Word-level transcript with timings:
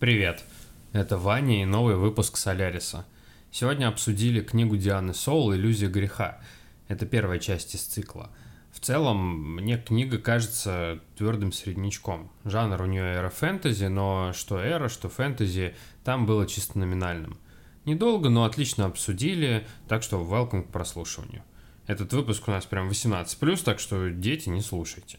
Привет, 0.00 0.44
это 0.94 1.18
Ваня 1.18 1.60
и 1.60 1.66
новый 1.66 1.94
выпуск 1.96 2.38
Соляриса. 2.38 3.04
Сегодня 3.50 3.86
обсудили 3.86 4.40
книгу 4.40 4.78
Дианы 4.78 5.12
Соул 5.12 5.52
«Иллюзия 5.52 5.88
греха». 5.88 6.40
Это 6.88 7.04
первая 7.04 7.38
часть 7.38 7.74
из 7.74 7.82
цикла. 7.82 8.30
В 8.72 8.80
целом, 8.80 9.56
мне 9.56 9.76
книга 9.76 10.16
кажется 10.16 11.00
твердым 11.18 11.52
среднячком. 11.52 12.32
Жанр 12.46 12.80
у 12.80 12.86
нее 12.86 13.02
эра-фэнтези, 13.02 13.88
но 13.88 14.32
что 14.32 14.58
эра, 14.58 14.88
что 14.88 15.10
фэнтези, 15.10 15.74
там 16.02 16.24
было 16.24 16.46
чисто 16.46 16.78
номинальным. 16.78 17.36
Недолго, 17.84 18.30
но 18.30 18.44
отлично 18.44 18.86
обсудили, 18.86 19.66
так 19.86 20.02
что 20.02 20.16
welcome 20.22 20.62
к 20.62 20.72
прослушиванию. 20.72 21.42
Этот 21.86 22.10
выпуск 22.14 22.48
у 22.48 22.52
нас 22.52 22.64
прям 22.64 22.88
18+, 22.88 23.62
так 23.62 23.78
что 23.78 24.08
дети 24.08 24.48
не 24.48 24.62
слушайте. 24.62 25.18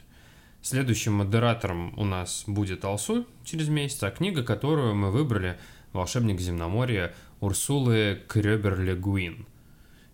Следующим 0.62 1.14
модератором 1.14 1.98
у 1.98 2.06
нас 2.06 2.44
будет 2.48 2.86
Алсу 2.86 3.26
через 3.44 3.68
месяц, 3.70 4.04
а 4.04 4.12
книга, 4.12 4.44
которую 4.44 4.94
мы 4.96 5.12
выбрали, 5.12 5.58
«Волшебник 5.92 6.40
земноморья» 6.40 7.14
Урсулы 7.40 8.22
Крёбер-Легуин. 8.30 9.48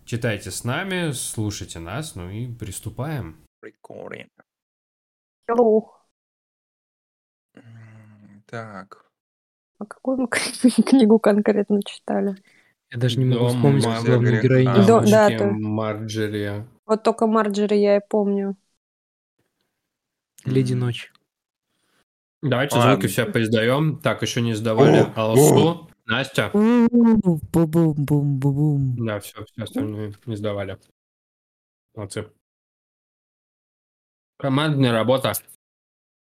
Читайте 0.06 0.50
с 0.50 0.64
нами, 0.64 1.12
слушайте 1.12 1.78
нас, 1.78 2.14
ну 2.14 2.30
и 2.30 2.46
приступаем. 2.50 3.36
Recording. 3.62 4.28
Hello. 5.50 5.82
Так. 8.46 9.04
А 9.78 9.84
какую 9.84 10.16
мы 10.22 10.28
книгу 10.82 11.18
конкретно 11.18 11.82
читали? 11.82 12.36
Я 12.90 12.98
даже 12.98 13.18
не 13.18 13.26
могу 13.26 13.40
Дом 13.40 13.48
вспомнить 13.50 13.84
Марджери. 13.84 14.06
главную 14.10 14.42
героиню. 14.42 14.70
А, 14.70 14.86
Да, 14.86 15.00
да, 15.28 15.38
то- 15.38 15.44
Марджери. 15.50 16.64
Вот 16.86 17.02
только 17.02 17.26
Марджери 17.26 17.76
я 17.76 17.98
и 17.98 18.00
помню. 18.08 18.56
Леди. 20.48 20.74
Ночь. 20.74 21.12
Давайте 22.42 22.76
Ладно. 22.76 22.92
звуки 22.92 23.06
все 23.08 23.26
поиздаем. 23.26 23.98
Так, 23.98 24.22
еще 24.22 24.40
не 24.40 24.54
сдавали. 24.54 25.12
Алсу, 25.16 25.90
Настя. 26.06 26.50
Бу-бум-бум-бум. 26.52 28.96
Да, 29.04 29.18
все, 29.20 29.44
все 29.44 29.62
остальные 29.62 30.14
не 30.26 30.36
сдавали. 30.36 30.78
Молодцы. 31.94 32.30
Командная 34.38 34.92
работа. 34.92 35.32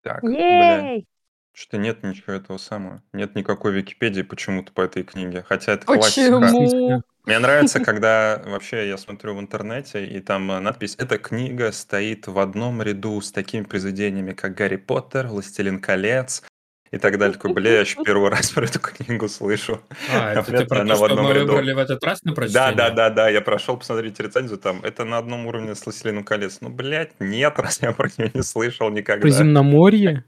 Так, 0.01 0.23
Ей! 0.23 1.05
что-то 1.53 1.77
нет 1.77 2.03
ничего 2.03 2.33
этого 2.33 2.57
самого. 2.57 3.03
Нет 3.13 3.35
никакой 3.35 3.71
Википедии 3.73 4.23
почему-то 4.23 4.73
по 4.73 4.81
этой 4.81 5.03
книге. 5.03 5.43
Хотя 5.43 5.73
это 5.73 5.85
классика. 5.85 6.39
Почему? 6.39 7.03
Мне 7.27 7.39
нравится, 7.39 7.79
когда 7.83 8.41
вообще 8.45 8.87
я 8.87 8.97
смотрю 8.97 9.35
в 9.35 9.39
интернете, 9.39 10.05
и 10.05 10.19
там 10.21 10.49
э, 10.51 10.59
надпись 10.59 10.95
«Эта 10.97 11.17
книга 11.17 11.71
стоит 11.73 12.25
в 12.27 12.39
одном 12.39 12.81
ряду 12.81 13.19
с 13.21 13.31
такими 13.31 13.63
произведениями, 13.63 14.31
как 14.33 14.55
«Гарри 14.55 14.77
Поттер», 14.77 15.27
«Властелин 15.27 15.79
колец» 15.79 16.43
и 16.89 16.97
так 16.97 17.17
далее. 17.17 17.33
Такой, 17.35 17.53
бля, 17.53 17.71
я 17.73 17.79
еще 17.81 18.01
первый 18.01 18.29
раз 18.29 18.51
про 18.51 18.63
эту 18.63 18.79
книгу 18.79 19.27
слышу. 19.27 19.81
А, 20.09 20.31
это 20.31 20.43
ты 20.43 20.65
про 20.65 20.85
то, 20.85 20.93
в 20.93 20.95
что 20.95 21.21
мы 21.21 21.33
ряду. 21.33 21.47
выбрали 21.47 21.73
в 21.73 21.77
этот 21.79 22.01
раз 22.05 22.23
на 22.23 22.31
Да, 22.31 22.35
прочтение? 22.35 22.75
да, 22.75 22.89
да, 22.91 23.09
да, 23.09 23.29
я 23.29 23.41
прошел 23.41 23.75
посмотреть 23.77 24.17
рецензию, 24.21 24.57
там, 24.57 24.79
это 24.83 25.03
на 25.03 25.17
одном 25.17 25.47
уровне 25.47 25.75
с 25.75 25.85
«Властелином 25.85 26.23
колец». 26.23 26.59
Ну, 26.61 26.69
блядь, 26.69 27.11
нет, 27.19 27.55
раз 27.59 27.81
я 27.81 27.91
про 27.91 28.07
нее 28.17 28.31
не 28.33 28.41
слышал 28.41 28.89
никогда. 28.89 29.21
Про 29.21 29.29
земноморье? 29.31 30.23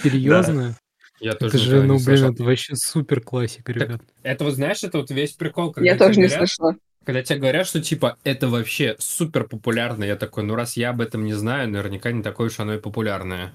Серьезно? 0.00 0.76
Я 1.24 1.32
тоже 1.34 1.56
Это 1.56 1.58
же, 1.58 1.64
никогда 1.70 1.86
ну, 1.86 1.94
не 1.98 2.04
блин, 2.04 2.18
слышал. 2.18 2.32
это 2.34 2.44
вообще 2.44 2.76
супер 2.76 3.20
классика, 3.22 3.72
ребят. 3.72 4.02
Это 4.22 4.44
вот, 4.44 4.54
знаешь, 4.54 4.84
это 4.84 4.98
вот 4.98 5.10
весь 5.10 5.32
прикол, 5.32 5.72
когда 5.72 5.90
Я 5.90 5.96
тоже 5.96 6.18
не 6.20 6.26
говорят- 6.26 6.48
слышала. 6.50 6.76
Когда 7.06 7.22
тебе 7.22 7.38
говорят, 7.38 7.66
что 7.66 7.80
типа 7.82 8.18
это 8.24 8.48
вообще 8.48 8.96
супер 8.98 9.44
популярно, 9.44 10.04
я 10.04 10.16
такой, 10.16 10.42
ну 10.42 10.54
раз 10.54 10.76
я 10.76 10.90
об 10.90 11.00
этом 11.00 11.24
не 11.24 11.32
знаю, 11.32 11.68
наверняка 11.70 12.12
не 12.12 12.22
такое 12.22 12.48
уж 12.48 12.60
оно 12.60 12.74
и 12.74 12.78
популярное. 12.78 13.52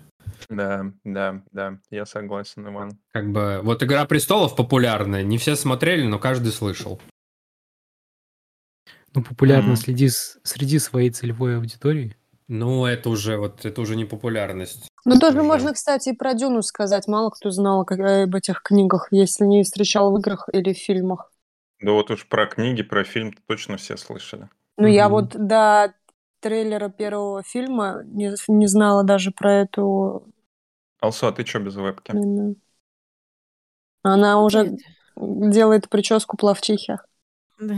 Да, 0.49 0.91
да, 1.03 1.43
да, 1.51 1.79
я 1.91 2.05
согласен, 2.05 2.67
Иван. 2.67 2.97
Как 3.11 3.31
бы, 3.31 3.59
вот 3.63 3.83
«Игра 3.83 4.05
престолов» 4.05 4.55
популярная, 4.55 5.21
не 5.23 5.37
все 5.37 5.55
смотрели, 5.55 6.03
но 6.03 6.17
каждый 6.19 6.51
слышал. 6.51 6.99
Ну, 9.15 9.23
популярно 9.23 9.69
Мгм. 9.69 9.75
следи 9.77 10.09
с- 10.09 10.37
среди 10.43 10.77
своей 10.79 11.09
целевой 11.09 11.57
аудитории. 11.57 12.15
Ну, 12.49 12.85
это 12.85 13.09
уже, 13.09 13.37
вот, 13.37 13.63
это 13.63 13.79
уже 13.79 13.95
не 13.95 14.05
популярность. 14.05 14.87
Ну, 15.05 15.19
тоже 15.19 15.37
Уже. 15.39 15.47
можно, 15.47 15.73
кстати, 15.73 16.09
и 16.09 16.13
про 16.15 16.33
Дюну 16.33 16.61
сказать. 16.63 17.07
Мало 17.07 17.29
кто 17.29 17.51
знал 17.51 17.85
как- 17.85 17.99
об 17.99 18.35
этих 18.35 18.61
книгах, 18.63 19.07
если 19.11 19.45
не 19.45 19.63
встречал 19.63 20.11
в 20.11 20.17
играх 20.19 20.49
или 20.51 20.73
в 20.73 20.77
фильмах. 20.77 21.31
Да 21.79 21.91
вот 21.91 22.09
уж 22.11 22.27
про 22.27 22.47
книги, 22.47 22.81
про 22.83 23.03
фильм 23.03 23.33
точно 23.47 23.77
все 23.77 23.95
слышали. 23.97 24.49
Ну, 24.77 24.87
я 24.87 25.05
Мгм. 25.07 25.13
вот 25.13 25.29
до 25.47 25.93
трейлера 26.41 26.89
первого 26.89 27.43
фильма 27.43 28.01
не, 28.05 28.33
не 28.47 28.67
знала 28.67 29.03
даже 29.03 29.31
про 29.31 29.53
эту... 29.61 30.25
Алсу, 31.01 31.27
а 31.27 31.31
ты 31.31 31.45
что 31.45 31.59
без 31.59 31.75
вебки? 31.75 32.11
именно. 32.11 32.55
Она 34.01 34.41
уже 34.41 34.75
делает 35.15 35.87
прическу 35.89 36.35
плавчихи. 36.35 36.97
Да. 37.59 37.75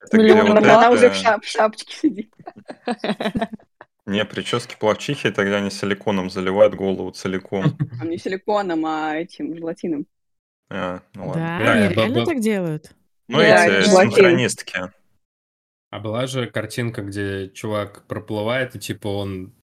Это 0.00 0.16
Миллион 0.16 0.40
где 0.44 0.52
вот 0.54 0.62
раз. 0.64 0.76
Она 0.76 0.90
уже 0.90 1.08
в, 1.10 1.14
шап- 1.14 1.40
в 1.40 1.46
шапочке 1.46 1.96
сидит. 1.96 2.32
Не, 4.06 4.24
прически 4.24 4.76
плавчихи, 4.78 5.30
тогда 5.30 5.56
они 5.56 5.70
силиконом 5.70 6.28
заливают 6.30 6.74
голову 6.74 7.10
целиком. 7.10 7.76
А 8.00 8.04
не 8.04 8.18
силиконом, 8.18 8.84
а 8.84 9.16
этим 9.16 9.56
желатином. 9.56 10.06
А, 10.70 11.00
ну 11.14 11.22
Да, 11.22 11.26
ладно. 11.28 11.58
Да, 11.64 11.72
они 11.72 11.82
я 11.84 11.88
реально 11.88 12.20
бы- 12.20 12.26
так 12.26 12.40
делают? 12.40 12.92
Ну, 13.28 13.38
Да, 13.38 13.66
эти 13.66 13.88
желатин. 13.88 14.10
синхронистки. 14.12 14.78
А 15.90 16.00
была 16.00 16.26
же 16.26 16.50
картинка, 16.50 17.02
где 17.02 17.48
чувак 17.48 18.04
проплывает, 18.06 18.74
и 18.76 18.78
типа 18.78 19.08
он 19.08 19.54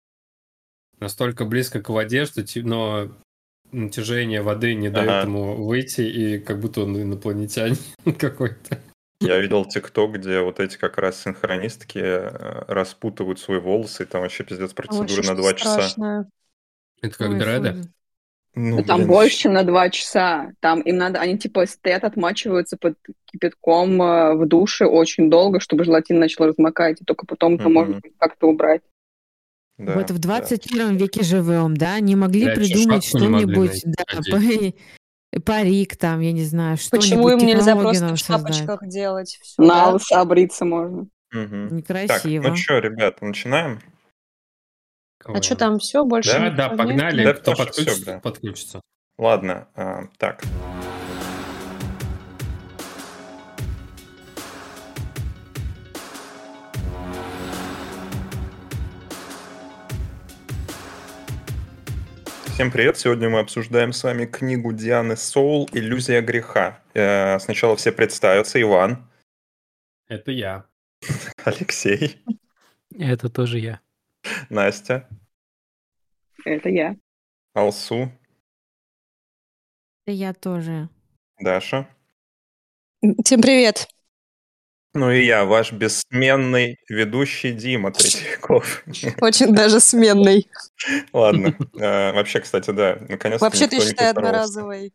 настолько 1.00 1.44
близко 1.44 1.82
к 1.82 1.88
воде, 1.90 2.24
что 2.24 2.42
но 2.62 3.10
натяжение 3.72 4.40
воды 4.42 4.74
не 4.74 4.88
дает 4.90 5.08
Ага. 5.10 5.26
ему 5.28 5.64
выйти, 5.64 6.00
и 6.02 6.38
как 6.38 6.60
будто 6.60 6.82
он 6.82 6.96
инопланетянин 7.02 7.76
какой-то. 8.18 8.78
Я 9.20 9.38
видел 9.38 9.64
тикток, 9.66 10.12
где 10.12 10.40
вот 10.40 10.60
эти 10.60 10.76
как 10.78 10.96
раз 10.98 11.22
синхронистки 11.22 11.98
э, 11.98 12.64
распутывают 12.68 13.38
свои 13.38 13.58
волосы, 13.58 14.04
и 14.04 14.06
там 14.06 14.22
вообще 14.22 14.44
пиздец 14.44 14.72
процедуры 14.72 15.22
на 15.22 15.34
два 15.34 15.52
часа. 15.52 16.26
Это 17.02 17.16
как 17.18 17.30
Ой, 17.30 17.38
дреды. 17.38 17.72
фу. 17.72 17.88
Ну, 18.54 18.76
Ну, 18.78 18.82
там 18.84 18.98
блин. 18.98 19.08
больше, 19.08 19.36
чем 19.38 19.52
на 19.52 19.62
два 19.62 19.90
часа. 19.90 20.50
Там 20.60 20.80
им 20.80 20.96
надо, 20.96 21.20
они 21.20 21.38
типа 21.38 21.66
стоят, 21.66 22.04
отмачиваются 22.04 22.76
под 22.76 22.96
кипятком 23.26 24.02
э, 24.02 24.34
в 24.34 24.46
душе 24.46 24.86
очень 24.86 25.30
долго, 25.30 25.60
чтобы 25.60 25.84
желатин 25.84 26.18
начал 26.18 26.46
размокать, 26.46 27.00
и 27.00 27.04
только 27.04 27.26
потом 27.26 27.54
Мгм. 27.54 27.72
можно 27.72 28.00
как-то 28.18 28.48
убрать. 28.48 28.82
Да, 29.78 29.94
вот 29.96 30.10
в 30.10 30.18
да. 30.18 30.20
21 30.20 30.96
веке 30.96 31.22
живем, 31.22 31.76
да? 31.76 32.00
Не 32.00 32.16
могли 32.16 32.46
Да, 32.46 32.52
еще 32.52 32.74
придумать 32.74 33.04
что-нибудь, 33.04 33.82
да, 33.84 34.04
парик 35.44 35.96
там, 35.96 36.20
я 36.20 36.32
не 36.32 36.44
знаю, 36.44 36.76
что-нибудь, 36.76 37.08
Почему 37.08 37.28
им 37.28 37.38
нельзя 37.38 37.76
просто 37.76 38.14
в 38.14 38.16
шапочках 38.18 38.86
делать? 38.86 39.38
Всё, 39.42 39.62
На 39.62 39.86
да? 39.86 39.90
лысо 39.92 40.20
обриться 40.20 40.64
можно. 40.64 41.06
Так, 41.32 41.50
Некрасиво. 41.70 42.48
ну 42.48 42.56
что, 42.56 42.78
ребята, 42.78 43.24
начинаем? 43.24 43.80
А 45.24 45.40
что 45.42 45.54
там 45.54 45.78
все 45.78 46.04
больше? 46.04 46.32
Да, 46.32 46.50
да, 46.50 46.68
погнали. 46.70 47.24
Да, 47.24 47.34
Кто 47.34 47.54
что 47.54 47.64
подключится, 47.66 47.94
всё, 47.94 48.04
бля. 48.04 48.20
подключится. 48.20 48.80
Ладно, 49.18 49.68
а, 49.76 50.04
так. 50.18 50.42
Всем 62.60 62.70
привет! 62.70 62.98
Сегодня 62.98 63.30
мы 63.30 63.38
обсуждаем 63.38 63.94
с 63.94 64.04
вами 64.04 64.26
книгу 64.26 64.74
Дианы 64.74 65.16
Соул 65.16 65.66
«Иллюзия 65.72 66.20
греха». 66.20 66.82
Э, 66.92 67.38
Сначала 67.38 67.74
все 67.74 67.90
представятся. 67.90 68.60
Иван, 68.60 69.10
Это 70.08 70.30
я. 70.30 70.66
Алексей, 71.44 72.22
Это 72.94 73.30
тоже 73.30 73.60
я. 73.60 73.80
Настя, 74.50 75.08
Это 76.44 76.68
я. 76.68 76.96
Алсу, 77.54 78.12
Да 80.06 80.12
Я 80.12 80.34
тоже. 80.34 80.90
Даша. 81.38 81.88
Всем 83.24 83.40
привет. 83.40 83.88
Ну 84.92 85.10
и 85.10 85.24
я, 85.24 85.44
ваш 85.44 85.72
бессменный 85.72 86.76
ведущий 86.88 87.52
Дима 87.52 87.92
Третьяков. 87.92 88.82
Очень 89.20 89.54
даже 89.54 89.78
сменный. 89.78 90.48
Ладно. 91.12 91.56
Э, 91.78 92.12
Вообще, 92.12 92.40
кстати, 92.40 92.70
да, 92.70 92.98
наконец-то 93.08 93.44
Вообще 93.44 93.68
ты 93.68 93.80
считай 93.80 94.10
одноразовый. 94.10 94.92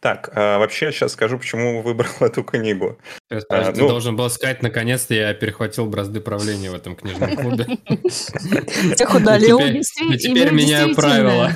Так, 0.00 0.30
а 0.34 0.58
вообще 0.58 0.86
я 0.86 0.92
сейчас 0.92 1.12
скажу, 1.12 1.38
почему 1.38 1.82
выбрал 1.82 2.10
эту 2.20 2.42
книгу. 2.42 2.98
Ты, 3.28 3.40
подожди, 3.48 3.72
ты 3.74 3.80
ну- 3.82 3.88
должен 3.88 4.16
был 4.16 4.28
сказать, 4.30 4.62
наконец-то 4.62 5.14
я 5.14 5.32
перехватил 5.34 5.86
бразды 5.86 6.20
правления 6.20 6.70
в 6.70 6.74
этом 6.74 6.96
книжном 6.96 7.36
клубе. 7.36 7.66
Тех 8.96 9.14
удалил. 9.14 9.58
Теперь- 9.58 10.50
меняю 10.52 10.88
действительно. 10.88 10.94
правила. 10.94 11.54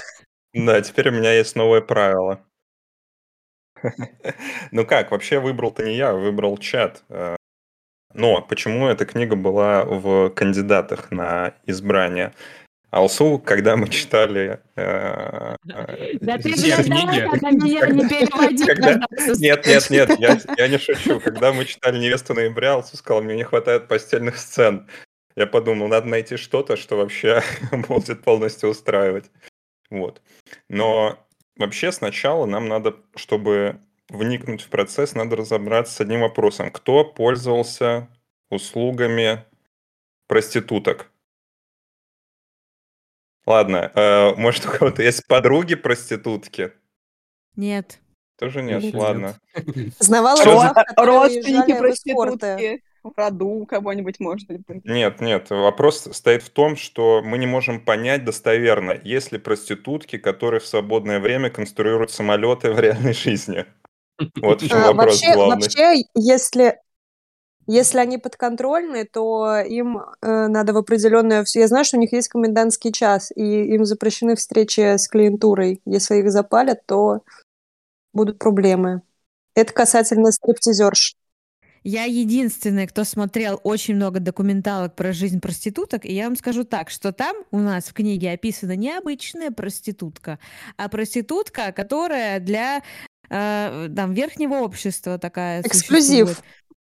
Да, 0.53 0.81
теперь 0.83 1.09
у 1.09 1.13
меня 1.13 1.33
есть 1.33 1.57
новое 1.57 1.81
правило. 1.81 2.45
Ну 4.71 4.87
как, 4.87 5.11
вообще 5.11 5.41
выбрал-то 5.41 5.83
не 5.83 5.97
я, 5.97 6.13
выбрал 6.13 6.57
чат. 6.59 7.03
Но 8.15 8.41
почему 8.43 8.87
эта 8.89 9.05
книга 9.05 9.37
была 9.37 9.85
в 9.85 10.31
кандидатах 10.31 11.11
на 11.11 11.55
избрание? 11.67 12.33
Алсу, 12.91 13.41
когда 13.41 13.77
мы 13.77 13.89
читали... 13.89 14.61
э, 14.77 15.57
э, 15.69 16.13
Да 16.21 16.39
ты, 16.39 16.53
книги. 16.53 16.89
меня 16.89 17.03
не. 17.13 17.21
Когда- 18.67 19.01
Нет, 19.37 19.67
нет, 19.67 19.91
нет, 19.91 20.11
я, 20.21 20.39
я 20.57 20.69
не 20.69 20.79
шучу. 20.79 21.19
Когда 21.19 21.53
мы 21.53 21.65
читали 21.65 21.99
«Невесту 21.99 22.35
ноября», 22.35 22.75
Алсу 22.75 22.97
сказал, 22.97 23.21
мне 23.23 23.35
не 23.35 23.43
хватает 23.43 23.89
постельных 23.89 24.37
сцен. 24.39 24.89
Я 25.35 25.49
подумал, 25.49 25.89
надо 25.89 26.07
найти 26.07 26.37
что-то, 26.37 26.77
что 26.77 26.97
вообще 26.97 27.43
будет 27.89 28.23
полностью 28.23 28.69
устраивать. 28.71 29.29
Вот. 29.91 30.23
Но 30.69 31.19
вообще 31.57 31.91
сначала 31.91 32.47
нам 32.47 32.69
надо, 32.69 32.95
чтобы 33.17 33.81
вникнуть 34.09 34.63
в 34.63 34.69
процесс, 34.69 35.15
надо 35.15 35.37
разобраться 35.37 35.95
с 35.95 36.01
одним 36.01 36.21
вопросом. 36.21 36.71
Кто 36.71 37.05
пользовался 37.05 38.09
услугами 38.51 39.45
проституток? 40.27 41.11
Ладно, 43.47 43.91
э, 43.95 44.35
может, 44.37 44.67
у 44.67 44.71
кого-то 44.71 45.03
есть 45.03 45.27
подруги-проститутки? 45.27 46.73
Нет. 47.57 48.01
Тоже 48.39 48.63
нет, 48.63 48.83
Нет. 48.83 48.95
ладно. 48.95 49.39
Знавала 50.01 50.43
Ро- 50.43 50.85
Родственники 50.97 51.79
проститутки 51.79 52.83
в 53.05 53.13
роду 53.17 53.67
кого-нибудь 53.67 54.19
может 54.19 54.49
быть. 54.49 54.85
Нет, 54.85 55.21
нет, 55.21 55.51
вопрос 55.51 56.09
стоит 56.11 56.43
в 56.43 56.51
том, 56.51 56.77
что 56.77 57.23
мы 57.23 57.39
не 57.39 57.47
можем 57.47 57.81
понять 57.81 58.25
достоверно, 58.25 58.99
есть 59.05 59.31
ли 59.31 59.39
проститутки, 59.39 60.19
которые 60.19 60.61
в 60.61 60.67
свободное 60.67 61.21
время 61.21 61.51
конструируют 61.51 62.11
самолеты 62.11 62.73
в 62.73 62.81
реальной 62.81 63.13
жизни. 63.13 63.67
Вот 64.43 64.63
в 64.63 64.69
чем 64.69 64.79
А, 64.79 64.87
вопрос 64.93 65.21
вообще, 65.21 65.35
главный. 65.35 65.63
вообще, 65.63 66.05
если 66.15 66.79
если 67.67 67.99
они 67.99 68.19
подконтрольны, 68.19 69.07
то 69.07 69.59
им 69.59 69.99
э, 69.99 70.49
надо 70.49 70.75
в 70.75 70.77
определенное... 70.77 71.47
Я 71.55 71.67
знаю, 71.67 71.87
что 71.87 71.97
у 71.97 72.01
них 72.01 72.13
есть 72.13 72.29
комендантский 72.29 72.93
час, 72.93 73.33
и 73.35 73.43
им 73.43 73.87
запрещены 73.87 74.37
встречи 74.37 74.81
с 74.81 75.09
клиентурой. 75.09 75.81
Если 75.87 76.17
их 76.17 76.31
запалят, 76.31 76.85
то 76.87 77.23
будут 78.13 78.39
проблемы. 78.39 79.01
Это 79.55 79.73
касательно 79.73 80.31
стриптизерш. 80.31 81.17
Я 81.85 82.05
единственная, 82.05 82.87
кто 82.87 83.05
смотрел 83.05 83.61
очень 83.63 83.97
много 83.97 84.19
документалок 84.19 84.95
про 84.95 85.13
жизнь 85.13 85.41
проституток, 85.41 86.07
и 86.07 86.15
я 86.15 86.25
вам 86.25 86.37
скажу 86.37 86.65
так, 86.65 86.89
что 86.89 87.13
там 87.13 87.37
у 87.51 87.59
нас 87.59 87.85
в 87.85 87.93
книге 87.93 88.33
описана 88.33 88.75
не 88.75 88.91
обычная 88.91 89.51
проститутка, 89.51 90.39
а 90.79 90.89
проститутка, 90.89 91.73
которая 91.73 92.41
для 92.41 92.83
э, 93.31 93.89
там 93.95 94.13
верхнего 94.13 94.55
общества 94.57 95.19
такая 95.19 95.61
Эксклюзив. 95.63 96.29
существует. 96.29 96.39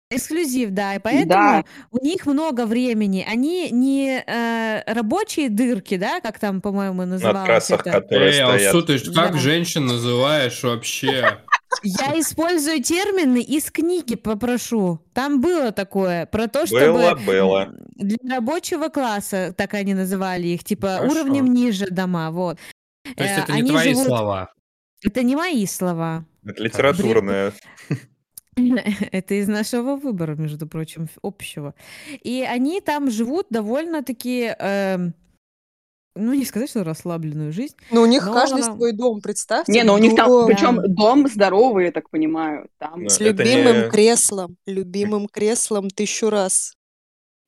Эксклюзив, 0.10 0.70
да, 0.72 0.94
и 0.96 1.00
поэтому 1.00 1.28
Да. 1.28 1.64
у 1.90 1.98
них 2.06 2.28
много 2.28 2.68
времени. 2.68 3.26
Они 3.28 3.72
не 3.72 4.24
э, 4.28 4.84
рабочие 4.94 5.50
дырки, 5.50 5.98
да, 5.98 6.20
как 6.22 6.38
там, 6.38 6.62
по-моему, 6.62 6.98
На 7.02 7.06
называлось 7.08 7.46
трассах, 7.46 7.80
это. 7.82 7.92
которые 8.00 8.28
Эй, 8.32 8.34
стоят. 8.36 8.76
Алсу, 8.76 8.86
ты 8.86 9.00
как 9.12 9.32
Да. 9.34 9.38
женщин 9.40 9.88
называешь 9.88 10.62
вообще? 10.62 11.40
Я 11.82 12.20
использую 12.20 12.84
термины 12.84 13.42
из 13.42 13.72
книги, 13.72 14.14
попрошу. 14.16 15.00
Там 15.14 15.42
было 15.42 15.72
такое 15.72 16.28
про 16.28 16.48
то, 16.48 16.68
чтобы 16.68 16.92
Было, 16.94 17.16
было. 17.26 17.74
для 17.96 18.18
рабочего 18.36 18.90
класса, 18.90 19.52
так 19.58 19.74
они 19.74 19.96
называли 19.96 20.48
их, 20.50 20.64
типа 20.64 20.98
Хорошо. 21.00 21.12
уровнем 21.12 21.52
ниже 21.52 21.88
дома, 21.90 22.30
вот. 22.30 22.58
То 23.18 23.24
есть 23.24 23.38
Э, 23.40 23.42
это 23.44 23.52
не 23.54 23.60
они 23.62 23.70
твои 23.72 23.90
живут- 23.94 24.06
слова. 24.06 24.54
Это 25.04 25.24
не 25.24 25.36
мои 25.36 25.66
слова. 25.66 26.26
Это 26.46 26.64
литературное. 26.64 27.54
Это 28.56 29.34
из 29.34 29.48
нашего 29.48 29.96
выбора, 29.96 30.36
между 30.36 30.68
прочим, 30.68 31.08
общего. 31.24 31.74
И 32.22 32.46
они 32.48 32.82
там 32.82 33.10
живут 33.10 33.48
довольно-таки, 33.50 34.54
эм, 34.60 35.14
ну 36.16 36.34
не 36.34 36.46
сказать, 36.46 36.70
что 36.70 36.84
расслабленную 36.84 37.52
жизнь. 37.52 37.76
Но 37.90 38.02
у 38.04 38.06
них 38.06 38.26
Но 38.28 38.34
каждый 38.34 38.62
она- 38.64 38.76
свой 38.76 38.92
дом, 38.94 39.22
представьте. 39.22 39.72
Не, 39.72 39.84
ну 39.84 39.94
у 39.96 39.98
них 39.98 40.16
там, 40.16 40.28
дом 40.28 40.46
причем 40.48 40.76
Да. 40.76 40.88
дом 40.88 41.28
здоровый, 41.28 41.86
я 41.86 41.92
так 41.92 42.10
понимаю. 42.12 42.70
Там 42.78 43.04
Да. 43.06 43.10
С 43.10 43.20
любимым 43.20 43.84
не- 43.86 43.90
креслом. 43.90 44.58
Любимым 44.68 45.28
креслом 45.28 45.90
тысячу 45.90 46.30
раз. 46.30 46.76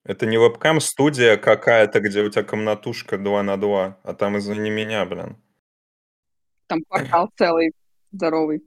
Это 0.03 0.25
не 0.25 0.37
вебкам-студия 0.39 1.37
какая-то, 1.37 1.99
где 1.99 2.21
у 2.23 2.29
тебя 2.29 2.43
комнатушка 2.43 3.17
2 3.19 3.43
на 3.43 3.57
2, 3.57 3.99
а 4.03 4.13
там 4.13 4.37
извини 4.37 4.69
меня, 4.71 5.05
блин. 5.05 5.37
там 6.67 6.79
квартал 6.89 7.29
целый 7.37 7.73
здоровый. 8.11 8.63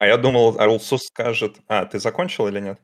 А 0.00 0.06
я 0.06 0.16
думал, 0.16 0.58
Алсу 0.58 0.98
скажет... 0.98 1.58
А, 1.68 1.84
ты 1.84 1.98
закончил 2.00 2.48
или 2.48 2.58
нет? 2.58 2.80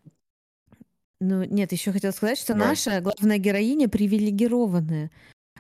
Ну, 1.21 1.45
нет, 1.45 1.73
еще 1.73 1.91
хотела 1.93 2.13
сказать, 2.13 2.39
что 2.39 2.53
Давай. 2.53 2.69
наша 2.69 3.01
главная 3.01 3.39
героиня 3.39 3.89
привилегированная. 3.89 5.11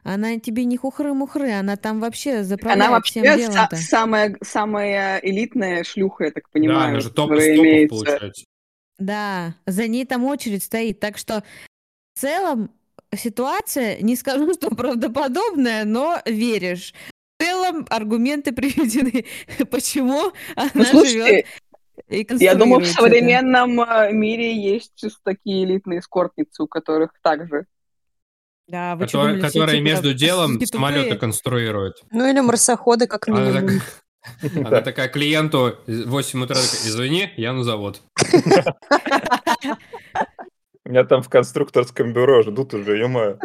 Она 0.04 0.38
тебе 0.38 0.64
не 0.66 0.76
хухры-мухры, 0.76 1.50
она 1.52 1.76
там 1.76 1.98
вообще 2.00 2.44
заправляет 2.44 2.90
Она 2.90 3.00
всем 3.00 3.22
вообще 3.24 3.38
са- 3.46 3.50
делом-то. 3.52 3.76
самая, 3.76 4.36
самая 4.42 5.18
элитная 5.22 5.82
шлюха, 5.82 6.24
я 6.24 6.30
так 6.30 6.44
Да, 6.44 6.50
понимаю. 6.52 6.88
она 6.90 7.00
же 7.00 7.10
топ 7.10 7.32
из 7.32 7.44
имеется. 7.58 7.88
получается. 7.96 8.44
Да, 8.98 9.54
за 9.64 9.88
ней 9.88 10.04
там 10.04 10.24
очередь 10.26 10.62
стоит. 10.62 11.00
Так 11.00 11.16
что 11.18 11.42
в 12.14 12.20
целом 12.20 12.70
ситуация, 13.14 13.98
не 14.02 14.14
скажу, 14.14 14.52
что 14.54 14.68
правдоподобная, 14.70 15.84
но 15.86 16.20
веришь. 16.26 16.92
Целом 17.66 17.86
аргументы 17.90 18.52
приведены, 18.52 19.24
почему 19.70 20.32
она 20.54 20.70
Ну, 20.74 20.84
живет 20.84 20.90
слушайте, 20.90 21.46
и 22.08 22.26
я 22.38 22.54
думаю, 22.54 22.80
в 22.82 22.86
современном 22.86 23.80
э, 23.80 24.12
мире 24.12 24.54
есть 24.54 24.92
чисто 24.96 25.18
такие 25.24 25.64
элитные 25.64 26.00
эскортницы, 26.00 26.62
у 26.62 26.66
которых 26.68 27.10
также. 27.22 27.64
Да, 28.68 28.96
вы 28.96 29.06
чё 29.06 29.12
Которая, 29.18 29.34
думали, 29.34 29.48
все 29.48 29.58
которая 29.60 29.76
типа 29.76 29.84
между 29.84 30.14
делом 30.14 30.60
самолеты 30.64 31.02
тупые? 31.04 31.18
конструирует. 31.20 31.94
Ну 32.10 32.28
или 32.28 32.40
марсоходы, 32.40 33.06
как 33.06 33.28
Она, 33.28 33.40
минимум. 33.50 33.80
так- 33.80 34.02
она 34.66 34.80
такая 34.82 35.08
клиенту 35.08 35.78
в 35.86 36.08
8 36.10 36.42
утра 36.42 36.54
такая, 36.56 36.80
извини, 36.88 37.30
я 37.36 37.52
на 37.52 37.64
завод. 37.64 38.02
Меня 40.84 41.04
там 41.04 41.22
в 41.22 41.28
конструкторском 41.28 42.12
бюро 42.12 42.42
ждут 42.42 42.74
уже, 42.74 42.96
ё 42.98 43.38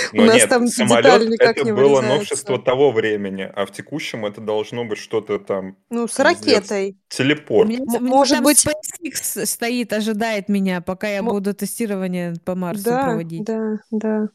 У 0.12 0.22
нас 0.22 0.44
там 0.46 0.66
детали 0.66 1.26
никак 1.26 1.56
это 1.56 1.64
не 1.66 1.72
было 1.72 1.96
вырезаются. 1.96 2.14
новшество 2.16 2.58
того 2.58 2.92
времени, 2.92 3.50
а 3.54 3.66
в 3.66 3.72
текущем 3.72 4.26
это 4.26 4.40
должно 4.40 4.84
быть 4.84 4.98
что-то 4.98 5.38
там, 5.38 5.76
Ну, 5.90 6.08
с 6.08 6.18
ракетой. 6.18 6.96
Телепорт. 7.08 7.70
может 8.00 8.36
там 8.36 8.44
быть- 8.44 8.64
SpaceX 8.64 9.46
стоит, 9.46 9.92
ожидает 9.92 10.48
меня, 10.48 10.80
пока 10.80 11.08
я 11.08 11.22
буду 11.22 11.54
тестирование 11.54 12.34
по 12.44 12.54
Марсу 12.54 12.84
Да, 12.84 13.04
проводить. 13.04 13.44
да, 13.44 13.76
да. 13.90 14.28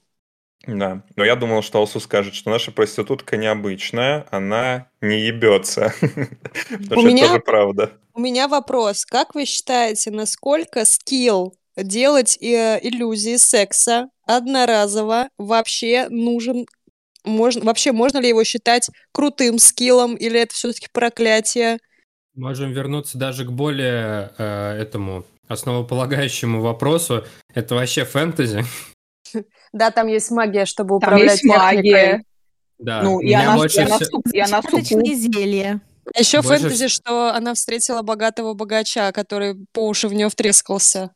Да, 0.68 1.04
но 1.16 1.24
я 1.24 1.36
думал, 1.36 1.62
что 1.62 1.78
Алсу 1.78 2.00
скажет, 2.00 2.34
что 2.34 2.50
наша 2.50 2.72
проститутка 2.72 3.38
необычная, 3.38 4.26
она 4.32 4.88
не 5.00 5.20
ебется. 5.28 5.94
Потому 6.02 7.02
что 7.02 7.10
это 7.10 7.28
тоже 7.28 7.40
правда. 7.40 7.92
У 8.16 8.20
меня 8.20 8.48
вопрос. 8.48 9.06
Как 9.06 9.36
вы 9.36 9.46
считаете, 9.46 10.10
насколько 10.10 10.86
скилл 10.86 11.56
делать 11.78 12.38
э, 12.42 12.80
иллюзии 12.82 13.38
секса 13.38 14.10
одноразово 14.26 15.30
вообще 15.38 16.08
нужен? 16.10 16.66
Можно, 17.24 17.66
вообще 17.66 17.92
можно 17.92 18.20
ли 18.20 18.30
его 18.30 18.44
считать 18.44 18.90
крутым 19.12 19.58
скиллом, 19.58 20.16
или 20.16 20.40
это 20.40 20.54
все-таки 20.54 20.88
проклятие? 20.92 21.80
Можем 22.36 22.72
вернуться 22.72 23.18
даже 23.18 23.46
к 23.46 23.52
более 23.52 24.32
э, 24.38 24.78
этому 24.82 25.26
основополагающему 25.48 26.62
вопросу. 26.62 27.24
Это 27.54 27.76
вообще 27.76 28.06
фэнтези. 28.06 28.64
Да, 29.74 29.92
там 29.92 30.08
есть 30.08 30.32
магия, 30.32 30.66
чтобы 30.66 31.00
Там 31.02 31.16
управлять 31.16 31.44
есть 31.44 31.44
магия. 31.44 32.24
Да, 32.78 33.02
Ну, 33.02 33.20
и 33.20 33.34
она, 33.34 33.56
и 33.56 33.58
больше 33.58 33.82
она, 33.82 34.00
и 34.32 34.40
она 34.40 34.62
зелья. 34.62 35.82
А 36.14 36.20
еще 36.20 36.42
Больше 36.42 36.60
фэнтези, 36.60 36.88
что 36.88 37.34
она 37.34 37.54
встретила 37.54 38.02
богатого 38.02 38.54
богача, 38.54 39.12
который 39.12 39.66
по 39.74 39.86
уши 39.88 40.08
в 40.08 40.14
нее 40.14 40.30
втрескался. 40.30 41.12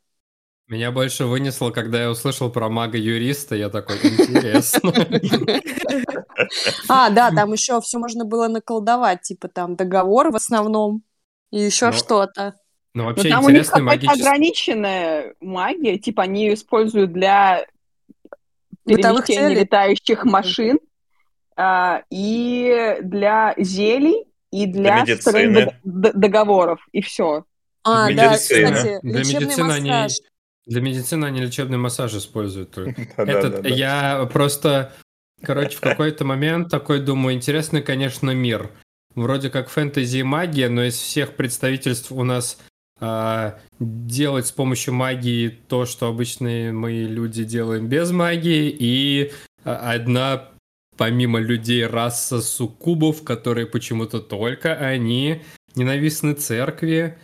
Меня 0.70 0.92
больше 0.92 1.24
вынесло, 1.24 1.70
когда 1.72 2.00
я 2.00 2.10
услышал 2.10 2.48
про 2.48 2.68
мага-юриста, 2.68 3.56
я 3.56 3.68
такой, 3.70 3.96
интересно. 3.96 4.92
А, 6.88 7.10
да, 7.10 7.30
там 7.32 7.52
еще 7.52 7.80
все 7.80 7.98
можно 7.98 8.24
было 8.24 8.46
наколдовать, 8.46 9.22
типа 9.22 9.48
там 9.48 9.74
договор 9.74 10.30
в 10.30 10.36
основном 10.36 11.02
и 11.50 11.58
еще 11.58 11.86
Но- 11.86 11.92
что-то. 11.92 12.54
Ну, 12.94 13.02
Но 13.02 13.08
вообще 13.08 13.28
там 13.30 13.44
у 13.44 13.50
них 13.50 13.66
какая-то 13.66 13.82
магический... 13.84 14.20
ограниченная 14.22 15.34
магия, 15.40 15.98
типа 15.98 16.22
они 16.24 16.44
ее 16.46 16.54
используют 16.54 17.12
для 17.12 17.64
Бытовых 18.84 19.26
перемещения 19.26 19.48
целей. 19.48 19.60
летающих 19.62 20.24
машин 20.24 20.78
а, 21.56 22.02
и 22.10 22.96
для 23.02 23.54
зелий 23.58 24.24
и 24.52 24.66
для, 24.66 25.02
медицины. 25.02 25.20
стороны 25.20 25.64
дог- 25.64 25.74
д- 25.84 26.12
договоров 26.14 26.80
и 26.92 27.00
все. 27.02 27.44
А, 27.84 28.06
Для 28.08 28.24
да, 28.24 28.32
медицины. 28.32 28.72
кстати, 28.72 28.98
Для 29.02 29.18
лечебный 29.20 29.46
медицины 29.46 29.72
они- 29.72 29.90
массаж. 29.90 30.18
Для 30.70 30.80
медицины 30.80 31.24
они 31.24 31.40
лечебный 31.40 31.78
массаж 31.78 32.14
используют. 32.14 32.70
только. 32.70 33.02
Этот, 33.16 33.66
я 33.66 34.24
просто, 34.32 34.92
короче, 35.42 35.76
в 35.76 35.80
какой-то 35.80 36.24
момент 36.24 36.70
такой 36.70 37.00
думаю, 37.00 37.34
интересный, 37.34 37.82
конечно, 37.82 38.30
мир. 38.30 38.70
Вроде 39.16 39.50
как 39.50 39.68
фэнтези 39.68 40.18
и 40.18 40.22
магия, 40.22 40.68
но 40.68 40.84
из 40.84 40.94
всех 40.94 41.34
представительств 41.34 42.12
у 42.12 42.22
нас 42.22 42.56
а, 43.00 43.58
делать 43.80 44.46
с 44.46 44.52
помощью 44.52 44.94
магии 44.94 45.48
то, 45.48 45.86
что 45.86 46.06
обычные 46.06 46.70
мы 46.70 46.92
люди 46.92 47.42
делаем 47.42 47.88
без 47.88 48.12
магии, 48.12 48.68
и 48.70 49.32
а- 49.64 49.90
одна, 49.90 50.50
помимо 50.96 51.40
людей, 51.40 51.84
раса 51.84 52.40
суккубов, 52.40 53.24
которые 53.24 53.66
почему-то 53.66 54.20
только 54.20 54.74
они 54.74 55.42
ненавистны 55.74 56.34
церкви. 56.34 57.18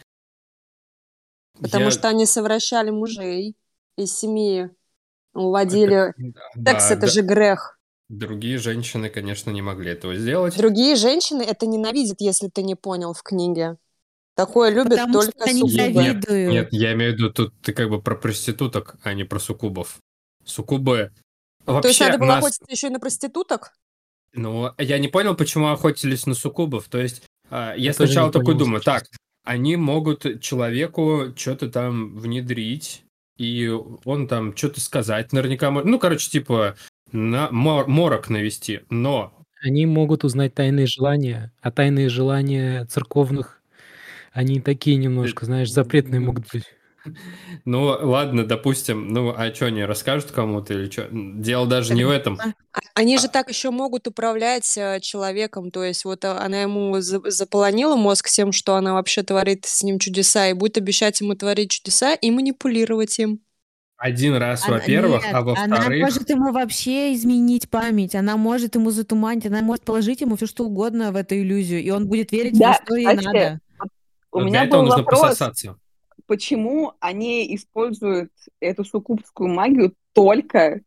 Потому 1.60 1.86
Я- 1.86 1.90
что 1.90 2.08
они 2.08 2.26
совращали 2.26 2.90
мужей 2.90 3.56
из 3.96 4.16
семьи. 4.16 4.70
Уводили. 5.34 6.14
Да, 6.54 6.72
Секс 6.72 6.90
это 6.90 7.00
да. 7.02 7.06
же 7.08 7.22
грех. 7.22 7.78
Другие 8.08 8.58
женщины, 8.58 9.10
конечно, 9.10 9.50
не 9.50 9.62
могли 9.62 9.90
этого 9.90 10.14
сделать. 10.16 10.56
Другие 10.56 10.96
женщины 10.96 11.42
это 11.42 11.66
ненавидят, 11.66 12.20
если 12.20 12.48
ты 12.48 12.62
не 12.62 12.74
понял 12.74 13.12
в 13.12 13.22
книге. 13.22 13.76
Такое 14.34 14.70
любят 14.70 14.98
Потому 14.98 15.22
что 15.22 15.32
только 15.32 15.50
они 15.50 15.60
суккубы. 15.60 16.02
Нет. 16.02 16.28
Нет, 16.28 16.68
я 16.72 16.92
имею 16.92 17.12
в 17.12 17.16
виду, 17.16 17.32
тут 17.32 17.54
ты 17.62 17.72
как 17.72 17.88
бы 17.90 18.00
про 18.00 18.14
проституток, 18.14 18.96
а 19.02 19.12
не 19.14 19.24
про 19.24 19.38
суккубов. 19.38 19.98
Суккубы... 20.44 21.10
То 21.64 21.74
есть 21.78 21.84
Вообще, 21.98 22.04
надо 22.06 22.18
было 22.18 22.26
нас- 22.28 22.38
охотиться 22.38 22.64
еще 22.68 22.86
и 22.86 22.90
на 22.90 23.00
проституток? 23.00 23.72
Ну, 24.34 24.70
я 24.78 24.98
не 24.98 25.08
понял, 25.08 25.34
почему 25.34 25.68
охотились 25.68 26.26
на 26.26 26.34
суккубов. 26.34 26.88
То 26.88 26.98
есть, 26.98 27.22
а, 27.50 27.70
я, 27.70 27.86
Я 27.86 27.92
сначала 27.94 28.30
такой 28.30 28.46
понял, 28.54 28.58
думаю, 28.58 28.82
так, 28.82 29.04
они 29.46 29.76
могут 29.76 30.42
человеку 30.42 31.32
что-то 31.36 31.70
там 31.70 32.16
внедрить, 32.16 33.04
и 33.38 33.68
он 34.04 34.28
там 34.28 34.56
что-то 34.56 34.80
сказать 34.80 35.32
наверняка. 35.32 35.70
может. 35.70 35.88
Ну, 35.88 35.98
короче, 35.98 36.28
типа, 36.30 36.76
на 37.12 37.48
мор- 37.50 37.86
морок 37.86 38.28
навести. 38.28 38.80
Но 38.90 39.32
Они 39.62 39.86
могут 39.86 40.24
узнать 40.24 40.54
тайные 40.54 40.86
желания, 40.86 41.52
а 41.62 41.70
тайные 41.70 42.08
желания 42.08 42.84
церковных, 42.86 43.62
они 44.32 44.60
такие 44.60 44.96
немножко, 44.96 45.46
знаешь, 45.46 45.72
запретные 45.72 46.20
могут 46.20 46.46
быть. 46.52 46.64
Ну, 47.64 47.84
ладно, 47.84 48.44
допустим, 48.44 49.08
ну, 49.08 49.34
а 49.36 49.52
что, 49.54 49.66
они 49.66 49.84
расскажут 49.84 50.30
кому-то 50.30 50.74
или 50.74 50.90
что? 50.90 51.08
Дело 51.10 51.66
даже 51.66 51.94
не 51.94 52.04
в 52.04 52.10
этом. 52.10 52.38
А- 52.40 52.52
Они 52.94 53.18
же 53.18 53.28
так 53.28 53.48
еще 53.48 53.70
могут 53.70 54.06
управлять 54.06 54.76
э, 54.76 55.00
человеком, 55.00 55.70
то 55.70 55.84
есть 55.84 56.04
вот 56.04 56.24
а, 56.24 56.40
она 56.40 56.62
ему 56.62 57.00
за- 57.00 57.30
заполонила 57.30 57.96
мозг 57.96 58.28
тем, 58.28 58.52
что 58.52 58.76
она 58.76 58.94
вообще 58.94 59.22
творит 59.22 59.64
с 59.66 59.82
ним 59.82 59.98
чудеса, 59.98 60.48
и 60.48 60.52
будет 60.52 60.78
обещать 60.78 61.20
ему 61.20 61.34
творить 61.34 61.70
чудеса 61.70 62.14
и 62.14 62.30
манипулировать 62.30 63.18
им. 63.18 63.40
Один 63.98 64.34
раз, 64.34 64.66
Она- 64.66 64.74
во-первых, 64.78 65.22
нет, 65.24 65.34
а 65.34 65.38
Она 65.38 65.76
во-вторых... 65.76 66.02
может 66.02 66.28
ему 66.28 66.52
вообще 66.52 67.14
изменить 67.14 67.70
память, 67.70 68.14
она 68.14 68.36
может 68.36 68.74
ему 68.74 68.90
затуманить, 68.90 69.46
она 69.46 69.62
может 69.62 69.84
положить 69.84 70.20
ему 70.20 70.36
все 70.36 70.46
что 70.46 70.64
угодно 70.64 71.12
в 71.12 71.16
эту 71.16 71.36
иллюзию, 71.36 71.82
и 71.82 71.90
он 71.90 72.06
будет 72.06 72.30
верить 72.30 72.58
Да, 72.58 72.74
в 72.74 72.78
то, 72.78 72.84
что 72.84 72.94
ей 72.96 73.06
кстати, 73.06 73.24
надо. 73.24 73.60
У 74.32 74.40
но 74.40 74.44
меня 74.44 74.60
для 74.60 74.64
этого 74.68 74.80
был 74.80 74.86
нужно 74.88 75.02
вопрос, 75.02 75.20
пососаться. 75.20 75.76
Почему 76.26 76.92
они 77.00 77.54
используют 77.54 78.30
эту 78.60 78.84
суккубскую 78.84 79.48
магию 79.48 79.94
только 80.12 80.80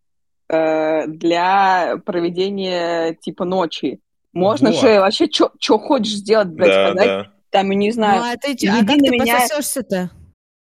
э, 0.49 1.07
для 1.07 1.97
проведения 2.05 3.13
типа 3.15 3.45
ночи? 3.45 3.99
Можно 4.33 4.71
Вот. 4.71 4.79
же 4.79 4.99
вообще 4.99 5.27
что 5.31 5.79
хочешь 5.79 6.13
сделать, 6.13 6.49
блядь, 6.49 6.69
Да, 6.69 6.87
сказать, 6.91 7.07
да. 7.07 7.31
там, 7.49 7.69
я 7.71 7.75
не 7.77 7.87
Ну, 7.87 7.93
знаю, 7.93 8.21
а 8.23 8.37
ты, 8.37 8.51
а 8.67 8.85
как 8.85 8.97
ты 8.97 9.09
меня- 9.09 9.39
пососешься-то? 9.39 10.11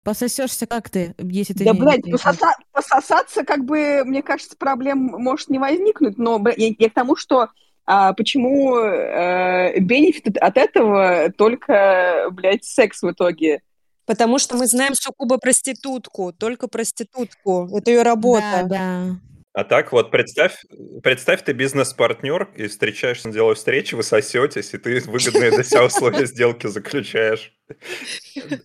Пососешься 0.03 0.65
как 0.65 0.89
ты, 0.89 1.13
если 1.19 1.53
ты 1.53 1.65
Да, 1.65 1.73
не- 1.73 1.79
блядь, 1.79 2.05
не- 2.05 2.13
пососа- 2.13 2.55
пососаться, 2.71 3.43
как 3.43 3.65
бы, 3.65 4.03
мне 4.05 4.23
кажется, 4.23 4.55
проблем 4.57 4.97
может 4.99 5.49
не 5.49 5.59
возникнуть, 5.59 6.17
но 6.17 6.39
бля, 6.39 6.53
я, 6.57 6.73
я 6.79 6.89
к 6.89 6.93
тому, 6.93 7.15
что 7.15 7.49
а, 7.91 8.13
почему 8.13 8.77
э, 8.77 9.79
бенефит 9.79 10.37
от 10.37 10.57
этого 10.57 11.31
только, 11.35 12.27
блядь, 12.31 12.63
секс 12.63 13.01
в 13.01 13.09
итоге. 13.11 13.61
Потому 14.09 14.39
что 14.39 14.57
мы 14.57 14.65
знаем 14.65 14.95
суккуба 14.95 15.37
проститутку, 15.37 16.33
только 16.33 16.67
проститутку. 16.67 17.69
Это 17.77 17.91
ее 17.91 17.99
Да, 17.99 18.03
работа. 18.03 18.65
да. 18.67 19.19
А 19.53 19.63
так 19.63 19.91
вот 19.91 20.09
представь, 20.09 20.63
представь, 21.03 21.43
ты 21.43 21.53
бизнес-партнер 21.53 22.49
и 22.55 22.65
встречаешься 22.65 23.27
на 23.27 23.35
деловой 23.35 23.53
встрече, 23.53 23.95
вы 23.95 24.01
сосетесь, 24.01 24.73
и 24.73 24.79
ты 24.79 24.99
выгодные 25.01 25.51
для 25.51 25.63
себя 25.63 25.85
условия 25.85 26.25
сделки 26.25 26.65
заключаешь. 26.65 27.53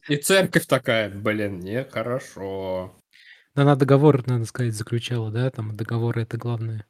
И 0.08 0.16
церковь 0.16 0.64
такая, 0.64 1.10
блин, 1.10 1.60
нехорошо. 1.60 2.96
Да, 3.54 3.62
она 3.62 3.76
договор, 3.76 4.26
надо 4.26 4.46
сказать, 4.46 4.72
заключала, 4.72 5.30
да, 5.30 5.50
там 5.50 5.76
договор 5.76 6.18
это 6.18 6.38
главное. 6.38 6.86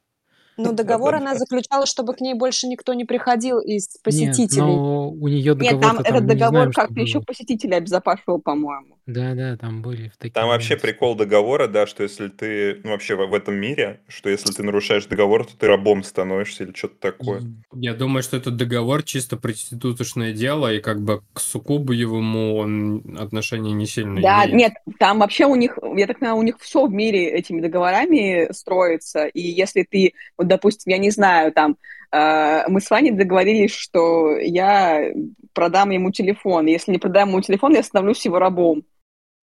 Но 0.57 0.71
договор 0.73 1.15
она 1.15 1.35
заключала, 1.35 1.85
чтобы 1.85 2.13
к 2.13 2.21
ней 2.21 2.33
больше 2.33 2.67
никто 2.67 2.93
не 2.93 3.05
приходил 3.05 3.59
из 3.59 3.87
Нет, 3.87 4.03
посетителей. 4.03 4.61
но 4.61 5.09
у 5.11 5.27
нее 5.27 5.53
Нет, 5.53 5.71
договор 5.71 5.81
там 5.81 5.97
там, 5.97 6.05
этот 6.05 6.25
договор 6.27 6.71
как-то 6.71 7.01
еще 7.01 7.21
посетителя 7.21 7.77
обезопасивал, 7.77 8.39
по-моему. 8.41 8.95
Да, 9.05 9.35
да, 9.35 9.55
там 9.57 9.81
были 9.81 10.11
такие 10.17 10.33
Там 10.33 10.47
вообще 10.47 10.77
прикол 10.77 11.15
договора, 11.15 11.67
да, 11.67 11.85
что 11.85 12.03
если 12.03 12.27
ты, 12.27 12.81
ну 12.83 12.91
вообще 12.91 13.15
в 13.15 13.33
этом 13.33 13.55
мире, 13.55 14.01
что 14.07 14.29
если 14.29 14.51
ты 14.51 14.63
нарушаешь 14.63 15.05
договор, 15.05 15.45
то 15.45 15.55
ты 15.57 15.67
рабом 15.67 16.03
становишься 16.03 16.63
или 16.63 16.73
что-то 16.73 16.95
такое. 16.99 17.41
Я 17.73 17.93
думаю, 17.93 18.23
что 18.23 18.37
этот 18.37 18.55
договор 18.57 19.03
чисто 19.03 19.37
проституточное 19.37 20.33
дело, 20.33 20.73
и 20.73 20.79
как 20.79 21.01
бы 21.03 21.21
к 21.33 21.39
суккубовому 21.39 22.55
он 22.55 23.17
отношения 23.19 23.73
не 23.73 23.85
сильно 23.85 24.19
Да, 24.21 24.45
имеет. 24.45 24.53
нет, 24.53 24.73
там 24.99 25.19
вообще 25.19 25.45
у 25.45 25.55
них, 25.55 25.77
я 25.97 26.07
так 26.07 26.19
понимаю, 26.19 26.39
у 26.39 26.43
них 26.43 26.57
все 26.59 26.85
в 26.87 26.91
мире 26.91 27.29
этими 27.31 27.59
договорами 27.59 28.51
строится. 28.53 29.25
И 29.27 29.41
если 29.41 29.83
ты, 29.83 30.13
вот, 30.45 30.49
допустим, 30.49 30.91
я 30.91 30.97
не 30.97 31.09
знаю, 31.11 31.51
там, 31.51 31.77
э, 32.11 32.67
мы 32.67 32.79
с 32.79 32.89
Ваней 32.89 33.11
договорились, 33.11 33.73
что 33.73 34.37
я 34.37 35.11
продам 35.53 35.89
ему 35.89 36.11
телефон. 36.11 36.67
Если 36.67 36.91
не 36.91 36.99
продам 36.99 37.29
ему 37.29 37.41
телефон, 37.41 37.73
я 37.73 37.83
становлюсь 37.83 38.23
его 38.25 38.39
рабом. 38.39 38.83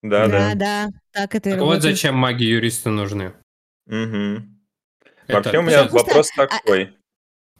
Да, 0.02 0.26
Да, 0.26 0.54
да. 0.54 0.54
да, 0.54 0.88
так 1.12 1.35
это 1.35 1.50
Так 1.50 1.61
вот 1.61 1.82
зачем 1.82 2.16
маги-юристы 2.16 2.90
нужны. 2.90 3.35
Мгм. 3.87 4.59
Это- 5.26 5.35
Вообще 5.35 5.59
у 5.59 5.62
меня 5.62 5.85
что- 5.85 5.94
вопрос 5.94 6.30
а- 6.37 6.47
такой. 6.47 6.97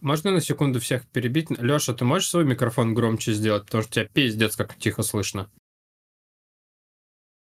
Можно 0.01 0.33
на 0.33 0.41
секунду 0.41 0.81
всех 0.81 1.07
перебить? 1.09 1.49
Леша, 1.51 1.95
ты 1.95 2.05
можешь 2.05 2.29
свой 2.29 2.45
микрофон 2.45 2.93
громче 2.93 3.33
сделать? 3.33 3.67
Потому 3.67 3.85
что 3.85 3.93
тебя 3.93 4.09
пиздец 4.13 4.57
как 4.57 4.75
тихо 4.77 5.03
слышно. 5.03 5.49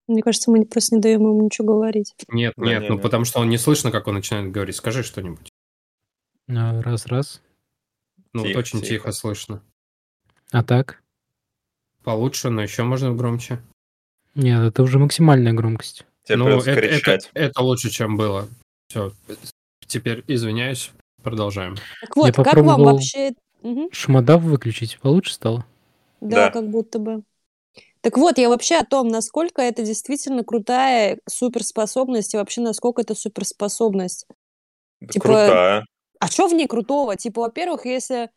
Мне 0.07 0.23
кажется, 0.23 0.51
мы 0.51 0.65
просто 0.65 0.95
не 0.95 1.03
даем 1.03 1.21
ему 1.21 1.43
ничего 1.43 1.75
говорить. 1.75 2.15
Нет, 2.29 2.55
нет, 2.57 2.83
не, 2.83 2.89
ну 2.89 2.95
не. 2.95 3.01
потому 3.01 3.27
что 3.27 3.41
он 3.41 3.51
не 3.51 3.59
слышно, 3.59 3.91
как 3.91 4.07
он 4.07 4.15
начинает 4.15 4.51
говорить. 4.51 4.77
Скажи 4.77 5.03
что-нибудь. 5.03 5.51
А, 6.49 6.83
Раз, 6.83 7.07
раз. 7.07 7.43
Ну 8.33 8.43
вот 8.43 8.49
Тихо, 8.49 8.59
очень 8.59 8.81
тихо. 8.81 8.89
тихо. 8.89 9.13
слышно. 9.13 9.63
А 10.51 10.63
так? 10.63 11.03
Получше, 12.05 12.51
но 12.51 12.63
еще 12.63 12.83
можно 12.85 13.13
громче. 13.15 13.61
Нет, 14.35 14.63
это 14.63 14.83
уже 14.83 14.99
максимальная 14.99 15.53
громкость. 15.53 16.07
Тебе 16.25 16.37
ну, 16.37 16.49
это, 16.49 16.71
это, 16.71 16.81
кричать. 16.81 17.31
это 17.35 17.61
лучше, 17.63 17.91
чем 17.91 18.17
было. 18.17 18.49
Все. 18.89 19.13
Теперь 19.87 20.25
извиняюсь. 20.27 20.91
Продолжаем. 21.23 21.77
Так 22.01 22.17
вот, 22.17 22.35
как 22.37 22.55
вам 22.55 22.83
вообще... 22.83 23.33
Мгм. 23.63 23.89
Шмодав 23.91 24.43
выключить 24.43 24.99
получше 25.01 25.35
стало? 25.35 25.67
Да, 26.21 26.47
Да. 26.47 26.51
как 26.51 26.69
будто 26.71 26.99
бы. 26.99 27.23
Так 28.01 28.17
вот, 28.17 28.39
я 28.39 28.49
вообще 28.49 28.77
о 28.77 28.85
том, 28.85 29.09
насколько 29.09 29.61
это 29.61 29.83
действительно 29.83 30.45
крутая 30.45 31.19
суперспособность 31.29 32.35
и 32.35 32.37
вообще 32.37 32.61
насколько 32.61 33.03
это 33.03 33.15
суперспособность. 33.17 34.27
Да 35.01 35.09
типа, 35.09 35.25
Крутая. 35.25 35.85
А 36.21 36.27
что 36.29 36.49
в 36.49 36.55
ней 36.55 36.67
крутого? 36.67 37.17
Типа, 37.17 37.43
во-первых, 37.43 37.87
если, 37.87 38.31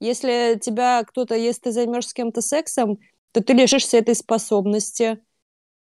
если 0.00 0.58
тебя 0.60 1.02
кто-то, 1.04 1.34
если 1.34 1.62
ты 1.62 1.72
займешься 1.72 2.10
с 2.10 2.14
кем-то 2.14 2.40
сексом, 2.40 2.98
то 3.32 3.42
ты 3.42 3.52
лишишься 3.52 3.98
этой 3.98 4.14
способности. 4.14 5.18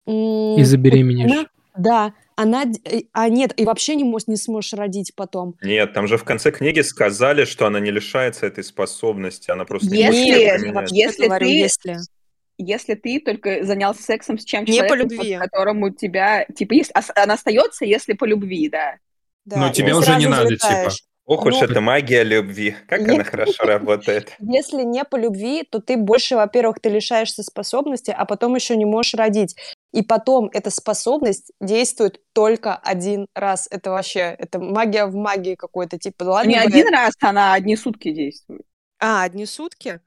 И 0.08 0.62
забеременеешь. 0.64 1.32
она- 1.32 1.46
да, 1.78 2.14
она... 2.36 2.64
э, 2.86 3.02
А 3.12 3.28
нет, 3.30 3.54
и 3.60 3.66
вообще 3.66 3.96
не, 3.96 4.04
мож- 4.06 4.24
не 4.28 4.38
сможешь 4.38 4.74
родить 4.74 5.14
потом. 5.16 5.56
Нет, 5.62 5.94
там 5.94 6.08
же 6.08 6.18
в 6.18 6.24
конце 6.24 6.52
книги 6.52 6.80
сказали, 6.82 7.44
что 7.46 7.66
она 7.66 7.80
не 7.80 7.92
лишается 7.92 8.46
этой 8.46 8.64
способности, 8.64 9.52
она 9.52 9.66
просто 9.66 9.90
не 9.90 9.98
Если- 9.98 10.14
может 10.14 10.54
применять. 10.54 10.74
вообще 10.76 10.96
Если 10.96 11.26
говорю, 11.26 11.46
ты- 11.48 11.52
если... 11.54 11.98
Если 12.58 12.94
ты 12.94 13.20
только 13.20 13.66
занялся 13.66 14.02
сексом 14.02 14.38
с 14.40 14.46
чем 14.46 14.64
Не 14.64 14.80
по 14.80 14.88
человеком, 14.88 15.10
любви. 15.10 15.38
которому 15.38 15.90
тебя... 15.90 16.46
Типа, 16.46 16.72
есть, 16.74 16.92
она 17.16 17.34
остается, 17.34 17.84
если 17.84 18.14
по 18.14 18.24
любви, 18.24 18.70
да. 18.70 18.96
Да, 19.44 19.58
Но 19.58 19.70
и 19.70 19.74
тебе 19.74 19.94
уже 19.94 20.16
не 20.16 20.28
надо, 20.28 20.46
взлетаешь. 20.46 21.04
Ох 21.26 21.46
уж 21.46 21.56
Ну, 21.56 21.64
эта 21.64 21.82
магия 21.82 22.24
любви. 22.24 22.76
Как 22.88 23.02
Нет. 23.02 23.10
она 23.10 23.24
хорошо 23.24 23.64
работает. 23.64 24.36
Если 24.40 24.84
не 24.84 25.04
по 25.04 25.16
любви, 25.16 25.64
то 25.64 25.80
ты 25.80 25.98
больше, 25.98 26.36
во-первых, 26.36 26.80
ты 26.80 26.90
лишаешься 26.90 27.42
способности, 27.42 28.12
а 28.16 28.26
потом 28.26 28.54
еще 28.56 28.78
не 28.78 28.86
можешь 28.86 29.16
родить. 29.16 29.56
И 29.92 30.04
потом 30.04 30.50
эта 30.54 30.70
способность 30.70 31.52
действует 31.60 32.22
только 32.34 32.76
один 32.76 33.26
раз. 33.34 33.68
Это 33.72 33.90
вообще, 33.90 34.36
это 34.38 34.60
магия 34.60 35.06
в 35.08 35.16
магии 35.16 35.56
какой-то, 35.56 35.98
типа, 35.98 36.26
ладно 36.26 36.50
не 36.50 36.58
бы- 36.58 36.66
один 36.66 36.90
раз, 36.90 37.14
она 37.22 37.54
одни 37.54 37.76
сутки 37.76 38.12
действует. 38.12 38.62
А, 39.00 39.24
одни 39.24 39.48
сутки? 39.48 40.02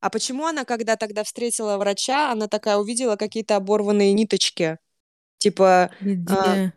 А 0.00 0.08
почему 0.08 0.46
она, 0.46 0.64
когда 0.64 0.96
тогда 0.96 1.22
встретила 1.22 1.76
врача, 1.76 2.32
она 2.32 2.48
такая 2.48 2.78
увидела 2.78 3.16
какие-то 3.16 3.56
оборванные 3.56 4.14
ниточки? 4.14 4.78
Типа, 5.36 5.90
Где? 6.00 6.72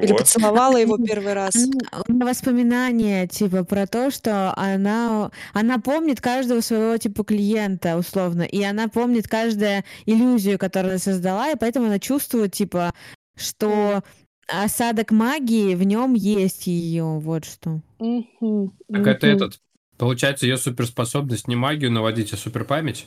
Или 0.00 0.08
Чего? 0.08 0.18
поцеловала 0.18 0.76
его 0.76 0.96
первый 1.04 1.32
раз. 1.32 1.54
Она- 1.56 2.02
У 2.06 2.12
меня 2.12 2.26
воспоминания, 2.26 3.26
типа, 3.26 3.64
про 3.64 3.86
то, 3.86 4.10
что 4.10 4.52
она, 4.56 5.30
она 5.52 5.78
помнит 5.78 6.20
каждого 6.20 6.60
своего, 6.60 6.96
типа, 6.96 7.24
клиента, 7.24 7.96
условно, 7.96 8.42
и 8.42 8.62
она 8.62 8.88
помнит 8.88 9.28
каждую 9.28 9.84
иллюзию, 10.06 10.58
которую 10.58 10.92
она 10.92 10.98
создала, 10.98 11.50
и 11.50 11.56
поэтому 11.56 11.86
она 11.86 11.98
чувствует, 11.98 12.52
типа, 12.52 12.92
что 13.36 14.02
осадок 14.46 15.10
магии, 15.10 15.74
в 15.74 15.82
нем 15.84 16.14
есть 16.14 16.66
ее, 16.66 17.04
вот 17.18 17.44
что. 17.44 17.80
Так 17.98 19.06
это 19.06 19.26
этот. 19.26 19.60
Получается, 19.96 20.46
ее 20.46 20.56
суперспособность 20.56 21.46
не 21.48 21.56
магию 21.56 21.90
наводить, 21.90 22.32
а 22.32 22.36
суперпамять? 22.36 23.06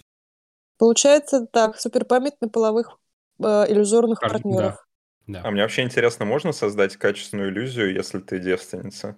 Получается 0.77 1.45
так, 1.51 1.77
суперпамять 1.77 2.39
на 2.39 2.49
половых 2.49 2.97
э, 3.39 3.43
иллюзорных 3.67 4.21
Пар- 4.21 4.31
партнеров. 4.31 4.86
Да. 5.27 5.41
А 5.43 5.51
мне 5.51 5.61
вообще 5.61 5.83
интересно, 5.83 6.25
можно 6.25 6.51
создать 6.53 6.95
качественную 6.95 7.49
иллюзию, 7.51 7.93
если 7.93 8.19
ты 8.19 8.39
девственница? 8.39 9.15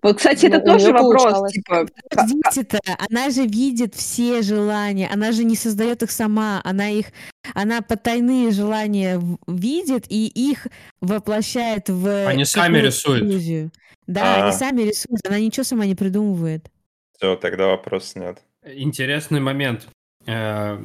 Вот, 0.00 0.16
кстати, 0.16 0.46
это 0.46 0.60
Ну, 0.60 0.64
тоже 0.64 0.92
вопрос, 0.92 1.22
получалось. 1.24 1.52
типа, 1.52 1.86
Подождите-то, 2.08 2.78
она 3.10 3.30
же 3.30 3.44
видит 3.44 3.94
все 3.94 4.40
желания, 4.42 5.08
она 5.12 5.32
же 5.32 5.44
не 5.44 5.56
создает 5.56 6.02
их 6.02 6.10
сама, 6.10 6.60
она 6.64 6.88
их, 6.88 7.06
она 7.54 7.82
потайные 7.82 8.50
желания 8.52 9.20
видит 9.46 10.06
и 10.08 10.26
их 10.28 10.68
воплощает 11.00 11.88
в 11.88 12.26
Они 12.28 12.44
сами 12.44 12.78
рисуют. 12.78 13.22
иллюзию. 13.24 13.72
Да, 14.06 14.36
они 14.36 14.48
А. 14.50 14.52
сами 14.52 14.82
рисуют, 14.82 15.26
она 15.26 15.38
ничего 15.40 15.64
сама 15.64 15.84
не 15.86 15.94
придумывает. 15.94 16.70
Все, 17.18 17.36
тогда 17.36 17.66
вопрос 17.66 18.06
снят. 18.12 18.40
Интересный 18.64 19.40
момент. 19.40 19.88
Э, 20.26 20.78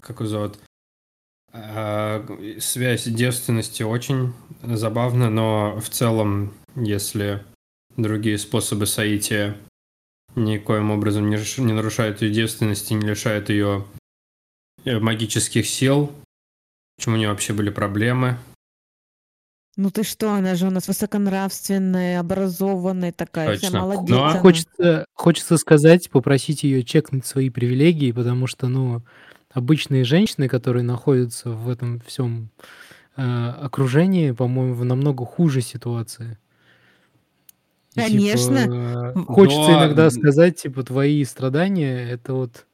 Как 0.00 0.20
его 0.20 0.28
зовут? 0.28 0.58
Э, 1.56 2.56
Связь 2.60 3.04
девственности 3.04 3.82
очень 3.82 4.34
забавна, 4.62 5.30
но 5.30 5.78
в 5.80 5.88
целом, 5.88 6.52
если 6.74 7.42
другие 7.96 8.38
способы 8.38 8.86
соития 8.86 9.56
никоим 10.34 10.90
образом 10.90 11.30
не 11.30 11.36
не 11.62 11.72
нарушают 11.72 12.20
ее 12.22 12.30
девственности, 12.30 12.92
не 12.92 13.06
лишают 13.06 13.48
ее 13.48 13.84
э, 14.84 14.98
магических 14.98 15.66
сил, 15.66 16.12
почему 16.96 17.14
у 17.14 17.18
нее 17.18 17.30
вообще 17.30 17.52
были 17.54 17.70
проблемы? 17.70 18.38
Ну 19.78 19.90
ты 19.90 20.04
что, 20.04 20.32
она 20.32 20.54
же 20.54 20.66
у 20.66 20.70
нас 20.70 20.88
высоконравственная, 20.88 22.20
образованная 22.20 23.12
такая, 23.12 23.56
вся 23.58 23.66
Точно. 23.66 23.80
молодец. 23.80 24.08
Но- 24.08 24.24
она. 24.24 24.40
Хочется, 24.40 25.04
хочется 25.14 25.56
сказать, 25.58 26.10
попросить 26.10 26.62
ее 26.62 26.82
чекнуть 26.82 27.26
свои 27.26 27.50
привилегии, 27.50 28.12
потому 28.12 28.46
что, 28.46 28.68
ну, 28.68 29.02
обычные 29.56 30.04
женщины, 30.04 30.48
которые 30.48 30.82
находятся 30.82 31.48
в 31.50 31.70
этом 31.70 32.00
всем 32.00 32.50
э, 33.16 33.22
окружении, 33.22 34.32
по-моему, 34.32 34.74
в 34.74 34.84
намного 34.84 35.24
хуже 35.24 35.62
ситуации. 35.62 36.38
И, 37.94 38.00
типа, 38.00 38.08
Конечно. 38.10 38.58
э, 38.58 39.14
хочется 39.24 39.70
Но- 39.72 39.78
иногда 39.78 40.10
сказать, 40.10 40.60
типа, 40.60 40.82
твои 40.82 41.24
страдания, 41.24 42.06
это 42.10 42.34
вот... 42.34 42.66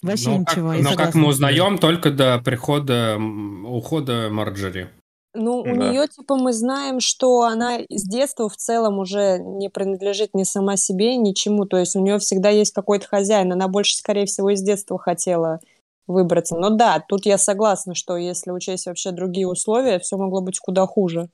Вообще 0.00 0.30
но 0.30 0.44
как, 0.44 0.56
ничего, 0.56 0.72
я 0.72 0.82
но 0.82 0.94
как 0.96 1.14
мы 1.14 1.28
узнаем 1.28 1.76
только 1.76 2.10
до 2.10 2.38
прихода, 2.38 3.18
ухода 3.18 4.28
Марджери. 4.30 4.88
Ну, 5.34 5.60
у 5.60 5.64
Да. 5.64 5.72
нее, 5.72 6.08
типа, 6.08 6.36
мы 6.36 6.52
знаем, 6.52 7.00
что 7.00 7.42
она 7.42 7.78
с 7.88 8.02
детства 8.02 8.48
в 8.48 8.56
целом 8.56 8.98
уже 8.98 9.38
не 9.38 9.68
принадлежит 9.68 10.34
ни 10.34 10.42
сама 10.42 10.76
себе, 10.76 11.16
ничему. 11.16 11.64
То 11.66 11.76
есть 11.76 11.94
у 11.96 12.00
нее 12.00 12.18
всегда 12.18 12.48
есть 12.48 12.72
какой-то 12.72 13.06
хозяин. 13.06 13.52
Она 13.52 13.68
больше, 13.68 13.96
скорее 13.96 14.26
всего, 14.26 14.50
из 14.50 14.62
детства 14.62 14.98
хотела 14.98 15.60
выбраться. 16.06 16.56
Но 16.56 16.70
да, 16.70 17.04
тут 17.06 17.26
я 17.26 17.38
согласна, 17.38 17.94
что 17.94 18.16
если 18.16 18.50
учесть 18.50 18.86
вообще 18.86 19.10
другие 19.12 19.46
условия, 19.46 19.98
все 19.98 20.16
могло 20.16 20.40
быть 20.40 20.58
куда 20.58 20.86
хуже. 20.86 21.28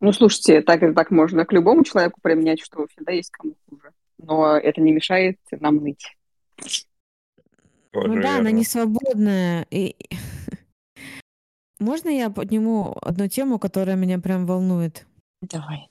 ну, 0.00 0.12
слушайте, 0.12 0.60
так 0.62 0.82
и 0.82 0.92
так 0.92 1.10
можно 1.10 1.44
к 1.46 1.52
любому 1.52 1.84
человеку 1.84 2.20
применять, 2.22 2.60
что 2.60 2.86
всегда 2.88 3.12
есть 3.12 3.30
кому 3.30 3.54
хуже. 3.68 3.92
Но 4.18 4.56
это 4.56 4.80
не 4.80 4.92
мешает 4.92 5.38
нам 5.52 5.76
ныть. 5.76 6.16
Тоже 7.92 8.08
Ну 8.08 8.22
да, 8.22 8.38
она 8.38 8.50
не 8.50 8.64
свободная. 8.64 9.66
И... 9.70 9.96
Можно 11.80 12.10
я 12.10 12.28
подниму 12.28 12.94
одну 13.00 13.26
тему, 13.26 13.58
которая 13.58 13.96
меня 13.96 14.18
прям 14.18 14.46
волнует? 14.46 15.06
Давай. 15.40 15.88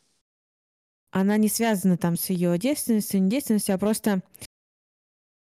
Она 1.12 1.38
не 1.38 1.50
связана 1.50 1.98
там 1.98 2.15
с 2.15 2.29
ее 2.29 2.58
девственностью, 2.60 3.22
не 3.24 3.29
девственностью, 3.31 3.74
а 3.74 3.79
просто 3.79 4.22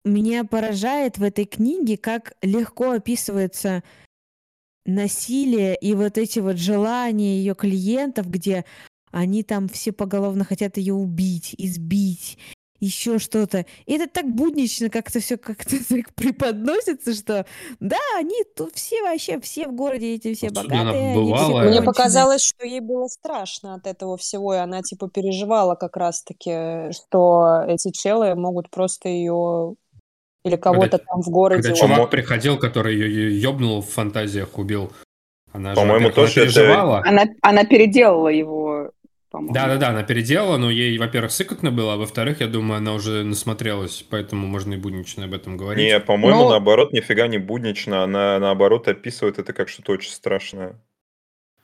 меня 0.03 0.43
поражает 0.43 1.19
в 1.19 1.23
этой 1.23 1.45
книге, 1.45 1.97
как 1.97 2.33
легко 2.41 2.91
описывается 2.91 3.83
насилие 4.85 5.75
и 5.75 5.93
вот 5.93 6.17
эти 6.17 6.39
вот 6.39 6.57
желания 6.57 7.37
ее 7.37 7.53
клиентов, 7.53 8.27
где 8.27 8.65
они 9.11 9.43
там 9.43 9.67
все 9.67 9.91
поголовно 9.91 10.45
хотят 10.45 10.77
ее 10.77 10.95
убить, 10.95 11.53
избить, 11.59 12.39
еще 12.79 13.19
что-то. 13.19 13.65
И 13.85 13.93
это 13.93 14.07
так 14.07 14.25
буднично 14.27 14.89
как-то 14.89 15.19
все 15.19 15.37
как-то 15.37 15.75
так 15.89 16.13
преподносится, 16.15 17.13
что 17.13 17.45
да, 17.79 17.97
они 18.17 18.43
тут 18.55 18.75
все 18.75 19.01
вообще, 19.03 19.39
все 19.39 19.67
в 19.67 19.73
городе 19.73 20.15
эти 20.15 20.33
все 20.33 20.49
богатые, 20.49 21.13
они 21.13 21.33
все. 21.33 21.61
Мне 21.61 21.81
показалось, 21.81 22.43
что 22.43 22.65
ей 22.65 22.79
было 22.79 23.07
страшно 23.07 23.75
от 23.75 23.87
этого 23.87 24.17
всего, 24.17 24.53
и 24.53 24.57
она, 24.57 24.81
типа, 24.81 25.09
переживала 25.09 25.75
как 25.75 25.97
раз-таки, 25.97 26.91
что 26.93 27.63
эти 27.67 27.91
челы 27.91 28.35
могут 28.35 28.69
просто 28.69 29.09
ее 29.09 29.75
или 30.45 30.55
кого-то 30.55 30.99
там 30.99 31.21
в 31.21 31.29
городе 31.29 31.63
Когда 31.63 31.75
чувак 31.75 32.09
приходил, 32.09 32.57
который 32.57 32.95
ее 32.95 33.39
ёбнул 33.41 33.81
в 33.81 33.89
фантазиях, 33.89 34.57
убил. 34.57 34.91
Она 35.51 35.73
По-моему, 35.73 36.11
тоже 36.11 36.41
это- 36.43 36.53
переживала. 36.53 37.01
Она, 37.05 37.25
она 37.41 37.65
переделала 37.65 38.29
его, 38.29 38.68
по-моему. 39.29 39.53
Да-да-да, 39.53 39.89
она 39.89 40.03
переделала, 40.03 40.57
но 40.57 40.69
ей, 40.71 40.97
во-первых, 40.97 41.31
сыкотно 41.31 41.71
было, 41.71 41.93
а 41.93 41.97
во-вторых, 41.97 42.41
я 42.41 42.47
думаю, 42.47 42.77
она 42.77 42.93
уже 42.93 43.23
насмотрелась, 43.23 44.03
поэтому 44.09 44.47
можно 44.47 44.73
и 44.73 44.77
буднично 44.77 45.25
об 45.25 45.33
этом 45.33 45.57
говорить. 45.57 45.83
Не, 45.85 45.99
по-моему, 45.99 46.43
Ну- 46.45 46.49
наоборот, 46.49 46.91
нифига 46.93 47.27
не 47.27 47.37
буднично. 47.37 48.03
Она, 48.03 48.39
наоборот, 48.39 48.87
описывает 48.87 49.39
это 49.39 49.53
как 49.53 49.69
что-то 49.69 49.91
очень 49.93 50.11
страшное. 50.11 50.75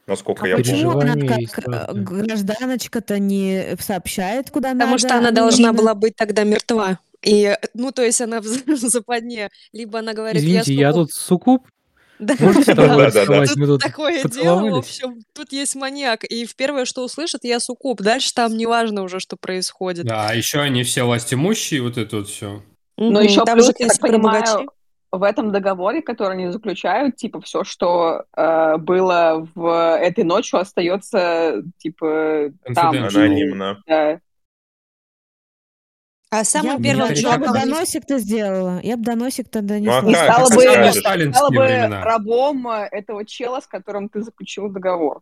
Насколько 0.08 0.46
А 0.46 0.48
я 0.50 0.56
почему 0.58 0.92
помню. 0.92 1.12
она 1.14 1.28
как 1.28 1.68
э, 1.68 1.94
гражданочка-то 1.94 3.18
не 3.18 3.76
сообщает, 3.80 4.52
куда 4.52 4.70
Потому 4.74 4.92
надо? 4.92 5.00
что 5.00 5.18
она 5.18 5.30
а 5.30 5.32
должна 5.32 5.68
нужно? 5.70 5.82
была 5.82 5.96
быть 5.96 6.16
тогда 6.16 6.44
мертва. 6.44 7.00
И, 7.24 7.58
ну, 7.74 7.92
то 7.92 8.04
есть 8.04 8.22
она 8.22 8.40
в 8.40 8.44
западне. 8.78 9.50
Либо 9.74 10.00
она 10.00 10.14
говорит, 10.14 10.40
Извините, 10.44 10.76
я 10.76 10.92
суккуб». 10.92 11.08
тут 11.08 11.14
суккуб, 11.16 11.68
Да, 12.20 12.36
да? 12.38 13.46
Тут 13.46 13.82
такое 13.82 14.24
дело, 14.24 14.70
в 14.70 14.76
общем, 14.76 15.22
тут 15.34 15.52
есть 15.52 15.76
маньяк. 15.76 16.24
И 16.24 16.46
в 16.46 16.56
первое, 16.56 16.86
что 16.86 17.04
услышит, 17.04 17.44
я 17.44 17.60
суккуб. 17.60 18.02
Дальше 18.02 18.34
там 18.34 18.56
неважно 18.56 19.04
уже, 19.04 19.20
что 19.20 19.36
происходит. 19.38 20.06
Да, 20.06 20.30
а 20.30 20.34
еще 20.34 20.60
они 20.60 20.84
все 20.84 21.04
властимущие, 21.04 21.82
вот 21.82 21.98
это 21.98 22.18
вот 22.18 22.28
все. 22.28 22.62
Но 22.98 23.20
Мгм. 23.20 23.22
еще 23.22 23.44
Там 23.44 23.58
плюс, 23.58 23.72
я 23.78 23.88
так 23.88 24.00
понимаю, 24.00 24.70
в 25.12 25.24
этом 25.24 25.52
договоре, 25.52 26.02
который 26.02 26.34
они 26.34 26.52
заключают, 26.52 27.16
типа, 27.16 27.42
все, 27.42 27.64
что 27.64 28.24
э, 28.36 28.78
было 28.78 29.48
в 29.56 29.98
этой 29.98 30.24
ночью, 30.24 30.60
остается, 30.60 31.64
типа, 31.78 32.52
там. 32.74 32.96
Анонимно. 32.96 33.82
Да. 33.88 34.20
А 36.32 36.38
Я 36.38 36.44
самым 36.44 36.82
бы, 36.82 36.88
я 36.88 37.38
бы 37.38 37.48
доносик-то 37.48 38.18
сделала. 38.20 38.80
Я 38.84 38.98
бы 38.98 39.04
доносик-то 39.04 39.62
Ну, 39.62 39.66
а 39.66 39.70
донесла. 39.70 40.10
И 40.10 40.14
как? 40.14 40.24
стала 40.24 40.50
бы, 40.50 41.32
стала 41.32 41.50
бы 41.50 42.04
рабом 42.04 42.68
э, 42.68 42.88
этого 42.92 43.26
чела, 43.26 43.62
с 43.62 43.68
которым 43.68 44.10
ты 44.10 44.22
заключил 44.22 44.70
договор. 44.70 45.22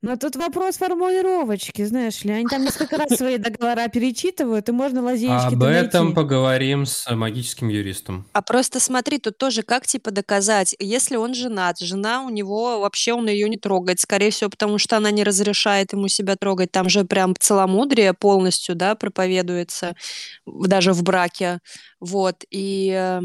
Но 0.00 0.16
тут 0.16 0.36
вопрос 0.36 0.76
формулировочки, 0.76 1.84
знаешь 1.84 2.22
ли. 2.22 2.30
Они 2.32 2.46
там 2.46 2.62
несколько 2.62 2.96
раз 2.98 3.16
свои 3.16 3.36
договора 3.36 3.88
перечитывают, 3.88 4.68
и 4.68 4.72
можно 4.72 5.02
лазеечки 5.02 5.54
Об 5.54 5.62
этом 5.64 6.04
найти. 6.06 6.14
поговорим 6.14 6.86
с 6.86 7.10
магическим 7.12 7.68
юристом. 7.68 8.24
А 8.32 8.40
просто 8.42 8.78
смотри, 8.78 9.18
тут 9.18 9.38
тоже 9.38 9.62
как 9.64 9.88
типа 9.88 10.12
доказать, 10.12 10.76
если 10.78 11.16
он 11.16 11.34
женат, 11.34 11.80
жена 11.80 12.22
у 12.22 12.30
него 12.30 12.78
вообще 12.80 13.12
он 13.12 13.28
ее 13.28 13.48
не 13.48 13.56
трогает, 13.56 13.98
скорее 13.98 14.30
всего, 14.30 14.50
потому 14.50 14.78
что 14.78 14.96
она 14.96 15.10
не 15.10 15.24
разрешает 15.24 15.92
ему 15.92 16.06
себя 16.06 16.36
трогать. 16.36 16.70
Там 16.70 16.88
же 16.88 17.04
прям 17.04 17.34
целомудрие 17.36 18.14
полностью, 18.14 18.76
да, 18.76 18.94
проповедуется 18.94 19.96
даже 20.46 20.92
в 20.92 21.02
браке, 21.02 21.58
вот. 21.98 22.44
И 22.50 22.92
э, 22.94 23.20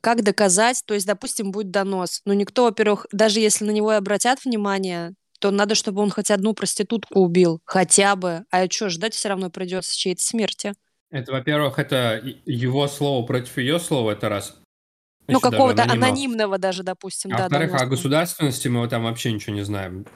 как 0.00 0.22
доказать? 0.22 0.82
То 0.86 0.94
есть, 0.94 1.06
допустим, 1.06 1.50
будет 1.50 1.72
донос, 1.72 2.20
но 2.24 2.32
никто, 2.32 2.64
во-первых, 2.64 3.06
даже 3.10 3.40
если 3.40 3.64
на 3.64 3.72
него 3.72 3.92
и 3.92 3.96
обратят 3.96 4.44
внимание, 4.44 5.14
то 5.44 5.50
надо, 5.50 5.74
чтобы 5.74 6.00
он 6.00 6.08
хоть 6.08 6.30
одну 6.30 6.54
проститутку 6.54 7.20
убил, 7.20 7.60
хотя 7.66 8.16
бы. 8.16 8.46
А 8.50 8.64
что, 8.70 8.88
ждать 8.88 9.12
все 9.12 9.28
равно 9.28 9.50
придется 9.50 9.94
чьей-то 9.94 10.22
смерти. 10.22 10.72
Это, 11.10 11.32
во-первых, 11.32 11.78
это 11.78 12.18
его 12.46 12.88
слово 12.88 13.26
против 13.26 13.58
ее 13.58 13.78
слова, 13.78 14.12
это 14.12 14.30
раз. 14.30 14.56
Ну, 15.28 15.40
какого-то 15.40 15.82
анонимного. 15.82 16.08
анонимного 16.08 16.58
даже, 16.58 16.82
допустим, 16.82 17.30
А 17.34 17.36
да, 17.36 17.42
во-вторых, 17.42 17.74
о 17.74 17.84
государственности 17.84 18.68
мы 18.68 18.88
там 18.88 19.04
вообще 19.04 19.32
ничего 19.32 19.54
не 19.54 19.66
знаем. 19.66 20.06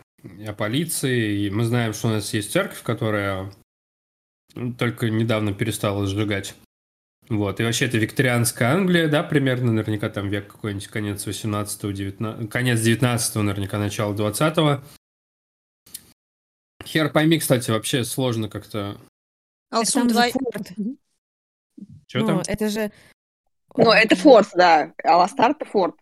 О 0.47 0.55
полиции. 0.55 1.41
И 1.41 1.51
мы 1.51 1.65
знаем, 1.65 1.93
что 1.93 2.09
у 2.09 2.13
нас 2.13 2.33
есть 2.33 2.51
церковь, 2.51 2.81
которая 2.83 3.53
только 4.79 5.11
недавно 5.11 5.53
перестала 5.53 6.07
сжигать. 6.07 6.55
Вот. 7.29 7.61
И 7.61 7.65
вообще 7.65 7.85
это 7.85 7.99
викторианская 7.99 8.73
Англия, 8.73 9.09
да, 9.09 9.23
примерно, 9.23 9.73
наверняка 9.73 10.09
там 10.09 10.31
век 10.31 10.51
какой-нибудь, 10.51 10.89
конец 10.89 11.27
18 11.27 11.93
19 11.93 12.51
конец 12.51 12.81
19 12.81 13.35
наверняка, 13.37 13.79
начало 13.79 14.15
20 14.15 14.81
Хер 16.89 17.13
пойми, 17.13 17.39
кстати, 17.39 17.71
вообще 17.71 18.03
сложно 18.05 18.49
как-то... 18.49 18.99
Это 19.71 19.79
Алсу, 19.81 19.93
там 19.93 20.09
же 20.09 20.15
давай. 20.15 20.33
форт. 20.33 20.69
Что 22.07 22.19
Ну, 22.21 22.27
там? 22.27 22.43
это 22.47 22.69
же... 22.71 22.91
Ну, 23.77 23.91
это 23.93 24.17
форт, 24.17 24.49
да. 24.55 24.95
Аластар— 25.05 25.51
это 25.61 25.67
форт. 25.67 25.95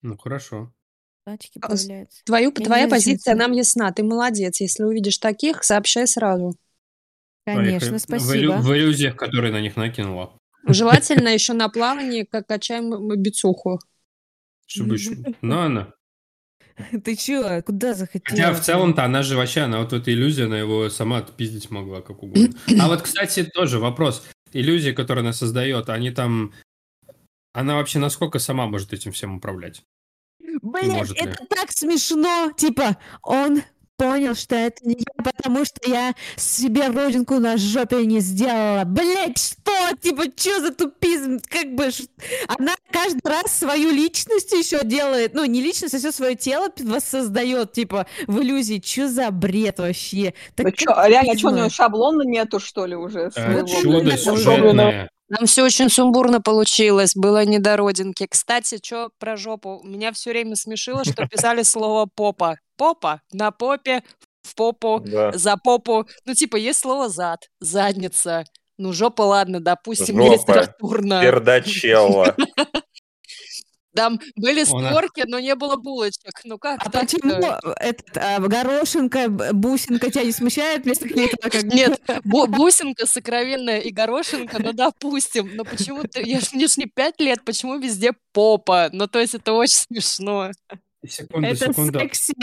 Ну, 0.00 0.16
хорошо. 0.16 0.72
Тачки 1.26 1.58
А, 1.62 1.68
появляются. 1.68 2.24
Твою, 2.24 2.52
Я 2.56 2.64
твоя 2.64 2.88
позиция 2.88 3.34
нам 3.34 3.52
ясна. 3.52 3.92
Ты 3.92 4.02
молодец. 4.02 4.60
Если 4.60 4.82
увидишь 4.84 5.18
таких, 5.18 5.62
сообщай 5.62 6.06
сразу. 6.06 6.56
Конечно, 7.44 7.90
В, 7.90 7.92
илю- 7.92 7.98
спасибо. 7.98 8.52
в 8.52 8.72
иллюзиях, 8.74 9.16
которые 9.16 9.52
на 9.52 9.60
них 9.60 9.76
накинула. 9.76 10.32
Желательно 10.66 11.28
еще 11.34 11.52
на 11.52 11.68
плавании, 11.68 12.22
как 12.24 12.46
качаем 12.46 13.06
бицуху. 13.20 13.80
Чтобы 14.66 14.94
еще... 14.94 15.16
Ну, 15.42 15.58
она. 15.60 15.92
Ты 17.04 17.16
чё, 17.16 17.62
куда 17.62 17.88
Хотя 17.88 17.98
захотела? 17.98 18.52
в 18.52 18.60
целом-то 18.60 19.04
она 19.04 19.22
же 19.22 19.36
вообще, 19.36 19.62
она 19.62 19.80
вот 19.80 19.92
эта 19.92 20.12
иллюзия, 20.12 20.44
она 20.44 20.58
его 20.58 20.90
сама 20.90 21.18
отпиздить 21.18 21.70
могла 21.70 22.00
как 22.02 22.22
угодно. 22.22 22.54
А 22.80 22.88
вот, 22.88 23.02
кстати, 23.02 23.44
тоже 23.44 23.78
вопрос. 23.78 24.24
Иллюзии, 24.52 24.92
которые 24.92 25.22
она 25.22 25.32
создает, 25.32 25.88
они 25.88 26.10
там... 26.10 26.52
Она 27.52 27.76
вообще 27.76 27.98
насколько 27.98 28.38
сама 28.38 28.66
может 28.66 28.92
этим 28.92 29.12
всем 29.12 29.36
управлять? 29.36 29.82
Блять, 30.62 31.10
это 31.12 31.44
так 31.48 31.72
смешно. 31.72 32.52
Типа, 32.56 32.98
он 33.22 33.62
понял, 33.96 34.34
что 34.34 34.54
это 34.54 34.86
не 34.86 34.94
я, 34.98 35.24
потому 35.24 35.64
что 35.64 35.88
я 35.88 36.14
себе 36.36 36.88
родинку 36.88 37.38
на 37.38 37.56
жопе 37.56 38.04
не 38.06 38.20
сделала. 38.20 38.84
Блять, 38.84 39.38
что? 39.38 39.96
Типа, 40.00 40.24
что 40.36 40.60
за 40.60 40.72
тупизм? 40.74 41.40
Как 41.48 41.74
бы, 41.74 41.90
ш- 41.90 42.04
она 42.58 42.74
каждый 42.90 43.20
раз 43.24 43.52
свою 43.52 43.90
личность 43.90 44.52
еще 44.52 44.84
делает. 44.84 45.34
Ну, 45.34 45.44
не 45.44 45.60
личность, 45.60 45.94
а 45.94 45.98
все 45.98 46.12
свое 46.12 46.34
тело 46.36 46.68
воссоздает, 46.78 47.72
типа, 47.72 48.06
в 48.26 48.40
иллюзии. 48.40 48.82
Что 48.84 49.08
за 49.08 49.30
бред 49.30 49.78
вообще? 49.78 50.34
Так 50.54 50.66
Ну 50.66 50.72
что, 50.76 51.06
реально, 51.06 51.36
что 51.38 51.48
у 51.48 51.50
него 51.56 51.68
шаблона 51.70 52.22
нету, 52.22 52.60
что 52.60 52.86
ли, 52.86 52.94
уже? 52.96 53.30
Э, 53.34 53.64
Чудо 53.66 54.16
сюжетное. 54.16 55.10
Нам 55.28 55.46
все 55.46 55.64
очень 55.64 55.90
сумбурно 55.90 56.40
получилось, 56.40 57.14
было 57.16 57.44
не 57.44 57.58
до 57.58 57.76
родинки. 57.76 58.26
Кстати, 58.30 58.78
что 58.82 59.10
про 59.18 59.36
жопу? 59.36 59.80
Меня 59.84 60.12
все 60.12 60.30
время 60.30 60.54
смешило, 60.56 61.04
что 61.04 61.26
писали 61.30 61.62
слово 61.62 62.06
попа. 62.14 62.56
Попа 62.76 63.20
на 63.32 63.50
попе, 63.50 64.02
в 64.42 64.54
попу, 64.54 65.00
Да. 65.04 65.32
за 65.32 65.56
попу. 65.56 66.06
Ну, 66.24 66.34
типа, 66.34 66.56
есть 66.56 66.80
слово 66.80 67.08
зад, 67.08 67.40
задница. 67.60 68.44
Ну, 68.78 68.92
жопа, 68.92 69.22
ладно, 69.22 69.58
допустим, 69.60 70.16
Жопа. 70.18 70.32
литературно. 70.34 71.20
Пердачелла. 71.22 72.36
Там 73.96 74.20
были 74.36 74.60
Он, 74.60 74.66
створки, 74.86 75.24
но 75.26 75.40
не 75.40 75.54
было 75.56 75.76
булочек. 75.76 76.40
Ну 76.44 76.58
как 76.58 76.80
А 76.86 76.90
почему 76.90 77.32
этот, 77.80 78.16
а, 78.16 78.38
горошинка, 78.40 79.28
бусинка 79.28 80.10
тебя 80.10 80.22
не 80.24 80.32
смущает 80.32 80.84
вместо 80.84 81.08
клитора? 81.08 81.50
Как 81.50 81.62
бы? 81.64 81.74
Нет, 81.74 82.00
бу- 82.24 82.46
бусинка 82.46 83.06
сокровенная 83.06 83.78
и 83.80 83.90
горошинка, 83.90 84.62
ну 84.62 84.72
допустим, 84.72 85.56
но 85.56 85.64
почему-то, 85.64 86.20
я 86.20 86.40
ж, 86.40 86.52
мне 86.52 86.68
ж 86.68 86.76
не 86.76 86.86
пять 86.86 87.20
лет, 87.20 87.44
почему 87.44 87.78
везде 87.78 88.12
попа? 88.32 88.90
Ну 88.92 89.06
то 89.08 89.18
есть 89.18 89.34
это 89.34 89.52
очень 89.54 89.76
смешно. 89.76 90.50
Секунду, 91.08 91.46
Это 91.48 91.66
секунду, 91.72 91.98
секси. 92.00 92.34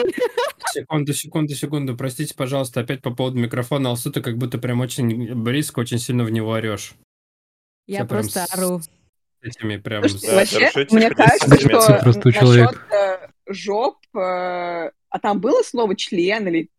секунду, 0.73 1.13
секунду, 1.13 1.53
секунду. 1.55 1.97
Простите, 1.97 2.33
пожалуйста, 2.33 2.79
опять 2.79 3.01
по 3.01 3.11
поводу 3.11 3.37
микрофона. 3.37 3.89
Алсу, 3.89 4.11
ты 4.11 4.21
как 4.21 4.37
будто 4.37 4.57
прям 4.57 4.79
очень 4.79 5.33
близко, 5.35 5.79
очень 5.79 5.99
сильно 5.99 6.23
в 6.23 6.29
него 6.29 6.51
орешь. 6.51 6.93
Я 7.87 8.05
прям 8.05 8.07
просто 8.07 8.45
с- 8.45 8.53
ору. 8.57 8.81
Этими 9.43 9.77
прям... 9.77 10.07
Слушайте, 10.07 10.27
Да, 10.27 10.35
вообще, 10.35 10.87
мне 10.91 11.09
кажется, 11.09 11.59
что. 11.59 11.99
Просто 12.01 12.27
насчет 12.27 12.79
э, 12.91 13.27
жоп, 13.47 13.97
э, 14.15 14.19
а 14.19 15.19
там 15.21 15.39
было 15.39 15.61
слово 15.63 15.95
член 15.95 16.47
или... 16.47 16.69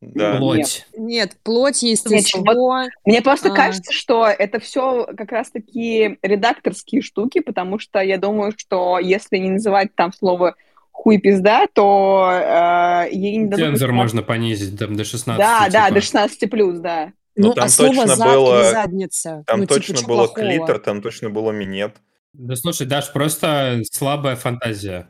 Да. 0.00 0.36
Плоть. 0.36 0.86
Нет, 0.98 1.34
плоть, 1.42 1.82
Нет, 1.82 2.00
естество. 2.04 2.82
Мне 3.06 3.22
просто 3.22 3.50
А. 3.50 3.56
кажется, 3.56 3.90
что 3.90 4.26
это 4.26 4.60
все 4.60 5.06
как 5.16 5.32
раз-таки 5.32 6.18
редакторские 6.20 7.00
штуки, 7.00 7.40
потому 7.40 7.78
что 7.78 8.00
я 8.00 8.18
думаю, 8.18 8.52
что 8.54 8.98
если 8.98 9.38
не 9.38 9.52
называть 9.52 9.94
там 9.94 10.12
слово 10.12 10.56
хуй 10.92 11.16
пизда, 11.18 11.66
то 11.72 12.30
э, 12.30 13.08
ей 13.12 13.36
не 13.38 13.46
дадут... 13.46 13.64
Цензор 13.64 13.92
можно 13.92 14.22
понизить 14.22 14.78
там 14.78 14.94
до 14.94 15.04
16. 15.04 15.38
Да, 15.38 15.68
да, 15.70 15.86
типа. 15.86 15.94
до 15.94 16.00
16 16.02 16.50
плюс, 16.50 16.78
да. 16.80 17.12
Ну, 17.36 17.48
Ну, 17.48 17.54
там 17.54 17.64
а 17.64 17.68
слово 17.68 17.94
точно 17.94 18.16
зад 18.16 18.28
было- 18.28 18.70
задница? 18.70 19.44
Там 19.46 19.60
ну, 19.60 19.66
типа, 19.66 19.74
точно 19.74 19.96
чё 19.96 20.06
было 20.06 20.16
плохого? 20.26 20.40
клитор, 20.46 20.78
там 20.78 21.02
точно 21.02 21.30
было 21.30 21.50
минет. 21.52 21.96
Да 22.32 22.56
слушай, 22.56 22.86
Даш, 22.86 23.12
просто 23.12 23.80
слабая 23.90 24.36
фантазия. 24.36 25.08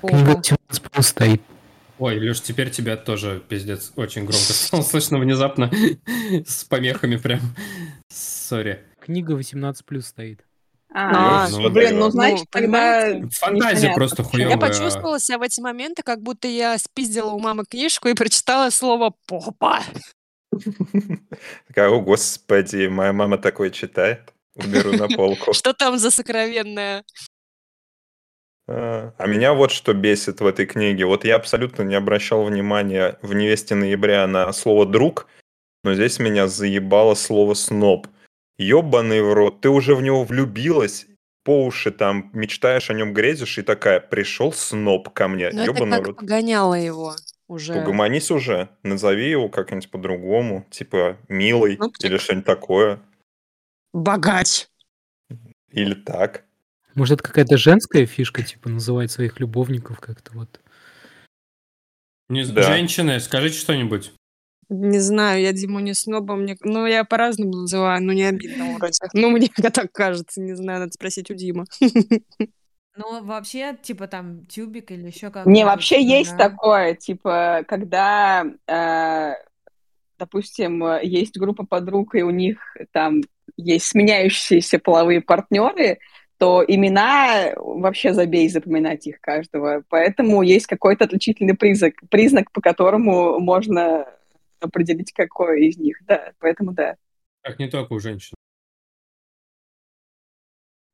Книга 0.00 0.34
Попа. 0.34 0.42
17 0.42 0.82
плюс 0.90 1.06
стоит. 1.08 1.42
Ой, 1.98 2.18
Леш, 2.18 2.40
теперь 2.40 2.70
тебя 2.70 2.96
тоже, 2.96 3.42
пиздец, 3.48 3.92
очень 3.96 4.22
громко 4.22 4.38
стало 4.52 4.82
слышно 4.82 5.18
внезапно. 5.18 5.70
С 6.46 6.64
помехами 6.64 7.16
прям. 7.16 7.40
Sorry. 8.08 8.84
Книга 9.00 9.32
18 9.32 9.84
плюс 9.84 10.06
стоит. 10.06 10.44
А, 10.94 11.44
А, 11.44 11.48
ну, 11.50 11.68
блин, 11.70 11.98
ну 11.98 12.06
ну, 12.06 12.10
значит 12.10 12.46
тогда... 12.50 13.02
понимаете? 13.02 13.28
Фантазия 13.38 13.92
просто 13.94 14.22
почему. 14.24 14.38
Я 14.42 14.46
хуёвая. 14.56 14.68
почувствовала 14.68 15.20
себя 15.20 15.38
в 15.38 15.42
эти 15.42 15.60
моменты, 15.60 16.02
как 16.02 16.22
будто 16.22 16.48
я 16.48 16.78
спиздила 16.78 17.30
у 17.30 17.38
мамы 17.38 17.64
книжку 17.68 18.08
и 18.08 18.14
прочитала 18.14 18.70
слово 18.70 19.12
«попа». 19.26 19.82
Такая, 21.68 21.88
о, 21.88 22.00
господи, 22.00 22.88
моя 22.88 23.12
мама 23.12 23.38
такое 23.38 23.70
читает. 23.70 24.32
Уберу 24.54 24.92
на 24.92 25.08
полку. 25.08 25.52
Что 25.52 25.72
там 25.72 25.98
за 25.98 26.10
сокровенное? 26.10 27.04
А 28.66 29.14
а 29.16 29.26
меня 29.26 29.54
вот 29.54 29.70
что 29.70 29.94
бесит 29.94 30.40
в 30.40 30.46
этой 30.46 30.66
книге. 30.66 31.06
Вот 31.06 31.24
я 31.24 31.36
абсолютно 31.36 31.82
не 31.82 31.94
обращал 31.94 32.44
внимания 32.44 33.18
в 33.22 33.34
«Невесте 33.34 33.74
ноября» 33.74 34.26
на 34.26 34.52
слово 34.52 34.84
«друг», 34.84 35.26
но 35.84 35.94
здесь 35.94 36.18
меня 36.18 36.48
заебало 36.48 37.14
слово 37.14 37.54
«сноб». 37.54 38.06
Ёбаный 38.58 39.22
в 39.22 39.32
рот, 39.32 39.60
ты 39.60 39.68
уже 39.68 39.94
в 39.94 40.02
него 40.02 40.24
влюбилась, 40.24 41.06
по 41.44 41.64
уши 41.64 41.92
там 41.92 42.28
мечтаешь 42.32 42.90
о 42.90 42.94
нем, 42.94 43.14
грезишь, 43.14 43.58
и 43.58 43.62
такая, 43.62 44.00
пришел 44.00 44.52
сноб 44.52 45.10
ко 45.10 45.28
мне. 45.28 45.50
Ну, 45.52 45.62
это 45.62 45.86
как 45.86 46.06
рот. 46.06 46.16
погоняло 46.16 46.74
его 46.74 47.14
уже. 47.48 47.80
Угомонись 47.80 48.30
уже, 48.30 48.68
назови 48.82 49.28
его 49.28 49.48
как-нибудь 49.48 49.90
по-другому, 49.90 50.66
типа 50.70 51.18
«милый» 51.28 51.76
Снобчик. 51.76 52.04
или 52.04 52.18
что-нибудь 52.18 52.46
такое, 52.46 53.00
Богач. 53.92 54.68
или 55.70 55.94
так. 55.94 56.44
Может, 56.94 57.20
это 57.20 57.28
какая-то 57.28 57.56
женская 57.56 58.06
фишка, 58.06 58.42
типа 58.42 58.68
называть 58.68 59.10
своих 59.10 59.40
любовников 59.40 60.00
как-то 60.00 60.32
вот. 60.34 60.60
Не 62.28 62.44
Да. 62.44 62.62
Женщины, 62.62 63.18
скажите 63.20 63.58
что-нибудь. 63.58 64.12
Не 64.68 64.98
знаю, 64.98 65.40
я 65.40 65.54
Диму 65.54 65.80
не 65.80 65.94
сноба, 65.94 66.36
мне... 66.36 66.54
ну, 66.60 66.84
я 66.84 67.04
по-разному 67.04 67.52
называю, 67.52 68.02
но 68.02 68.12
не 68.12 68.24
обидно 68.24 68.76
вроде. 68.76 68.98
Ну, 69.14 69.30
мне 69.30 69.48
так 69.72 69.92
кажется, 69.92 70.42
не 70.42 70.54
знаю, 70.54 70.80
надо 70.80 70.92
спросить 70.92 71.30
у 71.30 71.34
Димы. 71.34 71.64
Ну, 72.98 73.22
вообще, 73.24 73.76
типа 73.80 74.08
там 74.08 74.44
тюбик 74.46 74.90
или 74.90 75.06
еще 75.06 75.30
как 75.30 75.46
Не, 75.46 75.64
вообще 75.64 76.02
есть 76.02 76.36
такое, 76.36 76.94
типа, 76.94 77.64
когда, 77.68 78.44
э, 78.66 79.34
допустим, 80.18 80.84
э, 80.84 81.00
есть 81.04 81.38
группа 81.38 81.64
подруг, 81.64 82.16
и 82.16 82.22
у 82.22 82.30
них 82.30 82.76
там 82.90 83.20
есть 83.56 83.86
сменяющиеся 83.86 84.80
половые 84.80 85.20
партнеры, 85.20 85.98
то 86.38 86.64
имена 86.66 87.52
вообще 87.56 88.12
забей 88.14 88.48
запоминать 88.48 89.06
их 89.06 89.20
каждого. 89.20 89.84
Поэтому 89.88 90.42
есть 90.42 90.66
какой-то 90.66 91.04
отличительный 91.04 91.54
признак, 91.54 91.94
признак, 92.10 92.50
по 92.50 92.60
которому 92.60 93.38
можно 93.38 94.06
определить, 94.60 95.12
какой 95.12 95.66
из 95.66 95.78
них. 95.78 95.98
Да, 96.06 96.32
поэтому 96.40 96.72
да. 96.72 96.96
Так 97.42 97.60
не 97.60 97.68
только 97.68 97.92
у 97.92 98.00
женщин. 98.00 98.37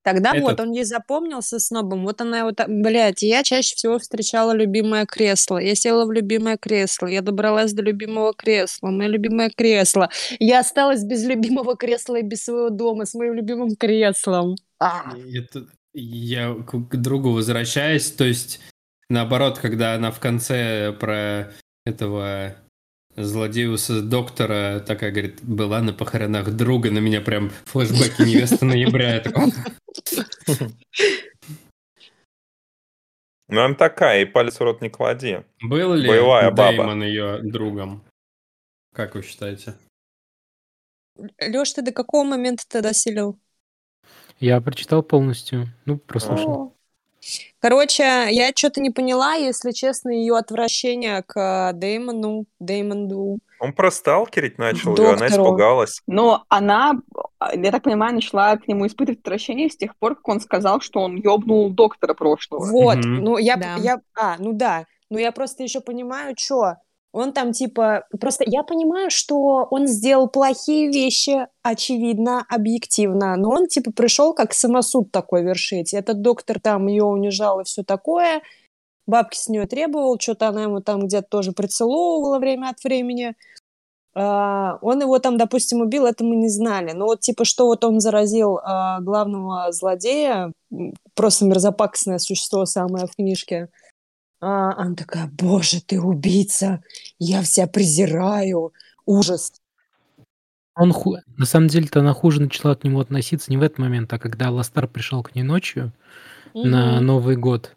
Тогда 0.05 0.31
Этот- 0.33 0.43
вот 0.43 0.61
он 0.61 0.73
ей 0.73 0.85
запомнился 0.85 1.59
снобом. 1.59 2.05
Вот 2.05 2.21
она 2.21 2.45
вот, 2.45 2.61
блядь, 2.69 3.23
я 3.23 3.43
чаще 3.43 3.75
всего 3.75 3.99
встречала 3.99 4.53
любимое 4.53 5.07
кресло. 5.07 5.57
Я 5.57 5.75
села 5.75 6.05
в 6.05 6.13
любимое 6.13 6.59
кресло. 6.59 7.07
Я 7.07 7.23
добралась 7.23 7.73
до 7.73 7.83
любимого 7.83 8.35
кресла. 8.35 8.91
Мое 8.91 9.09
любимое 9.09 9.51
кресло. 9.51 10.11
Я 10.39 10.61
осталась 10.61 11.03
без 11.03 11.25
любимого 11.25 11.75
кресла 11.77 12.17
и 12.17 12.23
без 12.23 12.45
своего 12.45 12.69
дома 12.69 13.07
с 13.07 13.15
моим 13.15 13.33
любимым 13.35 13.77
креслом. 13.77 14.57
А. 14.79 15.15
Это- 15.35 15.67
я 15.95 16.55
к 16.55 16.97
другу 16.97 17.31
возвращаюсь, 17.31 18.11
то 18.11 18.25
есть 18.25 18.61
наоборот, 19.09 19.59
когда 19.59 19.95
она 19.95 20.11
в 20.11 20.19
конце 20.21 20.93
про 20.93 21.53
этого 21.87 22.57
злодеуса 23.17 24.03
доктора 24.03 24.81
такая 24.81 25.11
говорит, 25.11 25.43
была 25.43 25.81
на 25.81 25.93
похоронах 25.93 26.51
друга, 26.51 26.91
на 26.91 26.99
меня 26.99 27.21
прям 27.21 27.51
флешбеки 27.67 28.23
невеста 28.23 28.65
ноября. 28.65 29.23
Ну, 33.49 33.61
она 33.61 33.75
такая, 33.75 34.23
и 34.23 34.25
палец 34.25 34.59
в 34.59 34.63
рот 34.63 34.81
не 34.81 34.89
клади. 34.89 35.45
Был 35.63 35.95
ли 35.95 36.09
Боевая 36.09 36.51
баба. 36.51 36.77
Дэймон 36.77 37.03
ее 37.03 37.41
другом? 37.43 38.03
Как 38.95 39.15
вы 39.15 39.23
считаете? 39.23 39.75
Леш, 41.39 41.73
ты 41.73 41.83
до 41.83 41.93
какого 41.93 42.25
момента 42.25 42.65
ты 42.67 42.81
доселил? 42.81 43.39
Я 44.41 44.61
прочитал 44.61 45.03
полностью. 45.03 45.69
Ну, 45.85 45.99
прослушал. 45.99 46.74
Короче, 47.61 48.27
я 48.31 48.51
что-то 48.55 48.81
не 48.81 48.91
поняла, 48.91 49.35
если 49.35 49.71
честно, 49.73 50.11
ее 50.11 50.37
отвращение 50.37 51.23
к 51.23 51.73
Дэймону, 51.75 52.45
Дэймонду. 52.59 53.39
Он 53.61 53.73
просталкерить 53.73 54.59
начал 54.59 54.95
К 54.95 54.99
ее, 54.99 55.09
она 55.13 55.19
доктору. 55.21 55.43
испугалась. 55.45 56.03
Но 56.07 56.45
она, 56.51 56.93
я 57.55 57.71
так 57.71 57.83
понимаю, 57.85 58.15
начала 58.15 58.57
к 58.57 58.69
нему 58.69 58.87
испытывать 58.87 59.21
отвращение 59.21 59.71
с 59.71 59.77
тех 59.77 59.97
пор, 59.97 60.17
как 60.17 60.29
он 60.29 60.41
сказал, 60.41 60.81
что 60.81 61.01
он 61.01 61.17
ёбнул 61.17 61.71
доктора 61.71 62.13
прошлого. 62.15 62.67
Вот, 62.67 62.99
Мгм. 62.99 63.25
ну 63.25 63.39
я, 63.39 63.57
Да. 63.57 63.77
я, 63.79 64.01
а, 64.15 64.37
ну 64.39 64.53
да, 64.53 64.85
ну 65.09 65.17
я 65.19 65.33
просто 65.33 65.63
еще 65.63 65.81
понимаю, 65.81 66.35
что 66.39 66.75
он 67.15 67.33
там 67.33 67.53
типа, 67.53 68.07
просто 68.21 68.43
я 68.45 68.65
понимаю, 68.65 69.09
что 69.09 69.69
он 69.71 69.87
сделал 69.87 70.29
плохие 70.29 70.89
вещи, 70.89 71.47
очевидно, 71.63 72.45
объективно, 72.49 73.37
но 73.37 73.51
он 73.51 73.69
типа 73.69 73.93
пришел 73.93 74.35
как 74.35 74.53
самосуд 74.53 75.13
такой 75.13 75.45
вершить. 75.45 75.95
Этот 75.95 76.23
доктор 76.23 76.59
там 76.59 76.89
ее 76.89 77.05
унижал 77.05 77.61
и 77.61 77.65
все 77.65 77.85
такое, 77.85 78.43
бабки 79.07 79.37
с 79.37 79.49
нее 79.49 79.67
требовал, 79.67 80.19
что-то 80.19 80.49
она 80.49 80.65
ему 80.65 80.81
там 80.81 81.07
где-то 81.07 81.29
тоже 81.29 81.53
прицеловывала 81.53 82.41
время 82.41 82.71
от 82.71 82.83
времени. 82.83 83.37
А, 84.17 84.79
Он 84.83 85.01
его 85.01 85.21
там, 85.21 85.39
допустим, 85.39 85.83
убил, 85.83 86.07
это 86.07 86.25
мы 86.25 86.35
не 86.35 86.49
знали. 86.49 86.93
Но 86.93 87.05
вот 87.05 87.21
типа, 87.21 87.45
что 87.45 87.67
вот 87.67 87.85
он 87.85 88.01
заразил 88.01 88.59
а, 88.61 89.01
главного 89.01 89.71
злодея, 89.71 90.53
просто 91.15 91.45
мерзопакостное 91.45 92.19
существо 92.19 92.67
самое 92.67 93.07
в 93.07 93.15
книжке. 93.15 93.69
А, 94.47 94.75
она 94.77 94.95
такая, 94.95 95.27
боже, 95.33 95.81
ты 95.81 95.99
убийца, 95.99 96.83
я 97.19 97.41
вся 97.41 97.67
презираю, 97.67 98.75
ужас. 99.07 99.55
Он 100.75 100.93
ху... 100.93 101.17
На 101.39 101.47
самом 101.47 101.69
деле-то 101.69 102.01
она 102.01 102.13
хуже 102.13 102.43
начала 102.43 102.75
к 102.75 102.85
нему 102.85 103.01
относиться 103.01 103.51
не 103.51 103.57
в 103.57 103.63
этот 103.63 103.79
момент, 103.79 104.13
а 104.13 104.19
когда 104.19 104.51
Ластар 104.51 104.87
пришел 104.87 105.23
к 105.23 105.35
ней 105.35 105.43
ночью 105.43 105.93
на 106.53 106.97
Мгм. 106.97 107.07
Новый 107.07 107.37
год, 107.37 107.75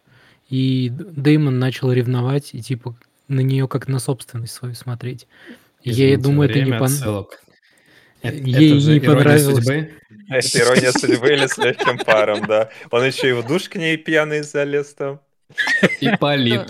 и 0.50 0.90
Д- 0.90 1.06
Дэймон 1.06 1.58
начал 1.58 1.90
ревновать 1.92 2.50
и 2.54 2.62
типа 2.62 2.98
на 3.30 3.40
нее 3.40 3.70
как 3.70 3.88
на 3.88 4.00
собственность 4.00 4.54
свою 4.54 4.74
смотреть. 4.76 5.26
И 5.84 5.90
Я 5.92 5.94
Извините, 5.94 6.24
думаю, 6.24 6.50
это 6.50 6.60
не 6.60 6.66
время 6.66 6.80
пон- 6.80 6.86
отсылок. 6.86 7.42
Это, 8.22 8.36
Ей 8.38 8.72
это 8.72 8.80
же 8.82 8.94
не 8.94 9.00
понравилось. 9.00 9.56
судьбы. 9.56 9.92
Это 10.28 10.58
ирония 10.60 10.92
судьбы 10.92 11.28
или 11.30 11.48
с 11.48 11.58
легким 11.58 11.98
паром, 12.00 12.46
да. 12.46 12.70
Он 12.92 13.06
еще 13.06 13.30
и 13.30 13.34
в 13.34 13.48
душ 13.48 13.70
к 13.70 13.76
ней 13.76 13.96
пьяный 13.96 14.42
залез 14.42 14.94
там. 14.96 15.22
И 16.02 16.10
Полит. 16.20 16.70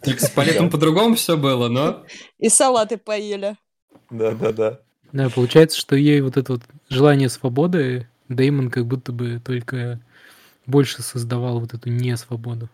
Так 0.00 0.20
с 0.20 0.30
Политом 0.30 0.70
по-другому 0.70 1.16
все 1.16 1.36
было, 1.36 1.68
но... 1.68 2.04
И 2.38 2.48
салаты 2.48 2.96
поели. 2.96 3.56
Да-да-да. 4.10 4.80
Да, 5.12 5.30
получается, 5.30 5.78
что 5.78 5.96
ей 5.96 6.20
вот 6.20 6.36
это 6.36 6.52
вот 6.52 6.62
желание 6.88 7.28
свободы 7.28 8.08
Дэймон 8.28 8.70
как 8.70 8.86
будто 8.86 9.12
бы 9.12 9.40
только 9.44 10.00
больше 10.66 11.02
создавал 11.02 11.60
вот 11.60 11.74
эту 11.74 11.90
несвободу. 11.90 12.68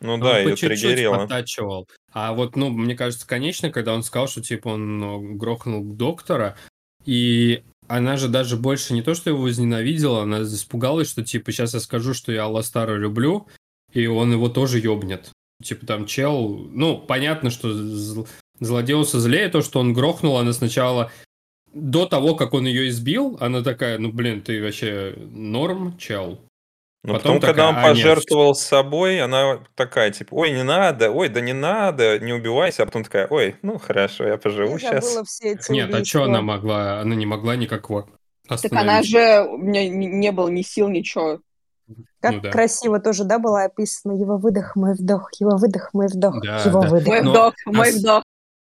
Ну 0.00 0.16
Но 0.16 0.24
да, 0.24 0.38
он 0.38 0.48
ее 0.48 0.56
триггерило. 0.56 1.18
подтачивал. 1.18 1.88
А 2.12 2.32
вот, 2.32 2.56
ну, 2.56 2.70
мне 2.70 2.94
кажется, 2.94 3.26
конечно, 3.26 3.70
когда 3.70 3.94
он 3.94 4.02
сказал, 4.02 4.28
что, 4.28 4.42
типа, 4.42 4.68
он 4.68 4.98
ну, 4.98 5.34
грохнул 5.36 5.82
доктора, 5.84 6.56
и 7.04 7.62
она 7.88 8.16
же 8.16 8.28
даже 8.28 8.56
больше 8.56 8.92
не 8.92 9.02
то, 9.02 9.14
что 9.14 9.30
его 9.30 9.42
возненавидела, 9.42 10.22
она 10.22 10.42
испугалась, 10.42 11.10
что, 11.10 11.24
типа, 11.24 11.52
сейчас 11.52 11.74
я 11.74 11.80
скажу, 11.80 12.14
что 12.14 12.32
я 12.32 12.44
Алластара 12.44 12.96
люблю, 12.96 13.48
и 13.96 14.06
он 14.06 14.32
его 14.32 14.48
тоже 14.48 14.78
ёбнет. 14.78 15.30
Типа, 15.62 15.86
там, 15.86 16.06
чел... 16.06 16.48
Ну, 16.70 16.98
понятно, 16.98 17.50
что 17.50 17.70
зл- 17.70 18.28
злодею 18.60 19.04
злее 19.04 19.48
то, 19.48 19.62
что 19.62 19.80
он 19.80 19.92
грохнул, 19.92 20.36
она 20.38 20.52
сначала... 20.52 21.10
До 21.72 22.06
того, 22.06 22.34
как 22.36 22.54
он 22.54 22.66
ее 22.66 22.88
избил, 22.88 23.36
она 23.40 23.62
такая, 23.62 23.98
ну, 23.98 24.10
блин, 24.10 24.40
ты 24.40 24.62
вообще 24.62 25.14
норм, 25.16 25.96
чел. 25.98 26.40
Но 27.04 27.14
Потом 27.14 27.34
потом, 27.34 27.40
когда 27.40 27.68
он 27.68 27.74
такая, 27.74 27.90
«А, 27.90 27.94
нет, 27.94 28.04
пожертвовал 28.04 28.54
собой, 28.54 29.20
она 29.20 29.60
такая, 29.74 30.10
типа, 30.10 30.34
ой, 30.34 30.50
не 30.52 30.64
надо, 30.64 31.10
ой, 31.10 31.28
да 31.28 31.40
не 31.40 31.52
надо, 31.52 32.18
не 32.18 32.32
убивайся. 32.32 32.82
А 32.82 32.86
потом 32.86 33.04
такая, 33.04 33.26
ой, 33.28 33.56
ну 33.62 33.78
хорошо, 33.78 34.26
я 34.26 34.38
поживу 34.38 34.72
Я 34.78 35.00
сейчас. 35.00 35.28
все 35.28 35.52
эти 35.52 35.70
Нет, 35.70 35.88
а 35.94 36.02
что 36.04 36.20
убийства. 36.20 36.24
она 36.24 36.40
могла? 36.42 37.00
Она 37.00 37.14
не 37.14 37.26
могла 37.26 37.56
никакого 37.56 38.08
Так 38.48 38.72
она 38.72 38.98
остановить. 38.98 39.08
же, 39.10 39.42
у 39.48 39.58
меня 39.58 39.88
не 39.88 40.32
было 40.32 40.48
ни 40.48 40.62
сил, 40.62 40.88
ничего. 40.88 41.40
Как 42.20 42.32
Ну 42.32 42.40
да. 42.40 42.50
красиво 42.50 42.98
тоже, 42.98 43.24
да, 43.24 43.38
было 43.38 43.64
описано 43.64 44.12
его 44.12 44.36
выдох, 44.38 44.74
мой 44.76 44.94
вдох, 44.94 45.30
его 45.38 45.56
выдох, 45.56 45.94
мой 45.94 46.08
вдох, 46.08 46.42
Да, 46.42 46.60
его 46.64 46.82
да. 46.82 46.88
выдох. 46.88 47.06
Мой 47.08 47.22
Но 47.22 47.30
вдох, 47.30 47.54
мой 47.66 47.74
нас- 47.92 47.94
вдох. 47.96 48.22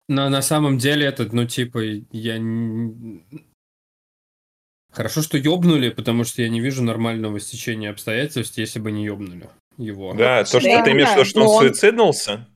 Но 0.09 0.29
на 0.29 0.41
самом 0.41 0.77
деле 0.77 1.05
этот, 1.05 1.33
ну, 1.33 1.45
типа, 1.45 1.79
я... 2.11 2.37
Хорошо, 4.91 5.21
что 5.21 5.37
ёбнули, 5.37 5.89
потому 5.89 6.23
что 6.23 6.41
я 6.41 6.49
не 6.49 6.59
вижу 6.59 6.83
нормального 6.83 7.39
стечения 7.39 7.91
обстоятельств, 7.91 8.57
если 8.57 8.79
бы 8.79 8.91
не 8.91 9.05
ёбнули 9.05 9.49
его. 9.77 10.13
Да, 10.13 10.43
то, 10.43 10.59
что 10.59 10.69
Да, 10.69 10.81
ты 10.83 10.91
имеешь 10.91 11.09
в 11.09 11.13
виду, 11.13 11.25
что 11.25 11.39
он 11.41 11.45
но 11.45 11.53
он- 11.53 11.59
суициднулся? 11.61 12.47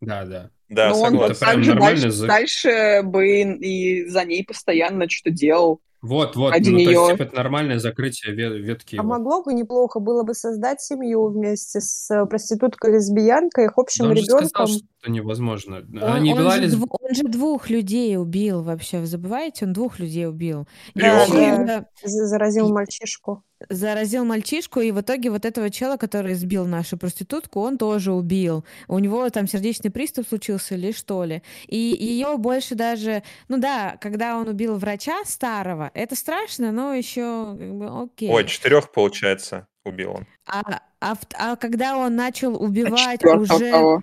Да, 0.00 0.24
да. 0.24 0.50
Да, 0.68 0.88
Но 0.90 0.96
он 1.00 1.04
согласен. 1.10 1.30
Это 1.32 1.40
прям 1.40 1.54
также 1.54 1.70
нормально 1.70 2.00
дальше, 2.02 2.10
за- 2.16 2.26
дальше 2.26 3.00
бы 3.04 3.28
и 3.30 4.08
за 4.08 4.24
ней 4.24 4.44
постоянно 4.44 5.08
что 5.08 5.30
делал. 5.30 5.80
Вот, 6.06 6.36
вот, 6.36 6.52
Ради 6.52 6.70
ну, 6.70 6.78
то 6.84 6.90
есть, 6.90 7.10
типа, 7.12 7.22
это 7.24 7.34
нормальное 7.36 7.78
закрытие 7.78 8.34
ве- 8.34 8.58
ветки 8.58 8.94
А 8.96 9.02
его. 9.02 9.08
могло 9.08 9.42
бы 9.42 9.52
неплохо 9.52 9.98
было 10.00 10.22
бы 10.22 10.34
создать 10.34 10.80
семью 10.80 11.26
вместе 11.28 11.80
с 11.80 12.10
э, 12.10 12.24
проституткой-лесбиянкой, 12.26 13.64
их 13.64 13.72
Да 13.76 13.82
общим 13.82 14.04
он 14.06 14.16
же 14.16 14.24
сказал, 14.24 14.40
ребенком. 14.40 14.66
что 14.68 15.10
невозможно. 15.10 15.76
Он, 15.78 15.98
Она 16.02 16.18
не 16.20 16.32
он 16.32 16.38
была 16.38 16.56
же 16.56 16.62
лесб- 16.64 16.84
дв- 16.84 16.96
он 17.00 17.14
же 17.14 17.22
двух 17.24 17.70
людей 17.70 18.16
убил 18.18 18.62
вообще, 18.62 19.00
вы 19.00 19.06
забываете? 19.06 19.66
Он 19.66 19.72
двух 19.72 19.98
людей 19.98 20.26
убил. 20.28 20.66
И 20.94 21.00
Да, 21.00 21.22
еще 21.22 21.64
да. 21.66 21.86
Заразил 22.04 22.72
мальчишку. 22.72 23.42
Заразил 23.68 24.24
мальчишку, 24.24 24.80
и 24.80 24.90
в 24.90 25.00
итоге 25.00 25.30
вот 25.30 25.44
этого 25.44 25.70
чела, 25.70 25.96
который 25.96 26.34
сбил 26.34 26.66
нашу 26.66 26.96
проститутку, 26.98 27.60
он 27.60 27.78
тоже 27.78 28.12
убил. 28.12 28.64
У 28.88 28.98
него 28.98 29.28
там 29.30 29.46
сердечный 29.46 29.90
приступ 29.90 30.28
случился 30.28 30.74
или 30.74 30.92
что 30.92 31.24
ли. 31.24 31.42
И 31.66 31.76
ее 31.76 32.36
больше 32.36 32.74
даже... 32.74 33.22
Ну 33.48 33.58
да, 33.58 33.96
когда 34.00 34.36
он 34.36 34.48
убил 34.48 34.76
врача 34.76 35.24
старого, 35.24 35.90
это 35.94 36.14
страшно, 36.16 36.72
но 36.72 36.94
еще 36.94 37.56
как 37.58 37.74
бы 37.74 38.02
окей. 38.04 38.30
Ой, 38.30 38.46
четырех, 38.46 38.92
получается, 38.92 39.66
убил 39.84 40.12
он 40.12 40.26
А, 40.46 40.80
а, 41.00 41.14
а 41.34 41.56
когда 41.56 41.96
он 41.96 42.14
начал 42.16 42.54
А 42.54 42.58
убивать 42.58 43.20
четвёртого 43.20 43.54
уже... 43.56 43.70
кого? 43.70 44.02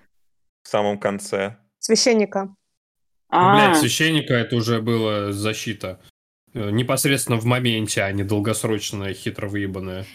в 0.63 0.67
самом 0.67 0.97
конце. 0.97 1.57
Священника. 1.79 2.45
Ну, 2.45 2.55
А, 3.29 3.55
блядь, 3.55 3.77
священника 3.77 4.33
это 4.33 4.55
уже 4.55 4.81
была 4.81 5.31
защита. 5.31 5.99
Э, 6.53 6.69
Непосредственно 6.71 7.39
в 7.39 7.45
моменте, 7.45 8.01
а 8.03 8.11
не 8.11 8.23
долгосрочная, 8.23 9.13
хитро 9.13 9.47
выебанная. 9.47 10.05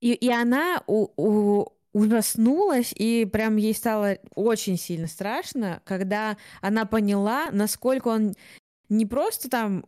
И, 0.00 0.12
и 0.12 0.28
она 0.30 0.82
у, 0.86 1.08
у- 1.16 1.66
ужаснулась, 1.92 2.92
и 2.94 3.24
прям 3.24 3.56
ей 3.56 3.74
стало 3.74 4.18
очень 4.34 4.76
сильно 4.78 5.06
страшно, 5.06 5.80
когда 5.84 6.36
она 6.60 6.84
поняла, 6.84 7.46
насколько 7.52 8.08
он 8.08 8.34
не 8.88 9.06
просто 9.06 9.48
там 9.48 9.84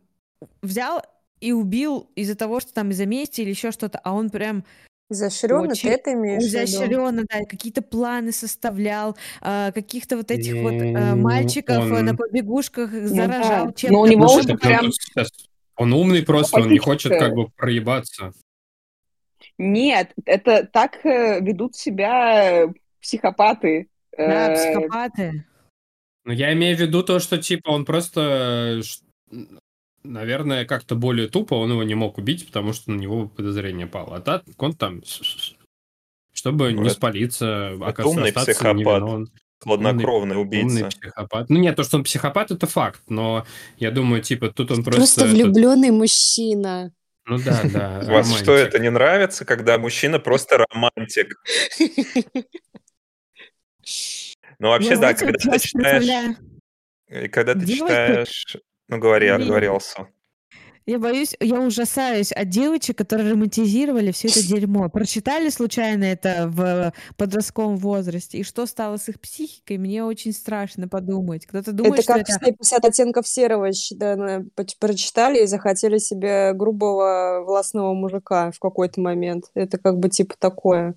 взял 0.61 1.03
и 1.39 1.51
убил 1.53 2.09
из-за 2.15 2.35
того, 2.35 2.59
что 2.59 2.73
там 2.73 2.89
из-за 2.91 3.05
мести 3.05 3.41
или 3.41 3.49
еще 3.51 3.71
что-то, 3.71 3.99
а 4.03 4.13
он 4.13 4.29
прям 4.29 4.63
Изощренно, 5.11 5.71
Очень 5.71 5.89
ты 5.89 5.95
это 5.95 6.13
имеешь 6.13 6.43
изощренно, 6.43 7.23
да, 7.27 7.39
какие-то 7.45 7.81
планы 7.81 8.31
составлял, 8.31 9.17
а, 9.41 9.71
каких-то 9.71 10.17
вот 10.17 10.29
этих 10.29 10.53
вот 10.61 10.73
а, 10.73 11.15
мальчиков 11.15 11.83
на 11.87 12.11
он- 12.11 12.15
побегушках 12.17 12.91
да. 12.91 13.07
заражал 13.07 13.65
Но 13.65 13.71
чем-то. 13.71 13.97
у 13.97 14.05
него 14.05 14.25
уже 14.35 14.55
прям- 14.55 14.91
сейчас- 14.91 15.31
Он 15.79 15.93
умный 15.93 16.23
просто, 16.23 16.59
он 16.59 16.69
не 16.69 16.77
хочет 16.77 17.17
как 17.17 17.33
бы 17.33 17.47
проебаться. 17.47 18.33
Нет, 19.57 20.11
это 20.25 20.65
так 20.65 21.05
э, 21.05 21.39
ведут 21.39 21.75
себя 21.75 22.67
психопаты. 23.01 23.87
Да, 24.17 24.51
Э, 24.51 24.55
психопаты. 24.55 25.45
Но 26.25 26.33
я 26.33 26.51
имею 26.53 26.75
в 26.75 26.81
виду 26.81 27.01
то, 27.01 27.19
что 27.19 27.37
типа 27.37 27.69
он 27.69 27.85
просто, 27.85 28.81
э, 29.31 29.37
наверное, 30.03 30.65
как-то 30.65 30.95
более 30.95 31.29
тупо 31.29 31.53
он 31.53 31.71
его 31.71 31.83
не 31.83 31.95
мог 31.95 32.17
убить, 32.17 32.45
потому 32.45 32.73
что 32.73 32.91
на 32.91 32.97
него 32.97 33.29
подозрение 33.29 33.87
пало. 33.87 34.17
А 34.17 34.19
так 34.19 34.43
он 34.57 34.73
там, 34.73 35.01
чтобы 36.33 36.73
Ну, 36.73 36.81
не 36.81 36.89
спалиться, 36.89 37.77
это 37.81 38.05
умный 38.05 38.33
психопат. 38.33 38.75
невиновен. 38.75 39.29
Хладнокровный 39.59 40.41
убийца. 40.41 40.67
Умный 40.67 40.89
психопат. 40.89 41.49
Ну 41.49 41.59
нет, 41.59 41.75
то, 41.75 41.83
что 41.83 41.97
он 41.97 42.03
психопат, 42.03 42.51
это 42.51 42.65
факт, 42.65 43.01
но 43.09 43.45
я 43.77 43.91
думаю, 43.91 44.21
типа, 44.21 44.49
тут 44.49 44.71
он 44.71 44.83
просто... 44.83 45.01
Просто 45.01 45.25
влюбленный 45.25 45.91
мужчина. 45.91 46.93
Ну 47.25 47.37
да, 47.37 47.61
да, 47.63 48.01
Вас 48.07 48.33
что, 48.37 48.53
это 48.53 48.79
не 48.79 48.89
нравится, 48.89 49.45
когда 49.45 49.77
мужчина 49.77 50.19
просто 50.19 50.65
романтик? 50.69 51.35
Ну, 54.59 54.69
вообще, 54.69 54.89
Я, 54.91 54.97
да, 54.97 55.13
когда 55.13 55.33
ты 55.33 55.59
читаешь... 55.59 56.37
Когда 57.31 57.53
ты 57.53 57.65
читаешь... 57.65 58.57
Ну, 58.87 58.97
говори, 58.97 59.27
Или- 59.27 59.45
говори, 59.45 59.67
Алсу. 59.67 60.07
Я 60.89 60.97
боюсь, 60.97 61.35
я 61.39 61.61
ужасаюсь 61.61 62.31
от 62.31 62.49
девочек, 62.49 62.97
которые 62.97 63.33
романтизировали 63.33 64.11
все 64.11 64.27
это 64.27 64.41
дерьмо. 64.41 64.89
Прочитали 64.89 65.49
случайно 65.49 66.03
это 66.03 66.47
в 66.47 66.91
подростковом 67.15 67.77
возрасте, 67.77 68.39
и 68.39 68.43
что 68.43 68.65
стало 68.65 68.97
с 68.97 69.07
их 69.07 69.21
психикой, 69.21 69.77
мне 69.77 70.03
очень 70.03 70.33
страшно 70.33 70.87
подумать. 70.87 71.45
Кто-то 71.45 71.73
думает, 71.73 71.99
это 71.99 72.01
что 72.01 72.13
как 72.13 72.21
это... 72.23 72.31
все 72.31 72.51
50 72.53 72.85
оттенков 72.85 73.27
серого 73.27 73.69
да, 73.91 74.41
прочитали 74.79 75.43
и 75.43 75.45
захотели 75.45 75.99
себе 75.99 76.53
грубого 76.53 77.43
властного 77.45 77.93
мужика 77.93 78.49
в 78.49 78.57
какой-то 78.57 78.99
момент. 78.99 79.45
Это 79.53 79.77
как 79.77 79.99
бы 79.99 80.09
типа 80.09 80.33
такое. 80.39 80.95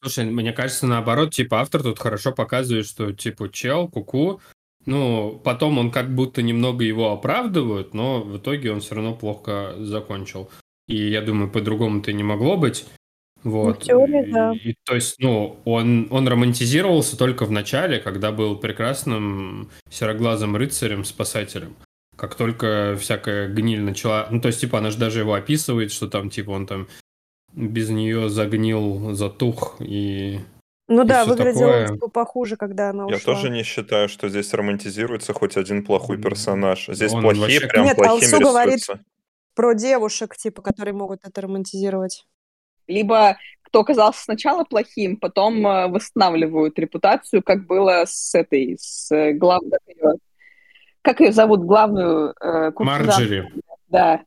Слушай, 0.00 0.24
мне 0.24 0.54
кажется, 0.54 0.86
наоборот, 0.86 1.34
типа 1.34 1.60
автор 1.60 1.82
тут 1.82 1.98
хорошо 1.98 2.32
показывает, 2.32 2.86
что 2.86 3.12
типа 3.12 3.52
чел, 3.52 3.88
куку, 3.88 4.40
ну, 4.86 5.40
потом 5.44 5.78
он 5.78 5.90
как 5.90 6.14
будто 6.14 6.42
немного 6.42 6.84
его 6.84 7.12
оправдывает, 7.12 7.94
но 7.94 8.20
в 8.20 8.38
итоге 8.38 8.72
он 8.72 8.80
все 8.80 8.94
равно 8.94 9.14
плохо 9.14 9.74
закончил. 9.78 10.50
И 10.88 11.10
я 11.10 11.22
думаю, 11.22 11.50
по-другому-то 11.50 12.12
не 12.12 12.22
могло 12.22 12.56
быть. 12.56 12.86
Вот. 13.44 13.82
В 13.82 13.86
теории, 13.86 14.28
и, 14.28 14.32
да. 14.32 14.52
и, 14.52 14.74
то 14.84 14.94
есть, 14.94 15.16
ну, 15.18 15.58
он, 15.64 16.06
он 16.10 16.28
романтизировался 16.28 17.16
только 17.16 17.44
в 17.44 17.50
начале, 17.50 17.98
когда 17.98 18.30
был 18.30 18.56
прекрасным 18.56 19.70
сероглазым 19.90 20.56
рыцарем-спасателем. 20.56 21.74
Как 22.16 22.34
только 22.34 22.96
всякая 23.00 23.48
гниль 23.48 23.80
начала... 23.80 24.28
Ну, 24.30 24.40
то 24.40 24.48
есть, 24.48 24.60
типа, 24.60 24.78
она 24.78 24.90
же 24.90 24.98
даже 24.98 25.20
его 25.20 25.34
описывает, 25.34 25.92
что 25.92 26.08
там, 26.08 26.30
типа, 26.30 26.50
он 26.50 26.66
там 26.66 26.88
без 27.54 27.88
нее 27.90 28.28
загнил, 28.28 29.12
затух 29.14 29.76
и... 29.80 30.40
Ну 30.88 31.04
и 31.04 31.06
да, 31.06 31.24
выглядело 31.24 31.72
такое. 31.72 31.88
типа, 31.88 32.08
похуже, 32.08 32.56
когда 32.56 32.90
она 32.90 33.06
Я 33.08 33.16
ушла. 33.16 33.34
тоже 33.34 33.50
не 33.50 33.62
считаю, 33.62 34.08
что 34.08 34.28
здесь 34.28 34.52
романтизируется 34.52 35.32
хоть 35.32 35.56
один 35.56 35.84
плохой 35.84 36.18
персонаж. 36.18 36.88
Здесь 36.88 37.12
он 37.12 37.22
плохие, 37.22 37.42
вообще- 37.42 37.68
прям 37.68 37.84
Нет, 37.84 37.96
плохими 37.96 38.32
Алсу 38.32 38.40
говорит-. 38.40 38.86
Про 39.54 39.74
девушек, 39.74 40.36
типа, 40.36 40.62
которые 40.62 40.94
могут 40.94 41.24
это 41.24 41.40
романтизировать. 41.42 42.26
Либо 42.86 43.36
кто 43.72 43.80
оказался 43.80 44.22
сначала 44.22 44.64
плохим, 44.64 45.16
потом 45.16 45.66
э, 45.66 45.88
восстанавливают 45.88 46.78
репутацию, 46.78 47.42
как 47.42 47.66
было 47.66 48.04
с 48.06 48.34
этой, 48.34 48.76
с 48.78 49.10
э, 49.10 49.32
главной... 49.32 49.78
Как 51.00 51.20
ее, 51.20 51.32
зовут, 51.32 51.60
главную 51.64 52.34
э? 52.38 52.70
Марджери. 52.78 53.50
Да. 53.88 54.20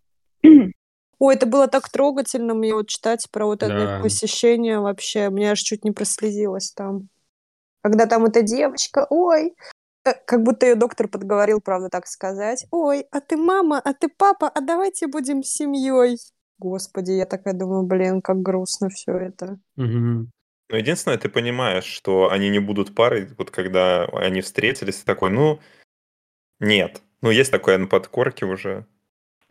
Ой, 1.26 1.34
это 1.34 1.48
было 1.48 1.68
так 1.68 1.90
трогательно 1.90 2.54
мне 2.54 2.76
вот 2.76 2.88
читать 2.88 3.28
про 3.32 3.48
вот 3.48 3.64
это 3.64 3.74
Да. 3.74 4.00
посещение 4.00 4.80
вообще. 4.80 5.32
Мне 5.32 5.52
аж 5.52 5.60
чуть 5.60 5.84
не 5.84 5.90
прослезилась 5.90 6.72
там. 6.72 7.10
Когда 7.82 8.06
там 8.06 8.26
эта 8.26 8.44
девочка, 8.44 9.08
ой, 9.10 9.56
э, 10.06 10.14
как 10.28 10.44
будто 10.44 10.68
ее 10.68 10.76
доктор 10.76 11.08
подговорил, 11.08 11.62
правда, 11.62 11.90
так 11.90 12.06
сказать. 12.06 12.68
Ой, 12.70 13.08
а 13.10 13.22
ты 13.22 13.38
мама, 13.38 13.82
а 13.84 13.94
ты 13.96 14.08
папа, 14.08 14.48
а 14.48 14.62
давайте 14.62 15.08
будем 15.08 15.42
семьей. 15.42 16.20
Господи, 16.60 17.14
я 17.14 17.26
такая 17.26 17.56
думаю, 17.56 17.82
блин, 17.88 18.22
как 18.22 18.44
грустно 18.44 18.90
все 18.90 19.18
это. 19.18 19.58
Мгм. 19.78 20.32
Но 20.70 20.78
единственное, 20.78 21.18
ты 21.18 21.28
понимаешь, 21.28 21.86
что 21.86 22.30
они 22.30 22.50
не 22.50 22.60
будут 22.60 22.94
парой, 22.94 23.30
вот 23.36 23.50
когда 23.50 24.06
они 24.06 24.42
встретились, 24.42 24.98
ты 24.98 25.06
такой, 25.06 25.32
ну, 25.32 25.60
нет. 26.60 27.02
Ну, 27.22 27.32
есть 27.32 27.52
такое 27.52 27.80
на 27.80 27.88
подкорке 27.88 28.46
уже. 28.46 28.86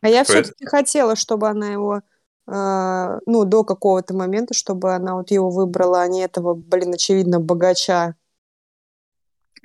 А 0.04 0.08
я 0.08 0.20
это? 0.20 0.32
все-таки 0.32 0.66
хотела, 0.66 1.16
чтобы 1.16 1.48
она 1.48 1.72
его, 1.72 2.02
э, 2.46 3.18
ну, 3.24 3.44
до 3.46 3.64
какого-то 3.64 4.12
момента, 4.14 4.52
чтобы 4.52 4.92
она 4.94 5.14
вот 5.14 5.30
его 5.30 5.48
выбрала, 5.48 6.02
а 6.02 6.08
не 6.08 6.20
этого, 6.20 6.52
блин, 6.52 6.92
очевидно, 6.92 7.40
богача. 7.40 8.14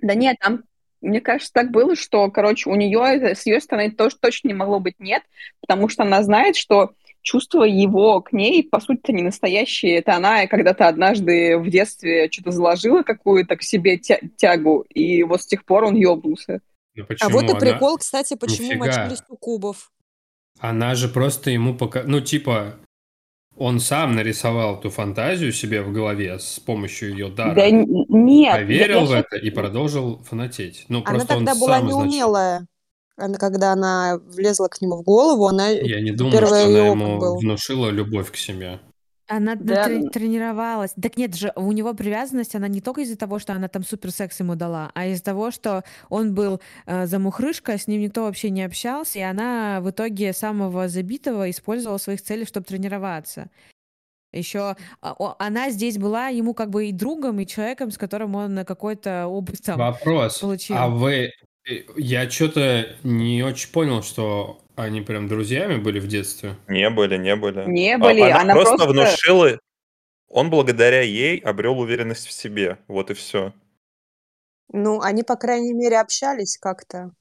Да 0.01 0.13
нет, 0.15 0.37
там, 0.39 0.63
мне 1.01 1.19
кажется, 1.19 1.51
так 1.51 1.71
было, 1.71 1.97
что, 1.97 2.31
короче, 2.31 2.69
у 2.69 2.75
нее, 2.75 3.35
с 3.35 3.45
ее 3.45 3.59
стороны, 3.59 3.91
тоже 3.91 4.15
точно 4.17 4.47
не 4.47 4.53
могло 4.53 4.79
быть 4.79 4.97
нет, 4.99 5.23
потому 5.59 5.89
что 5.89 6.03
она 6.03 6.23
знает, 6.23 6.55
что 6.55 6.91
чувства 7.21 7.63
его 7.63 8.21
к 8.21 8.31
ней, 8.31 8.63
по 8.63 8.79
сути-то, 8.79 9.11
не 9.11 9.23
настоящие. 9.23 9.97
Это 9.97 10.15
она 10.15 10.47
когда-то 10.47 10.87
однажды 10.87 11.57
в 11.57 11.69
детстве 11.69 12.31
что-то 12.31 12.51
заложила 12.51 13.03
какую-то 13.03 13.57
к 13.57 13.61
себе 13.61 13.97
тя- 13.97 14.21
тягу, 14.37 14.85
и 14.87 15.21
вот 15.23 15.41
с 15.41 15.45
тех 15.45 15.65
пор 15.65 15.83
он 15.83 15.95
ёбнулся. 15.95 16.61
Ну 16.95 17.05
А 17.19 17.27
вот 17.27 17.43
и 17.43 17.47
она- 17.47 17.59
прикол, 17.59 17.97
кстати, 17.97 18.35
почему 18.35 18.67
Нифига. 18.69 18.85
мочились 18.85 19.23
у 19.27 19.35
кубов. 19.35 19.91
Она 20.59 20.95
же 20.95 21.07
просто 21.07 21.51
ему 21.51 21.75
пока... 21.75 22.03
Ну, 22.03 22.21
типа, 22.21 22.75
он 23.55 23.79
сам 23.79 24.15
нарисовал 24.15 24.77
эту 24.79 24.89
фантазию 24.89 25.51
себе 25.51 25.81
в 25.81 25.91
голове 25.91 26.37
с 26.39 26.59
помощью 26.59 27.11
ее 27.11 27.29
дара. 27.29 27.55
Да 27.55 27.69
нет. 27.69 28.55
Поверил 28.55 29.01
я- 29.01 29.05
в 29.05 29.11
я 29.11 29.19
это 29.19 29.37
и 29.37 29.49
продолжил 29.49 30.23
фанатеть. 30.23 30.85
Ну, 30.89 30.99
Она 30.99 31.11
просто 31.11 31.37
он 31.37 31.45
тогда 31.45 31.59
была 31.59 31.79
сам, 31.79 31.91
значит, 31.91 32.11
неумелая. 32.11 32.67
Она, 33.17 33.37
когда 33.37 33.73
она 33.73 34.19
влезла 34.27 34.67
к 34.69 34.81
нему 34.81 34.97
в 34.97 35.03
голову, 35.03 35.47
она... 35.47 35.69
Я 35.69 35.99
не 36.01 36.11
думаю, 36.11 36.45
что 36.45 36.65
она 36.65 36.87
ему 36.87 37.19
был. 37.19 37.37
внушила 37.37 37.89
любовь 37.89 38.31
к 38.31 38.37
себе. 38.37 38.79
Она 39.31 39.55
Да. 39.55 39.85
тренировалась. 40.11 40.93
Так 41.01 41.15
нет 41.15 41.35
же, 41.35 41.53
у 41.55 41.71
него 41.71 41.93
привязанность, 41.93 42.55
она 42.55 42.67
не 42.67 42.81
только 42.81 43.01
из-за 43.01 43.15
того, 43.15 43.37
что 43.37 43.53
она 43.53 43.67
там 43.67 43.83
супер 43.83 44.11
секс 44.11 44.39
ему 44.39 44.55
дала, 44.55 44.91
а 44.95 45.05
из-за 45.05 45.23
того, 45.23 45.51
что 45.51 45.83
он 46.09 46.33
был 46.33 46.59
э, 46.87 47.05
замухрышка, 47.05 47.77
с 47.77 47.87
ним 47.87 48.01
никто 48.01 48.23
вообще 48.23 48.49
не 48.49 48.63
общался, 48.63 49.19
и 49.19 49.21
она 49.21 49.81
в 49.81 49.89
итоге 49.91 50.33
самого 50.33 50.87
забитого 50.87 51.49
использовала 51.51 51.99
в 51.99 52.01
своих 52.01 52.21
целях, 52.23 52.47
чтобы 52.47 52.65
тренироваться. 52.65 53.49
Еще 54.31 54.75
она 55.01 55.69
здесь 55.71 55.97
была 55.97 56.27
ему 56.27 56.53
как 56.53 56.69
бы 56.69 56.87
и 56.87 56.91
другом, 56.91 57.39
и 57.39 57.47
человеком, 57.47 57.91
с 57.91 57.97
которым 57.97 58.35
он 58.35 58.53
на 58.53 58.65
какой-то 58.65 59.27
опыт 59.27 59.61
там 59.63 59.77
Вопрос. 59.77 60.39
получил. 60.39 60.75
А 60.77 60.87
вы... 60.87 61.31
э, 61.67 61.83
Я 61.97 62.29
что-то 62.29 62.87
не 63.03 63.43
очень 63.43 63.71
понял, 63.71 64.03
что 64.03 64.61
они 64.83 65.01
прям 65.01 65.27
друзьями 65.27 65.77
были 65.77 65.99
в 65.99 66.07
детстве. 66.07 66.55
Не 66.67 66.89
были, 66.89 67.17
не 67.17 67.35
были. 67.35 67.65
Не 67.69 67.95
А- 67.95 67.97
были, 67.97 68.21
Она, 68.21 68.41
она 68.41 68.53
просто, 68.53 68.75
просто- 68.77 68.91
внушила... 68.91 69.59
Он 70.31 70.49
благодаря 70.51 71.01
ей 71.01 71.39
обрел 71.39 71.79
уверенность 71.79 72.27
в 72.27 72.31
себе. 72.31 72.77
Вот 72.87 73.09
и 73.09 73.15
все. 73.15 73.51
Ну, 74.71 75.01
они, 75.01 75.23
по 75.23 75.35
крайней 75.35 75.73
мере, 75.73 75.99
общались 75.99 76.57
как-то. 76.59 77.11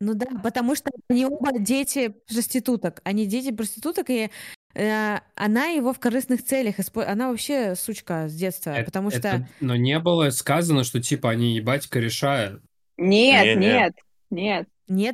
Ну 0.00 0.14
да, 0.14 0.26
потому 0.42 0.74
что 0.74 0.90
они 1.08 1.24
оба 1.24 1.56
дети 1.58 2.14
проституток. 2.26 3.00
Они 3.04 3.26
дети 3.26 3.52
проституток, 3.52 4.10
и 4.10 4.30
э, 4.74 5.18
она 5.36 5.66
его 5.66 5.92
в 5.92 6.00
корыстных 6.00 6.44
целях 6.44 6.80
использует. 6.80 7.12
Она 7.14 7.30
вообще 7.30 7.76
сучка 7.76 8.28
с 8.28 8.34
детства, 8.34 8.70
Это- 8.70 8.84
потому 8.86 9.10
что... 9.10 9.18
это- 9.20 9.48
Но 9.60 9.76
не 9.76 9.98
было 10.00 10.30
сказано, 10.30 10.82
что 10.82 11.00
типа 11.00 11.30
они 11.30 11.54
ебать 11.54 11.86
кореша. 11.86 12.58
Нет, 12.98 13.44
Не-не. 13.46 13.54
нет, 13.56 13.70
нет. 13.70 13.94
Нет, 14.30 14.68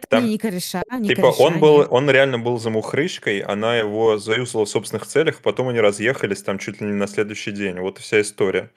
Там, 0.09 0.25
они 0.25 0.33
не 0.33 0.39
кореша, 0.39 0.83
не 0.99 1.09
Типа 1.09 1.33
кореша, 1.33 1.43
он 1.43 1.59
был, 1.59 1.79
нет. 1.79 1.89
он 1.91 2.11
реально 2.11 2.39
был 2.39 2.59
замухрышкой, 2.59 3.41
она 3.41 3.79
его 3.79 4.19
заюзала 4.19 4.67
в 4.67 4.69
собственных 4.69 5.07
целях, 5.07 5.41
потом 5.41 5.69
они 5.69 5.81
разъехались 5.81 6.43
там 6.43 6.59
чуть 6.59 6.81
ли 6.81 6.87
не 6.89 6.93
на 6.93 7.07
следующий 7.07 7.53
день. 7.53 7.79
Вот 7.79 7.99
и 7.99 8.03
вся 8.03 8.21
история. 8.21 8.71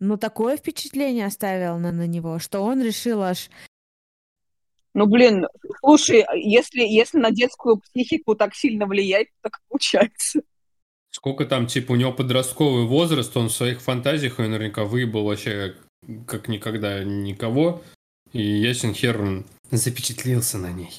Ну, 0.00 0.16
такое 0.16 0.56
впечатление 0.56 1.26
оставил 1.26 1.78
на, 1.78 1.92
на 1.92 2.06
него, 2.06 2.38
что 2.38 2.60
он 2.60 2.82
решил 2.82 3.22
аж... 3.22 3.50
Ну, 4.94 5.06
блин, 5.06 5.46
слушай, 5.80 6.24
если, 6.34 6.80
если 6.80 7.18
на 7.18 7.30
детскую 7.30 7.76
психику 7.76 8.34
так 8.34 8.54
сильно 8.54 8.86
влияет, 8.86 9.28
так 9.42 9.60
получается. 9.68 10.40
Сколько 11.10 11.44
там, 11.44 11.66
типа, 11.66 11.92
у 11.92 11.96
него 11.96 12.12
подростковый 12.12 12.86
возраст, 12.86 13.36
он 13.36 13.48
в 13.48 13.52
своих 13.52 13.80
фантазиях 13.80 14.38
наверняка 14.38 14.84
выебал 14.84 15.24
вообще 15.24 15.76
как 16.26 16.48
никогда 16.48 17.04
никого. 17.04 17.82
И 18.32 18.40
ясен 18.42 18.94
хер 18.94 19.44
запечатлился 19.70 20.58
на 20.58 20.70
ней. 20.72 20.98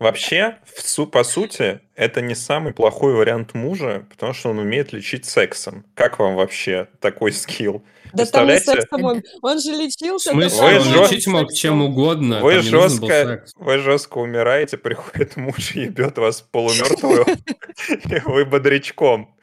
Вообще, 0.00 0.58
в 0.66 0.82
су- 0.86 1.06
по 1.06 1.24
сути, 1.24 1.80
это 1.94 2.20
не 2.20 2.34
самый 2.34 2.74
плохой 2.74 3.14
вариант 3.14 3.54
мужа, 3.54 4.04
потому 4.10 4.34
что 4.34 4.50
он 4.50 4.58
умеет 4.58 4.92
лечить 4.92 5.24
сексом. 5.24 5.84
Как 5.94 6.18
вам 6.18 6.34
вообще 6.34 6.88
такой 7.00 7.32
скилл? 7.32 7.82
Да 8.12 8.26
там 8.26 8.46
не 8.46 8.52
Представляете? 8.52 8.64
сексом 8.82 9.04
он, 9.04 9.22
он 9.40 9.60
же 9.60 9.72
В 9.72 9.80
лечился. 9.80 10.30
смысле, 10.30 10.60
Вы 10.60 10.76
он 10.76 10.82
жё- 10.82 11.02
лечить 11.04 11.26
мог 11.26 11.52
чем 11.52 11.80
угодно, 11.82 12.40
Вы 12.42 12.60
жестко, 12.60 13.44
вы 13.56 13.78
жестко 13.78 14.18
умираете, 14.18 14.76
приходит 14.76 15.36
муж 15.36 15.74
и 15.74 15.82
ебет 15.82 16.18
вас 16.18 16.42
полумертвую, 16.42 17.24
и 17.88 18.20
вы 18.26 18.44
бодрячком. 18.44 19.34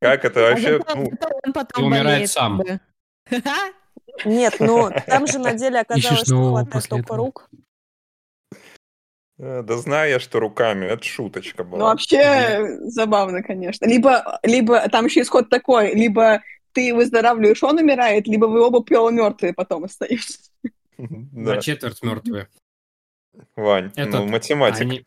Как 0.00 0.24
это 0.24 0.48
А 0.48 0.50
вообще? 0.50 0.80
ну, 0.96 1.12
он 1.44 1.52
потом 1.52 1.84
и 1.84 1.86
умирает 1.86 2.30
сам. 2.30 2.60
Нет, 4.24 4.56
ну 4.60 4.90
там 5.06 5.26
же 5.26 5.38
на 5.38 5.54
деле 5.54 5.80
оказалось, 5.80 6.20
что 6.26 6.50
хватает 6.50 6.88
только 6.88 7.16
рук. 7.16 7.48
э, 9.38 9.62
Да 9.62 9.76
знаю 9.76 10.10
я, 10.10 10.20
что 10.20 10.40
руками. 10.40 10.86
Это 10.86 11.04
шуточка 11.04 11.64
Ну, 11.64 11.70
была. 11.70 11.84
вообще 11.90 12.78
забавно, 12.82 13.42
конечно. 13.42 13.86
Либо, 13.86 14.38
либо 14.42 14.88
там 14.88 15.06
еще 15.06 15.20
исход 15.22 15.48
такой, 15.48 15.94
либо 15.94 16.42
ты 16.72 16.94
выздоравливаешь, 16.94 17.62
он 17.62 17.78
умирает, 17.78 18.26
либо 18.26 18.46
вы 18.46 18.60
оба 18.64 18.82
полумертвые 18.82 19.52
потом 19.54 19.84
остаетесь. 19.84 20.50
Да. 20.98 21.54
На 21.54 21.62
четверть 21.62 22.02
мертвые. 22.02 22.48
Вань, 23.54 23.92
Этот, 23.94 24.14
ну, 24.14 24.26
математик. 24.26 24.80
Они- 24.80 25.04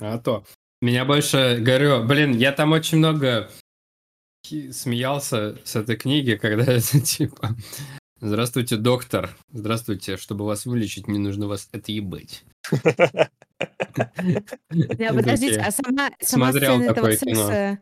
А 0.00 0.18
то. 0.18 0.44
Меня 0.82 1.06
больше, 1.06 1.56
говорю, 1.60 2.04
блин, 2.04 2.36
я 2.36 2.52
там 2.52 2.72
очень 2.72 2.98
много 2.98 3.48
смеялся 4.70 5.58
с 5.64 5.76
этой 5.76 5.96
книги, 5.96 6.34
когда 6.34 6.64
это 6.74 7.00
типа... 7.00 7.56
Здравствуйте, 8.20 8.76
доктор. 8.76 9.36
Здравствуйте. 9.52 10.16
Чтобы 10.16 10.44
вас 10.44 10.66
вылечить, 10.66 11.06
мне 11.06 11.18
нужно 11.18 11.46
вас 11.46 11.68
отъебать. 11.72 12.44
Не, 14.70 15.12
подождите, 15.12 15.60
а 15.60 15.70
сама, 15.70 16.10
сама 16.20 16.52
сцена 16.52 16.82
этого 16.82 17.12
секса, 17.12 17.78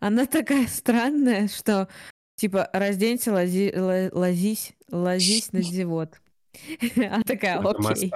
она 0.00 0.26
такая 0.26 0.66
странная, 0.66 1.48
что 1.48 1.88
типа 2.36 2.70
разденься, 2.72 3.32
лази, 3.32 3.72
ла- 3.74 4.10
лазись, 4.12 4.72
лазись 4.90 5.52
на 5.52 5.62
живот. 5.62 6.20
Она 6.96 7.22
такая, 7.22 7.60
Это 7.60 7.70
окей. 7.78 8.10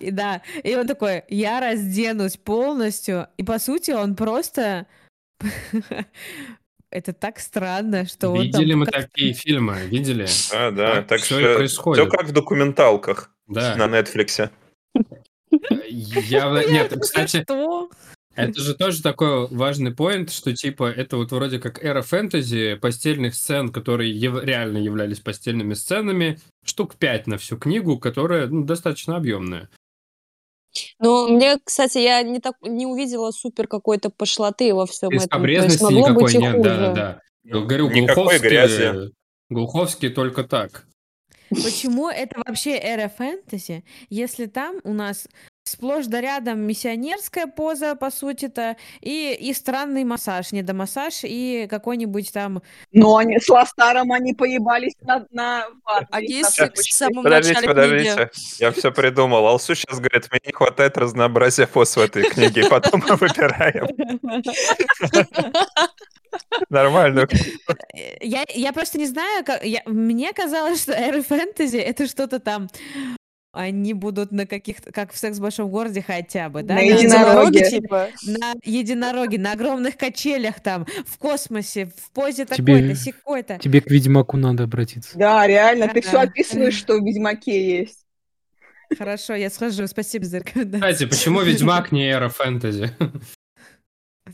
И 0.00 0.10
да, 0.10 0.42
и 0.62 0.74
он 0.74 0.86
такой, 0.86 1.24
я 1.28 1.60
разденусь 1.60 2.36
полностью. 2.36 3.28
И 3.36 3.42
по 3.42 3.58
сути 3.58 3.90
он 3.90 4.16
просто 4.16 4.86
Это 6.94 7.12
так 7.12 7.40
странно, 7.40 8.06
что 8.06 8.28
он 8.30 8.36
там 8.36 8.60
Видели 8.60 8.74
мы 8.74 8.86
такие 8.86 9.32
фильмы, 9.34 9.80
видели? 9.86 10.28
А, 10.52 10.70
да, 10.70 11.02
Так 11.02 11.24
что 11.24 11.34
происходит. 11.56 12.04
все 12.08 12.16
как 12.16 12.28
в 12.28 12.32
документалках 12.32 13.32
Да. 13.48 13.74
на 13.74 13.86
Netflix. 13.88 14.48
Явно... 15.90 16.64
Нет, 16.64 16.94
кстати, 17.00 17.44
это 18.36 18.60
же 18.60 18.74
тоже 18.74 19.02
такой 19.02 19.48
важный 19.48 19.92
поинт, 19.92 20.30
что 20.30 20.52
типа 20.54 20.88
это 20.88 21.16
вот 21.16 21.32
вроде 21.32 21.58
как 21.58 21.84
эра 21.84 22.02
фэнтези, 22.02 22.76
постельных 22.80 23.34
сцен, 23.34 23.70
которые 23.70 24.12
ев- 24.12 24.44
реально 24.44 24.78
являлись 24.78 25.18
постельными 25.18 25.74
сценами, 25.74 26.38
штук 26.64 26.94
пять 26.94 27.26
на 27.26 27.38
всю 27.38 27.56
книгу, 27.56 27.98
которая 27.98 28.46
ну, 28.46 28.64
достаточно 28.64 29.16
объемная. 29.16 29.68
Ну, 30.98 31.28
мне, 31.28 31.58
кстати, 31.62 31.98
я 31.98 32.22
не, 32.22 32.40
так, 32.40 32.54
не 32.62 32.86
увидела 32.86 33.30
супер 33.30 33.68
какой-то 33.68 34.10
пошлоты 34.10 34.74
во 34.74 34.86
всем 34.86 35.10
этом. 35.10 35.10
То 35.10 35.14
есть 35.14 35.26
Скобрезности 35.26 35.82
могло 35.82 36.08
никакой 36.08 36.22
быть 36.22 36.34
и 36.34 36.38
нет, 36.38 36.62
да, 36.62 36.76
хуже. 36.76 36.92
да. 36.94 37.20
Я 37.44 37.60
говорю, 37.60 37.90
Никакой 37.90 38.14
Глуховский, 38.14 38.48
грязи. 38.48 39.12
Глуховский 39.50 40.08
только 40.08 40.44
так. 40.44 40.86
Почему 41.50 42.08
это 42.08 42.40
вообще 42.44 42.76
эра 42.76 43.08
фэнтези, 43.08 43.84
если 44.08 44.46
там 44.46 44.76
у 44.82 44.92
нас 44.92 45.28
сплошь 45.64 46.06
да 46.06 46.20
рядом 46.20 46.60
миссионерская 46.60 47.46
поза, 47.46 47.94
по 47.96 48.10
сути-то, 48.10 48.76
и, 49.00 49.36
и 49.38 49.52
странный 49.54 50.04
массаж, 50.04 50.52
недомассаж, 50.52 51.20
и 51.24 51.66
какой-нибудь 51.68 52.32
там... 52.32 52.62
Но 52.92 53.16
они 53.16 53.38
с 53.38 53.48
Ластаром 53.48 54.12
они 54.12 54.34
поебались 54.34 54.94
на, 55.00 55.26
на 55.30 55.66
А 55.86 56.00
на 56.12 56.18
если 56.18 56.70
в 56.74 56.92
самом 56.92 57.24
Подождите, 57.24 57.60
начале 57.60 57.74
книги... 57.88 58.08
подождите. 58.08 58.30
Я 58.58 58.72
все 58.72 58.92
придумал. 58.92 59.46
Алсу 59.46 59.74
сейчас 59.74 59.98
говорит, 59.98 60.28
мне 60.30 60.40
не 60.46 60.52
хватает 60.52 60.98
разнообразия 60.98 61.66
поз 61.66 61.96
в 61.96 62.00
этой 62.00 62.24
книге. 62.24 62.66
И 62.66 62.68
потом 62.68 63.02
мы 63.08 63.16
выбираем 63.16 63.86
нормальную 66.68 67.28
Э, 67.94 68.16
Я, 68.20 68.44
я 68.54 68.72
просто 68.72 68.98
не 68.98 69.06
знаю, 69.06 69.44
как... 69.44 69.64
я- 69.64 69.82
мне 69.86 70.32
казалось, 70.32 70.82
что 70.82 70.92
эра 70.92 71.22
фэнтези— 71.22 71.76
это 71.78 72.06
что-то 72.06 72.38
там... 72.38 72.68
Они 73.54 73.94
будут 73.94 74.32
на 74.32 74.46
каких-то... 74.46 74.90
Как 74.90 75.12
в 75.12 75.16
«Секс 75.16 75.38
в 75.38 75.40
большом 75.40 75.70
городе» 75.70 76.02
хотя 76.02 76.48
бы, 76.48 76.62
да? 76.62 76.74
На 76.74 76.80
на- 76.80 76.84
единороге. 76.84 77.70
типа. 77.70 78.08
на 78.26 78.54
единороге, 78.64 79.38
на 79.38 79.52
огромных 79.52 79.96
качелях 79.96 80.60
там, 80.60 80.86
в 81.06 81.18
космосе, 81.18 81.86
в 81.86 82.10
позе 82.10 82.46
такой-то, 82.46 82.96
секой-то. 82.96 83.58
Тебе 83.58 83.80
к 83.80 83.86
Ведьмаку 83.86 84.36
надо 84.36 84.64
обратиться. 84.64 85.16
Да, 85.16 85.46
реально, 85.46 85.88
ты 85.88 86.00
все 86.00 86.18
описываешь, 86.18 86.74
что 86.74 86.98
в 86.98 87.04
Ведьмаке 87.04 87.78
есть. 87.78 88.00
Хорошо, 88.98 89.34
я 89.34 89.50
схожу, 89.50 89.86
спасибо 89.86 90.24
за 90.24 90.38
рекомендацию. 90.38 90.92
Кстати, 90.92 91.08
почему 91.08 91.40
Ведьмак 91.42 91.92
не 91.92 92.08
эра 92.10 92.28
фэнтези? 92.28 92.90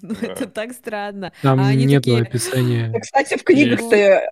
Ну, 0.00 0.14
это 0.22 0.46
так 0.46 0.72
странно. 0.72 1.32
Там 1.42 1.60
А 1.60 1.72
такие, 1.72 2.22
описания. 2.22 2.92
Кстати, 3.00 3.36
в 3.36 3.44
книгах-то 3.44 4.30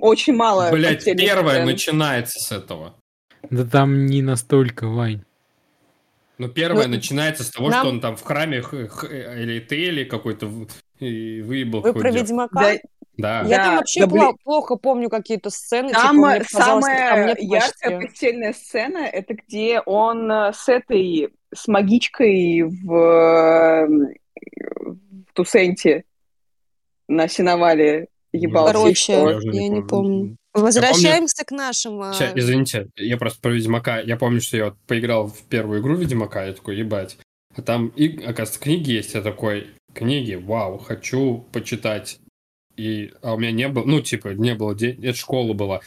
очень 0.00 0.34
мало 0.34 0.70
Блять, 0.70 1.04
первое 1.04 1.64
начинается 1.64 2.38
с 2.38 2.52
этого. 2.52 2.94
Да 3.50 3.64
там 3.64 4.06
не 4.06 4.22
настолько, 4.22 4.86
Вань. 4.88 5.22
Ну, 6.38 6.48
первое 6.48 6.86
Ну, 6.88 6.94
начинается 6.94 7.44
с 7.44 7.50
того, 7.50 7.68
нам- 7.70 7.80
что 7.80 7.88
он 7.90 8.00
там 8.00 8.16
в 8.16 8.22
храме 8.22 8.60
х- 8.60 8.88
х- 8.88 9.06
или 9.06 9.60
Тели 9.60 10.04
какой-то 10.04 10.48
выебал 11.00 11.80
Вы 11.82 11.92
про 11.92 12.10
Ведьмака? 12.10 12.60
Да, 13.16 13.42
Да. 13.42 13.48
Я 13.48 13.56
там 13.64 13.76
вообще 13.76 14.00
да, 14.00 14.06
пла- 14.06 14.10
блин. 14.10 14.36
плохо 14.42 14.76
помню 14.76 15.08
какие-то 15.08 15.50
сцены. 15.50 15.88
типа, 15.90 16.00
Там 16.00 16.16
мне 16.16 16.42
что 16.42 16.58
там 16.58 16.82
самая 16.82 17.26
нет 17.26 17.38
яркая 17.40 18.00
постельная 18.00 18.52
сцена 18.52 18.98
это 18.98 19.34
где 19.34 19.80
он 19.80 20.30
э, 20.32 20.52
с 20.52 20.68
этой 20.68 21.28
с 21.54 21.68
магичкой 21.68 22.62
в, 22.62 22.92
э, 22.92 23.86
в 23.86 25.32
Тусенте 25.34 26.02
на 27.06 27.28
сеновале 27.28 28.08
ебался. 28.32 28.72
и 28.72 28.72
Короче? 28.72 29.12
Я 29.12 29.52
я 29.62 29.68
не 29.68 29.82
помню. 29.82 30.36
Помню. 30.54 30.66
Возвращаемся 30.66 31.44
к 31.44 31.50
нашим. 31.50 32.00
а, 32.00 32.14
Ща, 32.14 32.32
извините, 32.34 32.88
я 32.96 33.16
просто 33.16 33.40
про 33.40 33.50
Ведьмака. 33.52 34.00
Я 34.00 34.16
помню, 34.16 34.40
что 34.40 34.56
я 34.56 34.64
вот 34.66 34.76
поиграл 34.86 35.28
в 35.28 35.42
первую 35.48 35.80
игру 35.80 35.96
Ведьмака, 35.96 36.44
я 36.44 36.52
такой, 36.52 36.76
ебать. 36.78 37.18
А 37.56 37.62
там, 37.62 37.88
и, 37.88 38.18
оказывается, 38.18 38.60
книги 38.60 38.90
есть, 38.90 39.14
я 39.14 39.22
такой, 39.22 39.68
книги, 39.92 40.34
вау, 40.34 40.78
хочу 40.78 41.46
почитать. 41.52 42.18
И, 42.76 43.12
а 43.22 43.34
у 43.34 43.38
меня 43.38 43.52
не 43.52 43.68
было, 43.68 43.84
ну, 43.84 44.00
типа, 44.00 44.28
не 44.28 44.54
было 44.54 44.74
денег, 44.74 45.04
это 45.04 45.18
школа 45.18 45.52
была. 45.52 45.80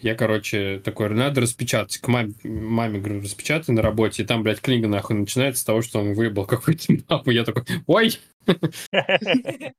Я, 0.00 0.16
короче, 0.16 0.80
такой, 0.84 1.10
надо 1.10 1.42
распечатать. 1.42 1.98
К 1.98 2.08
маме, 2.08 2.34
маме 2.42 2.98
говорю, 2.98 3.20
распечатай 3.20 3.72
на 3.72 3.82
работе, 3.82 4.22
и 4.22 4.26
там, 4.26 4.42
блядь, 4.42 4.60
книга 4.60 4.88
нахуй 4.88 5.16
начинается 5.16 5.62
с 5.62 5.64
того, 5.64 5.80
что 5.82 6.00
он 6.00 6.14
выебал 6.14 6.44
какую-то 6.46 6.92
мапу. 7.08 7.30
Я 7.30 7.44
такой, 7.44 7.64
ой! 7.86 8.18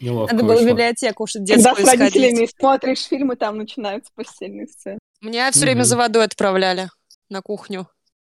Неловко 0.00 0.34
Надо 0.34 0.44
было 0.44 0.54
в 0.54 0.56
вышло. 0.58 0.70
библиотеку 0.72 1.22
уж 1.24 1.32
Когда 1.32 1.54
детскую 1.56 1.86
с 1.86 1.90
родителями 1.90 2.34
сходить. 2.34 2.54
смотришь 2.58 3.02
фильмы, 3.06 3.36
там 3.36 3.58
начинаются 3.58 4.10
постельные 4.14 4.66
сцены. 4.68 4.98
Меня 5.20 5.50
все 5.50 5.60
время 5.60 5.80
Мгм. 5.80 5.84
за 5.84 5.96
водой 5.96 6.24
отправляли 6.24 6.88
на 7.28 7.42
кухню. 7.42 7.88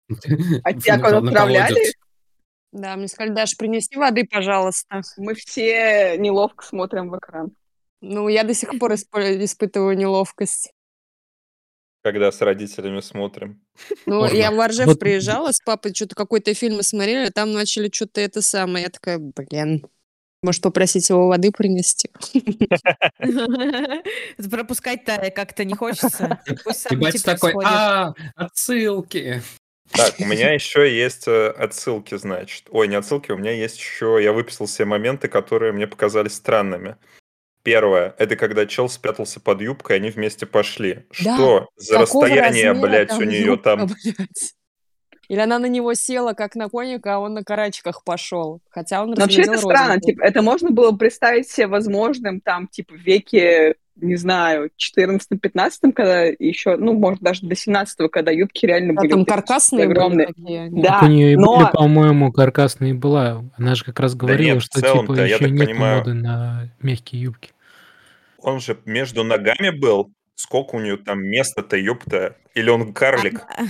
А 0.64 0.74
тебя 0.74 0.98
куда 1.00 1.18
отправляли? 1.18 1.94
Да, 2.72 2.96
мне 2.96 3.08
сказали, 3.08 3.34
Даша, 3.34 3.56
принеси 3.58 3.96
воды, 3.96 4.26
пожалуйста. 4.30 5.02
Мы 5.18 5.34
все 5.36 6.16
неловко 6.18 6.66
смотрим 6.66 7.10
в 7.10 7.18
экран. 7.18 7.52
Ну, 8.02 8.28
я 8.28 8.44
до 8.44 8.54
сих 8.54 8.78
пор 8.80 8.94
исп- 8.94 9.44
испытываю 9.44 9.98
неловкость. 9.98 10.72
Когда 12.04 12.32
с 12.32 12.40
родителями 12.42 13.00
смотрим. 13.02 13.62
Ну, 14.06 14.22
Можно. 14.22 14.36
я 14.38 14.52
в 14.52 14.60
Оржев 14.60 14.86
Вот- 14.86 15.00
приезжала 15.00 15.52
с 15.52 15.60
папой, 15.60 15.94
что-то 15.94 16.16
какой-то 16.16 16.54
фильм 16.54 16.82
смотрели, 16.84 17.30
там 17.30 17.52
начали 17.52 17.90
что-то 17.92 18.22
это 18.22 18.42
самое. 18.42 18.84
Я 18.86 18.90
такая, 18.90 19.18
блин, 19.18 19.86
может, 20.44 20.62
попросить 20.62 21.10
его 21.10 21.28
воды 21.28 21.52
принести? 21.52 22.10
Пропускать-то 24.50 25.32
как-то 25.32 25.66
не 25.66 25.74
хочется. 25.74 26.40
Ебать 26.90 27.14
типа 27.14 27.26
такой, 27.26 27.54
а, 27.66 28.14
отсылки. 28.36 29.42
Так, 29.92 30.16
у 30.20 30.26
меня 30.26 30.54
еще 30.54 30.94
есть 30.94 31.28
э, 31.28 31.50
отсылки, 31.50 32.18
значит. 32.18 32.66
Ой, 32.70 32.88
не 32.88 32.96
отсылки, 32.96 33.32
у 33.32 33.38
меня 33.38 33.52
есть 33.52 33.78
еще... 33.78 34.20
Я 34.22 34.34
выписал 34.34 34.66
все 34.66 34.86
моменты, 34.86 35.28
которые 35.28 35.72
мне 35.72 35.88
показались 35.88 36.34
странными. 36.34 36.98
Первое, 37.64 38.16
это 38.18 38.36
когда 38.36 38.66
чел 38.66 38.90
спрятался 38.90 39.40
под 39.40 39.62
юбкой, 39.62 39.98
они 39.98 40.10
вместе 40.10 40.46
пошли. 40.46 41.06
Да, 41.24 41.36
Что 41.36 41.70
за 41.76 42.00
расстояние, 42.00 42.74
блядь, 42.74 43.12
у 43.12 43.24
нее 43.24 43.46
юбка, 43.46 43.64
там? 43.64 43.88
блядь? 43.88 44.54
Или 45.30 45.40
она 45.42 45.60
на 45.60 45.66
него 45.68 45.94
села, 45.94 46.34
как 46.34 46.56
на 46.56 46.70
коника, 46.70 47.16
а 47.16 47.20
он 47.20 47.34
на 47.34 47.44
карачках 47.44 48.04
пошел. 48.04 48.62
Хотя 48.70 49.04
он 49.04 49.14
вообще 49.14 49.42
это 49.42 49.52
разглядел 49.54 49.70
странно. 49.70 50.00
Типа, 50.00 50.22
это 50.24 50.42
можно 50.42 50.72
было 50.72 50.92
представить 50.94 51.50
себе 51.50 51.68
возможным 51.68 52.40
там, 52.40 52.68
типа, 52.68 52.94
в 52.94 52.98
веке, 52.98 53.76
не 53.98 54.16
знаю, 54.16 54.70
14-15, 54.78 55.92
когда 55.94 56.24
еще, 56.26 56.78
ну, 56.78 56.94
может, 56.94 57.20
даже 57.22 57.46
до 57.46 57.56
17 57.56 58.10
когда 58.10 58.32
юбки 58.32 58.66
реально 58.66 58.94
Да, 58.94 59.02
были 59.02 59.10
там 59.12 59.26
каркасные 59.26 59.88
были 59.88 59.98
огромные. 59.98 60.28
такие. 60.28 60.62
они. 60.62 60.82
Да, 60.82 60.88
Так 60.90 61.04
у 61.04 61.08
нее 61.08 61.34
и 61.34 61.36
но- 61.36 61.58
были, 61.58 61.70
по-моему, 61.74 62.32
каркасные 62.32 62.94
была. 62.94 63.44
Она 63.58 63.76
же 63.76 63.84
как 63.84 64.00
раз 64.00 64.16
говорила, 64.16 64.54
нет, 64.56 64.64
в 64.64 64.66
что 64.66 64.82
типа 64.82 65.12
еще 65.14 65.50
нет 65.50 65.68
понимаю- 65.68 65.98
моды 66.00 66.14
на 66.14 66.70
мягкие 66.82 67.22
юбки. 67.24 67.52
Он 68.40 68.60
же 68.62 68.78
между 68.86 69.24
ногами 69.24 69.72
был. 69.72 70.12
Сколько 70.36 70.76
у 70.76 70.80
нее 70.80 70.98
там 70.98 71.20
места-то, 71.24 71.76
ёпта? 71.76 72.36
Или 72.54 72.70
он 72.70 72.94
карлик? 72.94 73.42
А 73.58 73.64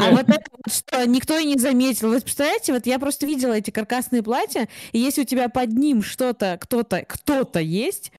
а 0.00 0.10
вот 0.10 0.28
это 0.28 0.42
что, 0.68 1.06
никто 1.06 1.38
и 1.38 1.44
не 1.44 1.58
заметил. 1.58 2.10
Вы 2.10 2.20
представляете, 2.20 2.72
вот 2.72 2.86
я 2.86 2.98
просто 2.98 3.26
видела 3.26 3.52
эти 3.52 3.70
каркасные 3.70 4.22
платья, 4.22 4.68
и 4.92 4.98
если 4.98 5.22
у 5.22 5.24
тебя 5.24 5.48
под 5.48 5.70
ним 5.70 6.02
что-то, 6.02 6.58
кто-то, 6.60 7.04
кто-то 7.06 7.60
есть, 7.60 8.12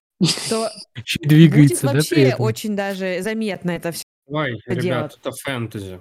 то 0.48 0.70
будет 0.94 1.28
двигается, 1.28 1.86
да, 1.86 1.90
при 1.90 1.96
вообще 1.96 2.22
этом? 2.22 2.40
очень 2.44 2.76
даже 2.76 3.22
заметно 3.22 3.72
это 3.72 3.92
все. 3.92 4.04
Ой, 4.26 4.60
ребят, 4.66 5.16
это 5.20 5.30
фэнтези. 5.32 6.00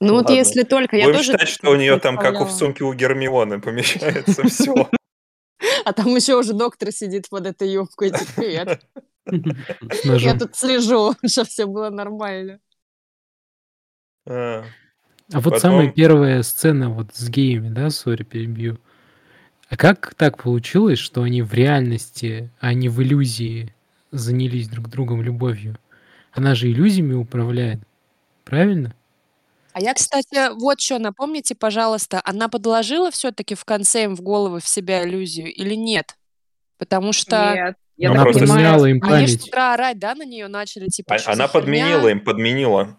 Ну 0.00 0.14
вот 0.14 0.24
Ладно. 0.24 0.34
если 0.34 0.62
только, 0.62 0.96
я 0.96 1.04
Будем 1.04 1.18
тоже 1.18 1.32
считать, 1.32 1.48
что 1.48 1.70
у 1.70 1.76
нее 1.76 1.98
там, 1.98 2.16
как 2.16 2.40
у 2.40 2.44
в 2.46 2.50
сумке 2.50 2.84
у 2.84 2.94
Гермионы, 2.94 3.60
помещается 3.60 4.42
все. 4.48 4.88
А 5.84 5.92
там 5.92 6.14
еще 6.14 6.36
уже 6.36 6.54
доктор 6.54 6.90
сидит 6.90 7.28
под 7.28 7.46
этой 7.46 7.70
юбкой. 7.70 8.10
типа, 8.10 8.32
Привет. 8.36 8.82
Я 10.22 10.38
тут 10.38 10.56
слежу, 10.56 11.14
чтобы 11.26 11.48
все 11.48 11.66
было 11.66 11.90
нормально. 11.90 12.60
А, 15.32 15.36
вот 15.40 15.54
Потом- 15.54 15.60
самая 15.60 15.90
первая 15.90 16.42
сцена 16.42 16.90
вот 16.90 17.14
с 17.14 17.28
геями, 17.28 17.68
да, 17.68 17.90
сори, 17.90 18.22
перебью. 18.24 18.78
А 19.68 19.76
как 19.76 20.14
так 20.16 20.42
получилось, 20.42 20.98
что 20.98 21.22
они 21.22 21.42
в 21.42 21.54
реальности, 21.54 22.50
а 22.60 22.74
не 22.74 22.88
в 22.88 23.00
иллюзии 23.02 23.72
занялись 24.10 24.68
друг 24.68 24.88
другом 24.88 25.22
любовью? 25.22 25.76
Она 26.32 26.54
же 26.54 26.68
иллюзиями 26.70 27.14
управляет, 27.14 27.80
правильно? 28.44 28.94
А 29.72 29.80
я, 29.80 29.94
кстати, 29.94 30.52
вот 30.58 30.80
что, 30.80 30.98
напомните, 30.98 31.54
пожалуйста, 31.54 32.20
она 32.24 32.48
подложила 32.48 33.12
все-таки 33.12 33.54
в 33.54 33.64
конце 33.64 34.04
им 34.04 34.16
в 34.16 34.20
головы 34.20 34.58
в 34.60 34.66
себя 34.66 35.04
иллюзию 35.04 35.52
или 35.52 35.74
нет? 35.76 36.16
Потому 36.78 37.12
что 37.12 37.52
Нет, 37.54 37.74
я 37.96 38.08
Она 38.10 38.16
так 38.16 38.24
просто 38.24 38.40
понимаю, 38.40 38.58
поменяла 38.80 38.86
им 38.86 39.00
они 39.04 39.26
ж 39.26 39.30
с 39.30 39.32
память. 39.36 39.48
утра 39.48 39.74
орать, 39.74 39.98
да, 40.00 40.14
на 40.16 40.24
нее 40.24 40.48
начали, 40.48 40.88
типа, 40.88 41.14
а- 41.14 41.18
«Что 41.18 41.32
Она 41.32 41.46
за 41.46 41.52
херня?» 41.52 41.60
подменила 41.62 42.08
им, 42.08 42.20
подменила. 42.20 42.96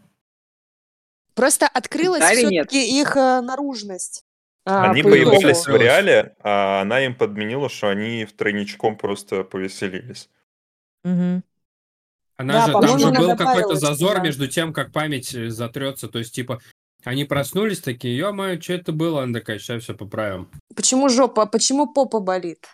Просто 1.33 1.67
открылась 1.67 2.19
Да 2.21 2.31
все-таки 2.33 2.99
их 2.99 3.15
э, 3.15 3.41
наружность. 3.41 4.23
А, 4.65 4.91
Они 4.91 5.01
по 5.01 5.09
поебались 5.09 5.65
в 5.65 5.75
реале, 5.75 6.35
а 6.43 6.81
она 6.81 7.03
им 7.03 7.15
подменила, 7.15 7.69
что 7.69 7.89
они 7.89 8.25
втройничком 8.25 8.95
просто 8.95 9.43
повеселились. 9.43 10.29
Мгм. 11.03 11.43
Она 12.37 12.53
Да, 12.53 12.65
же, 12.67 12.71
там 12.73 12.99
же 12.99 13.11
был 13.11 13.35
какой-то 13.35 13.75
зазор 13.75 14.17
да. 14.17 14.23
между 14.23 14.47
тем, 14.47 14.73
как 14.73 14.91
память 14.91 15.33
э, 15.33 15.49
затрется. 15.49 16.07
То 16.09 16.19
есть, 16.19 16.33
типа, 16.33 16.59
они 17.03 17.25
проснулись 17.25 17.79
такие, 17.79 18.15
ё-моё, 18.15 18.61
что 18.61 18.73
это 18.73 18.91
было? 18.91 19.23
Она 19.23 19.39
такая, 19.39 19.57
сейчас 19.57 19.83
все 19.83 19.95
поправим. 19.95 20.49
Почему 20.75 21.09
жопа, 21.09 21.45
почему 21.47 21.91
попа 21.91 22.19
болит? 22.19 22.67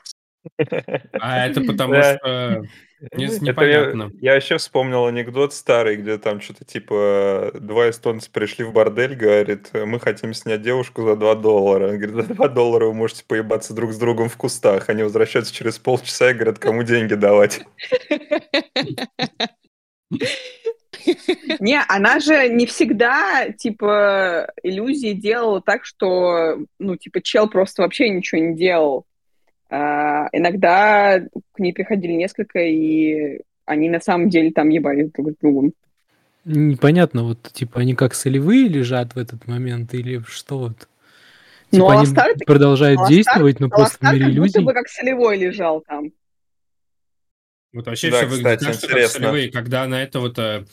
А 1.13 1.47
это 1.47 1.61
потому 1.67 1.95
что 1.95 2.63
не- 3.13 3.25
Это 3.25 3.43
непонятно. 3.45 4.11
Я, 4.19 4.31
я 4.31 4.33
вообще 4.35 4.57
вспомнил 4.57 5.05
анекдот 5.05 5.53
старый, 5.53 5.97
где 5.97 6.17
там 6.17 6.41
что-то 6.41 6.65
типа 6.65 7.51
два 7.53 7.89
эстонца 7.89 8.29
пришли 8.31 8.65
в 8.65 8.73
бордель, 8.73 9.15
говорит, 9.15 9.69
мы 9.73 9.99
хотим 9.99 10.33
снять 10.33 10.61
девушку 10.61 11.03
за 11.03 11.15
2 11.15 11.35
доллара. 11.35 11.89
Он 11.89 11.99
говорит, 11.99 12.15
за 12.27 12.33
2 12.33 12.47
доллара 12.49 12.85
вы 12.85 12.93
можете 12.93 13.23
поебаться 13.25 13.73
друг 13.73 13.91
с 13.91 13.97
другом 13.97 14.29
в 14.29 14.37
кустах. 14.37 14.89
Они 14.89 15.03
возвращаются 15.03 15.53
через 15.53 15.77
полчаса 15.77 16.31
и 16.31 16.33
говорят, 16.33 16.59
кому 16.59 16.83
деньги 16.83 17.13
давать. 17.13 17.61
Не, 21.59 21.81
она 21.87 22.19
же 22.19 22.49
не 22.49 22.65
всегда, 22.65 23.49
типа, 23.51 24.51
иллюзии 24.63 25.13
делала 25.13 25.61
так, 25.61 25.85
что, 25.85 26.57
ну, 26.79 26.95
типа, 26.97 27.21
чел 27.21 27.47
просто 27.49 27.81
вообще 27.83 28.09
ничего 28.09 28.41
не 28.41 28.55
делал. 28.55 29.05
А, 29.69 30.27
иногда 30.31 31.19
к 31.51 31.59
ней 31.59 31.73
приходили 31.73 32.13
несколько, 32.13 32.59
и 32.59 33.41
они 33.65 33.89
на 33.89 33.99
самом 33.99 34.29
деле 34.29 34.51
там 34.51 34.69
ебались 34.69 35.11
друг 35.11 35.31
с 35.31 35.35
другом. 35.41 35.73
Непонятно, 36.45 37.23
вот, 37.23 37.51
типа, 37.51 37.81
они 37.81 37.93
как 37.93 38.13
солевые 38.13 38.69
лежат 38.69 39.15
в 39.15 39.17
этот 39.17 39.47
момент, 39.47 39.93
или 39.93 40.21
что 40.27 40.59
вот? 40.59 40.87
Ну, 41.71 41.79
Типа, 41.79 41.93
они 41.93 42.05
Аластар- 42.05 42.45
продолжают 42.45 43.01
Аластар- 43.01 43.09
действовать, 43.09 43.59
но 43.59 43.69
просто 43.69 43.97
в 43.97 44.01
Аластар 44.03 44.13
мире 44.13 44.31
иллюзий. 44.31 44.63
бы 44.63 44.73
как 44.73 44.87
солевой 44.87 45.37
лежал 45.37 45.83
там. 45.85 46.11
Вот 47.73 47.85
вообще 47.85 48.09
Да, 48.09 48.17
все 48.17 48.27
выглядит 48.27 48.59
кстати, 48.59 48.63
так, 48.63 48.75
что 48.75 48.87
как 48.87 49.07
солевые. 49.09 49.51
Когда 49.51 49.83
она 49.83 50.01
этого-то 50.01 50.65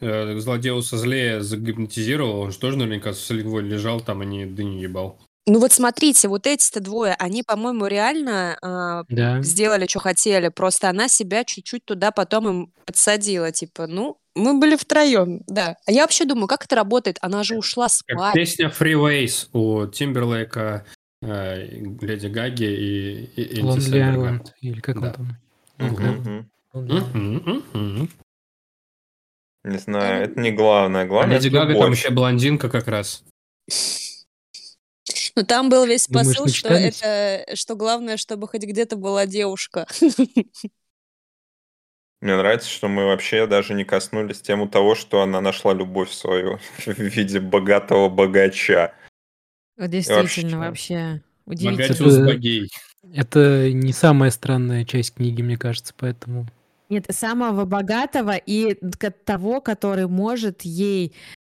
э, 0.00 0.38
злодеуса 0.38 0.98
злее 0.98 1.40
загипнотизировал, 1.40 2.40
он 2.40 2.52
же 2.52 2.58
тоже 2.58 2.76
наверняка 2.76 3.14
солевой 3.14 3.62
лежал 3.62 4.02
там, 4.02 4.20
а 4.20 4.26
не 4.26 4.44
дыню 4.44 4.82
ебал. 4.82 5.18
Ну 5.46 5.58
вот 5.58 5.72
смотрите, 5.72 6.28
вот 6.28 6.46
эти-то 6.46 6.78
двое, 6.80 7.14
они, 7.18 7.42
по-моему, 7.42 7.86
реально 7.86 8.56
а, 8.62 9.04
Да. 9.08 9.42
сделали, 9.42 9.88
что 9.88 9.98
хотели. 9.98 10.48
Просто 10.48 10.88
она 10.88 11.08
себя 11.08 11.42
чуть-чуть 11.44 11.84
туда 11.84 12.12
потом 12.12 12.48
им 12.48 12.72
подсадила. 12.86 13.50
Типа, 13.50 13.88
ну, 13.88 14.18
мы 14.36 14.58
были 14.58 14.76
втроем, 14.76 15.42
да. 15.48 15.76
А 15.84 15.90
я 15.90 16.02
вообще 16.02 16.24
думаю, 16.26 16.46
как 16.46 16.64
это 16.64 16.76
работает? 16.76 17.18
Она 17.22 17.42
же 17.42 17.56
ушла 17.56 17.86
Как 17.86 17.92
спать. 18.18 18.34
песня 18.34 18.68
Freeways 18.68 19.48
у 19.52 19.86
Тимберлейка, 19.88 20.86
э, 21.22 21.66
Леди 22.00 22.28
Гаги 22.28 22.64
и, 22.64 23.24
и 23.36 23.60
Энди 23.60 23.80
Сэмберга. 23.80 24.44
Или 24.60 24.80
как 24.80 25.00
Да. 25.00 25.14
он 25.18 25.28
там? 25.82 26.48
Не 29.64 29.78
знаю, 29.78 30.24
это 30.24 30.40
не 30.40 30.50
главное. 30.52 31.02
А 31.02 31.06
Главное, 31.06 31.36
Леди 31.38 31.48
Гага 31.48 31.74
там 31.74 31.92
еще 31.92 32.10
блондинка 32.10 32.68
как 32.68 32.88
раз. 32.88 33.24
Ну 35.36 35.44
там 35.44 35.70
был 35.70 35.86
весь 35.86 36.06
Думаешь, 36.08 36.36
посыл, 36.36 36.48
что 36.48 36.68
это, 36.68 37.56
что 37.56 37.74
главное, 37.74 38.16
чтобы 38.16 38.46
хоть 38.48 38.64
где-то 38.64 38.96
была 38.96 39.26
девушка. 39.26 39.86
Мне 42.20 42.36
нравится, 42.36 42.68
что 42.68 42.86
мы 42.86 43.06
вообще 43.06 43.48
даже 43.48 43.74
не 43.74 43.84
коснулись 43.84 44.40
тему 44.40 44.68
того, 44.68 44.94
что 44.94 45.22
она 45.22 45.40
нашла 45.40 45.74
любовь 45.74 46.12
свою 46.12 46.58
в 46.78 46.98
виде 46.98 47.40
богатого 47.40 48.08
богача. 48.08 48.94
Действительно, 49.76 50.58
вообще 50.60 51.22
удивительно. 51.46 52.26
Богатюс 52.26 52.70
Это- 53.12 53.72
не 53.72 53.92
самая 53.92 54.30
странная 54.30 54.84
часть 54.84 55.14
книги, 55.14 55.42
мне 55.42 55.56
кажется, 55.56 55.94
поэтому... 55.96 56.46
Нет, 56.88 57.06
самого 57.10 57.64
богатого 57.64 58.36
и 58.36 58.78
того, 59.24 59.60
который 59.60 60.06
может 60.06 60.62
ей 60.62 61.14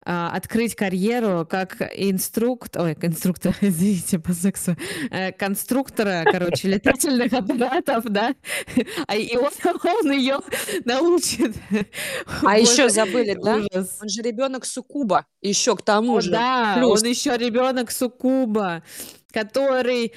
а, 0.09 0.29
открыть 0.29 0.73
карьеру 0.73 1.45
как 1.45 1.81
инструктор, 1.93 2.81
ой, 2.81 2.97
инструктор, 3.01 3.53
извините, 3.61 4.19
по 4.19 4.31
сексу, 4.31 4.77
э, 5.11 5.33
конструктора, 5.33 6.23
короче, 6.31 6.69
летательных 6.69 7.33
аппаратов, 7.33 8.05
да, 8.05 8.33
а 9.05 9.17
и 9.17 9.35
он, 9.35 9.51
он 9.83 10.11
ее 10.13 10.39
научит. 10.85 11.57
А 12.41 12.57
еще 12.57 12.87
забыли, 12.87 13.37
да? 13.43 13.55
Он 13.73 14.07
же 14.07 14.21
ребенок 14.21 14.63
Сукуба. 14.63 15.25
Еще 15.41 15.75
к 15.75 15.81
тому 15.81 16.21
же. 16.21 16.31
да, 16.31 16.81
он 16.81 17.03
еще 17.03 17.35
ребенок 17.35 17.91
Сукуба, 17.91 18.83
который 19.33 20.13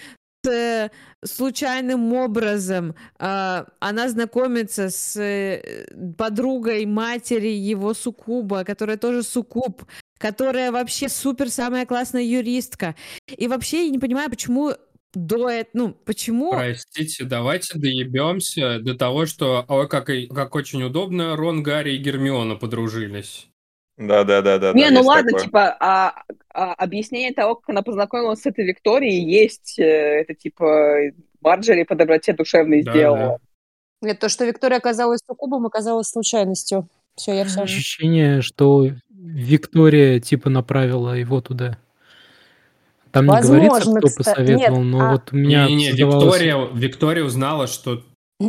случайным 1.25 2.13
образом 2.13 2.95
а, 3.19 3.67
она 3.79 4.09
знакомится 4.09 4.89
с 4.89 5.17
э, 5.17 5.87
подругой 6.17 6.87
матери 6.87 7.49
его 7.49 7.95
Сукуба, 7.95 8.65
которая 8.65 8.97
тоже 8.97 9.23
Сукуб, 9.23 9.85
которая 10.19 10.73
вообще 10.73 11.09
супер 11.09 11.51
самая 11.51 11.87
классная 11.87 12.23
юристка. 12.23 12.95
И 13.27 13.49
вообще 13.49 13.85
я 13.85 13.91
не 13.91 13.99
понимаю, 13.99 14.31
почему 14.31 14.73
до 15.13 15.49
этого, 15.51 15.71
ну, 15.73 15.95
почему... 16.05 16.53
Простите, 16.53 17.25
давайте 17.25 17.79
доебемся 17.79 18.79
до 18.81 18.95
того, 18.95 19.27
что, 19.27 19.65
ой, 19.69 19.89
как, 19.89 20.09
и- 20.09 20.29
как 20.29 20.55
очень 20.55 20.83
удобно, 20.83 21.37
Рон, 21.37 21.63
Гарри 21.63 21.95
и 21.95 21.99
Гермиона 21.99 22.55
подружились. 22.57 23.49
Да, 23.97 24.25
да, 24.25 24.41
да, 24.41 24.59
да. 24.59 24.73
Не, 24.73 24.89
да, 24.89 25.01
ну 25.01 25.07
ладно, 25.07 25.31
такое. 25.31 25.45
типа, 25.45 25.77
а 25.81 26.23
объяснение 26.53 27.33
того, 27.33 27.55
как 27.57 27.71
она 27.71 27.83
познакомилась 27.83 28.41
с 28.43 28.47
этой 28.47 28.65
Викторией, 28.67 29.23
есть, 29.25 29.79
э, 29.79 29.83
это 29.85 30.35
типа 30.35 30.97
Марджери 31.41 31.85
по 31.85 31.95
доброте 31.95 32.33
душевной 32.33 32.83
Да, 32.83 32.93
сделала. 32.93 33.39
Нет, 34.03 34.19
то, 34.19 34.29
что 34.29 34.45
Виктория 34.45 34.79
оказалась 34.79 35.21
Сукубом, 35.27 35.67
оказалось 35.67 36.09
случайностью. 36.09 36.89
Все, 37.17 37.35
я 37.35 37.45
все. 37.45 37.63
Ощущение, 37.63 38.41
что 38.41 38.89
Виктория 39.11 40.21
типа 40.21 40.49
направила 40.51 41.13
его 41.15 41.41
туда. 41.41 41.77
Там 43.13 43.27
не 43.27 43.31
говорится, 43.41 43.53
Возможно, 43.71 43.99
кто 44.01 44.09
кста- 44.09 44.17
посоветовал, 44.17 44.83
нет, 44.83 44.93
но 44.93 45.01
а- 45.01 45.13
вот 45.13 45.33
у 45.33 45.37
меня 45.37 45.67
Не-не-не, 45.67 45.91
создавалось- 45.91 46.25
Виктория, 46.25 46.67
Виктория 46.75 47.25
узнала, 47.25 47.67
что 47.67 48.03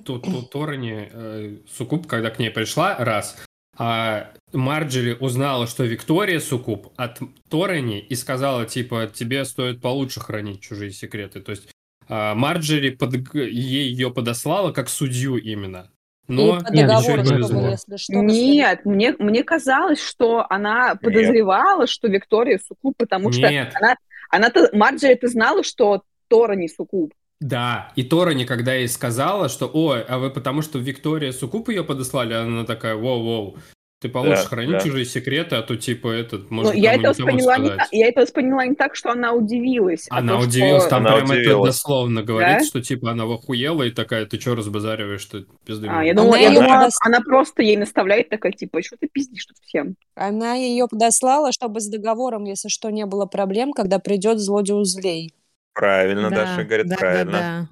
тут 0.06 0.28
у 0.28 0.41
Торни 0.43 1.10
э, 1.12 1.58
Сукуб, 1.70 2.08
когда 2.08 2.30
к 2.30 2.39
ней 2.39 2.52
пришла, 2.52 2.95
раз, 2.97 3.36
а 3.78 4.32
Марджери 4.51 5.15
узнала, 5.19 5.65
что 5.67 5.84
Виктория 5.86 6.39
Сукуб 6.39 6.91
от 6.97 7.19
Торни 7.49 7.99
и 7.99 8.15
сказала, 8.15 8.65
типа, 8.65 9.09
тебе 9.13 9.45
стоит 9.45 9.82
получше 9.82 10.19
хранить 10.19 10.61
чужие 10.61 10.91
секреты. 10.91 11.39
То 11.41 11.51
есть 11.51 11.69
а, 12.07 12.36
Марджери 12.36 12.89
под... 12.89 13.13
ей 13.34 13.89
ее 13.89 14.11
подослала 14.11 14.72
как 14.72 14.89
судью 14.89 15.38
именно. 15.38 15.89
Но 16.28 16.57
и 16.57 16.63
по 16.63 16.72
Нет, 16.72 16.88
договору, 16.88 17.22
не 17.22 17.43
чтобы, 17.43 17.69
если 17.72 17.97
что, 17.97 18.13
то 18.13 18.19
Нет, 18.19 18.86
мне, 18.86 19.15
мне 19.17 19.43
казалось, 19.43 20.01
что 20.01 20.45
она 20.49 20.95
подозревала, 20.95 21.88
что 21.88 22.07
Виктория 22.07 22.59
Сукуб, 22.65 22.95
потому 22.97 23.32
что 23.32 23.49
Нет. 23.49 23.74
она, 23.76 23.95
она-то, 24.30 24.69
Марджери, 24.74 25.15
ты 25.15 25.28
знала, 25.28 25.63
что 25.63 26.03
Тора 26.28 26.53
не 26.53 26.69
Сукуб. 26.69 27.13
Да, 27.41 27.91
и 27.95 28.03
Тора 28.03 28.31
никогда 28.31 28.73
ей 28.75 28.87
сказала, 28.87 29.49
что, 29.49 29.67
ой, 29.73 30.01
а 30.03 30.19
вы 30.19 30.29
потому 30.29 30.61
что 30.61 30.77
Виктория 30.79 31.31
Сукуб 31.33 31.67
ее 31.69 31.83
подослали, 31.83 32.33
она 32.33 32.63
такая, 32.65 32.95
воу-воу, 32.95 33.57
ты 33.99 34.09
получше 34.09 34.43
Да, 34.43 34.49
храни 34.49 34.71
да. 34.73 34.79
чужие 34.79 35.05
секреты, 35.05 35.55
а 35.55 35.63
то 35.63 35.75
типа 35.75 36.07
этот, 36.09 36.49
Но 36.51 36.57
может, 36.57 36.73
Ну, 36.73 36.79
я 36.79 36.93
это, 36.93 37.09
восприняла 37.09 37.57
не 37.57 37.69
так, 37.69 37.87
я 37.91 38.07
это 38.07 38.21
восприняла 38.21 38.65
не 38.65 38.75
так, 38.75 38.95
что 38.95 39.09
она 39.11 39.33
удивилась. 39.33 40.05
а 40.11 40.19
Она 40.19 40.33
то, 40.35 40.39
что- 40.41 40.49
удивилась, 40.49 40.85
там 40.87 41.01
Она 41.05 41.15
прям 41.17 41.25
это 41.31 41.33
удивилась. 41.39 41.75
дословно 41.75 42.23
говорит, 42.23 42.59
Да? 42.59 42.63
что 42.65 42.81
типа 42.81 43.11
она 43.11 43.23
охуела 43.23 43.83
и 43.83 43.91
такая, 43.91 44.25
ты 44.27 44.39
что 44.39 44.53
разбазариваешь, 44.55 45.21
что 45.21 45.43
пизды 45.65 45.87
А, 45.87 45.97
мне». 45.99 46.07
я 46.09 46.13
думала, 46.13 46.35
Она 46.35 46.43
я 46.43 46.49
думала, 46.53 46.85
подос- 46.87 46.91
она 47.05 47.21
просто 47.21 47.61
ей 47.63 47.77
наставляет 47.77 48.29
такая, 48.29 48.51
типа, 48.53 48.81
что 48.83 48.97
ты 48.97 49.07
пиздишь 49.11 49.45
тут 49.45 49.57
всем? 49.63 49.95
Она 50.15 50.53
ее 50.55 50.87
подослала, 50.87 51.51
чтобы 51.51 51.79
с 51.81 51.87
договором, 51.87 52.43
если 52.45 52.69
что, 52.69 52.89
не 52.91 53.05
было 53.07 53.25
проблем, 53.25 53.71
когда 53.71 53.97
придет 53.99 54.39
злодей 54.39 54.83
злей. 54.85 55.33
Правильно, 55.74 56.30
Да, 56.30 56.36
Даша 56.45 56.63
говорит, 56.63 56.88
да, 56.88 56.95
да, 56.95 56.99
правильно. 56.99 57.32
да. 57.32 57.69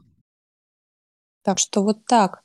Так 1.43 1.59
что 1.59 1.83
вот 1.83 2.05
так. 2.05 2.41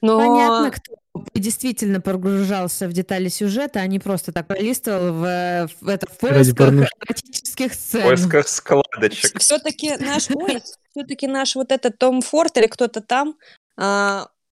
Но 0.00 0.18
Понятно, 0.18 0.70
кто 0.70 0.94
действительно 1.34 2.00
погружался 2.00 2.88
в 2.88 2.92
детали 2.92 3.28
сюжета, 3.28 3.80
а 3.80 3.86
не 3.86 3.98
просто 3.98 4.32
так 4.32 4.46
пролистывал 4.46 5.12
в, 5.14 5.68
в 5.80 5.88
это 5.88 6.06
в 6.10 6.18
поисках 6.18 6.68
эротических 6.72 7.72
В 7.72 7.74
сцен. 7.74 8.02
поисках 8.02 8.48
складочек. 8.48 9.38
все-таки 9.38 9.96
наш, 9.96 10.28
ой, 10.30 10.60
все-таки 10.90 11.26
наш 11.26 11.54
вот 11.56 11.72
этот 11.72 11.98
Том 11.98 12.20
Форд 12.20 12.56
или 12.58 12.66
кто-то 12.66 13.00
там 13.00 13.36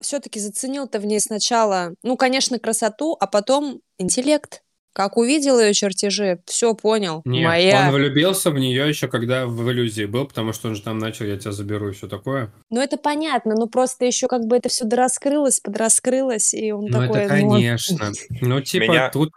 все-таки 0.01 0.39
заценил-то 0.39 1.01
в 1.01 1.07
ней 1.07 1.21
сначала, 1.21 1.95
ну, 2.03 2.17
конечно, 2.17 2.59
красоту, 2.61 3.17
а 3.19 3.27
потом 3.27 3.81
интеллект. 3.99 4.63
Как 4.99 5.17
увидел 5.17 5.61
ее 5.61 5.75
чертежи, 5.75 6.41
все 6.47 6.75
понял. 6.75 7.23
Нет, 7.25 7.47
Моя. 7.47 7.87
он 7.87 7.95
влюбился 7.95 8.51
в 8.51 8.59
нее 8.59 8.89
еще 8.89 9.07
когда 9.07 9.47
в 9.47 9.71
иллюзии 9.71 10.07
был, 10.07 10.27
потому 10.27 10.53
что 10.53 10.67
он 10.67 10.75
же 10.75 10.83
там 10.83 10.99
начал, 10.99 11.25
я 11.25 11.37
тебя 11.37 11.53
заберу 11.53 11.91
и 11.91 11.93
все 11.93 12.09
такое. 12.09 12.51
Ну, 12.69 12.81
это 12.81 12.97
понятно, 12.97 13.55
но 13.55 13.69
просто 13.69 14.07
еще 14.07 14.27
как 14.27 14.47
бы 14.47 14.57
это 14.57 14.69
все 14.69 14.85
дораскрылось, 14.85 15.61
подраскрылось, 15.61 16.53
и 16.53 16.73
он 16.73 16.87
Ну 16.87 17.01
такой, 17.01 17.21
это 17.21 17.37
ну, 17.37 17.51
конечно. 17.53 18.11
Ну 18.41 18.61
типа 18.61 18.83
Меня- 18.91 19.11
тут, 19.11 19.31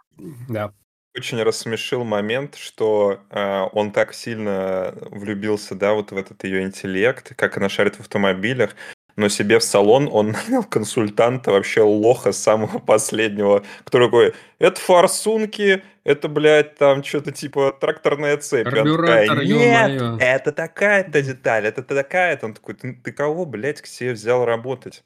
да. 0.50 0.74
очень 1.16 1.40
рассмешил 1.44 2.04
момент, 2.06 2.56
что 2.56 3.20
э, 3.30 3.62
он 3.72 3.92
так 3.92 4.16
сильно 4.16 4.96
влюбился, 5.12 5.76
да, 5.76 5.94
вот 5.94 6.12
в 6.12 6.18
этот 6.18 6.44
ее 6.44 6.64
интеллект, 6.64 7.36
как 7.36 7.58
она 7.58 7.70
шарит 7.70 7.98
в 7.98 8.00
автомобилях, 8.00 8.76
но 9.16 9.30
себе 9.30 9.60
в 9.60 9.64
салон 9.64 10.10
он 10.12 10.32
нанял 10.48 10.64
консультанта, 10.64 11.52
вообще 11.52 11.82
лоха 11.82 12.32
самого 12.32 12.80
последнего, 12.80 13.64
который 13.84 14.08
такой, 14.08 14.34
это 14.60 14.80
форсунки, 14.80 15.84
это, 16.04 16.28
блядь, 16.28 16.76
там 16.76 17.04
что-то 17.04 17.32
типа 17.32 17.78
тракторная 17.80 18.38
цепь. 18.38 18.68
Она 18.68 18.78
такая, 18.78 19.28
Карбюратор, 19.28 19.44
Нет, 19.44 20.02
ё-моё». 20.02 20.18
это 20.20 20.52
такая-то 20.52 21.22
деталь, 21.22 21.66
это 21.68 21.84
такая-то. 21.84 22.48
Он 22.48 22.54
такой, 22.54 22.76
ты, 22.76 22.94
ты 22.94 23.12
кого, 23.12 23.46
блядь, 23.46 23.82
к 23.82 23.86
себе 23.86 24.14
взял 24.14 24.46
работать? 24.46 25.04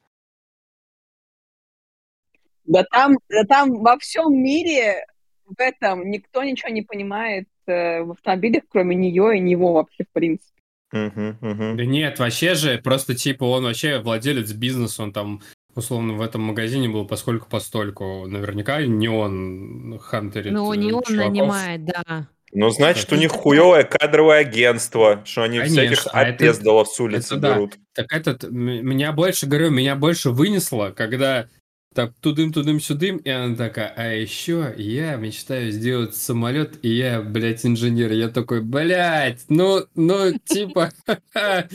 Да 2.65 2.83
там, 2.83 3.17
да 3.29 3.43
там 3.43 3.81
во 3.81 3.97
всем 3.99 4.33
мире 4.33 5.05
в 5.45 5.59
этом 5.59 6.09
никто 6.09 6.43
ничего 6.43 6.69
не 6.69 6.81
понимает 6.81 7.47
э, 7.67 8.01
в 8.01 8.11
автомобилях, 8.11 8.63
кроме 8.69 8.95
нее 8.95 9.37
и 9.37 9.39
него 9.39 9.73
вообще, 9.73 10.03
в 10.03 10.09
принципе. 10.09 10.54
Мгм, 10.95 11.37
мгм. 11.41 11.77
Да 11.77 11.85
нет, 11.85 12.19
вообще 12.19 12.55
же, 12.55 12.77
просто 12.77 13.13
типа 13.15 13.43
он 13.43 13.65
вообще 13.65 13.99
владелец 13.99 14.51
бизнеса, 14.53 15.03
он 15.03 15.11
там 15.13 15.41
условно 15.75 16.13
в 16.13 16.21
этом 16.21 16.41
магазине 16.41 16.87
был 16.87 17.05
поскольку 17.05 17.49
постольку. 17.49 18.25
Наверняка 18.27 18.81
не 18.81 19.09
он 19.09 19.99
хантерит 20.01 20.53
Ну, 20.53 20.73
не 20.73 20.91
э, 20.91 20.93
он 20.93 21.03
чуваков. 21.03 21.29
нанимает, 21.31 21.85
да. 21.85 22.27
Ну, 22.53 22.69
значит, 22.69 23.11
у 23.11 23.15
Это- 23.15 23.17
них 23.23 23.31
хуевое 23.31 23.83
кадровое 23.83 24.39
агентство, 24.39 25.21
что 25.25 25.43
они 25.43 25.57
Конечно, 25.59 25.81
всяких 25.81 26.07
а 26.13 26.21
отъездалов 26.21 26.87
с 26.87 26.97
улицы 27.01 27.33
это 27.33 27.37
да. 27.41 27.55
берут. 27.55 27.73
Так 27.93 28.13
этот, 28.13 28.49
меня 28.49 29.11
больше, 29.11 29.45
говорю, 29.47 29.71
меня 29.71 29.95
больше 29.97 30.29
вынесло, 30.29 30.93
когда 30.95 31.47
так 31.95 32.11
тудым-тудым-сюдым, 32.19 33.17
и 33.17 33.29
она 33.29 33.55
такая, 33.55 33.93
а 33.95 34.07
еще 34.11 34.73
я 34.77 35.15
мечтаю 35.15 35.71
сделать 35.71 36.13
самолет, 36.15 36.77
и 36.83 36.89
я, 36.89 37.21
блядь, 37.21 37.65
инженер. 37.65 38.11
Я 38.11 38.27
такой, 38.27 38.61
блядь, 38.61 39.45
ну, 39.47 39.85
ну, 39.95 40.37
типа, 40.39 40.91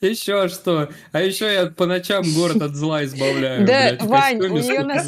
еще 0.00 0.48
что? 0.48 0.90
А 1.12 1.22
еще 1.22 1.52
я 1.52 1.66
по 1.66 1.86
ночам 1.86 2.22
город 2.34 2.62
от 2.62 2.74
зла 2.76 3.04
избавляю, 3.04 3.66
Да, 3.66 3.96
Вань, 4.02 4.38
у 4.40 4.58
нее 4.58 4.84
на, 4.84 5.02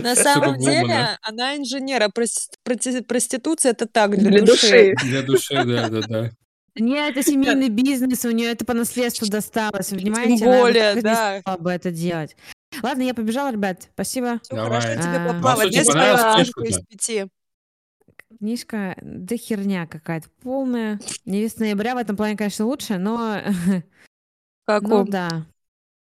на 0.00 0.14
самом 0.14 0.58
деле 0.60 1.18
она 1.22 1.56
инженер, 1.56 2.02
а 2.04 2.06
прос- 2.06 2.50
проти- 2.64 3.02
проституция 3.02 3.72
это 3.72 3.86
так, 3.86 4.16
для, 4.16 4.30
Для 4.30 4.42
души. 4.42 4.94
души. 4.94 4.94
Для 5.04 5.22
души, 5.22 5.64
да-да-да. 5.64 6.30
Нет, 6.74 7.16
это 7.16 7.22
семейный 7.22 7.68
бизнес, 7.68 8.24
у 8.24 8.30
нее 8.30 8.50
это 8.50 8.64
по 8.64 8.72
наследству 8.72 9.28
досталось, 9.28 9.88
понимаете? 9.88 10.38
Тем 10.38 10.48
Она 10.48 10.60
более, 10.60 10.94
не 10.94 11.00
да. 11.02 11.40
стала 11.40 11.58
бы 11.58 11.70
это 11.70 11.90
делать. 11.90 12.36
Ладно, 12.82 13.02
я 13.02 13.12
побежала, 13.12 13.52
ребят. 13.52 13.88
Спасибо. 13.92 14.40
Давай. 14.50 14.80
хорошо 14.80 15.02
тебе 15.02 15.16
А. 15.18 15.32
поплавать. 15.34 15.76
Оценка 15.76 16.62
из 16.62 16.78
пяти? 16.86 17.26
Книжка, 18.38 18.96
да 19.02 19.36
херня 19.36 19.86
какая-то 19.86 20.28
полная. 20.42 20.98
Невеста 21.26 21.60
ноября 21.60 21.94
в 21.94 21.98
этом 21.98 22.16
плане, 22.16 22.36
конечно, 22.36 22.64
лучше, 22.66 22.96
но... 22.98 23.40
В 23.44 24.70
Ну 24.70 24.80
каком, 24.80 25.10
да. 25.10 25.46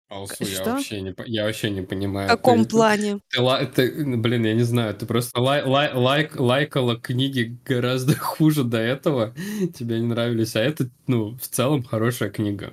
Алсу, 0.09 0.37
я 0.41 0.47
Что? 0.47 0.71
вообще 0.73 1.01
не, 1.03 1.13
по- 1.13 1.23
я 1.27 1.45
вообще 1.45 1.69
не 1.71 1.83
в 1.83 1.87
понимаю. 1.87 2.29
каком 2.29 2.65
Ты- 2.65 2.71
плане? 2.71 3.19
Ты, 3.31 3.41
ла- 3.43 3.65
ты, 3.67 4.17
блин, 4.17 4.45
я 4.47 4.55
не 4.55 4.63
знаю, 4.63 4.95
ты 4.95 5.05
просто 5.05 5.39
лай- 5.39 5.63
лай- 5.65 5.93
лайк, 5.93 6.37
лайкала 6.41 6.97
книги 6.97 7.59
гораздо 7.67 8.15
хуже 8.19 8.65
до 8.65 8.79
этого, 8.79 9.35
тебе 9.79 10.01
не 10.01 10.07
нравились, 10.07 10.57
а 10.57 10.61
это, 10.61 10.89
ну, 11.07 11.37
в 11.37 11.47
целом 11.49 11.83
хорошая 11.83 12.31
книга. 12.31 12.73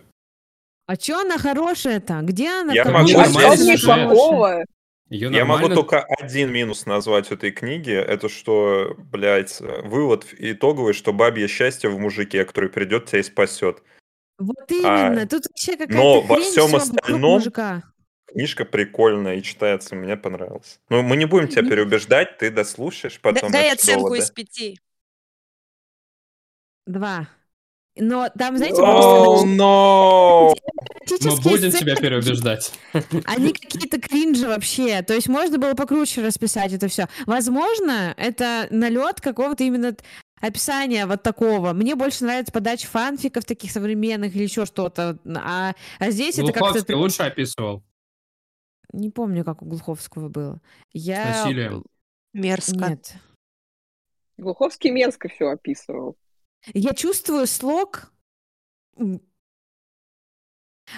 А 0.87 0.95
чё 0.95 1.19
она 1.19 1.37
хорошая-то? 1.37 2.21
Где 2.21 2.47
она? 2.61 2.73
Я 2.73 2.85
в 2.85 2.91
могу 2.91 3.09
А 3.19 3.25
в 3.25 3.81
плохого? 3.83 4.63
Ее 5.09 5.29
Я 5.31 5.45
могу 5.45 5.67
нормально... 5.67 5.75
только 5.75 6.01
один 6.19 6.51
минус 6.51 6.85
назвать 6.87 7.31
этой 7.31 7.51
книги. 7.51 7.91
Это 7.91 8.27
что, 8.29 8.95
блядь, 9.11 9.61
вывод 9.83 10.25
итоговый, 10.37 10.93
что 10.93 11.11
бабье 11.13 11.47
счастье 11.47 11.89
в 11.91 11.99
мужике, 11.99 12.43
который 12.45 12.69
придет 12.69 13.05
тебя 13.05 13.19
и 13.19 13.23
спасет. 13.23 13.83
Вот 14.37 14.69
именно, 14.69 15.21
А, 15.21 15.27
тут 15.27 15.45
вообще 15.47 15.73
какая-то 15.73 15.93
но 15.95 16.21
во 16.21 16.39
всем 16.41 16.75
остальном- 16.75 17.21
мужика. 17.21 17.83
Книжка 18.27 18.65
прикольная 18.65 19.35
и 19.35 19.41
читается, 19.43 19.95
мне 19.95 20.17
понравилось. 20.17 20.79
Ну, 20.89 21.01
мы 21.03 21.15
не 21.15 21.25
будем 21.25 21.47
тебя 21.47 21.63
переубеждать, 21.69 22.37
ты 22.37 22.49
дослушаешь 22.51 23.19
потом 23.21 23.49
Дай 23.51 23.63
наши 23.69 23.75
оценку 23.75 24.01
доводы. 24.05 24.19
из 24.23 24.31
пяти. 24.31 24.79
Два. 26.85 27.27
Но 27.97 28.27
там, 28.37 28.57
знаете, 28.57 28.81
О, 28.81 28.85
просто 28.85 29.47
но! 29.47 30.53
Мы 31.09 31.35
будем 31.37 31.71
сцены, 31.71 31.71
тебя 31.71 31.95
переубеждать. 31.95 32.73
Они 33.25 33.53
какие-то 33.53 34.01
кринжи 34.01 34.47
вообще. 34.47 35.01
То 35.01 35.13
есть 35.13 35.29
можно 35.29 35.57
было 35.57 35.75
покруче 35.75 36.21
расписать 36.25 36.73
это 36.73 36.89
все. 36.89 37.07
Возможно, 37.25 38.13
это 38.17 38.67
налет 38.69 39.21
какого-то 39.21 39.63
именно 39.63 39.95
описания 40.45 41.05
вот 41.05 41.23
такого. 41.23 41.73
Мне 41.73 41.95
больше 41.95 42.23
нравится 42.23 42.51
подача 42.51 42.87
фанфиков 42.87 43.45
таких 43.45 43.71
современных 43.71 44.35
или 44.35 44.43
еще 44.43 44.65
что-то. 44.65 45.17
А, 45.25 45.73
а 45.99 46.11
здесь 46.11 46.37
это 46.37 46.47
как-то... 46.47 46.59
Глуховский 46.59 46.95
лучше 46.95 47.23
описывал 47.23 47.83
Не 48.93 49.09
помню, 49.09 49.43
как 49.43 49.61
у 49.61 49.65
Глуховского 49.65 50.29
было. 50.29 50.61
Я... 50.91 51.33
с 51.33 51.43
насилием. 51.45 51.83
Мерзко. 52.33 52.89
Нет. 52.89 53.13
Глуховский 54.37 54.91
мерзко 54.91 55.29
все 55.29 55.47
описывал. 55.47 56.17
Я 56.73 56.93
чувствую 56.93 57.47
слог 57.47 58.11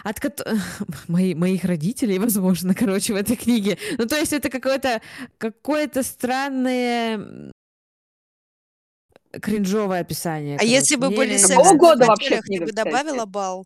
от 0.04 0.20
кото- 0.20 0.58
мои- 1.08 1.36
моих 1.36 1.64
родителей, 1.64 2.20
возможно, 2.20 2.74
короче, 2.74 3.14
в 3.14 3.18
этой 3.18 3.36
книге. 3.36 3.78
Ну, 3.98 4.06
то 4.08 4.16
есть 4.16 4.34
это 4.34 4.50
какое-то 4.50 5.02
какое-то 5.38 6.04
странное 6.04 7.52
кринжовое 9.42 10.02
описание. 10.02 10.56
А 10.56 10.60
короче. 10.60 10.74
если 10.76 10.96
бы 10.96 11.08
Мне 11.08 11.18
были 11.18 11.32
не 11.34 11.38
секс 11.40 11.72
года 11.74 12.06
вообще 12.06 12.30
качелях, 12.30 12.42
ты 12.44 12.48
книга, 12.48 12.66
бы 12.66 12.70
кстати? 12.70 12.86
добавила 12.86 13.26
балл? 13.26 13.66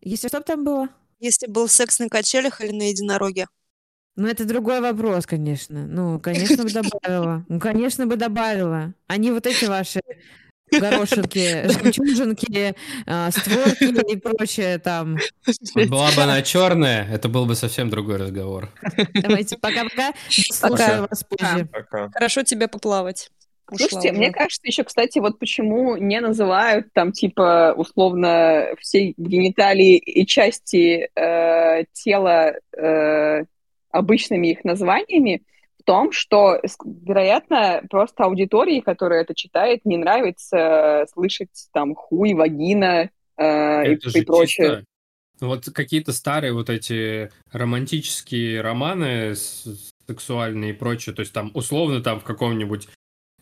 Если 0.00 0.28
что 0.28 0.40
там 0.40 0.64
было? 0.64 0.88
Если 1.18 1.46
был 1.46 1.68
секс 1.68 1.98
на 1.98 2.08
качелях 2.08 2.60
или 2.60 2.72
на 2.72 2.88
единороге? 2.88 3.46
Ну, 4.16 4.26
это 4.26 4.44
другой 4.44 4.80
вопрос, 4.80 5.26
конечно. 5.26 5.86
Ну, 5.86 6.18
конечно 6.20 6.64
бы 6.64 6.70
добавила. 6.70 7.44
Ну, 7.48 7.60
конечно 7.60 8.06
бы 8.06 8.16
добавила. 8.16 8.94
Они 9.06 9.30
вот 9.30 9.46
эти 9.46 9.66
ваши 9.66 10.00
горошинки, 10.70 11.68
жемчужинки, 11.82 12.74
а, 13.06 13.30
створки 13.30 14.12
и 14.12 14.16
прочее 14.16 14.78
там. 14.78 15.16
Вот 15.74 15.88
была 15.88 16.10
бы 16.12 16.22
она 16.22 16.42
черная, 16.42 17.08
это 17.10 17.28
был 17.28 17.46
бы 17.46 17.54
совсем 17.54 17.90
другой 17.90 18.16
разговор. 18.16 18.70
Давайте, 19.14 19.56
пока-пока. 19.56 20.12
Пока. 20.12 20.76
Слушаю 20.76 21.08
вас 21.08 21.24
позже. 21.24 21.66
Пока. 21.66 22.10
Хорошо 22.10 22.42
тебе 22.42 22.68
поплавать. 22.68 23.30
Ушла 23.70 23.88
Слушайте, 23.88 24.10
уже. 24.10 24.18
мне 24.18 24.32
кажется, 24.32 24.66
еще, 24.66 24.84
кстати, 24.84 25.18
вот 25.18 25.38
почему 25.38 25.96
не 25.96 26.20
называют 26.20 26.92
там, 26.92 27.12
типа, 27.12 27.74
условно, 27.76 28.68
все 28.80 29.14
гениталии 29.16 29.96
и 29.96 30.26
части 30.26 31.08
э, 31.14 31.84
тела 31.92 32.54
э, 32.76 33.44
обычными 33.90 34.48
их 34.48 34.64
названиями, 34.64 35.42
в 35.78 35.84
том, 35.84 36.12
что, 36.12 36.60
вероятно, 36.84 37.82
просто 37.88 38.24
аудитории, 38.24 38.80
которая 38.80 39.22
это 39.22 39.34
читает, 39.34 39.84
не 39.84 39.96
нравится 39.96 41.06
слышать 41.12 41.68
там 41.72 41.94
хуй, 41.94 42.34
вагина 42.34 43.10
э, 43.36 43.86
и, 43.86 43.94
Это 43.94 44.08
и 44.08 44.10
же 44.10 44.22
прочее. 44.24 44.66
чисто... 44.66 44.84
Вот 45.40 45.64
какие-то 45.72 46.12
старые 46.12 46.52
вот 46.52 46.68
эти 46.68 47.30
романтические 47.50 48.60
романы 48.60 49.34
с- 49.34 49.90
сексуальные 50.06 50.70
и 50.70 50.74
прочее, 50.74 51.14
то 51.14 51.20
есть 51.20 51.32
там 51.32 51.50
условно 51.54 52.02
там 52.02 52.20
в 52.20 52.24
каком-нибудь 52.24 52.88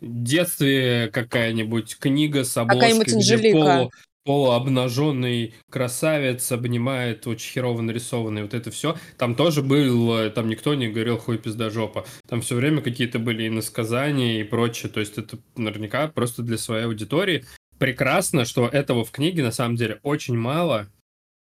детстве 0.01 1.11
какая-нибудь 1.12 1.99
книга 1.99 2.44
с 2.44 2.57
обложкой, 2.57 3.05
где 3.05 3.53
полу, 3.53 3.90
полуобнаженный 4.24 5.55
красавец 5.70 6.53
обнимает 6.53 7.26
очень 7.26 7.51
херово 7.51 7.80
нарисованный 7.80 8.42
вот 8.42 8.53
это 8.53 8.70
все. 8.70 8.96
Там 9.16 9.34
тоже 9.34 9.62
был, 9.62 10.30
там 10.32 10.49
никто 10.49 10.74
не 10.74 10.88
говорил 10.88 11.16
хуй 11.16 11.38
пизда 11.38 11.70
жопа. 11.70 12.05
Там 12.28 12.42
все 12.42 12.55
время 12.55 12.82
какие-то 12.82 13.18
были 13.18 13.49
иносказания 13.49 14.40
и 14.40 14.44
прочее. 14.44 14.92
То 14.92 15.01
есть 15.01 15.16
это 15.16 15.38
наверняка 15.57 16.09
просто 16.09 16.42
для 16.42 16.59
своей 16.59 16.84
аудитории. 16.84 17.46
Прекрасно, 17.78 18.44
что 18.44 18.68
этого 18.68 19.05
в 19.05 19.11
книге 19.12 19.42
на 19.42 19.51
самом 19.53 19.76
деле 19.76 19.99
очень 20.03 20.36
мало. 20.36 20.88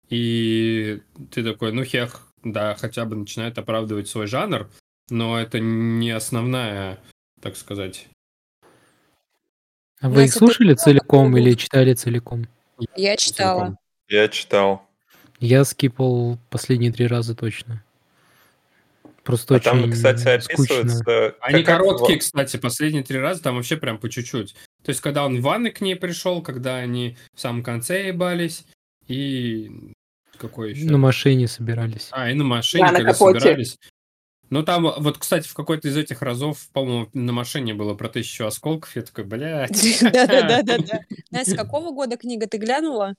И 0.10 1.02
ты 1.30 1.44
такой, 1.44 1.72
ну 1.72 1.84
хех, 1.84 2.28
да, 2.44 2.76
хотя 2.76 3.06
бы 3.06 3.16
начинает 3.16 3.60
оправдывать 3.60 4.08
свой 4.08 4.26
жанр, 4.26 4.72
но 5.10 5.40
это 5.40 5.60
не 5.60 6.10
основная, 6.10 7.00
так 7.42 7.56
сказать. 7.56 8.08
А 10.02 10.10
вы 10.10 10.26
их 10.26 10.34
слушали 10.34 10.74
целиком 10.74 11.36
или 11.38 11.54
читали 11.54 11.94
целиком? 11.94 12.48
Я 12.96 13.16
читала. 13.18 13.78
Я 14.10 14.28
читал. 14.28 14.88
Я 15.40 15.64
скипал 15.64 16.38
последние 16.50 16.92
три 16.92 17.08
раза 17.08 17.36
точно. 17.36 17.84
Просто 19.24 19.54
А 19.54 19.58
очень 19.58 19.64
там, 19.66 19.92
кстати, 19.92 20.40
скучно. 20.42 20.64
описывается... 20.80 21.36
Они 21.42 21.64
как- 21.64 21.78
короткие, 21.78 22.18
в- 22.18 22.22
кстати, 22.22 22.58
последние 22.58 23.04
три 23.04 23.20
раза 23.20 23.42
там 23.44 23.56
вообще 23.56 23.78
прям 23.78 24.00
по 24.00 24.10
чуть-чуть. 24.10 24.56
То 24.84 24.90
есть, 24.90 25.00
когда 25.02 25.26
он 25.26 25.38
в 25.40 25.42
ванной 25.44 25.70
к 25.72 25.80
ней 25.82 25.96
пришел, 25.96 26.42
когда 26.42 26.78
они 26.78 27.18
в 27.36 27.40
самом 27.40 27.62
конце 27.62 28.08
ебались, 28.08 28.66
и 29.08 29.94
какой 30.38 30.72
еще? 30.72 30.86
На 30.86 30.98
машине 30.98 31.48
собирались. 31.48 32.08
А, 32.12 32.32
и 32.32 32.34
на 32.34 32.44
машине, 32.44 32.84
Да, 32.86 32.92
на 32.92 32.98
когда 32.98 33.14
капоте. 33.14 33.40
собирались. 33.40 33.78
Ну, 34.52 34.64
там, 34.64 34.84
вот, 34.84 35.18
кстати, 35.18 35.48
в 35.48 35.54
какой-то 35.54 35.88
из 35.88 35.96
этих 35.96 36.22
разов, 36.22 36.68
по-моему, 36.74 37.08
на 37.14 37.32
машине 37.32 37.74
было 37.74 37.94
про 37.94 38.10
тысячу 38.10 38.46
осколков. 38.46 38.94
Я 38.98 39.04
такой, 39.04 39.24
блядь. 39.24 39.72
Да-да-да-да. 40.02 41.00
Настя, 41.32 41.56
какого 41.56 41.92
года 41.92 42.18
книга 42.18 42.48
ты 42.48 42.58
глянула? 42.58 43.16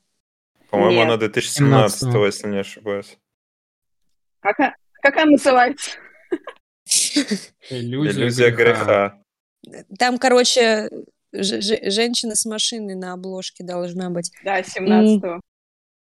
По-моему, 0.69 1.01
она 1.01 1.17
2017, 1.17 2.03
17-го. 2.03 2.27
если 2.27 2.49
не 2.49 2.59
ошибаюсь. 2.59 3.17
Как, 4.41 4.59
как 4.59 5.17
она 5.17 5.33
называется? 5.33 5.93
Иллюзия, 7.71 8.51
греха. 8.51 9.19
Там, 9.99 10.19
короче, 10.19 10.91
женщина 11.33 12.35
с 12.35 12.45
машиной 12.45 12.95
на 12.95 13.15
обложке 13.15 13.65
должна 13.65 14.11
быть. 14.11 14.31
Да, 14.45 14.61
17-го. 14.61 15.41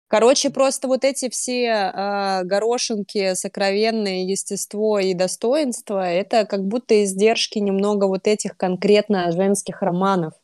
Короче, 0.08 0.48
просто 0.50 0.88
вот 0.88 1.04
эти 1.04 1.28
все 1.28 1.70
а, 1.70 2.42
горошинки, 2.44 3.34
сокровенное 3.34 4.24
естество 4.24 4.98
и 4.98 5.12
достоинство, 5.14 6.02
это 6.02 6.46
как 6.46 6.64
будто 6.64 7.04
издержки 7.04 7.58
немного 7.58 8.06
вот 8.06 8.26
этих 8.26 8.56
конкретно 8.56 9.30
женских 9.32 9.82
романов. 9.82 10.32
То 10.32 10.40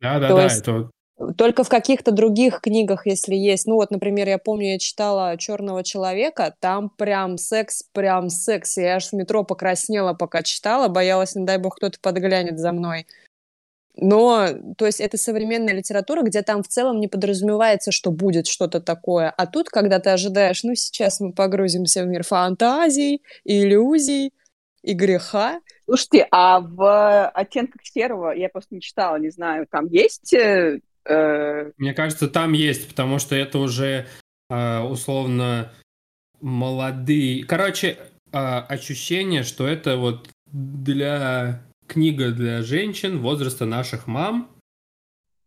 Да-да-да, 0.00 0.42
есть- 0.44 0.62
это 0.62 0.90
Только 1.38 1.62
в 1.62 1.68
каких-то 1.68 2.10
других 2.10 2.60
книгах, 2.60 3.06
если 3.06 3.36
есть. 3.36 3.66
Ну 3.68 3.76
вот, 3.76 3.92
например, 3.92 4.28
я 4.28 4.38
помню, 4.38 4.72
я 4.72 4.78
читала 4.80 5.36
«Черного 5.38 5.84
человека», 5.84 6.56
там 6.58 6.90
прям 6.90 7.38
секс, 7.38 7.84
прям 7.92 8.30
секс. 8.30 8.76
Я 8.78 8.96
аж 8.96 9.10
в 9.10 9.12
метро 9.12 9.44
покраснела, 9.44 10.14
пока 10.14 10.42
читала, 10.42 10.88
боялась, 10.88 11.36
не 11.36 11.44
дай 11.46 11.58
бог, 11.58 11.76
кто-то 11.76 12.00
подглянет 12.00 12.58
за 12.58 12.72
мной. 12.72 13.06
Но, 13.96 14.48
то 14.76 14.86
есть, 14.86 15.00
это 15.00 15.16
современная 15.16 15.74
литература, 15.74 16.22
где 16.22 16.42
там 16.42 16.62
в 16.62 16.68
целом 16.68 16.98
не 16.98 17.08
подразумевается, 17.08 17.92
что 17.92 18.10
будет 18.10 18.46
что-то 18.46 18.80
такое. 18.80 19.30
А 19.30 19.46
тут, 19.46 19.68
когда 19.68 20.00
ты 20.00 20.10
ожидаешь, 20.10 20.64
ну, 20.64 20.74
сейчас 20.74 21.20
мы 21.20 21.32
погрузимся 21.32 22.02
в 22.02 22.06
мир 22.06 22.24
фантазий, 22.24 23.22
иллюзий 23.44 24.32
и 24.82 24.94
греха, 24.94 25.60
Слушайте, 25.86 26.26
а 26.30 26.60
в 26.60 27.28
«Оттенках 27.28 27.82
серого» 27.84 28.30
я 28.30 28.48
просто 28.48 28.74
не 28.74 28.80
читала, 28.80 29.16
не 29.16 29.30
знаю, 29.30 29.66
там 29.70 29.86
есть... 29.86 30.32
э, 30.32 30.80
э, 31.04 31.72
Мне 31.76 31.92
кажется, 31.92 32.28
там 32.28 32.52
есть, 32.52 32.88
потому 32.88 33.18
что 33.18 33.34
это 33.34 33.58
уже 33.58 34.06
э, 34.48 34.80
условно 34.80 35.70
молодые. 36.40 37.44
Короче, 37.44 37.98
э, 38.32 38.38
ощущение, 38.38 39.42
что 39.42 39.66
это 39.68 39.98
вот 39.98 40.30
для 40.46 41.60
книга 41.86 42.30
для 42.32 42.62
женщин 42.62 43.20
возраста 43.20 43.66
наших 43.66 44.06
мам, 44.06 44.50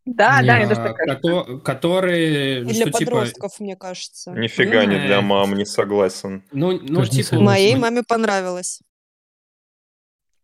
Да, 0.05 0.41
да, 0.43 0.55
а, 0.55 0.57
мне 0.57 0.67
тоже 0.67 0.75
так 0.81 0.95
кажется. 0.95 1.27
кото- 1.29 1.59
которые, 1.59 2.61
и 2.61 2.63
для 2.63 2.73
что 2.73 2.83
типа, 2.85 2.97
подростков, 2.99 3.59
мне 3.59 3.75
кажется. 3.75 4.31
Нифига 4.31 4.85
не 4.85 4.95
для 4.99 5.17
Э. 5.17 5.21
мам, 5.21 5.55
не 5.55 5.65
согласен. 5.65 6.43
ну, 6.51 6.79
ну 6.79 6.95
Тоже 6.95 7.11
не 7.11 7.17
типа, 7.17 7.27
согласен. 7.29 7.45
Моей 7.45 7.75
маме 7.75 8.03
понравилось. 8.07 8.81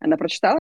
Она 0.00 0.16
прочитала? 0.18 0.58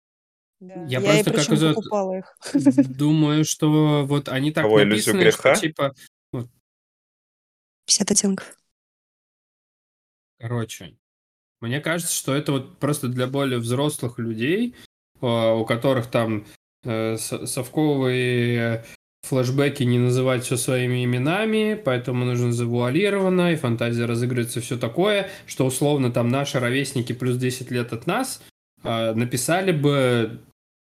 Да. 0.61 0.75
Я 0.85 0.99
Я, 0.99 1.23
просто 1.23 1.31
и 1.31 1.33
как 1.45 1.49
из- 1.51 1.75
покупала 1.75 2.17
их. 2.19 2.37
думаю, 2.97 3.43
что 3.43 4.05
вот 4.05 4.29
они 4.29 4.51
так 4.53 4.63
Кого, 4.63 4.81
«Иллюзию 4.81 5.15
написаны, 5.15 5.31
что 5.31 5.41
греха»? 5.41 5.55
типа, 5.59 5.93
50 7.85 8.11
оттенков. 8.11 8.57
Короче, 10.39 10.95
мне 11.61 11.79
кажется, 11.81 12.13
что 12.13 12.33
это 12.33 12.51
вот 12.53 12.79
просто 12.79 13.07
для 13.09 13.27
более 13.27 13.59
взрослых 13.59 14.19
людей, 14.19 14.75
а, 14.75 14.92
у 15.27 15.65
которых 15.65 16.07
там 16.07 16.45
э, 16.83 17.17
со- 17.17 17.45
совковые 17.45 18.83
флешбеки 19.23 19.83
не 19.83 19.99
называть 19.99 20.43
все 20.43 20.57
своими 20.57 21.05
именами, 21.05 21.81
поэтому 21.83 22.25
нужно 22.25 22.51
завуалировано, 22.51 23.53
и 23.53 23.55
фантазия 23.55 24.05
разыгрывается, 24.05 24.59
все 24.59 24.77
такое, 24.77 25.29
что 25.45 25.65
условно 25.65 26.11
там 26.11 26.27
наши 26.27 26.59
ровесники 26.59 27.13
плюс 27.13 27.37
10 27.37 27.71
лет 27.71 27.93
от 27.93 28.05
нас 28.05 28.41
а, 28.83 29.13
написали 29.13 29.71
бы 29.71 30.41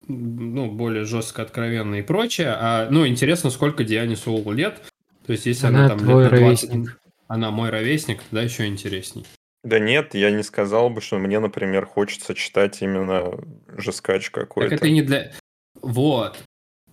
ну, 0.08 0.70
более 0.70 1.06
жестко, 1.06 1.42
откровенно 1.42 1.96
и 1.96 2.02
прочее. 2.02 2.50
А, 2.60 2.88
ну, 2.90 3.08
интересно, 3.08 3.50
сколько 3.50 3.84
Диане 3.86 4.16
Соулу 4.18 4.52
лет. 4.52 4.82
То 5.26 5.32
есть, 5.34 5.46
если 5.46 5.68
она, 5.68 5.86
Она 5.86 5.90
там 5.90 6.00
лет 6.00 6.08
на 6.08 6.30
20, 6.30 6.32
ровесник. 6.32 7.00
она 7.28 7.52
мой 7.52 7.70
ровесник, 7.70 8.20
да, 8.32 8.42
еще 8.42 8.66
интересней. 8.68 9.26
Да 9.68 9.80
нет, 9.80 10.16
я 10.16 10.32
не 10.32 10.44
сказал 10.44 10.90
бы, 10.90 11.02
что 11.02 11.18
мне, 11.18 11.40
например, 11.40 11.86
хочется 11.86 12.34
читать 12.34 12.82
именно 12.82 13.38
жескач 13.68 14.32
Так 14.32 14.34
какой-то. 14.34 14.76
это 14.76 14.90
не 14.90 15.02
для... 15.02 15.34
Вот. 15.82 16.42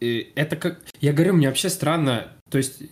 Это 0.00 0.56
как... 0.56 0.80
Я 1.00 1.12
говорю, 1.12 1.34
мне 1.34 1.46
вообще 1.46 1.68
странно. 1.68 2.32
То 2.50 2.58
есть 2.58 2.82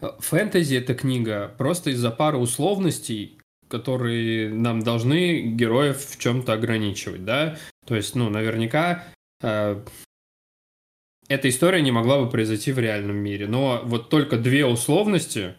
э, 0.00 0.06
фэнтези 0.18 0.76
это 0.76 0.94
книга 0.94 1.54
просто 1.58 1.90
из-за 1.90 2.10
пары 2.10 2.38
условностей, 2.38 3.38
которые 3.68 4.48
нам 4.48 4.80
должны 4.80 5.42
героев 5.42 6.02
в 6.06 6.18
чем-то 6.18 6.54
ограничивать, 6.54 7.26
да? 7.26 7.58
То 7.86 7.96
есть, 7.96 8.14
ну, 8.14 8.30
наверняка 8.30 9.04
э, 9.42 9.84
эта 11.28 11.48
история 11.50 11.82
не 11.82 11.92
могла 11.92 12.18
бы 12.18 12.30
произойти 12.30 12.72
в 12.72 12.78
реальном 12.78 13.16
мире. 13.16 13.46
Но 13.46 13.82
вот 13.84 14.08
только 14.08 14.38
две 14.38 14.64
условности, 14.64 15.54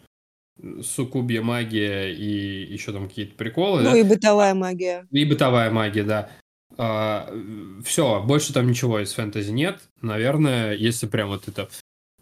суккубья 0.82 1.42
магия 1.42 2.12
и 2.12 2.72
еще 2.72 2.92
там 2.92 3.08
какие-то 3.08 3.34
приколы, 3.34 3.82
да? 3.82 3.90
Ну 3.90 3.96
и 3.96 4.02
бытовая 4.02 4.54
магия. 4.54 5.06
И 5.10 5.24
бытовая 5.24 5.70
магия, 5.70 6.04
да. 6.04 6.30
все, 7.84 8.22
больше 8.22 8.52
там 8.52 8.68
ничего 8.68 9.00
из 9.00 9.12
фэнтези 9.12 9.50
нет. 9.50 9.80
Наверное, 10.00 10.74
если 10.74 11.06
прям 11.06 11.28
вот 11.28 11.48
это 11.48 11.68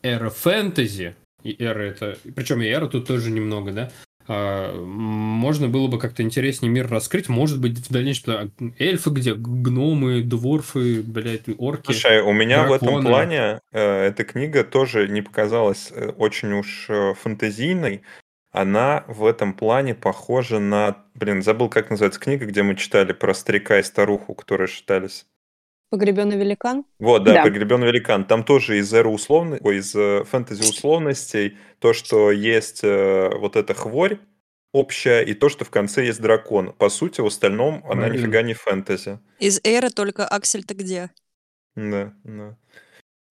эра 0.02 0.30
фэнтези, 0.30 1.14
и 1.42 1.56
эра 1.62 1.82
это... 1.82 2.18
Причем 2.34 2.62
и 2.62 2.66
эра 2.66 2.88
тут 2.88 3.06
тоже 3.06 3.30
немного, 3.30 3.72
да? 3.72 3.92
А, 4.30 4.84
можно 4.84 5.68
было 5.68 5.88
бы 5.88 5.98
как-то 5.98 6.22
интереснее 6.22 6.70
мир 6.70 6.86
раскрыть. 6.86 7.30
Может 7.30 7.60
быть, 7.60 7.78
в 7.78 7.90
дальнейшем 7.90 8.52
эльфы 8.78 9.10
где? 9.10 9.34
Гномы, 9.34 10.22
дворфы, 10.22 11.02
блядь, 11.02 11.48
орки. 11.56 11.86
Слушай, 11.86 12.20
у 12.20 12.32
меня 12.32 12.64
в 12.64 12.72
этом 12.72 12.88
драконы. 12.88 13.08
плане 13.08 13.60
э, 13.72 14.06
эта 14.08 14.24
книга 14.24 14.64
тоже 14.64 15.08
не 15.08 15.22
показалась 15.22 15.90
э, 15.90 16.10
очень 16.10 16.52
уж 16.52 16.86
э, 16.90 17.14
фантазийной. 17.14 18.02
Она 18.52 19.04
в 19.08 19.24
этом 19.24 19.54
плане 19.54 19.94
похожа 19.94 20.58
на... 20.58 21.04
Блин, 21.14 21.42
забыл, 21.42 21.70
как 21.70 21.88
называется 21.88 22.20
книга, 22.20 22.44
где 22.44 22.62
мы 22.62 22.76
читали 22.76 23.12
про 23.12 23.32
старика 23.32 23.78
и 23.78 23.82
старуху, 23.82 24.34
которые 24.34 24.68
считались. 24.68 25.26
Погребенный 25.90 26.36
великан. 26.36 26.84
Вот, 26.98 27.24
да, 27.24 27.34
Да. 27.34 27.42
«Погребенный 27.44 27.86
великан». 27.86 28.24
Там 28.24 28.44
тоже 28.44 28.78
из 28.78 28.92
эры 28.92 29.08
условной, 29.08 29.58
ой, 29.62 29.78
из 29.78 29.94
э, 29.94 30.24
фэнтези 30.24 30.60
условностей, 30.60 31.56
то, 31.78 31.92
что 31.94 32.30
есть 32.30 32.80
э, 32.84 33.30
вот 33.36 33.56
эта 33.56 33.72
хворь 33.74 34.18
общая, 34.72 35.22
и 35.22 35.32
то, 35.32 35.48
что 35.48 35.64
в 35.64 35.70
конце 35.70 36.04
есть 36.04 36.20
дракон. 36.20 36.72
По 36.72 36.90
сути, 36.90 37.22
в 37.22 37.26
остальном 37.26 37.82
она 37.84 38.02
Правильно. 38.02 38.18
нифига 38.22 38.42
не 38.42 38.52
фэнтези. 38.54 39.18
Из 39.38 39.60
эры 39.64 39.88
только 39.88 40.26
Аксель 40.26 40.64
ты 40.64 40.74
где? 40.74 41.10
Да, 41.74 42.12
да. 42.24 42.56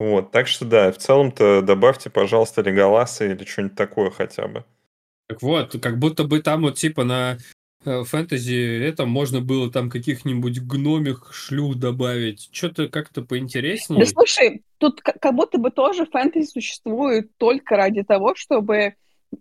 Вот, 0.00 0.30
так 0.32 0.46
что 0.48 0.64
да, 0.64 0.90
в 0.92 0.98
целом-то 0.98 1.60
добавьте, 1.62 2.10
пожалуйста, 2.10 2.62
Леголаса 2.62 3.24
или 3.26 3.44
что-нибудь 3.44 3.76
такое 3.76 4.10
хотя 4.10 4.46
бы. 4.48 4.64
Так 5.28 5.42
вот, 5.42 5.76
как 5.82 5.98
будто 5.98 6.24
бы 6.24 6.40
там 6.40 6.62
вот 6.62 6.76
типа 6.76 7.04
на 7.04 7.38
фэнтези 7.84 8.82
это 8.84 9.06
можно 9.06 9.40
было 9.40 9.70
там 9.70 9.88
каких-нибудь 9.90 10.60
гномих 10.60 11.30
шлюх 11.32 11.76
добавить. 11.76 12.48
Что-то 12.52 12.88
как-то 12.88 13.22
поинтереснее. 13.22 14.00
Да 14.04 14.06
слушай, 14.06 14.62
тут 14.78 15.00
как 15.02 15.34
будто 15.34 15.58
бы 15.58 15.70
тоже 15.70 16.06
фэнтези 16.06 16.46
существует 16.46 17.30
только 17.38 17.76
ради 17.76 18.02
того, 18.02 18.34
чтобы 18.34 18.94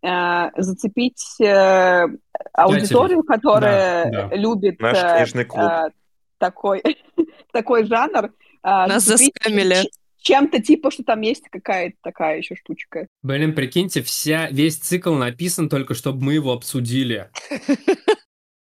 э, 0.04 0.50
зацепить 0.56 1.24
э, 1.42 2.06
аудиторию, 2.54 3.24
которая 3.24 4.12
Да, 4.12 4.28
да. 4.30 4.36
любит 4.36 4.80
Наш 4.80 4.98
э, 4.98 5.16
книжный 5.18 5.46
клуб. 5.46 5.64
э, 5.64 5.90
такой, 6.38 6.84
такой 7.52 7.86
жанр. 7.86 8.26
э, 8.26 8.30
Нас 8.64 9.04
заскамили. 9.04 9.90
Чем-то 10.20 10.62
типа, 10.62 10.92
что 10.92 11.04
там 11.04 11.22
есть 11.22 11.48
какая-то 11.50 11.96
такая 12.02 12.40
еще 12.40 12.56
штучка. 12.56 13.08
Блин, 13.24 13.54
прикиньте, 13.56 14.02
вся, 14.02 14.50
весь 14.50 14.76
цикл 14.76 15.14
написан 15.14 15.70
только, 15.70 15.94
чтобы 15.94 16.22
мы 16.24 16.34
его 16.34 16.52
обсудили. 16.52 17.30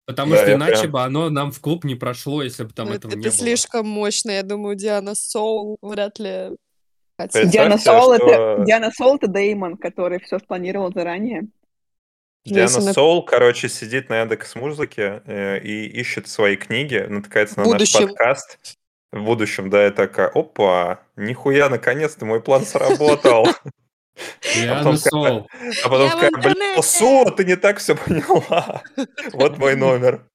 Потому 0.08 0.32
Да, 0.32 0.38
что 0.38 0.50
я 0.52 0.56
иначе 0.56 0.80
прям- 0.84 0.92
бы 0.92 1.04
оно 1.04 1.30
нам 1.30 1.52
в 1.52 1.60
клуб 1.60 1.84
не 1.84 1.96
прошло, 1.96 2.42
если 2.42 2.64
бы 2.64 2.72
там 2.74 2.88
Ну, 2.88 2.94
этого 2.94 3.12
это 3.12 3.20
не 3.20 3.26
было. 3.26 3.32
слишком 3.34 3.86
мощно. 3.88 4.32
Я 4.32 4.42
думаю, 4.44 4.76
Диана 4.78 5.14
Соул 5.16 5.78
вряд 5.82 6.18
ли. 6.18 6.52
Представьте, 7.18 7.52
Диана 7.52 7.78
Сол, 7.78 8.14
это, 8.14 8.26
что- 8.26 8.64
Диана 8.66 8.92
Сол 8.92 9.18
это 9.18 9.28
Деймон, 9.28 9.76
который 9.76 10.20
все 10.22 10.40
спланировал 10.40 10.94
заранее. 10.94 11.48
Диана 12.46 12.62
Если 12.70 12.82
на- 12.82 12.94
Соул, 12.94 13.26
короче, 13.26 13.68
сидит 13.68 14.08
на 14.10 14.22
Яндекс 14.22 14.56
Музыке 14.56 15.22
э, 15.26 15.60
и 15.60 15.88
ищет 15.88 16.30
свои 16.30 16.56
книги, 16.56 17.06
натыкается 17.10 17.58
на 17.60 17.64
наш 17.66 17.74
будущем. 17.74 18.08
подкаст. 18.08 18.78
В 19.12 19.24
будущем, 19.24 19.70
да, 19.70 19.88
и 19.88 19.92
такая, 19.92 20.28
опа, 20.30 21.00
нихуя, 21.18 21.68
наконец-то 21.70 22.26
мой 22.26 22.42
план 22.42 22.66
сработал. 22.66 23.46
Диана 24.56 24.78
потом 24.78 24.98
Сол. 24.98 25.50
А 25.84 25.90
потом 25.90 26.06
Я 26.08 26.08
в 26.08 26.20
такая, 26.20 26.32
блин, 26.32 26.46
интернете!» 26.52 26.82
Су, 26.82 27.32
ты 27.36 27.46
не 27.46 27.56
так 27.56 27.78
все 27.80 27.96
поняла. 27.96 28.84
Вот 29.34 29.58
мой 29.58 29.76
номер. 29.76 30.30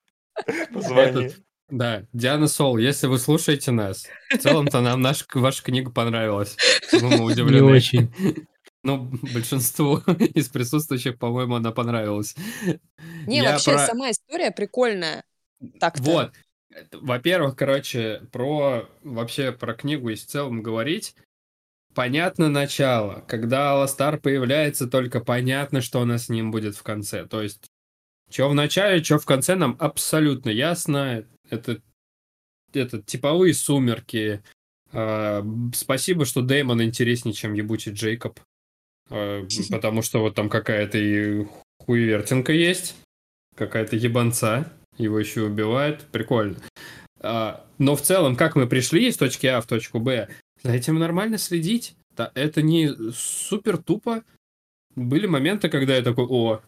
Позвони. 0.73 1.27
Этот, 1.27 1.37
да, 1.69 2.05
Диана 2.13 2.49
Сол, 2.49 2.77
если 2.79 3.07
вы 3.07 3.19
слушаете 3.19 3.71
нас, 3.71 4.07
в 4.31 4.39
целом-то 4.39 4.81
нам 4.81 5.01
наша, 5.01 5.25
ваша 5.35 5.63
книга 5.63 5.91
понравилась. 5.91 6.57
Ну, 6.93 7.09
мы 7.09 7.25
удивлены. 7.25 7.67
Не 7.67 7.73
очень. 7.73 8.15
Ну, 8.85 9.13
большинству 9.33 9.99
из 9.99 10.49
присутствующих, 10.49 11.17
по-моему, 11.17 11.55
она 11.55 11.71
понравилась. 11.71 12.35
Не, 13.29 13.37
Я 13.37 13.53
вообще, 13.53 13.75
про- 13.75 13.87
сама 13.87 14.11
история 14.11 14.51
прикольная. 14.51 15.23
Так-то. 15.79 16.03
Вот. 16.03 16.33
Во-первых, 16.91 17.55
короче, 17.55 18.23
про 18.33 18.89
вообще 19.05 19.53
про 19.53 19.75
книгу 19.75 20.09
и 20.09 20.17
в 20.17 20.27
целом 20.27 20.63
говорить. 20.65 21.15
Понятно 21.95 22.49
начало. 22.49 23.23
Когда 23.29 23.73
Аластар 23.73 24.19
появляется, 24.19 24.87
только 24.87 25.21
понятно, 25.21 25.83
что 25.83 26.01
у 26.01 26.05
нас 26.05 26.27
с 26.27 26.29
ним 26.31 26.51
будет 26.51 26.75
в 26.75 26.83
конце. 26.83 27.27
То 27.27 27.43
есть, 27.43 27.67
что 28.31 28.49
в 28.49 28.55
начале, 28.55 29.03
что 29.03 29.19
в 29.19 29.27
конце, 29.27 29.57
нам 29.57 29.77
абсолютно 29.79 30.49
ясно. 30.49 31.27
Это, 31.51 31.83
это 32.73 33.03
типовые 33.03 33.53
сумерки. 33.53 34.43
А, 34.93 35.45
спасибо, 35.75 36.25
что 36.25 36.41
Дэймон 36.41 36.83
интереснее, 36.83 37.35
чем 37.35 37.53
ебучий 37.53 37.93
Джейкоб. 37.93 38.41
А, 39.11 39.47
потому 39.71 40.01
что 40.01 40.21
вот 40.21 40.35
там 40.35 40.49
какая-то 40.49 40.97
и 40.97 41.47
хуевертинка 41.79 42.53
есть. 42.53 42.97
Какая-то 43.55 43.97
ебанца. 43.97 44.73
Его 44.97 45.19
еще 45.19 45.43
убивают. 45.43 46.07
Прикольно. 46.11 46.57
А, 47.21 47.67
но 47.77 47.97
в 47.97 48.03
целом, 48.03 48.35
как 48.35 48.57
мы 48.57 48.67
пришли 48.67 49.09
из 49.09 49.19
точки 49.19 49.47
А 49.47 49.61
в 49.61 49.67
точку 49.67 50.01
Б, 50.01 50.29
за 50.63 50.73
этим 50.73 50.99
нормально 50.99 51.39
следить. 51.39 51.97
Да, 52.17 52.31
это 52.35 52.63
не 52.63 52.91
супер 53.13 53.79
тупо. 53.79 54.23
Были 54.95 55.27
моменты, 55.27 55.69
когда 55.69 55.97
я 55.97 56.03
такой, 56.03 56.27
о, 56.27 56.61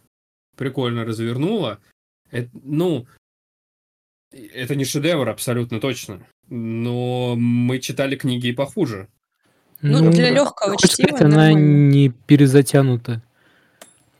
прикольно 0.55 1.05
развернула. 1.05 1.79
Это, 2.31 2.49
ну, 2.63 3.05
это 4.31 4.75
не 4.75 4.85
шедевр 4.85 5.29
абсолютно 5.29 5.79
точно. 5.79 6.25
Но 6.49 7.35
мы 7.35 7.79
читали 7.79 8.15
книги 8.15 8.47
и 8.47 8.53
похуже. 8.53 9.07
Ну, 9.81 10.11
для 10.11 10.29
легкого 10.31 10.77
чтива 10.77 11.17
она 11.19 11.29
нормально. 11.29 11.91
не 11.91 12.09
перезатянута. 12.09 13.21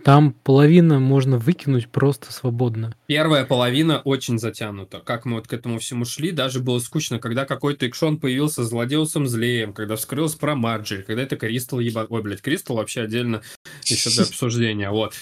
Там 0.05 0.33
половина 0.43 0.99
можно 0.99 1.39
выкинуть 1.39 1.89
просто 1.89 2.31
свободно. 2.31 2.95
Первая 3.07 3.43
половина 3.43 4.01
очень 4.01 4.37
затянута. 4.37 4.99
Как 4.99 5.25
мы 5.25 5.37
вот 5.37 5.47
к 5.47 5.53
этому 5.53 5.79
всему 5.79 6.05
шли, 6.05 6.29
даже 6.29 6.59
было 6.59 6.77
скучно, 6.77 7.17
когда 7.17 7.45
какой-то 7.45 7.87
экшон 7.87 8.19
появился 8.19 8.63
с 8.63 8.69
Злодеусом 8.69 9.25
Злеем, 9.25 9.73
когда 9.73 9.95
вскрылся 9.95 10.37
про 10.37 10.53
Марджи, 10.53 11.01
когда 11.01 11.23
это 11.23 11.37
Кристал 11.37 11.79
еба... 11.79 12.05
Ой, 12.07 12.21
блядь, 12.21 12.43
Кристал 12.43 12.77
вообще 12.77 13.01
отдельно 13.01 13.41
еще 13.83 14.11
для 14.11 14.23
обсуждения, 14.29 14.91
вот. 14.91 15.15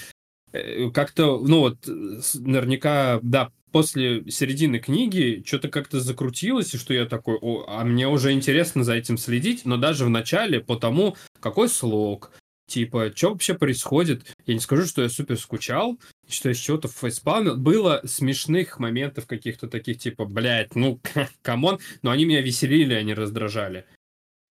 Э, 0.52 0.90
Как-то, 0.90 1.40
ну 1.40 1.60
вот, 1.62 1.78
э, 1.88 2.20
наверняка, 2.40 3.22
да, 3.24 3.52
после 3.72 4.30
середины 4.30 4.80
книги 4.80 5.42
что-то 5.46 5.70
как-то 5.70 6.02
закрутилось, 6.02 6.74
и 6.74 6.78
что 6.78 6.94
я 6.94 7.06
такой, 7.06 7.38
о, 7.42 7.64
а 7.70 7.86
мне 7.86 8.10
уже 8.10 8.34
интересно 8.34 8.84
за 8.84 8.96
этим 8.96 9.18
следить, 9.18 9.64
но 9.64 9.78
даже 9.78 10.04
в 10.04 10.10
начале 10.10 10.60
по 10.60 10.76
тому, 10.76 11.16
какой 11.40 11.70
слог, 11.70 12.32
типа, 12.74 13.12
что 13.16 13.30
вообще 13.30 13.54
происходит, 13.54 14.36
я 14.48 14.56
не 14.56 14.60
скажу, 14.60 14.86
что 14.86 15.04
я 15.04 15.10
супер 15.10 15.38
скучал, 15.38 16.00
что 16.28 16.50
я 16.50 16.56
с 16.56 16.58
чего-то 16.58 16.88
фейспалмил. 16.88 17.56
Было 17.56 18.02
смешных 18.04 18.80
моментов 18.80 19.28
каких-то 19.28 19.68
таких, 19.68 20.00
типа, 20.00 20.26
блядь, 20.26 20.76
ну, 20.76 21.00
come 21.44 21.64
on, 21.64 21.80
но 22.02 22.10
они 22.10 22.26
меня 22.26 22.42
веселили, 22.42 23.00
не 23.04 23.14
раздражали. 23.14 23.86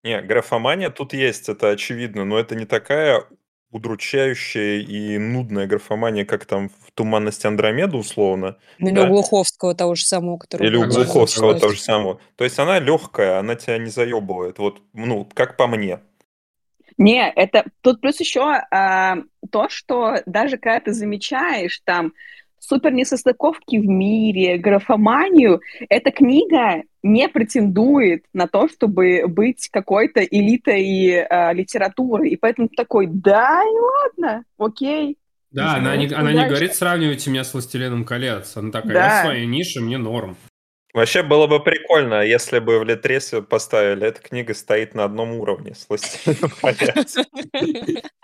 Не, 0.05 0.21
графомания 0.23 0.91
тут 0.91 1.15
есть, 1.15 1.49
это 1.49 1.71
очевидно, 1.71 2.25
но 2.25 2.39
это 2.39 2.55
не 2.55 2.65
такая 2.65 3.27
удручающая 3.73 4.81
и 4.81 5.19
нудная 5.19 5.67
графомания, 5.67 6.25
как 6.25 6.45
там 6.45 6.69
в 6.69 6.93
«Туманности 6.93 7.47
Андромеды» 7.47 7.97
условно. 7.97 8.59
Или 8.79 8.95
да? 8.95 9.05
у 9.05 9.09
Глуховского 9.09 9.75
того 9.75 9.95
же 9.95 10.05
самого, 10.05 10.37
который... 10.37 10.67
Или 10.67 10.77
у 10.77 10.87
Глуховского 10.87 11.59
того 11.59 11.73
же 11.73 11.81
самого. 11.81 12.21
То 12.37 12.45
есть 12.45 12.59
она 12.59 12.79
легкая, 12.79 13.39
она 13.39 13.55
тебя 13.55 13.79
не 13.79 13.91
заебывает. 13.91 14.59
Вот, 14.59 14.83
ну, 14.93 15.27
как 15.33 15.57
по 15.57 15.67
мне. 15.67 16.01
Не, 17.03 17.31
это 17.31 17.65
тут 17.81 18.01
плюс 18.01 18.21
еще 18.21 18.43
а, 18.43 19.17
то, 19.51 19.69
что 19.69 20.19
даже 20.27 20.57
когда 20.57 20.79
ты 20.81 20.93
замечаешь 20.93 21.81
там 21.85 22.13
супер 22.61 22.93
несостыковки 22.93 23.77
в 23.77 23.87
мире, 23.87 24.57
графоманию, 24.57 25.61
эта 25.89 26.13
книга 26.13 26.83
не 27.03 27.29
претендует 27.29 28.25
на 28.33 28.47
то, 28.47 28.69
чтобы 28.69 29.25
быть 29.27 29.69
какой-то 29.69 30.21
элитой 30.21 31.25
а, 31.25 31.53
литературы. 31.53 32.29
И 32.29 32.37
поэтому 32.37 32.69
ты 32.69 32.77
такой, 32.77 33.09
да, 33.09 33.63
и 33.63 34.21
ладно, 34.21 34.45
окей. 34.57 35.19
Да, 35.51 35.73
Не 35.73 35.79
она 35.81 35.97
не, 35.97 36.07
она 36.07 36.33
не 36.33 36.47
говорит, 36.47 36.75
сравнивайте 36.75 37.31
меня 37.31 37.45
с 37.45 37.53
«Властелином 37.53 38.05
колец». 38.05 38.57
Она 38.57 38.71
такая, 38.71 38.93
Да. 38.93 39.17
я 39.17 39.23
в 39.23 39.27
своей 39.27 39.47
нише, 39.47 39.81
мне 39.81 39.99
норм. 39.99 40.37
Вообще 40.95 41.23
было 41.23 41.47
бы 41.47 41.63
прикольно, 41.63 42.23
если 42.23 42.59
бы 42.59 42.79
в 42.79 42.85
Литресе 42.85 43.41
поставили, 43.41 44.07
эта 44.07 44.21
книга 44.21 44.53
стоит 44.53 44.95
на 44.95 45.05
одном 45.05 45.33
уровне 45.33 45.75
с. 45.75 45.87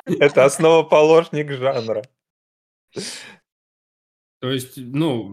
Это 0.05 0.45
основоположник 0.45 1.51
жанра. 1.53 2.03
То 4.41 4.53
есть, 4.53 4.75
ну, 4.77 5.33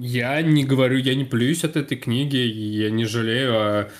я 0.00 0.40
не 0.42 0.64
говорю, 0.64 0.96
я 0.96 1.14
не 1.14 1.24
плююсь 1.24 1.64
от 1.64 1.76
этой 1.76 1.98
книги, 1.98 2.36
я 2.36 2.88
не 2.90 3.04
жалею 3.04 3.52
о 3.54 3.90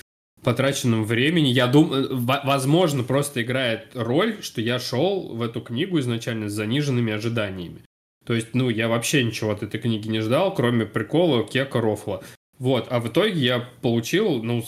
потраченном 0.41 1.03
времени. 1.03 1.49
Я 1.49 1.67
думаю, 1.67 2.09
возможно, 2.11 3.03
просто 3.03 3.43
играет 3.43 3.91
роль, 3.93 4.41
что 4.41 4.61
я 4.61 4.79
шел 4.79 5.35
в 5.35 5.41
эту 5.41 5.61
книгу 5.61 5.99
изначально 5.99 6.49
с 6.49 6.53
заниженными 6.53 7.13
ожиданиями. 7.13 7.83
То 8.25 8.33
есть, 8.33 8.55
ну, 8.55 8.69
я 8.69 8.87
вообще 8.87 9.23
ничего 9.23 9.51
от 9.51 9.61
этой 9.61 9.79
книги 9.79 10.07
не 10.07 10.21
ждал, 10.21 10.53
кроме 10.53 10.85
прикола 10.85 11.47
Кека 11.47 11.81
Рофла. 11.81 12.23
Вот, 12.61 12.89
а 12.91 12.99
в 12.99 13.07
итоге 13.07 13.39
я 13.39 13.67
получил, 13.81 14.43
ну, 14.43 14.63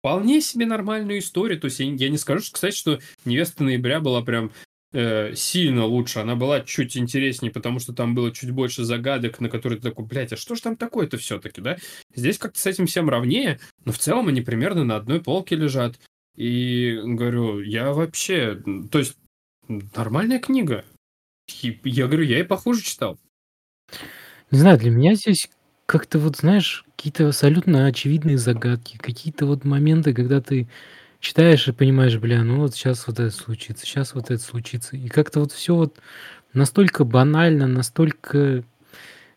вполне 0.00 0.42
себе 0.42 0.66
нормальную 0.66 1.20
историю. 1.20 1.58
То 1.58 1.64
есть 1.64 1.80
я, 1.80 1.86
я 1.86 2.10
не 2.10 2.18
скажу, 2.18 2.44
что, 2.44 2.52
кстати, 2.52 2.76
что 2.76 2.98
«Невеста 3.24 3.64
ноября» 3.64 4.00
была 4.00 4.20
прям 4.20 4.52
э, 4.92 5.34
сильно 5.34 5.86
лучше. 5.86 6.18
Она 6.18 6.36
была 6.36 6.60
чуть 6.60 6.94
интереснее, 6.94 7.50
потому 7.50 7.78
что 7.78 7.94
там 7.94 8.14
было 8.14 8.32
чуть 8.32 8.50
больше 8.50 8.84
загадок, 8.84 9.40
на 9.40 9.48
которые 9.48 9.80
ты 9.80 9.88
такой, 9.88 10.04
блядь, 10.04 10.34
а 10.34 10.36
что 10.36 10.54
ж 10.54 10.60
там 10.60 10.76
такое-то 10.76 11.16
все-таки, 11.16 11.62
да? 11.62 11.78
Здесь 12.14 12.36
как-то 12.36 12.60
с 12.60 12.66
этим 12.66 12.84
всем 12.84 13.08
равнее, 13.08 13.60
но 13.86 13.92
в 13.92 13.98
целом 13.98 14.28
они 14.28 14.42
примерно 14.42 14.84
на 14.84 14.96
одной 14.96 15.22
полке 15.22 15.56
лежат. 15.56 15.98
И 16.36 17.00
говорю, 17.02 17.60
я 17.60 17.94
вообще... 17.94 18.62
То 18.90 18.98
есть, 18.98 19.16
нормальная 19.68 20.38
книга. 20.38 20.84
Я 21.62 22.06
говорю, 22.08 22.24
я 22.24 22.40
и 22.40 22.42
похуже 22.42 22.82
читал. 22.82 23.18
Не 24.50 24.58
знаю, 24.58 24.78
для 24.78 24.90
меня 24.90 25.14
здесь 25.14 25.48
как-то 25.92 26.18
вот, 26.18 26.38
знаешь, 26.38 26.86
какие-то 26.96 27.28
абсолютно 27.28 27.84
очевидные 27.84 28.38
загадки, 28.38 28.96
какие-то 28.96 29.44
вот 29.44 29.66
моменты, 29.66 30.14
когда 30.14 30.40
ты 30.40 30.66
читаешь 31.20 31.68
и 31.68 31.72
понимаешь, 31.72 32.16
бля, 32.16 32.42
ну 32.42 32.60
вот 32.60 32.74
сейчас 32.74 33.06
вот 33.06 33.20
это 33.20 33.30
случится, 33.30 33.84
сейчас 33.84 34.14
вот 34.14 34.30
это 34.30 34.42
случится. 34.42 34.96
И 34.96 35.08
как-то 35.08 35.40
вот 35.40 35.52
все 35.52 35.74
вот 35.74 35.98
настолько 36.54 37.04
банально, 37.04 37.66
настолько... 37.66 38.64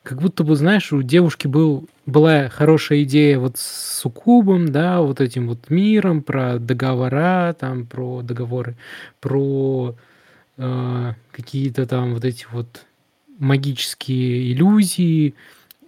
Как 0.02 0.22
будто 0.22 0.46
бы, 0.46 0.56
знаешь, 0.56 0.94
у 0.94 1.02
девушки 1.02 1.48
был, 1.48 1.90
была 2.06 2.48
хорошая 2.48 3.04
идея 3.04 3.38
вот 3.38 3.58
с 3.58 4.00
суккубом, 4.00 4.72
да, 4.72 5.02
вот 5.02 5.20
этим 5.20 5.50
вот 5.50 5.70
миром, 5.70 6.24
про 6.24 6.58
договора, 6.58 7.54
там, 7.60 7.86
про 7.86 8.22
договоры, 8.22 8.78
про 9.20 9.94
э, 10.56 11.14
какие-то 11.34 11.86
там 11.86 12.14
вот 12.14 12.24
эти 12.24 12.46
вот 12.50 12.86
магические 13.40 14.54
иллюзии. 14.54 15.34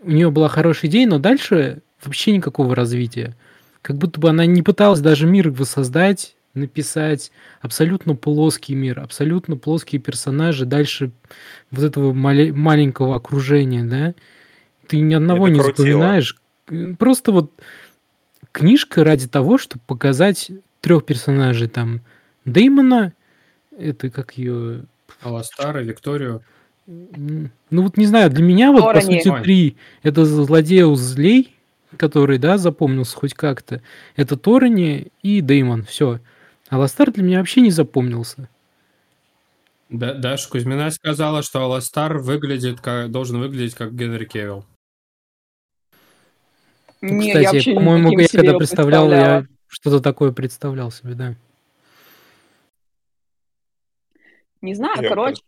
У 0.04 0.12
нее 0.12 0.32
была 0.32 0.48
хорошая 0.48 0.90
идея, 0.90 1.08
но 1.08 1.20
дальше 1.20 1.82
вообще 2.04 2.32
никакого 2.32 2.76
развития. 2.76 3.36
Как 3.82 3.98
будто 3.98 4.20
бы 4.20 4.30
она 4.30 4.46
не 4.46 4.62
пыталась 4.62 5.00
даже 5.00 5.26
мир 5.28 5.50
воссоздать, 5.50 6.36
написать 6.54 7.32
абсолютно 7.62 8.16
плоский 8.16 8.76
мир, 8.76 9.00
абсолютно 9.00 9.58
плоские 9.58 10.02
персонажи, 10.02 10.66
дальше 10.66 11.12
вот 11.72 11.84
этого 11.84 12.14
мале- 12.14 12.52
маленького 12.54 13.16
окружения, 13.16 13.84
да, 13.84 14.14
ты 14.88 15.00
ни 15.00 15.14
одного 15.14 15.48
не 15.48 15.58
докрутила. 15.58 15.86
запоминаешь. 15.86 16.38
Просто 16.98 17.32
вот 17.32 17.52
книжка 18.52 19.04
ради 19.04 19.28
того, 19.28 19.58
чтобы 19.58 19.82
показать 19.86 20.52
трех 20.82 21.06
персонажей 21.06 21.68
там 21.68 22.02
Деймона, 22.46 23.14
это 23.78 24.10
как 24.10 24.38
ее 24.38 24.86
Аластара, 25.22 25.80
Викторию. 25.80 26.42
Ну 26.88 27.50
вот 27.70 27.98
не 27.98 28.06
знаю, 28.06 28.30
для 28.30 28.44
меня 28.44 28.72
вот 28.72 28.94
по 28.94 29.02
сути 29.02 29.30
три 29.44 29.76
это 30.04 30.26
злодеус 30.26 31.00
злей, 31.00 31.54
который, 31.98 32.38
да, 32.38 32.58
запомнился 32.58 33.18
хоть 33.18 33.34
как-то. 33.34 33.82
Это 34.16 34.38
Торони 34.38 35.12
и 35.22 35.42
Деймон, 35.42 35.84
все. 35.84 36.22
А 36.70 36.78
Ластар 36.78 37.12
для 37.12 37.24
меня 37.24 37.40
вообще 37.40 37.60
не 37.60 37.72
запомнился. 37.72 38.50
Да, 39.90 40.14
Даша 40.14 40.50
Кузьмина 40.50 40.90
сказала, 40.92 41.44
что 41.44 41.62
Аластар 41.64 42.18
выглядит 42.18 42.82
как, 42.82 43.10
должен 43.12 43.40
выглядеть 43.40 43.76
как 43.76 43.94
Генри 43.94 44.26
Кевилл. 44.26 44.66
Не, 47.02 47.32
я 47.32 47.46
кстати, 47.46 47.74
по-моему, 47.74 48.18
я 48.18 48.28
когда 48.28 48.58
представлял, 48.58 49.10
я 49.12 49.46
что-то 49.68 50.00
такое 50.00 50.32
представлял 50.32 50.92
себе, 50.92 51.14
да. 51.14 51.36
Не 54.62 54.74
знаю, 54.74 55.02
Я 55.02 55.10
короче, 55.10 55.42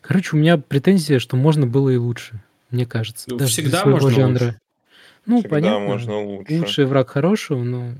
Короче, 0.00 0.36
у 0.36 0.38
меня 0.38 0.56
претензия, 0.58 1.18
что 1.18 1.36
можно 1.36 1.66
было 1.66 1.90
и 1.90 1.96
лучше, 1.96 2.42
мне 2.70 2.86
кажется. 2.86 3.28
Ну, 3.30 3.36
даже 3.36 3.52
всегда 3.52 3.84
можно 3.84 4.10
жанра. 4.10 4.44
лучше. 4.44 4.60
Ну, 5.26 5.38
Всегда 5.38 5.54
понятно. 5.56 5.78
можно 5.86 6.20
лучше. 6.20 6.58
Лучший 6.58 6.84
враг 6.84 7.08
хорошего, 7.10 7.62
но 7.62 7.92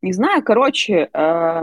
не 0.00 0.12
знаю, 0.12 0.42
короче, 0.42 1.08
э, 1.12 1.62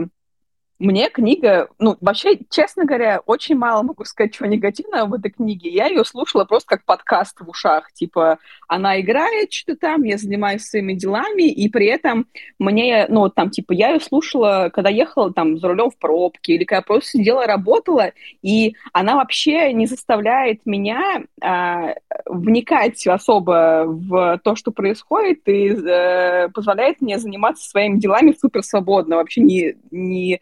мне 0.82 1.10
книга, 1.10 1.70
ну, 1.80 1.96
вообще, 2.02 2.40
честно 2.50 2.86
говоря, 2.86 3.22
очень 3.26 3.56
мало 3.56 3.84
могу 3.84 4.04
сказать 4.04 4.34
чего 4.34 4.48
негативного 4.48 5.08
в 5.08 5.14
этой 5.14 5.32
книге. 5.32 5.70
Я 5.70 5.88
ее 5.88 6.04
слушала 6.04 6.44
просто 6.44 6.70
как 6.70 6.86
подкаст 6.86 7.40
в 7.40 7.48
ушах. 7.48 7.94
Типа, 7.94 8.40
она 8.68 9.00
играет 9.00 9.54
что-то 9.54 9.80
там, 9.80 10.04
я 10.04 10.18
занимаюсь 10.18 10.64
своими 10.64 10.94
делами, 10.94 11.44
и 11.44 11.70
при 11.70 11.86
этом 11.86 12.26
мне, 12.58 13.06
ну, 13.10 13.30
там, 13.30 13.52
типа, 13.52 13.74
я 13.74 13.90
ее 13.92 14.00
слушала, 14.00 14.72
когда 14.74 14.90
ехала 14.90 15.32
там 15.32 15.58
за 15.58 15.68
рулем 15.68 15.92
в 15.92 15.98
пробке, 15.98 16.54
или 16.56 16.64
когда 16.64 16.82
просто 16.82 17.12
сидела, 17.12 17.46
работала, 17.46 18.12
и 18.42 18.76
она 18.92 19.16
вообще 19.16 19.74
не 19.74 19.86
заставляет 19.86 20.66
меня 20.66 21.24
а, 21.42 21.94
вникать 22.26 23.06
особо 23.06 23.84
в 23.86 24.40
то, 24.44 24.56
что 24.56 24.72
происходит, 24.72 25.48
и 25.48 25.70
э, 25.70 26.50
позволяет 26.50 27.02
мне 27.02 27.20
заниматься 27.20 27.70
своими 27.70 28.00
делами 28.00 28.36
супер 28.40 28.64
свободно, 28.64 29.18
вообще 29.18 29.42
не, 29.42 29.76
не 29.92 30.42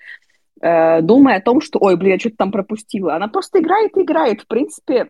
э, 0.61 1.01
думая 1.01 1.37
о 1.37 1.41
том, 1.41 1.61
что, 1.61 1.79
ой, 1.79 1.95
блин, 1.95 2.13
я 2.13 2.19
что-то 2.19 2.37
там 2.37 2.51
пропустила. 2.51 3.15
Она 3.15 3.27
просто 3.27 3.59
играет 3.59 3.97
и 3.97 4.01
играет. 4.01 4.41
В 4.41 4.47
принципе, 4.47 5.09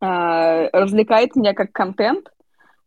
э, 0.00 0.68
развлекает 0.72 1.36
меня 1.36 1.54
как 1.54 1.72
контент 1.72 2.30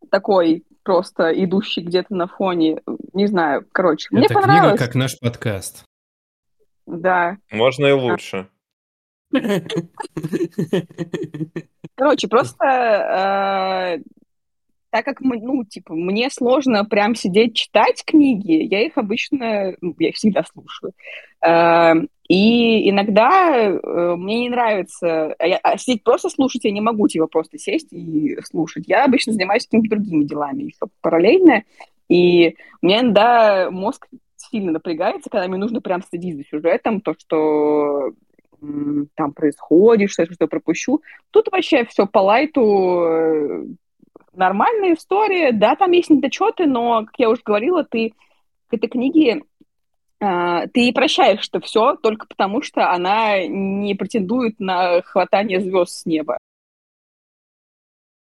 такой 0.10 0.64
просто 0.84 1.32
идущий 1.32 1.82
где-то 1.82 2.14
на 2.14 2.28
фоне. 2.28 2.82
Не 3.14 3.28
знаю, 3.28 3.66
короче, 3.72 4.10
мне 4.12 4.26
Эта 4.26 4.34
понравилось. 4.34 4.72
книга 4.72 4.86
как 4.86 4.96
наш 4.96 5.20
подкаст. 5.20 5.86
Да. 6.86 7.38
Можно 7.52 7.86
и 7.88 7.92
лучше. 7.94 8.48
Короче, 11.96 12.28
просто 12.28 12.66
э, 12.66 14.00
так 14.94 15.06
как 15.06 15.22
ну, 15.22 15.64
типа, 15.64 15.96
мне 15.96 16.30
сложно 16.30 16.86
прям 16.86 17.16
сидеть 17.16 17.56
читать 17.56 18.04
книги, 18.06 18.52
я 18.52 18.86
их 18.86 18.96
обычно, 18.96 19.76
ну, 19.82 19.96
я 19.98 20.10
их 20.10 20.16
всегда 20.16 20.44
слушаю. 20.44 20.94
Э, 21.44 21.94
и 22.30 22.92
иногда 22.92 23.56
э, 23.56 24.16
мне 24.16 24.42
не 24.42 24.50
нравится, 24.50 25.34
а 25.40 25.60
а 25.64 25.78
сидеть 25.80 26.04
просто 26.04 26.30
слушать 26.30 26.66
я 26.66 26.72
не 26.72 26.80
могу, 26.80 27.08
типа, 27.08 27.26
просто 27.26 27.58
сесть 27.58 27.92
и 27.92 28.38
слушать. 28.44 28.84
Я 28.86 29.06
обычно 29.06 29.34
занимаюсь 29.34 29.66
какими-то 29.66 29.96
другими 29.96 30.26
делами 30.26 30.66
еще 30.66 30.86
параллельно, 31.02 31.64
и 32.08 32.56
меня 32.84 33.00
иногда 33.00 33.72
мозг 33.72 34.08
сильно 34.36 34.74
напрягается, 34.74 35.32
когда 35.32 35.48
мне 35.48 35.58
нужно 35.58 35.82
прям 35.82 36.04
следить 36.04 36.38
за 36.38 36.44
сюжетом, 36.44 37.02
то, 37.02 37.16
что 37.18 38.12
там 39.16 39.34
происходит, 39.34 40.12
что 40.12 40.22
я 40.22 40.28
что-то 40.28 40.46
пропущу. 40.46 41.02
Тут 41.32 41.48
вообще 41.52 41.84
все 41.86 42.06
по 42.06 42.20
лайту, 42.20 43.02
э, 43.08 43.66
нормальная 44.36 44.94
история, 44.94 45.52
да, 45.52 45.76
там 45.76 45.92
есть 45.92 46.10
недочеты, 46.10 46.66
но, 46.66 47.06
как 47.06 47.14
я 47.18 47.30
уже 47.30 47.42
говорила, 47.44 47.84
ты 47.84 48.14
к 48.70 48.74
этой 48.74 48.88
книге 48.88 49.44
а, 50.20 50.68
ты 50.68 50.94
прощаешь 50.94 51.42
что 51.42 51.60
все 51.60 51.96
только 51.98 52.28
потому, 52.28 52.62
что 52.62 52.92
она 52.92 53.46
не 53.46 53.94
претендует 53.94 54.58
на 54.60 55.02
хватание 55.02 55.60
звезд 55.60 55.92
с 55.92 56.06
неба. 56.06 56.38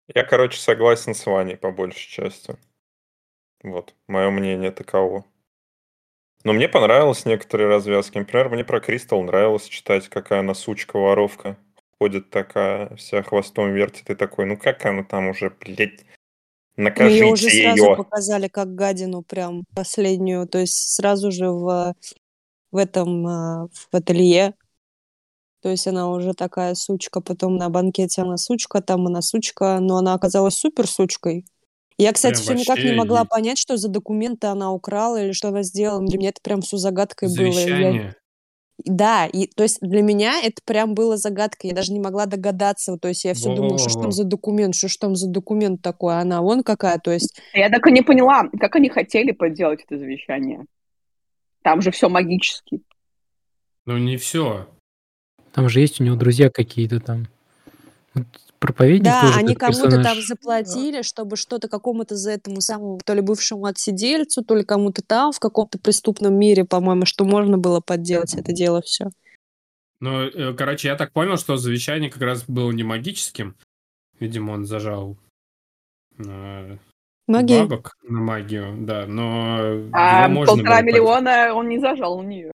Я, 0.08 0.24
короче, 0.24 0.58
согласен 0.60 1.14
с 1.14 1.26
Ваней 1.26 1.56
по 1.56 1.72
большей 1.72 2.10
части. 2.10 2.58
Вот, 3.62 3.94
мое 4.08 4.32
мнение 4.32 4.72
таково. 4.72 5.24
Но 6.44 6.52
мне 6.52 6.68
понравились 6.68 7.26
некоторые 7.26 7.70
развязки. 7.70 8.18
Например, 8.18 8.50
мне 8.50 8.66
про 8.66 8.82
Кристал 8.82 9.22
нравилось 9.22 9.68
читать, 9.68 10.10
какая 10.10 10.40
она 10.40 10.56
сучка-воровка. 10.56 11.58
Ходит 12.04 12.30
такая, 12.32 12.94
вся 12.98 13.24
хвостом 13.24 13.72
вертит, 13.74 14.10
и 14.10 14.16
такой, 14.16 14.46
ну 14.46 14.58
как 14.58 14.86
она 14.86 15.06
там 15.06 15.30
уже, 15.30 15.50
блядь, 15.50 16.02
Ее 16.02 16.06
накажите 16.76 17.26
уже 17.32 17.50
сразу 17.50 17.84
ее. 17.86 17.96
показали 17.96 18.50
как 18.50 18.76
гадину, 18.76 19.22
прям 19.22 19.64
последнюю. 19.74 20.46
То 20.46 20.58
есть 20.58 20.96
сразу 20.96 21.32
же 21.32 21.50
в, 21.50 21.94
в 22.72 22.76
этом 22.78 23.26
а, 23.26 23.68
в 23.72 23.96
ателье. 23.96 24.54
То 25.62 25.70
есть 25.70 25.88
она 25.88 26.10
уже 26.12 26.34
такая 26.34 26.76
сучка. 26.76 27.22
Потом 27.22 27.56
на 27.56 27.70
банкете 27.70 28.24
она 28.24 28.36
сучка, 28.36 28.82
там 28.82 29.08
она 29.08 29.22
сучка. 29.22 29.80
Но 29.80 29.96
она 29.96 30.14
оказалась 30.14 30.56
супер 30.56 30.88
сучкой. 30.88 31.46
Я, 31.98 32.12
кстати, 32.12 32.44
Прям 32.46 32.58
все 32.58 32.64
никак 32.74 32.84
не 32.84 32.98
могла 32.98 33.22
и- 33.22 33.28
понять, 33.28 33.58
что 33.58 33.78
за 33.78 33.88
документы 33.88 34.48
она 34.48 34.74
украла 34.74 35.24
или 35.24 35.32
что 35.32 35.48
она 35.48 35.64
сделала. 35.64 36.06
Для 36.06 36.18
меня 36.18 36.30
это 36.32 36.42
прям 36.44 36.60
все 36.60 36.76
загадкой 36.76 37.30
было. 37.30 37.46
Я- 37.46 37.54
Завещание. 37.54 38.16
Да, 38.80 39.28
и 39.28 39.48
то 39.48 39.64
есть 39.64 39.80
для 39.82 40.02
меня 40.02 40.42
это 40.44 40.62
прям 40.66 40.94
было 40.96 41.16
загадкой. 41.16 41.70
Я 41.70 41.76
даже 41.76 41.94
не 41.94 42.00
могла 42.00 42.26
догадаться. 42.26 42.98
То 42.98 43.08
есть 43.08 43.24
я 43.24 43.34
все 43.34 43.56
думала, 43.56 43.78
что 43.78 43.90
ж 43.90 43.94
там 43.94 44.12
за 44.12 44.24
документ, 44.24 44.76
что 44.76 44.88
ж 44.88 44.98
там 44.98 45.16
за 45.16 45.30
документ 45.30 45.82
такой. 45.82 46.16
А 46.16 46.20
Она 46.20 46.42
вон 46.42 46.64
какая. 46.64 47.00
То 47.00 47.12
есть 47.12 47.40
Я 47.54 47.70
так 47.70 47.86
и 47.88 47.92
не 47.92 48.02
поняла, 48.02 48.50
как 48.60 48.76
они 48.76 48.90
хотели 48.90 49.32
подделать 49.32 49.84
это 49.86 49.98
завещание. 49.98 50.66
Там 51.62 51.82
же 51.82 51.92
все 51.92 52.10
магически. 52.10 52.82
Ну, 53.86 53.98
не 53.98 54.18
все. 54.18 54.68
Там 55.54 55.70
же 55.70 55.80
есть 55.80 56.02
у 56.02 56.04
него 56.04 56.16
друзья 56.16 56.50
какие-то 56.50 57.00
там. 57.00 57.28
Вот 58.14 58.28
проповедник 58.64 59.04
Да, 59.04 59.22
тоже 59.22 59.40
они 59.40 59.56
кому-то 59.56 59.90
там 59.90 59.92
персонаж. 59.92 60.26
заплатили, 60.26 61.02
чтобы 61.02 61.36
что-то 61.36 61.68
какому-то 61.68 62.16
за 62.16 62.32
этому 62.32 62.62
самому, 62.62 63.00
то 63.04 63.14
ли 63.14 63.20
бывшему 63.22 63.66
отсидельцу, 63.66 64.44
то 64.44 64.56
ли 64.56 64.64
кому-то 64.64 65.02
там 65.02 65.34
в 65.34 65.40
каком-то 65.40 65.78
преступном 65.80 66.34
мире, 66.34 66.64
по-моему, 66.64 67.06
что 67.06 67.26
можно 67.26 67.58
было 67.58 67.82
подделать 67.82 68.36
это 68.36 68.54
дело 68.54 68.82
все. 68.82 69.10
Ну, 70.00 70.22
э, 70.22 70.54
короче, 70.54 70.88
я 70.88 70.96
так 70.96 71.12
понял, 71.12 71.38
что 71.38 71.58
завещание 71.58 72.10
как 72.10 72.22
раз 72.22 72.46
было 72.48 72.72
не 72.72 72.84
магическим. 72.84 73.56
Видимо, 74.20 74.52
он 74.52 74.66
зажал 74.66 75.18
э, 76.20 76.78
Магия. 77.28 77.64
бабок 77.66 77.98
на 78.04 78.20
магию, 78.22 78.76
да, 78.80 79.06
но 79.08 79.90
А 79.92 80.24
его 80.24 80.34
можно 80.34 80.56
полтора 80.56 80.82
миллиона 80.82 81.54
он 81.54 81.68
не 81.68 81.80
зажал 81.80 82.18
у 82.18 82.24
нее. 82.24 82.53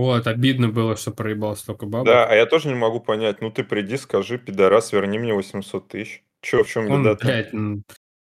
Вот, 0.00 0.26
обидно 0.26 0.68
было, 0.68 0.96
что 0.96 1.10
проебал 1.10 1.56
столько 1.56 1.84
бабок. 1.84 2.06
Да, 2.06 2.26
а 2.26 2.34
я 2.34 2.46
тоже 2.46 2.68
не 2.68 2.74
могу 2.74 3.00
понять. 3.00 3.42
Ну 3.42 3.50
ты 3.50 3.64
приди, 3.64 3.98
скажи, 3.98 4.38
пидорас, 4.38 4.92
верни 4.92 5.18
мне 5.18 5.34
800 5.34 5.88
тысяч. 5.88 6.24
Че, 6.40 6.64
в 6.64 6.68
чем 6.68 6.90
Он, 6.90 7.02
беда-то? 7.02 7.26
блядь, 7.26 7.52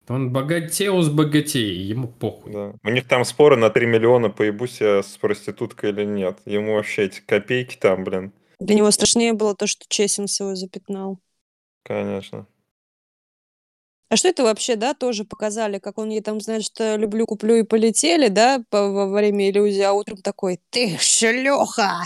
он 0.08 0.32
богател 0.32 1.02
с 1.02 1.10
богатей, 1.10 1.76
ему 1.82 2.08
похуй. 2.08 2.54
Да. 2.54 2.74
У 2.82 2.90
них 2.90 3.08
там 3.10 3.26
споры 3.26 3.58
на 3.58 3.70
3 3.70 3.88
миллиона, 3.88 4.30
поебусь 4.30 4.80
я 4.80 5.04
с 5.04 5.18
проституткой 5.18 5.90
или 5.90 6.06
нет. 6.06 6.38
Ему 6.46 6.76
вообще 6.76 7.04
эти 7.06 7.20
копейки 7.20 7.76
там, 7.76 8.06
блин, 8.06 8.32
Для 8.60 8.76
него 8.76 8.90
страшнее 8.92 9.34
было 9.34 9.54
то, 9.54 9.68
что 9.68 9.84
Чесинс 9.90 10.40
его 10.40 10.56
запятнал. 10.56 11.20
конечно. 11.84 12.48
А 14.10 14.18
что 14.18 14.28
это 14.28 14.44
вообще, 14.44 14.76
да, 14.76 14.94
тоже 14.94 15.26
показали, 15.26 15.80
как 15.80 15.98
он 15.98 16.10
ей 16.10 16.22
там, 16.22 16.40
значит, 16.40 16.80
э, 16.80 16.96
люблю, 16.98 17.26
куплю 17.26 17.56
и 17.56 17.64
полетели, 17.64 18.28
да, 18.28 18.64
по- 18.70 18.90
во 18.92 19.08
время 19.08 19.50
иллюзии, 19.50 19.82
а 19.82 19.94
утром 19.94 20.18
такой, 20.18 20.60
ты 20.70 20.98
шлюха! 21.00 22.04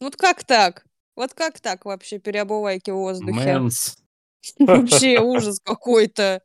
Вот 0.00 0.16
как 0.16 0.44
так? 0.44 0.84
Вот 1.14 1.32
как 1.32 1.60
так 1.60 1.86
вообще 1.86 2.18
переобувайки 2.18 2.90
в 2.90 2.96
воздухе? 2.96 3.32
Мэнс. 3.32 3.96
Вообще 4.58 5.18
ужас 5.18 5.58
какой-то. 5.60 6.42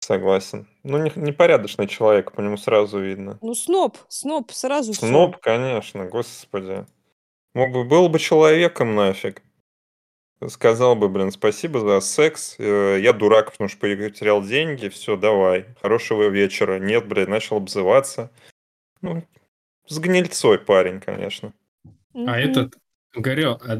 Согласен. 0.00 0.68
Ну, 0.82 0.98
не- 1.02 1.12
непорядочный 1.16 1.86
человек, 1.86 2.32
по 2.32 2.40
нему 2.40 2.56
сразу 2.56 3.00
видно. 3.00 3.38
Ну, 3.42 3.54
сноб, 3.54 3.98
сноб, 4.08 4.52
сразу 4.52 4.92
всё. 4.92 5.06
Сноб, 5.06 5.36
конечно, 5.38 6.06
господи. 6.06 6.86
Мог 7.54 7.72
бы, 7.72 7.84
был 7.84 8.08
бы 8.08 8.18
человеком 8.18 8.94
нафиг. 8.94 9.42
Сказал 10.48 10.96
бы, 10.96 11.08
блин, 11.08 11.30
спасибо 11.30 11.80
за 11.80 12.00
секс. 12.00 12.56
э, 12.58 12.98
Я 13.00 13.12
дурак, 13.12 13.52
потому 13.52 13.68
что 13.68 13.78
потерял 13.80 14.42
деньги. 14.44 14.88
Все, 14.88 15.16
давай. 15.16 15.66
Хорошего 15.80 16.28
вечера. 16.28 16.78
Нет, 16.78 17.08
блядь, 17.08 17.28
начал 17.28 17.56
обзываться. 17.56 18.30
Ну, 19.00 19.26
с 19.86 19.98
гнильцой 19.98 20.58
парень, 20.58 21.00
конечно. 21.00 21.54
А 22.14 22.38
этот, 22.38 22.76
говорю, 23.14 23.52
а- 23.52 23.78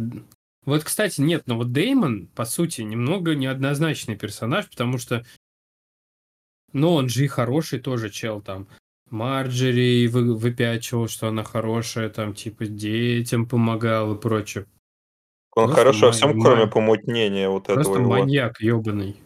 вот, 0.64 0.82
кстати, 0.82 1.20
нет, 1.20 1.42
но 1.46 1.56
вот 1.58 1.72
Деймон, 1.72 2.26
по 2.28 2.44
сути, 2.44 2.80
немного 2.82 3.34
неоднозначный 3.34 4.16
персонаж, 4.16 4.68
потому 4.68 4.98
что, 4.98 5.24
ну, 6.72 6.92
он 6.94 7.08
же 7.08 7.24
и 7.24 7.28
хороший 7.28 7.80
тоже 7.80 8.10
чел 8.10 8.40
там. 8.40 8.66
Марджери 9.10 10.06
вы- 10.08 10.34
выпячивал, 10.36 11.06
что 11.08 11.28
она 11.28 11.44
хорошая, 11.44 12.08
там, 12.08 12.34
типа, 12.34 12.66
детям 12.66 13.46
помогал 13.46 14.14
и 14.14 14.20
прочее. 14.20 14.66
Он 15.56 15.64
Просто 15.64 15.76
хорошо 15.80 16.00
во 16.00 16.06
ман- 16.06 16.12
всем, 16.12 16.40
кроме 16.40 16.60
ман- 16.60 16.70
помутнения 16.70 17.48
вот 17.48 17.64
этого 17.64 17.76
Просто 17.82 17.98
его. 18.00 18.10
маньяк 18.10 18.60
ебаный. 18.60 19.16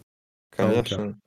Конечно. 0.57 1.19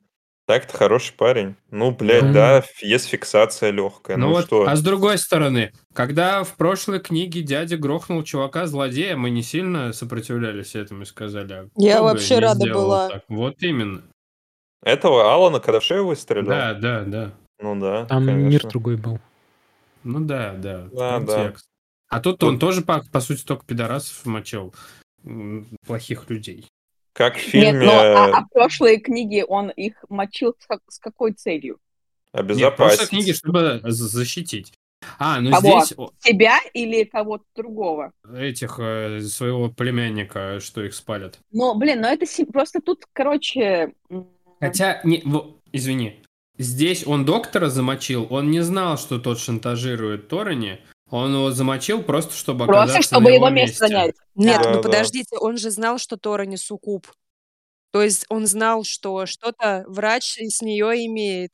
Так-то 0.46 0.76
хороший 0.76 1.14
парень. 1.14 1.54
Ну, 1.70 1.90
блядь, 1.90 2.32
Да. 2.32 2.60
да, 2.60 2.64
есть 2.82 3.06
фиксация 3.08 3.70
легкая. 3.70 4.16
Ну 4.16 4.26
Ну, 4.28 4.32
вот, 4.34 4.44
что? 4.46 4.66
а 4.68 4.76
с 4.76 4.82
другой 4.82 5.16
стороны, 5.18 5.72
когда 5.94 6.42
в 6.44 6.54
прошлой 6.56 7.00
книге 7.00 7.42
дядя 7.42 7.76
грохнул 7.78 8.22
чувака-злодея, 8.22 9.16
мы 9.16 9.30
не 9.30 9.42
сильно 9.42 9.92
сопротивлялись 9.94 10.74
этому 10.74 11.02
и 11.02 11.06
сказали, 11.06 11.52
а 11.52 11.68
Я 11.76 12.02
вообще 12.02 12.38
рада 12.40 12.66
была. 12.72 13.08
так? 13.08 13.24
Вот 13.28 13.62
именно. 13.62 14.02
Этого 14.82 15.32
Алана, 15.32 15.60
когда 15.60 15.80
в 15.80 15.84
шею 15.84 16.06
выстрелил? 16.06 16.46
Да, 16.48 16.74
да, 16.74 17.04
да. 17.04 17.30
Ну 17.58 17.78
да, 17.80 18.04
Там 18.06 18.24
мир 18.26 18.34
конечно. 18.36 18.70
другой 18.70 18.96
был. 18.96 19.18
Ну 20.02 20.20
да, 20.20 20.52
да. 20.52 20.88
Да, 20.92 21.18
да. 21.20 21.26
контекст. 21.34 21.66
А 22.14 22.20
тут 22.20 22.42
он 22.44 22.60
тоже, 22.60 22.82
по, 22.82 23.02
по 23.10 23.20
сути, 23.20 23.44
только 23.44 23.66
пидорасов 23.66 24.24
мочил. 24.24 24.72
Плохих 25.86 26.30
людей. 26.30 26.66
Как 27.12 27.34
в 27.36 27.54
Нет, 27.54 27.72
фильме 27.72 27.86
но 27.86 27.92
а, 27.92 28.38
а 28.38 28.40
в 28.44 28.48
прошлой 28.50 28.98
книге 29.00 29.44
он 29.44 29.70
их 29.70 30.04
мочил 30.08 30.54
с, 30.58 30.66
как- 30.66 30.82
с 30.88 30.98
какой 30.98 31.32
целью? 31.32 31.78
Нет, 32.32 32.44
в 32.44 32.46
прошлой 32.46 32.70
«Обезопасить». 32.70 33.08
книге, 33.08 33.32
чтобы 33.34 33.80
за- 33.82 34.08
защитить. 34.08 34.72
А, 35.18 35.40
ну 35.40 35.50
Кого? 35.50 35.84
здесь 35.84 35.96
Тебя 36.20 36.58
или 36.72 37.04
кого-то 37.04 37.44
другого? 37.56 38.12
этих 38.32 38.78
э, 38.78 39.20
своего 39.22 39.68
племянника, 39.70 40.60
что 40.60 40.82
их 40.84 40.94
спалят. 40.94 41.38
Ну, 41.52 41.74
блин, 41.74 42.00
ну 42.00 42.08
это 42.08 42.26
просто 42.52 42.80
тут, 42.80 43.04
короче... 43.12 43.92
Хотя, 44.60 45.00
не, 45.04 45.20
во- 45.24 45.56
извини, 45.72 46.22
здесь 46.58 47.06
он 47.06 47.24
доктора 47.24 47.68
замочил, 47.68 48.26
он 48.30 48.50
не 48.50 48.60
знал, 48.60 48.98
что 48.98 49.18
тот 49.18 49.38
шантажирует 49.38 50.28
Торони, 50.28 50.78
он 51.10 51.34
его 51.34 51.50
замочил 51.50 52.02
просто, 52.02 52.34
чтобы 52.34 52.66
Просто 52.66 52.82
оказаться 52.82 53.08
чтобы 53.14 53.30
на 53.30 53.34
его 53.34 53.46
его 53.46 53.54
место 53.54 53.86
занять. 53.86 54.14
Нет, 54.34 54.62
Да, 54.62 54.70
ну 54.70 54.76
да. 54.76 54.82
подождите, 54.82 55.36
он 55.38 55.56
же 55.58 55.70
знал, 55.70 55.98
что 55.98 56.16
Тора 56.16 56.44
не 56.44 56.56
суккуб. 56.56 57.06
То 57.92 58.02
есть 58.02 58.26
он 58.28 58.46
знал, 58.46 58.84
что 58.84 59.24
что-то 59.26 59.84
врач 59.86 60.38
с 60.38 60.62
нее 60.62 61.06
имеет. 61.06 61.50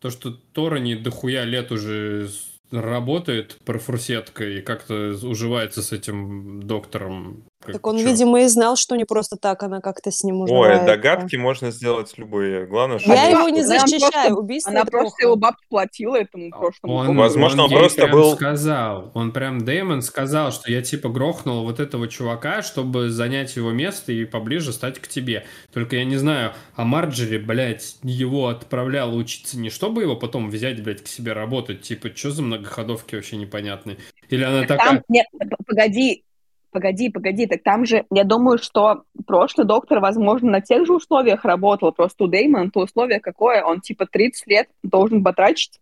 То, 0.00 0.10
что 0.10 0.32
Торони 0.32 0.96
дохуя 0.96 1.44
лет 1.44 1.70
уже 1.70 2.30
работает 2.72 3.58
профурсеткой 3.64 4.58
и 4.58 4.62
как-то 4.62 5.16
уживается 5.22 5.82
с 5.82 5.92
этим 5.92 6.62
доктором. 6.62 7.44
Как- 7.62 7.74
Так 7.74 7.86
он, 7.86 7.98
чё? 7.98 8.06
видимо, 8.06 8.40
и 8.40 8.46
знал, 8.46 8.74
что 8.76 8.96
не 8.96 9.04
просто 9.04 9.36
так 9.36 9.62
она 9.62 9.82
как-то 9.82 10.10
с 10.10 10.24
ним 10.24 10.40
Ой, 10.40 10.44
уживается. 10.44 10.86
догадки 10.86 11.36
можно 11.36 11.70
сделать 11.70 12.14
любые. 12.16 12.64
Главное, 12.66 12.98
чтобы... 12.98 13.14
Я 13.14 13.26
его 13.28 13.50
не 13.50 13.62
защищаю, 13.62 14.36
убийство 14.38 14.72
Она 14.72 14.86
просто 14.86 15.10
плохо. 15.10 15.22
его 15.22 15.36
бабки 15.36 15.66
платила 15.68 16.16
этому 16.16 16.50
прошлому. 16.50 16.94
Он. 16.94 17.16
Возможно, 17.18 17.64
он 17.64 17.70
ей 17.70 17.78
просто 17.78 18.02
прям 18.04 18.12
был- 18.12 18.34
сказал, 18.34 19.10
он 19.12 19.32
прям 19.32 19.62
Дэймон 19.62 20.00
сказал, 20.00 20.52
что 20.52 20.72
я 20.72 20.80
типа 20.80 21.10
грохнул 21.10 21.64
вот 21.64 21.80
этого 21.80 22.08
чувака, 22.08 22.62
чтобы 22.62 23.10
занять 23.10 23.54
его 23.56 23.72
место 23.72 24.10
и 24.12 24.24
поближе 24.24 24.72
стать 24.72 24.98
к 24.98 25.06
тебе. 25.06 25.44
Только 25.72 25.96
я 25.96 26.04
не 26.06 26.16
знаю, 26.16 26.52
а 26.76 26.84
Марджери, 26.84 27.36
блядь, 27.36 27.96
его 28.02 28.48
отправляла 28.48 29.14
учиться 29.14 29.58
не 29.58 29.68
чтобы 29.68 30.00
его 30.02 30.16
потом 30.16 30.48
взять, 30.48 30.82
блядь, 30.82 31.04
к 31.04 31.08
себе 31.08 31.34
работать, 31.34 31.82
типа, 31.82 32.08
что 32.14 32.30
за 32.30 32.42
многоходовки 32.42 33.16
вообще 33.16 33.36
непонятные? 33.36 33.98
Или 34.30 34.44
она 34.44 34.60
Так 34.60 34.68
такая... 34.78 34.88
Там, 34.94 35.02
нет, 35.08 35.26
погоди, 35.66 36.24
погоди, 36.70 37.10
погоди, 37.10 37.46
так 37.46 37.62
там 37.62 37.84
же, 37.86 38.04
я 38.10 38.24
думаю, 38.24 38.58
что 38.58 39.02
прошлый 39.26 39.66
доктор, 39.66 40.00
возможно, 40.00 40.50
на 40.50 40.60
тех 40.60 40.86
же 40.86 40.94
условиях 40.94 41.44
работал, 41.44 41.92
просто 41.92 42.24
у 42.24 42.26
Дэймона 42.26 42.70
то 42.70 42.80
условие 42.80 43.20
какое, 43.20 43.62
он 43.64 43.80
типа 43.80 44.06
30 44.06 44.46
лет 44.46 44.68
должен 44.82 45.22
потрачить 45.22 45.80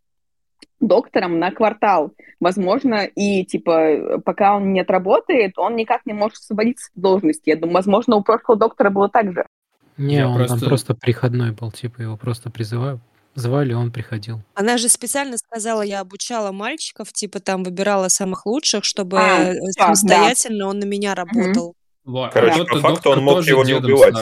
доктором 0.81 1.39
на 1.39 1.51
квартал. 1.51 2.13
Возможно, 2.41 3.05
и 3.05 3.45
типа 3.45 4.21
пока 4.25 4.57
он 4.57 4.73
не 4.73 4.81
отработает, 4.81 5.59
он 5.59 5.77
никак 5.77 6.07
не 6.07 6.13
может 6.13 6.39
освободиться 6.39 6.91
от 6.95 7.03
должности. 7.03 7.51
Я 7.51 7.57
думаю, 7.57 7.75
возможно, 7.75 8.17
у 8.17 8.23
прошлого 8.23 8.59
доктора 8.59 8.91
было 8.91 9.09
так 9.09 9.33
же. 9.33 9.45
Не, 9.97 10.17
Я 10.17 10.29
он 10.29 10.37
просто- 10.37 10.61
там 10.61 10.69
просто 10.69 10.95
приходной 10.95 11.51
был, 11.53 11.73
типа 11.73 12.03
его 12.03 12.17
просто 12.17 12.51
призывали, 12.51 13.01
звали, 13.39 13.73
он 13.73 13.91
приходил. 13.93 14.43
Она 14.55 14.79
же 14.79 14.89
специально 14.89 15.37
сказала, 15.39 15.83
я 15.83 16.01
обучала 16.01 16.53
мальчиков, 16.53 17.13
типа 17.13 17.41
там 17.41 17.65
выбирала 17.65 18.09
самых 18.09 18.47
лучших, 18.47 18.85
чтобы 18.85 19.19
А, 19.19 19.53
э, 19.53 19.55
да, 19.55 19.85
самостоятельно 19.87 20.67
он 20.67 20.79
на 20.79 20.85
меня 20.85 21.15
работал. 21.15 21.75
Вот, 22.05 22.33
Короче, 22.33 22.63
а 22.63 22.65
по 22.65 22.81
факту 22.81 23.11
он 23.11 23.23
мог 23.23 23.45
его 23.45 23.65
не 23.65 23.75
убивать. 23.75 24.15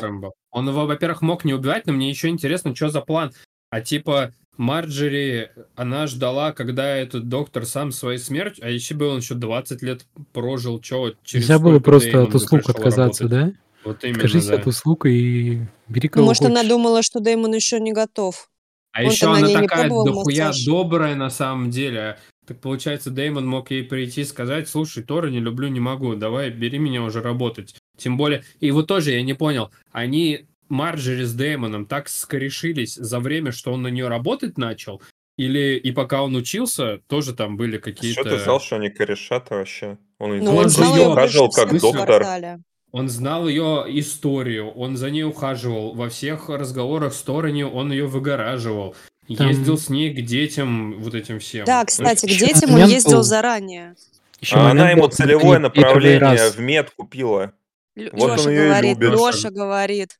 Он 0.50 0.68
его, 0.68 0.86
во-первых, 0.86 1.22
мог 1.22 1.44
не 1.44 1.54
убивать, 1.54 1.86
но 1.86 1.92
мне 1.92 2.10
еще 2.10 2.28
интересно, 2.28 2.74
что 2.74 2.88
за 2.88 3.00
план. 3.00 3.32
А 3.70 3.80
типа 3.80 4.32
Марджери, 4.56 5.50
она 5.74 6.06
ждала, 6.06 6.52
когда 6.52 6.96
этот 6.96 7.28
доктор 7.28 7.66
сам 7.66 7.92
своей 7.92 8.18
смертью, 8.18 8.64
а 8.64 8.70
еще 8.70 8.94
бы 8.94 9.06
он 9.08 9.18
еще 9.18 9.34
20 9.34 9.82
лет 9.82 10.06
прожил, 10.32 10.82
что 10.82 11.12
через 11.22 11.48
Нельзя 11.48 11.58
было 11.58 11.78
просто 11.78 12.22
от 12.22 12.34
услуг 12.34 12.68
отказаться, 12.68 13.24
работать? 13.24 13.54
да? 13.54 13.60
Вот 13.84 14.02
именно, 14.02 14.16
Откажись 14.16 14.46
да. 14.46 14.56
от 14.56 14.66
услуг 14.66 15.06
и 15.06 15.60
бери 15.88 16.08
кого 16.08 16.24
может, 16.26 16.44
она 16.44 16.56
хочешь. 16.56 16.68
думала, 16.70 17.02
что 17.02 17.20
Дэймон 17.20 17.54
еще 17.54 17.78
не 17.78 17.92
готов. 17.92 18.48
А 18.96 19.02
Он-то 19.02 19.12
еще 19.12 19.26
на 19.26 19.36
она 19.36 19.48
такая 19.48 19.88
дохуя 19.88 20.46
массаж? 20.46 20.64
добрая 20.64 21.14
на 21.16 21.28
самом 21.28 21.70
деле. 21.70 22.18
Так 22.46 22.60
получается, 22.60 23.10
Дэймон 23.10 23.46
мог 23.46 23.70
ей 23.70 23.82
прийти 23.82 24.22
и 24.22 24.24
сказать, 24.24 24.68
слушай, 24.68 25.02
Тора 25.02 25.28
не 25.28 25.40
люблю, 25.40 25.68
не 25.68 25.80
могу, 25.80 26.14
давай, 26.14 26.50
бери 26.50 26.78
меня 26.78 27.02
уже 27.02 27.20
работать. 27.20 27.74
Тем 27.98 28.16
более, 28.16 28.44
и 28.60 28.70
вот 28.70 28.86
тоже 28.86 29.10
я 29.10 29.22
не 29.22 29.34
понял, 29.34 29.70
они 29.92 30.46
Марджери 30.68 31.24
с 31.24 31.34
Дэймоном 31.34 31.86
так 31.86 32.08
скорешились 32.08 32.94
за 32.94 33.20
время, 33.20 33.52
что 33.52 33.72
он 33.72 33.82
на 33.82 33.88
нее 33.88 34.08
работать 34.08 34.56
начал, 34.56 35.02
или 35.36 35.76
и 35.76 35.92
пока 35.92 36.22
он 36.22 36.34
учился, 36.34 37.00
тоже 37.08 37.34
там 37.34 37.56
были 37.56 37.76
Что 37.76 37.84
какие-то... 37.84 38.22
ты 38.22 38.38
знал, 38.38 38.60
что 38.60 38.76
они 38.76 38.88
корешат 38.88 39.50
вообще? 39.50 39.98
Он 40.18 40.34
и 40.34 40.40
Ну, 40.40 40.52
он 40.52 40.64
он 40.64 40.70
же 40.70 40.82
ее 40.82 41.50
как 41.54 41.78
доктор. 41.78 42.60
Он 42.92 43.08
знал 43.08 43.48
ее 43.48 43.84
историю, 43.88 44.70
он 44.70 44.96
за 44.96 45.10
ней 45.10 45.24
ухаживал, 45.24 45.94
во 45.94 46.08
всех 46.08 46.48
разговорах 46.48 47.12
в 47.12 47.16
стороне 47.16 47.66
он 47.66 47.90
ее 47.92 48.06
выгораживал, 48.06 48.94
Там- 49.36 49.48
ездил 49.48 49.76
с 49.76 49.88
ней 49.90 50.14
к 50.14 50.24
детям, 50.24 50.94
вот 51.00 51.14
этим 51.14 51.38
всем. 51.40 51.64
Да, 51.66 51.84
кстати, 51.84 52.26
к 52.26 52.28
детям 52.28 52.74
он 52.74 52.86
ездил 52.88 53.18
был. 53.18 53.22
заранее. 53.22 53.94
Еще 54.40 54.56
А 54.56 54.70
она 54.70 54.90
ему 54.90 55.08
целевое 55.08 55.58
направление 55.58 56.18
раз- 56.20 56.54
в 56.54 56.60
мед 56.60 56.90
купила. 56.96 57.52
Л- 57.96 58.08
Вот 58.12 58.30
Лёша 58.36 58.48
он 58.48 58.54
и 58.54 58.56
говорит, 58.56 58.98
любит. 58.98 59.18
Лёша 59.18 59.50
говорит. 59.50 60.10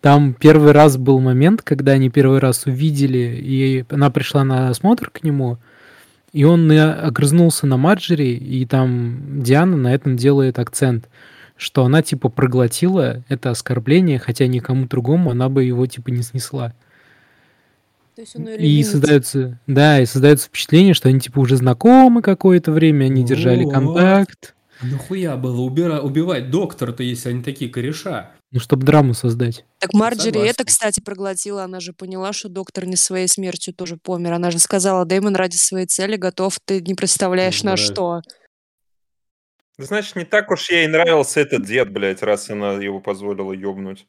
Там 0.00 0.34
первый 0.34 0.72
раз 0.72 0.96
был 0.98 1.20
момент, 1.20 1.62
когда 1.62 1.92
они 1.92 2.10
первый 2.10 2.38
раз 2.40 2.66
увидели, 2.66 3.40
и 3.40 3.84
она 3.88 4.10
пришла 4.10 4.44
на 4.44 4.68
осмотр 4.68 5.10
к 5.10 5.22
нему, 5.22 5.58
и 6.32 6.44
он 6.44 6.70
и 6.70 6.76
огрызнулся 6.76 7.66
на 7.66 7.76
Марджери, 7.78 8.34
и 8.34 8.66
там 8.66 9.42
Диана 9.42 9.76
на 9.76 9.94
этом 9.94 10.16
делает 10.16 10.58
акцент, 10.58 11.08
что 11.56 11.84
она 11.84 12.02
типа 12.02 12.28
проглотила 12.28 13.24
это 13.28 13.50
оскорбление, 13.50 14.18
хотя 14.18 14.46
никому 14.46 14.86
другому 14.86 15.30
она 15.30 15.48
бы 15.48 15.64
его 15.64 15.86
типа 15.86 16.10
не 16.10 16.22
снесла. 16.22 16.74
То 18.14 18.22
есть 18.22 18.34
он 18.36 18.46
её 18.48 18.56
И 18.58 18.82
создается, 18.82 19.58
да, 19.66 20.00
и 20.00 20.06
создается 20.06 20.46
впечатление, 20.48 20.94
что 20.94 21.08
они 21.08 21.20
типа 21.20 21.38
уже 21.38 21.56
знакомы 21.56 22.22
какое-то 22.22 22.72
время, 22.72 23.06
они 23.06 23.22
держали 23.24 23.64
Вот. 23.64 23.72
контакт, 23.74 24.54
Нахуя 24.82 25.36
было 25.36 25.60
убира- 25.62 26.00
убивать 26.00 26.50
доктора-то, 26.50 27.02
если 27.02 27.30
они 27.30 27.42
такие 27.42 27.70
кореша? 27.70 28.30
ну, 28.52 28.60
чтобы 28.60 28.86
драму 28.86 29.12
создать. 29.12 29.64
Так 29.80 29.92
Марджери 29.92 30.40
это, 30.40 30.64
кстати, 30.64 31.00
проглотила. 31.00 31.64
Она 31.64 31.80
же 31.80 31.92
поняла, 31.92 32.32
что 32.32 32.48
доктор 32.48 32.86
не 32.86 32.96
своей 32.96 33.26
смертью 33.28 33.74
тоже 33.74 33.98
помер. 34.02 34.32
Она 34.34 34.50
же 34.50 34.58
сказала, 34.58 35.04
Дэймон 35.04 35.34
ради 35.36 35.56
своей 35.56 35.86
цели 35.86 36.16
готов, 36.16 36.58
ты 36.64 36.80
не 36.80 36.94
представляешь 36.94 37.62
на 37.64 37.72
Да. 37.72 37.76
что. 37.76 38.20
Значит, 39.78 40.16
не 40.16 40.24
так 40.24 40.50
уж 40.50 40.70
ей 40.70 40.86
нравился 40.86 41.40
этот 41.40 41.64
дед, 41.66 41.90
блядь, 41.92 42.22
раз 42.22 42.48
она 42.48 42.72
его 42.74 43.00
позволила 43.00 43.52
ёбнуть. 43.52 44.06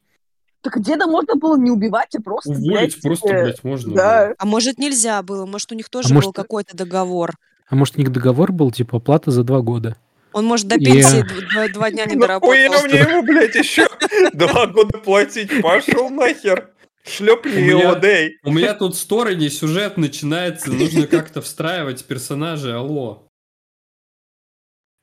Так 0.62 0.80
деда 0.82 1.06
можно 1.06 1.36
было 1.36 1.56
не 1.58 1.70
убивать, 1.70 2.14
а 2.16 2.22
просто, 2.22 2.50
Уволить 2.50 3.00
блядь, 3.00 3.02
просто, 3.02 3.28
э, 3.28 3.42
блядь, 3.44 3.64
можно. 3.64 3.94
Да. 3.94 4.34
А 4.38 4.46
может, 4.46 4.78
нельзя 4.78 5.22
было? 5.22 5.46
Может, 5.46 5.70
у 5.70 5.74
них 5.74 5.88
тоже 5.88 6.08
был 6.08 6.14
может- 6.16 6.34
какой-то 6.34 6.76
договор? 6.76 7.34
А 7.68 7.74
может, 7.76 7.96
у 7.96 7.98
них 8.00 8.10
договор 8.10 8.50
был, 8.50 8.70
типа, 8.72 8.96
оплата 8.96 9.30
за 9.30 9.44
два 9.44 9.60
года? 9.60 9.96
Он, 10.32 10.44
может, 10.46 10.66
до 10.66 10.76
пенсии 10.78 11.22
д- 11.22 11.46
два, 11.52 11.68
два 11.68 11.90
дня 11.90 12.06
не 12.06 12.16
доработал. 12.16 12.50
мне 12.54 13.00
ему, 13.00 13.22
блядь, 13.22 13.54
еще 13.54 13.86
два 14.32 14.66
года 14.66 14.98
платить? 14.98 15.62
Пошел 15.62 16.08
нахер. 16.10 16.70
Шлепни 17.04 17.52
его, 17.52 17.94
Дэй. 17.94 18.38
У 18.42 18.52
меня 18.52 18.74
тут 18.74 18.96
сторони 18.96 19.48
сюжет 19.48 19.96
начинается, 19.96 20.70
нужно 20.72 21.06
как-то 21.06 21.40
встраивать 21.40 22.04
персонажей, 22.04 22.74
алло. 22.74 23.26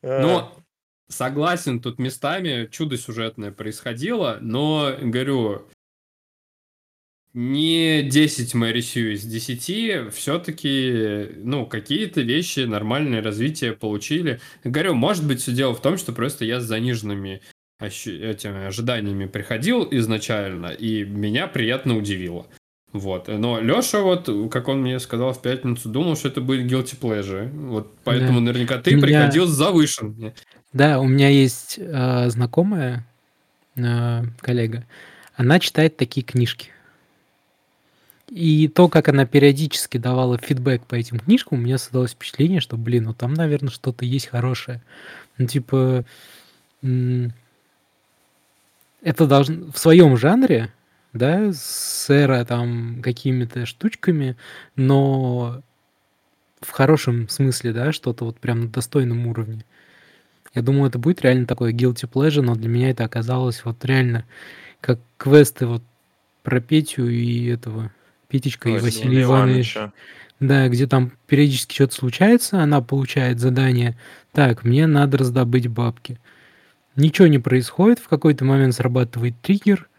А, 0.03 0.19
Но 0.21 0.54
согласен, 1.07 1.79
тут 1.79 1.99
местами 1.99 2.67
чудо 2.71 2.97
сюжетное 2.97 3.51
происходило, 3.51 4.37
но, 4.41 4.95
говорю, 5.01 5.67
не 7.33 8.01
10 8.03 8.53
Мэри 8.53 8.79
Сью 8.79 9.13
из 9.13 9.23
10, 9.25 10.13
все-таки, 10.13 11.31
ну, 11.35 11.65
какие-то 11.65 12.21
вещи, 12.21 12.61
нормальное 12.61 13.21
развитие 13.21 13.73
получили. 13.73 14.39
Говорю, 14.63 14.93
может 14.93 15.27
быть, 15.27 15.41
все 15.41 15.51
дело 15.51 15.75
в 15.75 15.81
том, 15.81 15.97
что 15.97 16.13
просто 16.13 16.45
я 16.45 16.61
с 16.61 16.63
заниженными 16.63 17.41
этими 17.81 18.67
ожиданиями 18.67 19.25
приходил 19.25 19.85
изначально, 19.91 20.67
и 20.67 21.03
меня 21.03 21.47
приятно 21.47 21.97
удивило. 21.97 22.47
Вот. 22.93 23.27
Но 23.27 23.59
Леша, 23.59 23.99
вот, 23.99 24.29
как 24.49 24.69
он 24.69 24.79
мне 24.81 24.97
сказал 25.01 25.33
в 25.33 25.41
пятницу, 25.41 25.89
думал, 25.89 26.15
что 26.15 26.29
это 26.29 26.39
будет 26.39 26.71
guilty 26.71 26.97
pleasure. 26.97 27.49
Вот 27.49 27.93
поэтому 28.05 28.39
Да. 28.39 28.45
наверняка 28.45 28.77
ты 28.77 28.91
Меня- 28.95 29.01
приходил 29.05 29.45
с 29.47 29.49
завышен. 29.49 30.33
Да, 30.75 30.99
у 30.99 31.07
меня 31.07 31.29
есть 31.29 31.79
э, 31.79 32.29
знакомая 32.29 33.05
э, 33.77 34.23
коллега, 34.41 34.83
она 35.37 35.61
читает 35.61 35.95
такие 35.95 36.21
книжки. 36.25 36.69
И 38.27 38.67
то, 38.67 38.89
как 38.89 39.07
она 39.07 39.25
периодически 39.25 39.97
давала 39.97 40.37
фидбэк 40.37 40.85
по 40.85 40.95
этим 40.95 41.19
книжкам, 41.19 41.59
у 41.59 41.61
меня 41.61 41.77
создалось 41.77 42.11
впечатление, 42.11 42.59
что, 42.59 42.75
блин, 42.75 43.05
ну 43.05 43.13
там, 43.13 43.33
наверное, 43.35 43.69
что-то 43.69 44.03
есть 44.03 44.27
хорошее. 44.27 44.81
Ну, 45.37 45.47
типа, 45.47 46.03
это 49.01 49.27
должно 49.27 49.71
в 49.71 49.77
своем 49.77 50.17
жанре, 50.17 50.73
да, 51.13 51.53
с 51.53 52.09
эра 52.09 52.43
там 52.43 53.01
какими-то 53.01 53.65
штучками, 53.65 54.35
но 54.75 55.61
в 56.59 56.71
хорошем 56.71 57.29
смысле, 57.29 57.71
да, 57.71 57.93
что-то 57.93 58.25
вот 58.25 58.41
прям 58.41 58.63
на 58.63 58.67
достойном 58.67 59.25
уровне. 59.27 59.63
Я 60.55 60.61
думаю, 60.61 60.87
это 60.87 60.97
будет 60.97 61.21
реально 61.21 61.45
такое 61.45 61.73
guilty 61.73 62.09
pleasure, 62.09 62.41
но 62.41 62.55
для 62.55 62.69
меня 62.69 62.89
это 62.89 63.03
оказалось 63.03 63.63
вот 63.65 63.83
реально 63.83 64.25
как 64.79 64.99
квесты 65.17 65.67
вот 65.67 65.83
про 66.43 66.61
Петю 66.61 67.07
и 67.07 67.47
этого 67.47 67.91
Петечка 68.29 68.69
и 68.69 68.73
Василия 68.73 68.85
Василий 68.85 69.23
Иванович. 69.23 69.75
Ивановича. 69.75 69.93
Да, 70.39 70.67
где 70.67 70.87
там 70.87 71.11
периодически 71.27 71.73
что-то 71.75 71.95
случается, 71.95 72.61
она 72.61 72.81
получает 72.81 73.39
задание. 73.39 73.97
Так, 74.31 74.63
мне 74.63 74.85
надо 74.87 75.17
раздобыть 75.17 75.67
бабки. 75.67 76.19
Ничего 76.95 77.27
не 77.27 77.39
происходит, 77.39 77.99
в 77.99 78.07
какой-то 78.07 78.45
момент 78.45 78.73
срабатывает 78.75 79.33
триггер, 79.41 79.89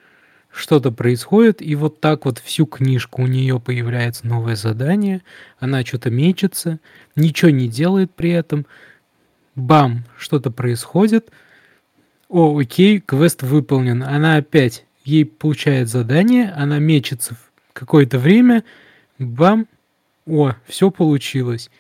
что-то 0.51 0.91
происходит, 0.91 1.61
и 1.61 1.75
вот 1.75 2.01
так 2.01 2.25
вот 2.25 2.39
всю 2.39 2.65
книжку 2.65 3.23
у 3.23 3.27
нее 3.27 3.61
появляется 3.61 4.27
новое 4.27 4.57
задание, 4.57 5.23
она 5.59 5.85
что-то 5.85 6.11
мечется, 6.11 6.81
ничего 7.15 7.51
не 7.51 7.69
делает 7.69 8.15
при 8.15 8.31
этом, 8.31 8.67
бам, 9.57 10.05
что-то 10.17 10.51
происходит, 10.51 11.31
о, 12.29 12.59
окей, 12.59 13.01
квест 13.01 13.43
выполнен, 13.43 14.03
она 14.03 14.37
опять, 14.37 14.85
ей 15.05 15.25
получает 15.25 15.89
задание, 15.89 16.53
она 16.53 16.79
мечется 16.79 17.35
в 17.35 17.73
какое-то 17.73 18.19
время, 18.19 18.65
бам, 19.19 19.67
о, 20.27 20.53
все 20.67 20.91
получилось. 20.91 21.71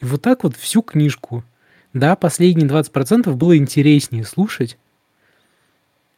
И 0.00 0.04
вот 0.04 0.22
так 0.22 0.44
вот 0.44 0.56
всю 0.56 0.82
книжку. 0.82 1.44
Да, 1.92 2.14
последние 2.14 2.68
20% 2.68 3.32
было 3.34 3.56
интереснее 3.56 4.24
слушать, 4.24 4.76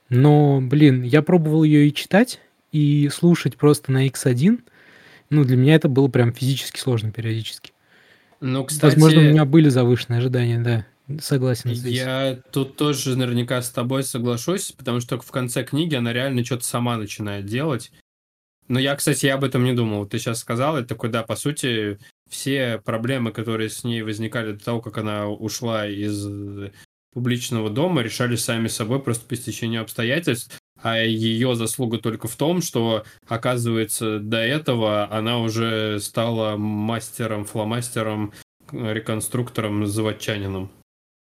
но, 0.08 0.60
блин, 0.60 1.02
я 1.02 1.22
пробовал 1.22 1.62
ее 1.62 1.88
и 1.88 1.94
читать, 1.94 2.40
и 2.72 3.08
слушать 3.12 3.56
просто 3.56 3.92
на 3.92 4.06
X1. 4.06 4.60
Ну, 5.30 5.44
для 5.44 5.56
меня 5.56 5.74
это 5.74 5.88
было 5.88 6.08
прям 6.08 6.32
физически 6.32 6.80
сложно 6.80 7.12
периодически. 7.12 7.72
Ну, 8.40 8.64
кстати... 8.64 8.94
Возможно, 8.94 9.20
у 9.20 9.24
меня 9.24 9.44
были 9.44 9.68
завышенные 9.68 10.18
ожидания, 10.18 10.58
да. 10.58 10.86
Согласен 11.20 11.74
здесь. 11.74 11.94
Я 11.96 12.40
тут 12.52 12.76
тоже 12.76 13.16
наверняка 13.16 13.62
с 13.62 13.70
тобой 13.70 14.02
соглашусь, 14.02 14.72
потому 14.72 15.00
что 15.00 15.18
в 15.18 15.30
конце 15.30 15.64
книги 15.64 15.94
она 15.94 16.12
реально 16.12 16.44
что-то 16.44 16.64
сама 16.64 16.96
начинает 16.96 17.46
делать. 17.46 17.90
Но 18.68 18.78
я, 18.78 18.94
кстати, 18.96 19.26
я 19.26 19.34
об 19.34 19.44
этом 19.44 19.64
не 19.64 19.72
думал. 19.72 20.06
Ты 20.06 20.18
сейчас 20.18 20.40
сказал, 20.40 20.76
это 20.76 20.88
такой, 20.88 21.08
да, 21.08 21.22
по 21.22 21.36
сути, 21.36 21.98
все 22.28 22.82
проблемы, 22.84 23.32
которые 23.32 23.70
с 23.70 23.82
ней 23.82 24.02
возникали 24.02 24.52
до 24.52 24.62
того, 24.62 24.80
как 24.82 24.98
она 24.98 25.28
ушла 25.28 25.88
из 25.88 26.26
публичного 27.12 27.70
дома 27.70 28.02
решали 28.02 28.36
сами 28.36 28.68
собой 28.68 29.00
просто 29.00 29.26
по 29.26 29.34
стечению 29.34 29.82
обстоятельств, 29.82 30.58
а 30.80 30.98
ее 30.98 31.56
заслуга 31.56 31.98
только 31.98 32.28
в 32.28 32.36
том, 32.36 32.62
что, 32.62 33.04
оказывается, 33.26 34.20
до 34.20 34.38
этого 34.38 35.10
она 35.10 35.40
уже 35.40 35.98
стала 36.00 36.56
мастером, 36.56 37.44
фломастером, 37.44 38.32
реконструктором, 38.70 39.86
заводчанином. 39.86 40.70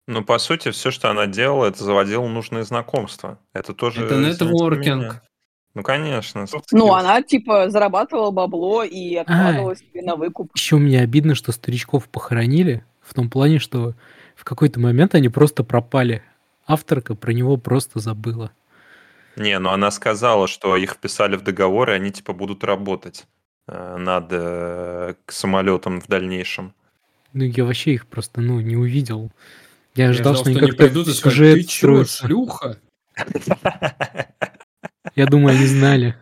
Ну, 0.07 0.23
по 0.23 0.39
сути, 0.39 0.71
все, 0.71 0.91
что 0.91 1.09
она 1.09 1.27
делала, 1.27 1.65
это 1.65 1.83
заводила 1.83 2.27
нужные 2.27 2.63
знакомства. 2.63 3.39
Это 3.53 3.73
тоже... 3.73 4.05
Это 4.05 4.15
нетворкинг. 4.15 5.21
Ну, 5.73 5.83
конечно. 5.83 6.45
Ну, 6.71 6.93
она, 6.93 7.21
типа, 7.21 7.69
зарабатывала 7.69 8.31
бабло 8.31 8.83
и 8.83 9.15
откладывала 9.15 9.71
а, 9.71 9.75
себе 9.75 10.01
на 10.01 10.15
выкуп. 10.15 10.51
Еще 10.55 10.75
мне 10.75 10.99
обидно, 10.99 11.33
что 11.33 11.53
старичков 11.53 12.09
похоронили, 12.09 12.83
в 13.01 13.13
том 13.13 13.29
плане, 13.29 13.59
что 13.59 13.93
в 14.35 14.43
какой-то 14.43 14.79
момент 14.79 15.15
они 15.15 15.29
просто 15.29 15.63
пропали. 15.63 16.23
Авторка 16.65 17.15
про 17.15 17.31
него 17.31 17.57
просто 17.57 17.99
забыла. 17.99 18.51
Не, 19.37 19.57
ну 19.59 19.69
она 19.69 19.91
сказала, 19.91 20.47
что 20.47 20.75
их 20.75 20.91
вписали 20.91 21.37
в 21.37 21.41
договор, 21.41 21.89
и 21.89 21.93
они 21.93 22.11
типа 22.11 22.33
будут 22.33 22.63
работать 22.63 23.25
э, 23.67 23.97
над 23.97 24.27
э, 24.31 25.15
самолетом 25.27 26.01
в 26.01 26.07
дальнейшем. 26.07 26.73
Ну, 27.33 27.45
я 27.45 27.63
вообще 27.63 27.93
их 27.93 28.07
просто, 28.07 28.41
ну, 28.41 28.59
не 28.59 28.75
увидел. 28.75 29.31
Я, 29.95 30.07
я 30.07 30.13
ждал, 30.13 30.35
что 30.35 30.49
они 30.49 30.59
как-то 30.59 30.75
придут 30.75 31.07
и 31.07 31.13
скажут, 31.13 31.55
ты 31.55 31.63
чё, 31.63 32.05
шлюха? 32.05 32.77
Я 35.15 35.25
думаю, 35.25 35.57
они 35.57 35.65
знали. 35.65 36.15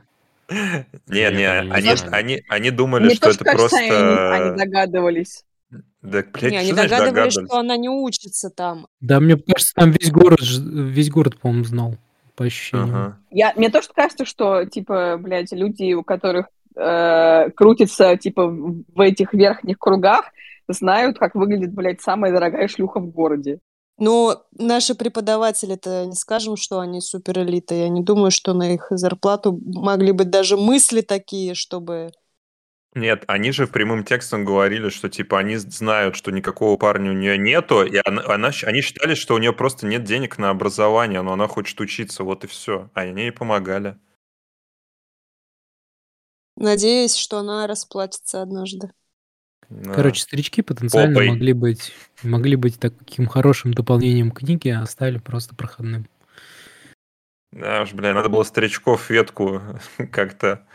Не, 0.50 1.32
не, 1.32 1.48
они, 1.48 1.90
они, 2.12 2.44
они 2.50 2.72
думали, 2.72 3.14
что 3.14 3.30
это 3.30 3.44
просто... 3.44 3.78
Они 3.78 4.58
догадывались. 4.58 5.44
Да, 6.02 6.24
блядь, 6.34 6.52
не, 6.52 6.58
они 6.58 6.74
догадывались, 6.74 7.34
что 7.34 7.58
она 7.58 7.76
не 7.78 7.90
учится 7.90 8.50
там. 8.50 8.88
Да, 9.02 9.20
мне 9.20 9.36
кажется, 9.36 9.74
там 9.76 9.91
весь 9.91 10.10
город, 10.12 10.40
весь 10.41 11.10
город, 11.10 11.38
по-моему, 11.40 11.66
знал, 11.66 11.98
по 12.36 12.46
ощущениям. 12.46 12.90
Ага. 12.90 13.18
Я, 13.32 13.54
мне 13.56 13.70
тоже 13.70 13.90
кажется, 13.94 14.26
что, 14.26 14.66
типа, 14.66 15.18
блядь, 15.20 15.52
люди, 15.52 15.94
у 15.94 16.04
которых 16.04 16.48
э, 16.76 17.50
крутятся, 17.52 18.16
типа, 18.16 18.48
в 18.48 19.02
этих 19.02 19.34
верхних 19.34 19.78
кругах, 19.78 20.32
знают, 20.74 21.20
как 21.20 21.36
выглядит, 21.36 21.74
блядь, 21.74 22.02
самая 22.02 22.32
дорогая 22.32 22.68
шлюха 22.68 23.00
в 23.00 23.08
городе. 23.08 23.60
Ну, 23.98 24.34
наши 24.58 24.96
преподаватели-то 24.96 26.06
не 26.06 26.16
скажем, 26.16 26.56
что 26.56 26.80
они 26.80 27.02
суперэлиты. 27.02 27.76
Я 27.76 27.90
не 27.90 28.02
думаю, 28.02 28.32
что 28.32 28.54
на 28.54 28.74
их 28.74 28.88
зарплату 28.91 29.60
могли 29.66 30.14
быть 30.14 30.30
даже 30.30 30.56
мысли 30.56 31.02
такие, 31.02 31.54
чтобы 31.54 32.12
нет, 32.96 33.24
они 33.28 33.52
же 33.52 33.68
прямым 33.68 34.04
текстом 34.04 34.44
говорили, 34.46 34.90
что 34.90 35.10
типа 35.10 35.38
они 35.40 35.58
знают, 35.58 36.16
что 36.16 36.32
никакого 36.32 36.76
парня 36.76 37.12
у 37.12 37.14
нее 37.14 37.38
нету, 37.38 37.84
и 37.84 38.00
она, 38.04 38.24
она, 38.26 38.52
они 38.64 38.82
считали, 38.82 39.14
что 39.14 39.36
у 39.36 39.38
нее 39.38 39.54
просто 39.54 39.86
нет 39.86 40.04
денег 40.04 40.40
на 40.40 40.50
образование, 40.50 41.22
но 41.22 41.34
она 41.34 41.48
хочет 41.48 41.80
учиться, 41.80 42.24
вот 42.24 42.44
и 42.46 42.48
все. 42.48 42.90
А 42.96 43.02
они 43.02 43.24
ей 43.24 43.32
помогали. 43.32 43.98
Надеюсь, 46.56 47.16
что 47.16 47.38
она 47.38 47.68
расплатится 47.68 48.41
однажды. 48.41 48.91
Да. 49.70 49.94
Короче, 49.94 50.22
старички 50.22 50.62
потенциально 50.62 51.14
Попой. 51.14 51.30
могли 51.30 51.54
быть, 51.54 51.94
могли 52.24 52.56
быть 52.56 52.80
таким 52.80 53.28
хорошим 53.28 53.74
дополнением 53.74 54.32
книги, 54.32 54.70
а 54.70 54.86
стали 54.86 55.20
просто 55.20 55.54
проходным. 55.56 56.08
Да 57.52 57.84
уж, 57.84 57.94
бля, 57.94 58.14
надо 58.14 58.30
было 58.30 58.44
старичков 58.44 59.10
ветку 59.10 59.62
как-то 60.12 60.68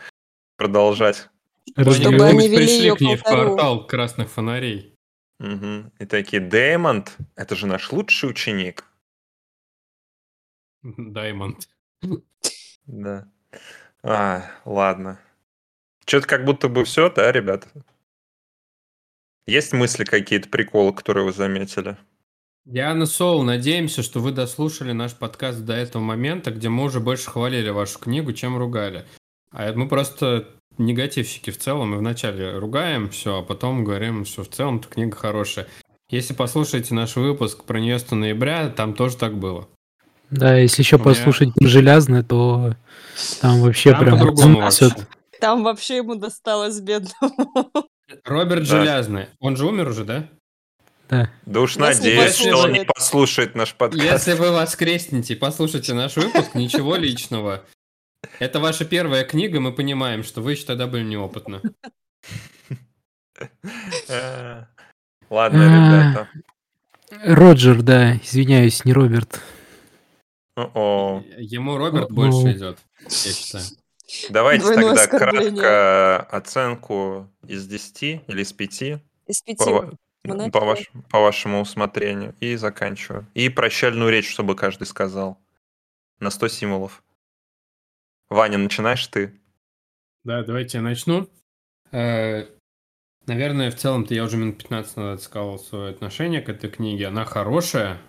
продолжать. 0.57 1.29
Чтобы 1.77 2.25
они 2.25 2.47
пришли 2.47 2.95
к 2.95 3.01
ней 3.01 3.17
в 3.17 3.23
квартал 3.23 3.85
красных 3.85 4.29
фонарей. 4.29 4.95
Угу. 5.39 5.91
И 5.99 6.05
такие, 6.05 6.41
Дэймонд, 6.41 7.17
это 7.35 7.55
же 7.55 7.67
наш 7.67 7.91
лучший 7.91 8.29
ученик. 8.29 8.85
Даймонд. 10.83 11.67
Да. 12.85 13.27
А, 14.03 14.43
ладно. 14.63 15.19
Что-то 16.05 16.27
как 16.27 16.45
будто 16.45 16.69
бы 16.69 16.85
все, 16.85 17.09
да, 17.09 17.31
ребята? 17.31 17.67
Есть 19.47 19.73
мысли 19.73 20.05
какие-то, 20.05 20.49
приколы, 20.49 20.93
которые 20.93 21.25
вы 21.25 21.31
заметили? 21.31 21.97
Диана 22.65 23.05
Соул, 23.05 23.43
надеемся, 23.43 24.01
что 24.01 24.19
вы 24.19 24.31
дослушали 24.31 24.91
наш 24.91 25.13
подкаст 25.13 25.59
до 25.59 25.73
этого 25.73 26.01
момента, 26.01 26.49
где 26.49 26.67
мы 26.67 26.83
уже 26.83 26.99
больше 26.99 27.29
хвалили 27.29 27.69
вашу 27.69 27.99
книгу, 27.99 28.33
чем 28.33 28.57
ругали. 28.57 29.05
А 29.51 29.71
мы 29.73 29.87
просто 29.87 30.47
негативщики 30.79 31.51
в 31.51 31.59
целом, 31.59 31.91
мы 31.91 31.97
вначале 31.97 32.57
ругаем 32.57 33.09
все, 33.09 33.37
а 33.37 33.43
потом 33.43 33.83
говорим, 33.83 34.25
что 34.25 34.43
в 34.43 34.49
целом-то 34.49 34.87
книга 34.87 35.15
хорошая. 35.15 35.67
Если 36.09 36.33
послушаете 36.33 36.95
наш 36.95 37.15
выпуск 37.15 37.65
про 37.65 37.79
нее 37.79 37.99
100 37.99 38.15
ноября, 38.15 38.69
там 38.69 38.95
тоже 38.95 39.15
так 39.17 39.37
было. 39.37 39.67
Да, 40.31 40.57
если 40.57 40.81
еще 40.81 40.95
У 40.95 40.99
послушать 40.99 41.49
меня... 41.55 41.69
железное, 41.69 42.23
то 42.23 42.75
там 43.41 43.61
вообще 43.61 43.91
там 43.91 43.99
прям. 43.99 44.71
Там 45.39 45.63
вообще 45.63 45.97
ему 45.97 46.15
досталось 46.15 46.79
бедному. 46.79 47.87
Роберт 48.23 48.61
да. 48.61 48.65
Железный. 48.65 49.27
Он 49.39 49.55
же 49.57 49.65
умер 49.65 49.89
уже, 49.89 50.03
да? 50.03 50.29
Да. 51.09 51.29
Да 51.45 51.61
уж 51.61 51.75
надеюсь, 51.75 52.35
что 52.35 52.57
он 52.57 52.73
не 52.73 52.83
послушает 52.85 53.55
наш 53.55 53.73
подкаст. 53.73 54.03
Если 54.03 54.33
вы 54.33 54.51
воскреснете, 54.51 55.35
послушайте 55.35 55.93
наш 55.93 56.15
выпуск, 56.15 56.55
ничего 56.55 56.95
личного. 56.95 57.63
Это 58.39 58.59
ваша 58.59 58.85
первая 58.85 59.23
книга, 59.23 59.59
мы 59.59 59.71
понимаем, 59.71 60.23
что 60.23 60.41
вы 60.41 60.53
еще 60.53 60.65
тогда 60.65 60.87
были 60.87 61.03
неопытны. 61.03 61.61
Ладно, 65.29 65.63
ребята. 65.63 66.29
Роджер, 67.23 67.81
да, 67.83 68.15
извиняюсь, 68.17 68.83
не 68.83 68.93
Роберт. 68.93 69.41
Ему 70.57 71.77
Роберт 71.77 72.11
больше 72.11 72.53
идет, 72.53 72.79
я 73.01 73.09
считаю. 73.09 73.65
Давайте 74.29 74.73
тогда 74.73 75.07
кратко 75.07 76.19
оценку 76.21 77.29
из 77.47 77.67
10 77.67 78.03
или 78.27 78.41
из 78.41 78.53
5. 78.53 78.81
Из 79.27 79.41
5. 79.41 79.57
По, 79.57 80.51
по, 80.51 80.59
ваш, 80.65 80.91
по 81.09 81.19
вашему 81.19 81.61
усмотрению. 81.61 82.35
И 82.39 82.55
заканчиваю. 82.55 83.25
И 83.33 83.49
прощальную 83.49 84.11
речь, 84.11 84.29
чтобы 84.29 84.55
каждый 84.55 84.85
сказал. 84.85 85.39
На 86.19 86.29
100 86.29 86.47
символов. 86.49 87.03
Ваня, 88.29 88.57
начинаешь 88.57 89.05
ты? 89.07 89.39
Да, 90.23 90.43
давайте 90.43 90.77
я 90.77 90.81
начну. 90.81 91.29
Э, 91.91 92.45
наверное, 93.27 93.69
в 93.69 93.75
целом-то 93.75 94.13
я 94.13 94.23
уже 94.23 94.37
минут 94.37 94.57
15 94.57 94.97
назад 94.97 95.21
сказал 95.21 95.59
свое 95.59 95.91
отношение 95.91 96.41
к 96.41 96.49
этой 96.49 96.69
книге. 96.69 97.07
Она 97.07 97.25
хорошая. 97.25 98.01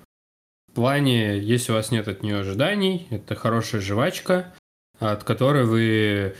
В 0.69 0.73
плане, 0.73 1.39
если 1.39 1.73
у 1.73 1.75
вас 1.75 1.91
нет 1.91 2.09
от 2.09 2.23
нее 2.23 2.39
ожиданий, 2.39 3.09
это 3.11 3.35
хорошая 3.35 3.81
жвачка, 3.81 4.55
от 4.99 5.25
которой 5.25 5.65
вы 5.65 6.35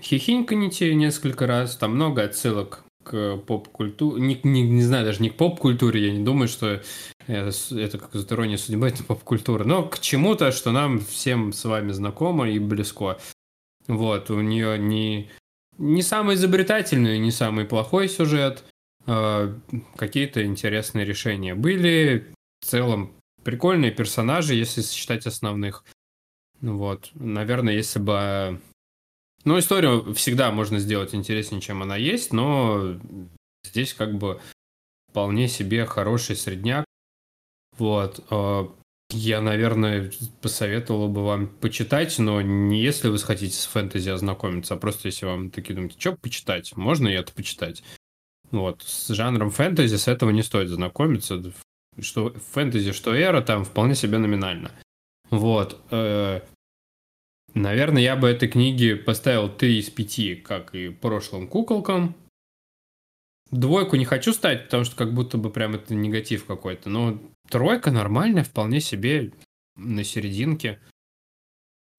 хихинькаете 0.00 0.94
несколько 0.94 1.46
раз. 1.46 1.76
Там 1.76 1.94
много 1.94 2.22
отсылок 2.22 2.84
к 3.02 3.36
поп-культуре. 3.38 4.20
Не, 4.20 4.40
не, 4.42 4.62
не 4.62 4.82
знаю, 4.82 5.04
даже 5.04 5.22
не 5.22 5.30
к 5.30 5.36
поп-культуре. 5.36 6.06
Я 6.06 6.12
не 6.12 6.24
думаю, 6.24 6.48
что 6.48 6.82
это, 7.26 7.52
это 7.70 7.98
как 7.98 8.14
ирония 8.14 8.56
судьбы, 8.56 8.88
это 8.88 9.04
поп-культура. 9.04 9.64
Но 9.64 9.84
к 9.84 10.00
чему-то, 10.00 10.52
что 10.52 10.72
нам 10.72 11.00
всем 11.00 11.52
с 11.52 11.64
вами 11.64 11.92
знакомо 11.92 12.48
и 12.48 12.58
близко. 12.58 13.18
Вот, 13.86 14.30
у 14.30 14.40
нее 14.40 14.78
не 14.78 15.30
не 15.78 16.02
самый 16.02 16.36
изобретательный, 16.36 17.18
не 17.18 17.30
самый 17.30 17.64
плохой 17.64 18.08
сюжет. 18.08 18.64
Э, 19.06 19.54
какие-то 19.96 20.44
интересные 20.44 21.04
решения 21.04 21.54
были. 21.54 22.26
В 22.60 22.66
целом, 22.66 23.12
прикольные 23.44 23.92
персонажи, 23.92 24.54
если 24.54 24.82
считать 24.82 25.26
основных. 25.26 25.84
Вот, 26.74 27.10
наверное, 27.14 27.74
если 27.74 27.98
бы... 27.98 28.60
Ну, 29.44 29.58
историю 29.58 30.12
всегда 30.14 30.50
можно 30.50 30.80
сделать 30.80 31.14
интереснее, 31.14 31.60
чем 31.60 31.82
она 31.82 31.96
есть, 31.96 32.32
но 32.32 32.98
здесь 33.64 33.94
как 33.94 34.18
бы 34.18 34.40
вполне 35.08 35.48
себе 35.48 35.86
хороший 35.86 36.34
средняк. 36.34 36.84
Вот. 37.78 38.24
Э, 38.30 38.66
я, 39.10 39.40
наверное, 39.40 40.10
посоветовал 40.42 41.08
бы 41.08 41.24
вам 41.24 41.46
почитать, 41.46 42.18
но 42.18 42.42
не 42.42 42.82
если 42.82 43.08
вы 43.08 43.18
хотите 43.18 43.56
с 43.56 43.66
фэнтези 43.66 44.08
ознакомиться, 44.08 44.74
а 44.74 44.78
просто 44.78 45.06
если 45.06 45.26
вам 45.26 45.50
такие 45.50 45.74
думаете, 45.74 46.00
что 46.00 46.16
почитать, 46.16 46.76
можно 46.76 47.06
и 47.06 47.12
это 47.12 47.32
почитать. 47.32 47.84
Вот, 48.50 48.82
с 48.82 49.08
жанром 49.08 49.50
фэнтези 49.50 49.96
с 49.96 50.08
этого 50.08 50.30
не 50.30 50.42
стоит 50.42 50.68
знакомиться. 50.68 51.42
Что 52.00 52.30
фэнтези, 52.52 52.92
что 52.92 53.14
эра, 53.14 53.40
там 53.42 53.64
вполне 53.64 53.94
себе 53.94 54.18
номинально. 54.18 54.72
Вот. 55.30 55.80
Э, 55.90 56.40
наверное, 57.56 58.02
я 58.02 58.14
бы 58.14 58.28
этой 58.28 58.48
книге 58.48 58.96
поставил 58.96 59.48
3 59.48 59.78
из 59.78 59.90
5, 59.90 60.42
как 60.42 60.74
и 60.74 60.90
прошлым 60.90 61.48
куколкам. 61.48 62.14
Двойку 63.50 63.96
не 63.96 64.04
хочу 64.04 64.32
ставить, 64.32 64.64
потому 64.64 64.84
что 64.84 64.96
как 64.96 65.14
будто 65.14 65.38
бы 65.38 65.50
прям 65.50 65.74
это 65.74 65.94
негатив 65.94 66.46
какой-то. 66.46 66.90
Но 66.90 67.20
тройка 67.48 67.90
нормальная, 67.90 68.44
вполне 68.44 68.80
себе 68.80 69.32
на 69.76 70.04
серединке. 70.04 70.80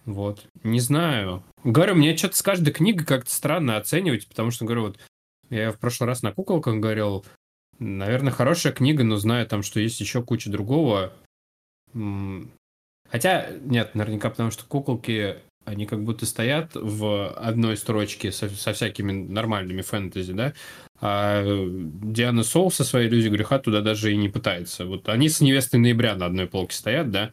Вот. 0.05 0.45
Не 0.63 0.79
знаю. 0.79 1.43
Говорю, 1.63 1.95
мне 1.95 2.15
что-то 2.15 2.37
с 2.37 2.41
каждой 2.41 2.73
книгой 2.73 3.05
как-то 3.05 3.29
странно 3.29 3.77
оценивать, 3.77 4.27
потому 4.27 4.51
что, 4.51 4.65
говорю, 4.65 4.83
вот 4.83 4.99
я 5.49 5.71
в 5.71 5.79
прошлый 5.79 6.07
раз 6.07 6.21
на 6.21 6.31
куколках 6.31 6.75
говорил, 6.75 7.25
наверное, 7.79 8.31
хорошая 8.31 8.73
книга, 8.73 9.03
но 9.03 9.17
знаю 9.17 9.47
там, 9.47 9.63
что 9.63 9.79
есть 9.79 9.99
еще 9.99 10.23
куча 10.23 10.49
другого. 10.49 11.13
Хотя, 13.09 13.49
нет, 13.61 13.95
наверняка 13.95 14.29
потому, 14.29 14.51
что 14.51 14.65
куколки, 14.65 15.37
они 15.67 15.85
как 15.85 16.03
будто 16.03 16.25
стоят 16.25 16.71
в 16.75 17.29
одной 17.33 17.75
строчке 17.75 18.31
со, 18.31 18.49
со 18.49 18.71
всякими 18.71 19.11
нормальными 19.11 19.81
фэнтези, 19.81 20.31
да, 20.31 20.53
а 21.01 21.43
Диана 21.45 22.43
Соул 22.43 22.71
со 22.71 22.85
своей 22.85 23.09
иллюзией 23.09 23.33
греха 23.33 23.59
туда 23.59 23.81
даже 23.81 24.13
и 24.13 24.17
не 24.17 24.29
пытается. 24.29 24.85
Вот 24.85 25.09
они 25.09 25.27
с 25.27 25.41
невестой 25.41 25.81
ноября 25.81 26.15
на 26.15 26.27
одной 26.27 26.47
полке 26.47 26.75
стоят, 26.75 27.11
да, 27.11 27.31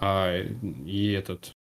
а, 0.00 0.36
и 0.40 1.12
этот 1.12 1.52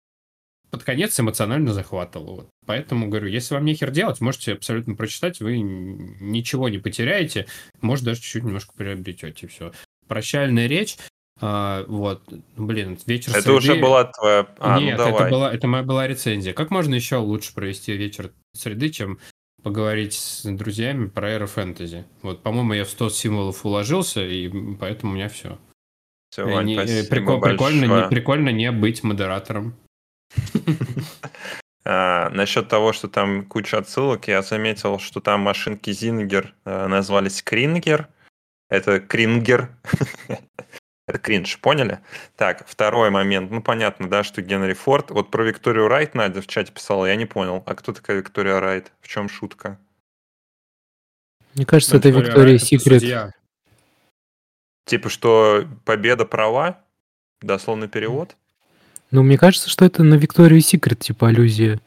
под 0.71 0.85
конец 0.85 1.19
эмоционально 1.21 1.73
захватывало. 1.73 2.35
Вот. 2.37 2.51
Поэтому 2.65 3.09
говорю, 3.09 3.29
если 3.29 3.55
вам 3.55 3.67
нехер 3.67 3.91
делать, 3.91 4.21
можете 4.21 4.55
абсолютно 4.55 4.95
прочитать, 4.95 5.41
вы 5.41 5.59
ничего 5.59 6.69
не 6.69 6.79
потеряете, 6.79 7.47
может 7.81 8.05
даже 8.05 8.21
чуть-чуть 8.21 8.45
немножко 8.45 8.73
приобретете. 8.75 9.47
Все. 9.47 9.73
Прощальная 10.09 10.67
речь. 10.67 10.97
А, 11.41 11.85
вот, 11.87 12.23
блин, 12.57 12.99
вечер 13.07 13.33
Это 13.33 13.43
среды... 13.43 13.57
уже 13.57 13.75
была 13.75 14.05
твоя... 14.05 14.47
А, 14.59 14.79
ну 14.79 14.87
Нет, 14.87 14.99
ну 14.99 15.05
давай. 15.05 15.23
это, 15.23 15.31
была, 15.31 15.55
это 15.55 15.69
моя 15.69 15.83
была 15.83 16.07
рецензия. 16.07 16.55
Как 16.55 16.71
можно 16.71 16.95
еще 16.95 17.17
лучше 17.17 17.55
провести 17.55 17.93
вечер 17.95 18.33
среды, 18.55 18.89
чем 18.89 19.19
поговорить 19.63 20.15
с 20.15 20.45
друзьями 20.45 21.09
про 21.09 21.31
эру 21.31 21.47
фэнтези? 21.47 22.07
Вот, 22.23 22.43
по-моему, 22.43 22.73
я 22.73 22.85
в 22.85 22.91
100 22.91 23.11
символов 23.11 23.67
уложился, 23.67 24.25
и 24.25 24.51
поэтому 24.77 25.13
у 25.13 25.15
меня 25.17 25.29
все. 25.29 25.59
Все, 26.31 26.45
Вань, 26.45 26.67
не, 26.67 27.05
прикол, 27.09 27.41
прикольно, 27.41 27.85
не, 27.85 28.09
прикольно 28.09 28.49
не 28.49 28.71
быть 28.73 29.03
модератором. 29.03 29.75
А, 31.89 32.31
насчет 32.31 32.69
того, 32.69 32.93
что 32.93 33.07
там 33.07 33.47
куча 33.47 33.79
отсылок, 33.79 34.27
я 34.27 34.43
заметил, 34.43 34.99
что 34.99 35.21
там 35.21 35.43
машинки 35.43 35.93
Зингер 35.93 36.53
а, 36.65 36.89
назвались 36.89 37.45
Крингер. 37.45 38.09
Это 38.69 38.99
Крингер. 38.99 39.71
Это 41.07 41.19
кринж, 41.19 41.59
поняли? 41.61 42.01
Так, 42.35 42.67
второй 42.67 43.11
момент. 43.11 43.51
Ну, 43.53 43.63
понятно, 43.63 44.11
да, 44.11 44.25
что 44.25 44.43
Генри 44.43 44.73
Форд. 44.73 45.11
Вот 45.11 45.31
про 45.31 45.45
Викторию 45.45 45.87
Райт 45.87 46.15
Надя 46.15 46.43
в 46.43 46.49
чате 46.49 46.73
писала, 46.73 47.07
я 47.07 47.15
не 47.15 47.27
понял. 47.27 47.63
А 47.65 47.75
кто 47.77 47.93
такая 47.93 48.17
Виктория 48.19 48.59
Райт? 48.59 48.91
В 49.01 49.07
чем 49.07 49.29
шутка? 49.29 49.79
Мне 51.55 51.65
кажется, 51.65 51.97
Виктория 51.97 52.19
это 52.19 52.29
Виктория 52.29 52.59
Секрет. 52.59 53.35
Типа, 54.85 55.09
что 55.09 55.67
победа 55.85 56.27
права? 56.27 56.81
Дословный 57.41 57.89
перевод? 57.89 58.37
Ну, 59.13 59.23
мне 59.23 59.39
кажется, 59.39 59.71
что 59.71 59.85
это 59.85 60.03
на 60.03 60.15
Викторию 60.15 60.61
Секрет, 60.61 60.99
типа, 60.99 61.29
аллюзия. 61.29 61.81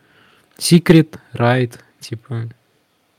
Секрет, 0.57 1.17
Райт, 1.33 1.83
типа. 1.99 2.49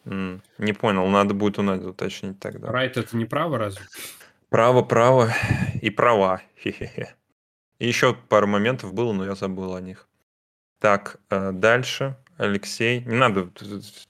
Mm, 0.07 0.41
не 0.59 0.73
понял, 0.73 1.07
надо 1.09 1.35
будет 1.35 1.59
у 1.59 1.63
нас 1.63 1.85
уточнить 1.85 2.41
тогда. 2.41 2.73
Райт 2.73 2.97
это 2.97 3.15
не 3.17 3.27
право 3.27 3.59
разве? 3.59 3.85
Право, 4.51 4.83
право 4.83 5.33
и 5.81 5.91
права. 5.91 6.43
Хе-хе-хе. 6.57 7.15
И 7.79 7.87
еще 7.87 8.15
пару 8.15 8.47
моментов 8.47 8.93
было, 8.93 9.13
но 9.13 9.25
я 9.25 9.35
забыл 9.35 9.75
о 9.75 9.81
них. 9.81 10.09
Так, 10.81 11.21
э, 11.31 11.53
дальше. 11.53 12.17
Алексей. 12.37 13.03
Не 13.05 13.17
надо. 13.17 13.51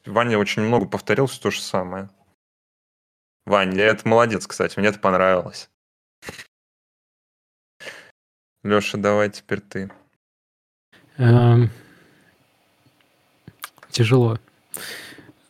Ваня 0.07 0.39
очень 0.39 0.62
много 0.62 0.87
повторил 0.87 1.27
все 1.27 1.43
то 1.43 1.51
же 1.51 1.61
самое. 1.61 2.09
Ваня, 3.45 3.83
это 3.83 4.09
молодец, 4.09 4.47
кстати. 4.47 4.79
Мне 4.79 4.89
это 4.89 4.99
понравилось. 4.99 5.69
Леша, 8.62 8.99
давай 8.99 9.31
теперь 9.31 9.61
ты. 9.61 9.91
Эм, 11.17 11.71
тяжело. 13.91 14.39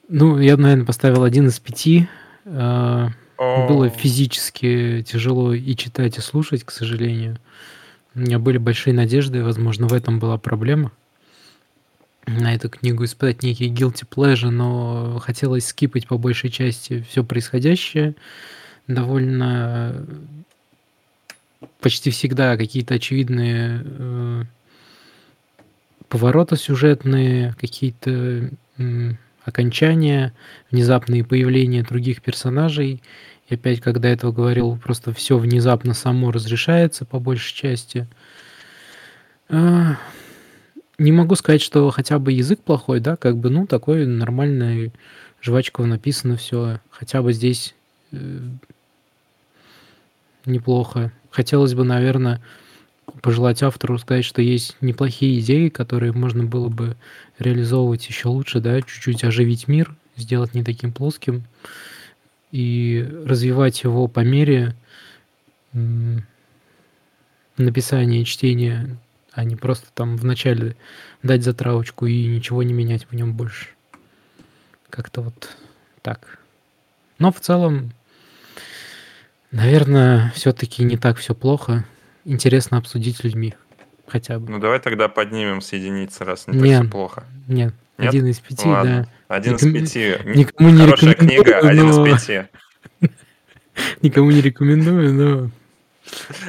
Ну, 0.09 0.39
я, 0.39 0.57
наверное, 0.57 0.87
поставил 0.87 1.23
один 1.23 1.47
из 1.49 1.61
пяти. 1.61 2.09
Э, 2.45 3.09
было 3.41 3.89
физически 3.89 5.03
тяжело 5.03 5.55
и 5.55 5.75
читать, 5.75 6.19
и 6.19 6.21
слушать, 6.21 6.63
к 6.63 6.71
сожалению. 6.71 7.39
У 8.15 8.21
меня 8.21 8.39
были 8.39 8.59
большие 8.59 8.93
надежды, 8.93 9.43
возможно, 9.43 9.87
в 9.87 9.95
этом 9.95 10.19
была 10.19 10.37
проблема. 10.37 10.93
На 12.27 12.55
эту 12.55 12.69
книгу 12.69 13.05
испытать 13.05 13.43
некий 13.43 13.71
guilty 13.71 14.07
pleasure, 14.07 14.51
но 14.51 15.19
хотелось 15.21 15.67
скипать 15.67 16.07
по 16.07 16.19
большей 16.19 16.51
части 16.51 17.03
все 17.09 17.25
происходящее. 17.25 18.15
Довольно 18.87 20.07
почти 21.81 22.11
всегда 22.11 22.59
какие-то 22.59 22.95
очевидные 22.95 23.83
э, 23.85 24.43
повороты 26.09 26.57
сюжетные, 26.57 27.55
какие-то 27.59 28.51
э, 28.77 29.13
окончания, 29.45 30.33
внезапные 30.71 31.25
появления 31.25 31.83
других 31.83 32.23
персонажей. 32.23 33.03
И 33.51 33.55
опять, 33.55 33.81
когда 33.81 34.09
этого 34.09 34.31
говорил, 34.31 34.79
просто 34.83 35.13
все 35.13 35.37
внезапно 35.37 35.93
само 35.93 36.31
разрешается 36.31 37.05
по 37.05 37.19
большей 37.19 37.53
части. 37.55 38.07
Э, 39.49 39.95
не 40.99 41.11
могу 41.11 41.35
сказать, 41.35 41.61
что 41.61 41.91
хотя 41.91 42.21
бы 42.21 42.31
язык 42.31 42.61
плохой, 42.61 43.01
да, 43.01 43.17
как 43.17 43.37
бы, 43.37 43.51
ну, 43.51 43.67
такой 43.67 44.07
нормальный, 44.07 44.93
жвачково 45.43 45.87
написано 45.87 46.37
все. 46.37 46.79
Хотя 46.91 47.23
бы 47.23 47.33
здесь 47.33 47.75
э, 48.13 48.39
неплохо. 50.47 51.13
Хотелось 51.31 51.75
бы, 51.75 51.83
наверное, 51.83 52.41
пожелать 53.21 53.65
автору 53.65 53.99
сказать, 53.99 54.25
что 54.25 54.43
есть 54.43 54.77
неплохие 54.81 55.41
идеи, 55.41 55.71
которые 55.71 56.13
можно 56.13 56.45
было 56.45 56.69
бы 56.69 56.97
реализовывать 57.41 58.07
еще 58.07 58.29
лучше, 58.29 58.61
да, 58.61 58.81
чуть-чуть 58.81 59.25
оживить 59.25 59.67
мир, 59.67 59.97
сделать 60.17 60.55
не 60.55 60.63
таким 60.63 60.93
плоским 60.93 61.43
и 62.53 63.07
развивать 63.27 63.83
его 63.83 64.09
по 64.09 64.21
мере 64.21 64.75
написания, 67.57 68.25
чтения, 68.25 68.97
а 69.33 69.45
не 69.45 69.57
просто 69.57 69.87
там 69.95 70.17
вначале 70.17 70.77
дать 71.23 71.45
затравочку 71.45 72.07
и 72.07 72.27
ничего 72.27 72.63
не 72.63 72.73
менять 72.73 73.07
в 73.11 73.15
нем 73.15 73.35
больше. 73.35 73.69
Как-то 74.89 75.23
вот 75.23 75.57
так. 76.03 76.39
Но 77.19 77.31
в 77.31 77.41
целом 77.41 77.93
Наверное, 79.51 80.33
все-таки 80.35 80.85
не 80.85 80.97
так 80.97 81.17
все 81.19 81.35
плохо. 81.35 81.85
Интересно 82.25 82.79
обсудить 82.79 83.25
людьми. 83.25 83.55
Хотя 84.07 84.39
бы. 84.39 84.51
Ну 84.51 84.59
давай 84.59 84.81
тогда 84.81 85.09
поднимем 85.09 85.61
с 85.61 85.73
единицы, 85.73 86.25
раз 86.25 86.47
не 86.47 86.59
нет, 86.59 86.79
так 86.79 86.83
все 86.83 86.91
плохо. 86.91 87.25
Нет, 87.49 87.75
нет, 87.99 88.09
один 88.09 88.27
из 88.27 88.39
пяти, 88.39 88.69
Ладно. 88.69 89.03
да. 89.05 89.09
Один 89.31 89.53
Ником... 89.55 89.69
из 89.69 89.93
пяти. 89.93 90.17
Никому 90.25 90.71
не 90.71 90.81
Хорошая 90.81 91.15
книга, 91.15 91.61
но... 91.63 91.69
один 91.69 91.91
из 91.91 91.97
пяти. 91.99 92.49
Никому 94.03 94.33
не 94.33 94.41
рекомендую, 94.41 95.15
но... 95.15 95.51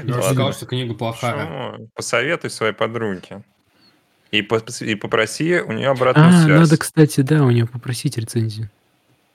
Я 0.03 0.21
сказал, 0.23 0.51
что 0.51 0.65
книга 0.65 0.95
плохая. 0.95 1.45
Почему? 1.45 1.89
Посоветуй 1.93 2.49
своей 2.49 2.73
подруге. 2.73 3.43
И, 4.31 4.39
и 4.39 4.95
попроси 4.95 5.59
у 5.59 5.71
нее 5.73 5.89
обратную 5.89 6.29
а, 6.29 6.43
связь. 6.43 6.59
надо, 6.59 6.77
кстати, 6.77 7.21
да, 7.21 7.43
у 7.43 7.51
нее 7.51 7.67
попросить 7.67 8.17
рецензию. 8.17 8.71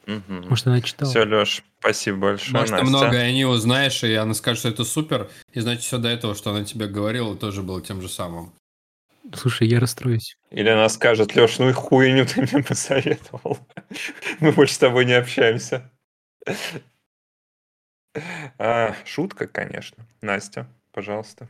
Угу. 0.08 0.48
Может, 0.48 0.66
она 0.66 0.80
читала. 0.80 1.08
Все, 1.08 1.24
Леш, 1.24 1.62
спасибо 1.78 2.16
большое. 2.16 2.52
Может, 2.52 2.70
Настя. 2.72 2.84
ты 2.84 2.90
много 2.90 3.16
о 3.16 3.30
ней 3.30 3.44
узнаешь, 3.44 4.02
и 4.02 4.12
она 4.14 4.34
скажет, 4.34 4.58
что 4.58 4.68
это 4.70 4.82
супер, 4.82 5.28
и 5.52 5.60
значит, 5.60 5.84
все 5.84 5.98
до 5.98 6.08
этого, 6.08 6.34
что 6.34 6.50
она 6.50 6.64
тебе 6.64 6.88
говорила, 6.88 7.36
тоже 7.36 7.62
было 7.62 7.80
тем 7.80 8.02
же 8.02 8.08
самым. 8.08 8.52
Слушай, 9.34 9.68
я 9.68 9.80
расстроюсь. 9.80 10.36
Или 10.50 10.68
она 10.68 10.88
скажет, 10.88 11.34
Леш, 11.34 11.58
ну 11.58 11.68
и 11.68 11.72
хуйню 11.72 12.26
ты 12.26 12.42
мне 12.42 12.62
посоветовал. 12.62 13.58
Мы 14.40 14.52
больше 14.52 14.74
с 14.74 14.78
тобой 14.78 15.04
не 15.04 15.14
общаемся. 15.14 15.90
А, 18.58 18.94
шутка, 19.04 19.46
конечно. 19.46 20.06
Настя, 20.20 20.66
пожалуйста. 20.92 21.48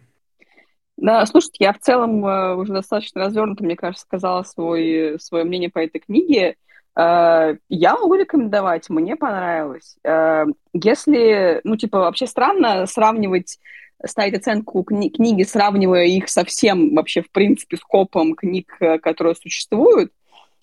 Да, 0.97 1.25
слушайте, 1.27 1.59
я 1.61 1.73
в 1.73 1.79
целом 1.79 2.25
э, 2.25 2.55
уже 2.55 2.73
достаточно 2.73 3.21
развернуто, 3.21 3.63
мне 3.63 3.77
кажется, 3.77 4.05
сказала 4.05 4.43
свой, 4.45 5.17
свое 5.21 5.45
мнение 5.45 5.69
по 5.69 5.79
этой 5.79 6.01
книге. 6.01 6.57
Э, 6.99 7.57
я 7.69 7.95
могу 7.95 8.15
рекомендовать, 8.15 8.89
мне 8.89 9.15
понравилось. 9.15 9.99
Э, 10.05 10.47
если, 10.73 11.61
ну, 11.65 11.77
типа, 11.77 11.99
вообще 11.99 12.27
странно 12.27 12.87
сравнивать, 12.87 13.59
ставить 14.05 14.35
оценку 14.35 14.83
кни- 14.83 15.11
книги, 15.11 15.43
сравнивая 15.43 16.05
их 16.05 16.29
со 16.29 16.45
всем 16.45 16.95
вообще, 16.95 17.23
в 17.23 17.31
принципе, 17.31 17.77
скопом 17.77 18.35
книг, 18.35 18.77
которые 19.03 19.35
существуют, 19.35 20.13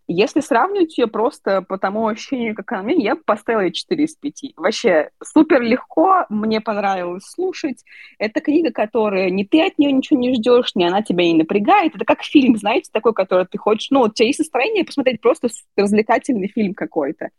если 0.07 0.41
сравнивать 0.41 0.97
ее 0.97 1.07
просто 1.07 1.61
по 1.61 1.77
тому 1.77 2.07
ощущению, 2.07 2.55
как 2.55 2.71
она 2.73 2.83
мне, 2.83 3.03
я 3.03 3.15
бы 3.15 3.21
поставила 3.25 3.61
ей 3.61 3.71
4 3.71 4.03
из 4.03 4.15
5. 4.15 4.53
Вообще 4.57 5.11
супер 5.23 5.61
легко, 5.61 6.25
мне 6.29 6.59
понравилось 6.59 7.23
слушать. 7.23 7.83
Это 8.19 8.41
книга, 8.41 8.71
которая 8.71 9.29
не 9.29 9.45
ты 9.45 9.65
от 9.65 9.77
нее 9.77 9.93
ничего 9.93 10.19
не 10.19 10.35
ждешь, 10.35 10.75
не 10.75 10.85
она 10.85 11.01
тебя 11.01 11.23
не 11.23 11.35
напрягает. 11.35 11.95
Это 11.95 12.03
как 12.03 12.21
фильм, 12.21 12.57
знаете, 12.57 12.89
такой, 12.91 13.13
который 13.13 13.45
ты 13.45 13.57
хочешь... 13.57 13.91
Ну, 13.91 14.01
у 14.01 14.09
тебя 14.09 14.27
есть 14.27 14.39
настроение 14.39 14.83
посмотреть 14.83 15.21
просто 15.21 15.47
развлекательный 15.77 16.49
фильм 16.49 16.73
какой-то. 16.73 17.29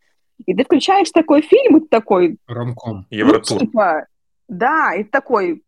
И 0.47 0.55
ты 0.55 0.65
включаешь 0.65 1.11
такой 1.11 1.43
фильм, 1.43 1.77
и 1.77 1.81
ты 1.81 1.89
такой... 1.89 2.39
Ромком. 2.47 3.07
Евротур. 3.11 3.61
Ну, 3.61 3.67
типа, 3.67 4.07
да, 4.49 4.95
и 4.95 5.05
ты 5.05 5.11
такой, 5.11 5.63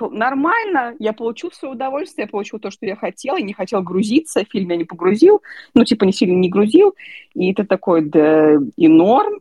нормально, 0.00 0.94
я 0.98 1.12
получу 1.12 1.50
свое 1.50 1.74
удовольствие, 1.74 2.24
я 2.24 2.30
получу 2.30 2.58
то, 2.58 2.70
что 2.70 2.86
я 2.86 2.96
хотела, 2.96 3.38
и 3.38 3.42
не 3.42 3.52
хотел 3.52 3.82
грузиться, 3.82 4.44
фильм 4.44 4.70
я 4.70 4.76
не 4.76 4.84
погрузил, 4.84 5.42
ну, 5.74 5.84
типа, 5.84 6.04
не 6.04 6.12
сильно 6.12 6.36
не 6.36 6.48
грузил, 6.48 6.94
и 7.34 7.52
ты 7.54 7.64
такой, 7.64 8.02
да, 8.02 8.54
и 8.76 8.88
норм. 8.88 9.40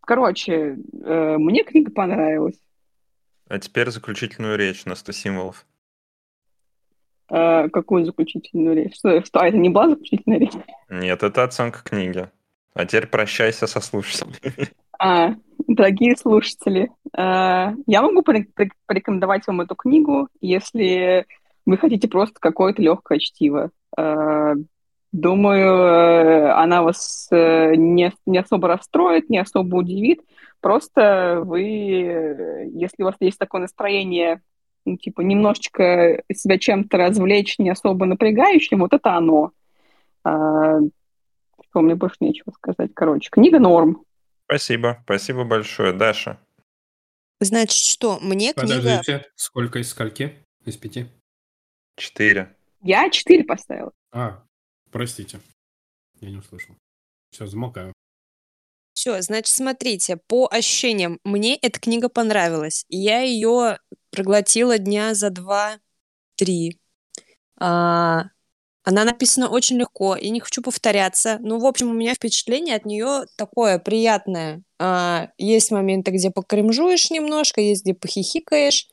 Короче, 0.00 0.78
э, 1.04 1.36
мне 1.38 1.64
книга 1.64 1.90
понравилась. 1.90 2.58
А 3.48 3.58
теперь 3.58 3.90
заключительную 3.90 4.56
речь 4.56 4.84
на 4.84 4.94
100 4.94 5.12
символов. 5.12 5.66
Э, 7.30 7.68
какую 7.68 8.04
заключительную 8.04 8.76
речь? 8.76 8.96
Что, 8.96 9.22
что, 9.24 9.40
а 9.40 9.48
это 9.48 9.56
не 9.56 9.68
была 9.68 9.90
заключительная 9.90 10.38
речь? 10.38 10.52
Нет, 10.88 11.22
это 11.22 11.44
оценка 11.44 11.82
книги. 11.82 12.30
А 12.74 12.86
теперь 12.86 13.06
прощайся 13.06 13.66
со 13.66 13.80
слушателями. 13.80 14.70
А, 14.98 15.34
дорогие 15.68 16.16
слушатели, 16.16 16.90
э, 17.16 17.20
я 17.86 18.02
могу 18.02 18.22
порекомендовать 18.22 19.46
вам 19.46 19.60
эту 19.60 19.76
книгу, 19.76 20.28
если 20.40 21.24
вы 21.66 21.78
хотите 21.78 22.08
просто 22.08 22.40
какое-то 22.40 22.82
легкое 22.82 23.20
чтиво. 23.20 23.70
Э, 23.96 24.54
думаю, 25.12 25.76
э, 25.76 26.50
она 26.50 26.82
вас 26.82 27.28
не, 27.30 28.12
не 28.26 28.38
особо 28.38 28.66
расстроит, 28.66 29.30
не 29.30 29.38
особо 29.38 29.76
удивит. 29.76 30.20
Просто 30.60 31.42
вы, 31.44 31.60
если 32.74 33.02
у 33.02 33.06
вас 33.06 33.14
есть 33.20 33.38
такое 33.38 33.60
настроение, 33.60 34.42
ну, 34.84 34.96
типа, 34.96 35.20
немножечко 35.20 36.22
себя 36.32 36.58
чем-то 36.58 36.96
развлечь, 36.96 37.60
не 37.60 37.70
особо 37.70 38.06
напрягающим, 38.06 38.80
вот 38.80 38.92
это 38.94 39.12
оно. 39.14 39.52
Что, 40.22 40.90
мне 41.74 41.94
больше 41.94 42.16
нечего 42.20 42.50
сказать. 42.52 42.90
Короче, 42.94 43.28
книга 43.30 43.60
норм. 43.60 44.02
Спасибо, 44.48 44.98
спасибо 45.04 45.44
большое. 45.44 45.92
Даша. 45.92 46.40
Значит, 47.38 47.84
что, 47.84 48.18
мне 48.20 48.54
книга... 48.54 48.76
Подождите, 48.76 49.30
сколько 49.36 49.78
из 49.78 49.90
скольки? 49.90 50.34
Из 50.64 50.78
пяти? 50.78 51.06
Четыре. 51.96 52.56
Я 52.80 53.10
четыре 53.10 53.44
поставила. 53.44 53.92
А, 54.10 54.42
простите, 54.90 55.40
я 56.20 56.30
не 56.30 56.38
услышал. 56.38 56.74
Все, 57.30 57.46
замолкаю. 57.46 57.92
Все, 58.94 59.20
значит, 59.20 59.54
смотрите, 59.54 60.16
по 60.16 60.48
ощущениям, 60.50 61.20
мне 61.24 61.54
эта 61.56 61.78
книга 61.78 62.08
понравилась. 62.08 62.86
Я 62.88 63.20
ее 63.20 63.78
проглотила 64.10 64.78
дня 64.78 65.14
за 65.14 65.28
два-три. 65.28 66.80
А, 67.60 68.30
она 68.88 69.04
написана 69.04 69.50
очень 69.50 69.76
легко, 69.76 70.16
и 70.16 70.30
не 70.30 70.40
хочу 70.40 70.62
повторяться. 70.62 71.36
Ну, 71.42 71.58
в 71.58 71.66
общем, 71.66 71.90
у 71.90 71.92
меня 71.92 72.14
впечатление 72.14 72.74
от 72.74 72.86
нее 72.86 73.26
такое 73.36 73.78
приятное. 73.78 74.62
А, 74.78 75.28
есть 75.36 75.70
моменты, 75.70 76.10
где 76.10 76.30
покремжуешь 76.30 77.10
немножко, 77.10 77.60
есть 77.60 77.82
где 77.82 77.92
похихикаешь, 77.92 78.88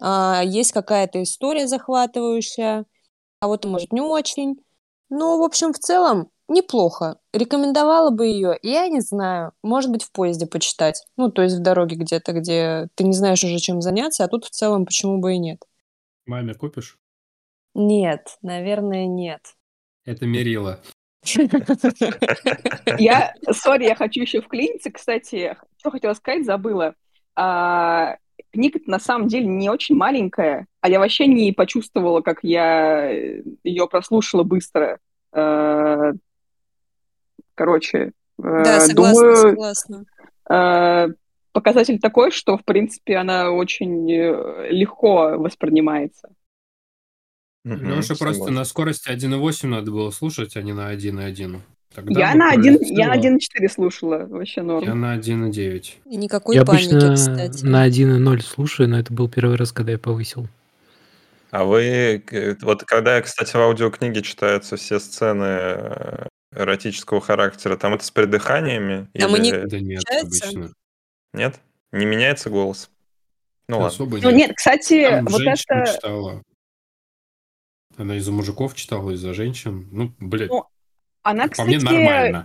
а, 0.00 0.42
есть 0.44 0.70
какая-то 0.70 1.20
история 1.20 1.66
захватывающая, 1.66 2.84
а 3.40 3.48
вот 3.48 3.64
может 3.64 3.92
не 3.92 4.00
очень. 4.00 4.54
Ну, 5.10 5.36
в 5.40 5.42
общем, 5.42 5.72
в 5.72 5.80
целом 5.80 6.30
неплохо. 6.46 7.18
Рекомендовала 7.32 8.10
бы 8.10 8.26
ее, 8.26 8.56
я 8.62 8.86
не 8.86 9.00
знаю, 9.00 9.50
может 9.64 9.90
быть, 9.90 10.04
в 10.04 10.12
поезде 10.12 10.46
почитать. 10.46 11.02
Ну, 11.16 11.28
то 11.28 11.42
есть 11.42 11.56
в 11.56 11.60
дороге 11.60 11.96
где-то, 11.96 12.34
где 12.34 12.86
ты 12.94 13.02
не 13.02 13.14
знаешь 13.14 13.42
уже, 13.42 13.58
чем 13.58 13.82
заняться, 13.82 14.22
а 14.22 14.28
тут 14.28 14.44
в 14.44 14.50
целом 14.50 14.86
почему 14.86 15.18
бы 15.18 15.34
и 15.34 15.38
нет. 15.38 15.58
Маме 16.24 16.54
купишь? 16.54 17.01
Нет, 17.74 18.36
наверное, 18.42 19.06
нет. 19.06 19.54
Это 20.04 20.26
мерило. 20.26 20.80
Я, 22.98 23.34
сори, 23.52 23.84
я 23.84 23.94
хочу 23.94 24.22
еще 24.22 24.40
вклиниться, 24.40 24.90
кстати, 24.90 25.56
что 25.78 25.92
хотела 25.92 26.14
сказать, 26.14 26.44
забыла. 26.44 26.96
А, 27.36 28.16
книга 28.52 28.80
на 28.86 28.98
самом 28.98 29.28
деле 29.28 29.46
не 29.46 29.70
очень 29.70 29.94
маленькая, 29.94 30.66
а 30.80 30.88
я 30.88 30.98
вообще 30.98 31.28
не 31.28 31.52
почувствовала, 31.52 32.22
как 32.22 32.40
я 32.42 33.08
ее 33.08 33.88
прослушала 33.88 34.42
быстро. 34.42 34.98
А, 35.32 36.12
короче, 37.54 38.12
да, 38.36 38.80
согласна, 38.80 39.20
думаю, 39.20 39.36
согласна. 39.36 40.04
А, 40.50 41.06
показатель 41.52 42.00
такой, 42.00 42.32
что, 42.32 42.56
в 42.56 42.64
принципе, 42.64 43.16
она 43.16 43.52
очень 43.52 44.10
э, 44.10 44.68
легко 44.70 45.36
воспринимается. 45.38 46.30
Угу, 47.64 47.74
Леша 47.74 48.16
просто 48.16 48.50
на 48.50 48.64
скорости 48.64 49.08
1.8 49.08 49.66
надо 49.68 49.90
было 49.90 50.10
слушать, 50.10 50.56
а 50.56 50.62
не 50.62 50.72
на 50.72 50.92
1.1. 50.92 51.60
Тогда 51.94 52.20
я 52.20 52.34
на, 52.34 52.50
1, 52.50 52.78
я 52.82 53.08
на 53.08 53.18
1.4 53.18 53.68
слушала, 53.68 54.26
вообще 54.26 54.62
норм. 54.62 54.84
Я 54.84 54.94
на 54.94 55.16
1.9. 55.16 55.92
И 56.06 56.16
никакой 56.16 56.56
я 56.56 56.64
паники, 56.64 56.94
обычно 56.94 57.14
кстати. 57.14 57.64
на 57.64 57.86
1.0 57.86 58.40
слушаю, 58.40 58.88
но 58.88 58.98
это 58.98 59.12
был 59.12 59.28
первый 59.28 59.56
раз, 59.56 59.72
когда 59.72 59.92
я 59.92 59.98
повысил. 59.98 60.48
А 61.50 61.64
вы, 61.64 62.24
вот 62.62 62.84
когда, 62.84 63.20
кстати, 63.20 63.52
в 63.52 63.60
аудиокниге 63.60 64.22
читаются 64.22 64.76
все 64.76 64.98
сцены 64.98 65.44
э, 65.44 66.26
эротического 66.56 67.20
характера, 67.20 67.76
там 67.76 67.92
это 67.92 68.04
с 68.04 68.10
придыханиями? 68.10 69.08
Там 69.12 69.36
или... 69.36 69.42
не... 69.42 69.66
Да 69.66 69.78
нет, 69.78 70.02
обычно. 70.22 70.72
Нет? 71.34 71.60
Не 71.92 72.06
меняется 72.06 72.48
голос? 72.48 72.90
Ну 73.68 73.76
ладно. 73.76 73.88
Особо 73.88 74.16
нет. 74.16 74.24
Ну 74.24 74.30
нет, 74.30 74.52
кстати, 74.56 75.06
там 75.08 75.26
вот 75.26 75.42
это... 75.42 75.92
читала. 75.92 76.42
Она 77.96 78.16
из-за 78.16 78.32
мужиков 78.32 78.74
читала, 78.74 79.10
из-за 79.10 79.34
женщин. 79.34 79.88
Ну, 79.90 80.12
блядь. 80.18 80.50
Ну, 80.50 80.64
она, 81.22 81.44
по 81.44 81.50
кстати... 81.50 81.68
мне 81.68 81.78
нормально. 81.78 82.44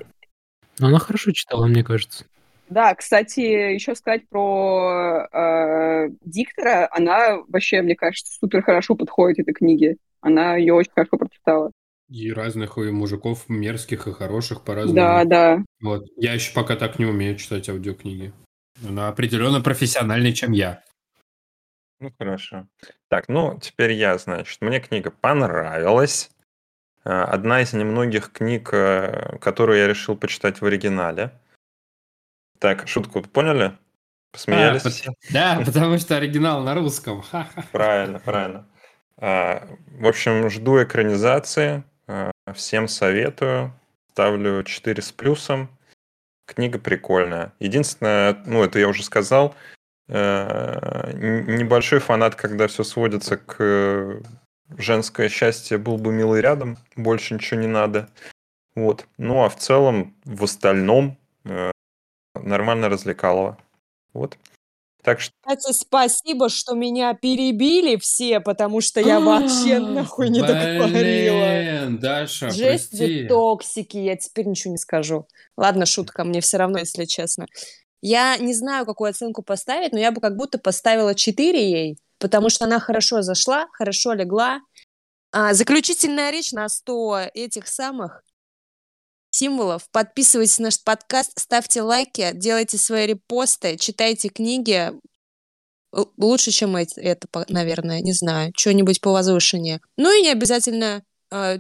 Но 0.80 0.88
она 0.88 1.00
хорошо 1.00 1.32
читала, 1.32 1.66
мне 1.68 1.84
кажется. 1.84 2.26
Да, 2.70 2.94
кстати, 2.96 3.40
еще 3.40 3.96
сказать 3.96 4.28
про 4.28 5.28
э, 5.32 6.10
диктора, 6.26 6.90
она 6.92 7.38
вообще, 7.48 7.82
мне 7.82 7.96
кажется, 7.96 8.38
супер 8.38 8.62
хорошо 8.62 8.96
подходит 8.96 9.40
этой 9.40 9.54
книге. 9.54 9.98
Она 10.20 10.58
ее 10.58 10.74
очень 10.74 10.92
хорошо 10.92 11.18
прочитала. 11.18 11.72
И 12.10 12.32
разных 12.32 12.78
и 12.78 12.92
мужиков 12.92 13.48
мерзких 13.48 14.08
и 14.08 14.14
хороших 14.14 14.64
по-разному. 14.64 14.96
Да, 14.96 15.24
да. 15.26 15.64
Вот. 15.82 16.06
Я 16.18 16.34
еще 16.34 16.54
пока 16.54 16.76
так 16.76 17.00
не 17.00 17.06
умею 17.06 17.38
читать 17.38 17.70
аудиокниги. 17.70 18.34
Она 18.88 19.08
определенно 19.08 19.62
профессиональнее, 19.62 20.34
чем 20.34 20.52
я. 20.52 20.84
Ну, 22.00 22.14
хорошо. 22.18 22.68
Так, 23.08 23.28
ну, 23.28 23.58
теперь 23.60 23.94
я, 23.94 24.18
значит, 24.18 24.62
мне 24.62 24.80
книга 24.80 25.10
понравилась. 25.10 26.30
А, 27.04 27.24
одна 27.24 27.62
из 27.62 27.74
немногих 27.74 28.32
книг, 28.32 28.70
э, 28.72 29.38
которую 29.40 29.80
я 29.80 29.88
решил 29.88 30.16
почитать 30.16 30.62
в 30.62 30.66
оригинале. 30.66 31.32
Так, 32.60 32.88
шутку 32.88 33.22
поняли? 33.22 33.76
Посмеялись? 34.32 34.86
А, 34.86 34.90
все? 34.90 35.14
Да, 35.32 35.62
потому 35.66 35.98
что 35.98 36.18
оригинал 36.18 36.62
на 36.62 36.76
русском. 36.76 37.24
Правильно, 37.72 38.20
правильно. 38.20 38.68
А, 39.18 39.68
в 39.88 40.06
общем, 40.06 40.50
жду 40.52 40.84
экранизации. 40.84 41.84
А, 42.08 42.32
всем 42.54 42.88
советую. 42.88 43.74
Ставлю 44.12 44.64
4 44.64 45.02
с 45.02 45.12
плюсом. 45.12 45.70
Книга 46.46 46.78
прикольная. 46.78 47.54
Единственное, 47.60 48.42
ну, 48.46 48.64
это 48.64 48.80
я 48.80 48.88
уже 48.88 49.04
сказал, 49.04 49.56
Э, 49.56 49.77
небольшой 50.10 52.00
фанат, 52.00 52.36
когда 52.36 52.68
все 52.68 52.84
сводится 52.84 53.38
к 53.38 53.56
э, 53.60 54.22
женское 54.78 55.30
счастье, 55.30 55.78
был 55.78 55.98
бы 55.98 56.14
милый 56.14 56.42
рядом, 56.42 56.78
больше 56.96 57.34
ничего 57.34 57.60
не 57.60 57.68
надо. 57.68 58.10
Вот. 58.76 59.06
Ну 59.18 59.44
а 59.44 59.50
в 59.50 59.58
целом, 59.58 60.16
в 60.24 60.44
остальном, 60.44 61.18
э, 61.44 61.72
нормально 62.36 62.90
развлекалово. 62.90 63.58
Вот. 64.14 64.38
Так 65.04 65.22
что 65.22 65.32
Кстати, 65.42 65.72
спасибо, 65.72 66.50
что 66.50 66.76
меня 66.76 67.14
перебили 67.14 67.96
все, 67.96 68.42
потому 68.42 68.82
что 68.82 69.00
я 69.00 69.20
вообще 69.20 69.80
нахуй 69.80 70.30
не 70.30 70.42
договорила. 70.42 71.98
Даша, 71.98 72.50
Жесть 72.50 72.90
прости. 72.98 73.26
токсики, 73.28 73.98
я 73.98 74.18
теперь 74.18 74.48
ничего 74.48 74.74
не 74.74 74.78
скажу. 74.78 75.26
Ладно, 75.56 75.86
шутка, 75.86 76.24
мне 76.26 76.42
все 76.42 76.58
равно, 76.58 76.80
если 76.80 77.06
честно. 77.06 77.46
Я 78.02 78.38
не 78.38 78.54
знаю, 78.54 78.86
какую 78.86 79.10
оценку 79.10 79.42
поставить, 79.42 79.92
но 79.92 80.00
я 80.00 80.12
бы 80.12 80.22
как 80.22 80.36
будто 80.36 80.60
поставила 80.60 81.16
4 81.16 81.60
ей, 81.60 81.98
потому 82.20 82.50
что 82.50 82.66
она 82.66 82.80
хорошо 82.80 83.22
зашла, 83.22 83.68
хорошо 83.74 84.14
легла. 84.14 84.62
А, 85.32 85.54
заключительная 85.54 86.32
речь 86.32 86.52
на 86.52 86.70
100 86.70 87.32
этих 87.34 87.68
самых 87.68 88.24
символов. 89.30 89.90
Подписывайтесь 89.92 90.60
на 90.60 90.66
наш 90.66 90.84
подкаст, 90.84 91.40
ставьте 91.40 91.82
лайки, 91.82 92.32
делайте 92.34 92.78
свои 92.78 93.08
репосты, 93.08 93.78
читайте 93.78 94.30
книги. 94.30 94.92
Лучше, 95.92 96.52
чем 96.52 96.76
это, 96.76 97.28
наверное, 97.50 98.02
не 98.02 98.14
знаю. 98.14 98.52
Что-нибудь 98.56 99.02
по 99.02 99.12
возвышеннее. 99.12 99.82
Ну 99.96 100.16
и 100.16 100.22
не 100.22 100.30
обязательно, 100.30 101.04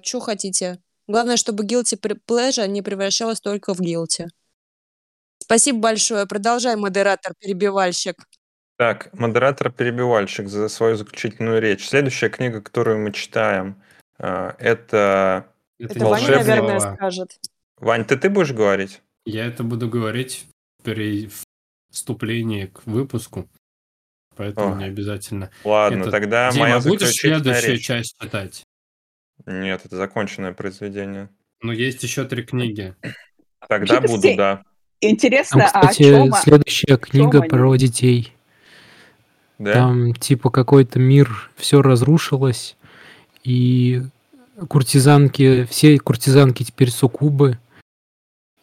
что 0.03 0.19
хотите. 0.19 0.79
Главное, 1.07 1.37
чтобы 1.37 1.65
guilty 1.65 1.97
pleasure 2.27 2.67
не 2.67 2.81
превращалось 2.81 3.39
только 3.39 3.73
в 3.73 3.81
guilty. 3.81 4.27
Спасибо 5.47 5.79
большое. 5.79 6.25
Продолжай, 6.27 6.75
модератор-перебивальщик. 6.75 8.15
Так, 8.77 9.13
модератор-перебивальщик 9.13 10.49
за 10.49 10.67
свою 10.67 10.97
заключительную 10.97 11.61
речь. 11.61 11.87
Следующая 11.87 12.27
книга, 12.27 12.61
которую 12.61 12.99
мы 12.99 13.13
читаем, 13.13 13.81
а, 14.19 14.55
это... 14.59 15.47
Это 15.79 15.93
Это 15.93 16.05
Ваня, 16.05 16.27
наверное, 16.37 16.79
скажет. 16.79 17.39
Вань, 17.77 18.03
ты 18.03 18.17
ты 18.17 18.29
будешь 18.29 18.51
говорить? 18.51 19.01
Я 19.25 19.45
это 19.45 19.63
буду 19.63 19.87
говорить 19.87 20.47
при 20.83 21.29
вступлении 21.91 22.65
к 22.65 22.85
выпуску, 22.85 23.47
поэтому 24.35 24.73
Ой. 24.73 24.79
не 24.79 24.85
обязательно. 24.85 25.49
Ладно, 25.63 26.01
Это- 26.01 26.11
тогда 26.11 26.51
Дима, 26.51 26.65
моя 26.65 26.79
будешь 26.81 27.11
следующую 27.13 27.75
речь. 27.75 27.85
часть 27.85 28.17
читать? 28.19 28.63
Нет, 29.45 29.85
это 29.85 29.95
законченное 29.95 30.51
произведение. 30.51 31.29
Ну, 31.61 31.71
есть 31.71 32.03
еще 32.03 32.25
три 32.25 32.43
книги. 32.43 32.95
Тогда 33.69 34.01
буду, 34.01 34.27
все- 34.27 34.63
да. 35.01 35.07
Там, 35.07 35.11
Интересно, 35.11 35.65
а 35.65 35.79
о 35.79 35.87
кстати, 35.87 36.03
чем... 36.03 36.33
следующая 36.33 36.97
книга 36.97 37.39
они? 37.41 37.49
про 37.49 37.75
детей. 37.75 38.33
Да? 39.59 39.73
Там 39.73 40.13
типа 40.13 40.49
какой-то 40.49 40.99
мир, 40.99 41.51
все 41.55 41.81
разрушилось, 41.81 42.75
и 43.43 44.03
куртизанки, 44.67 45.65
все 45.69 45.97
куртизанки 45.99 46.63
теперь 46.63 46.91
суккубы. 46.91 47.59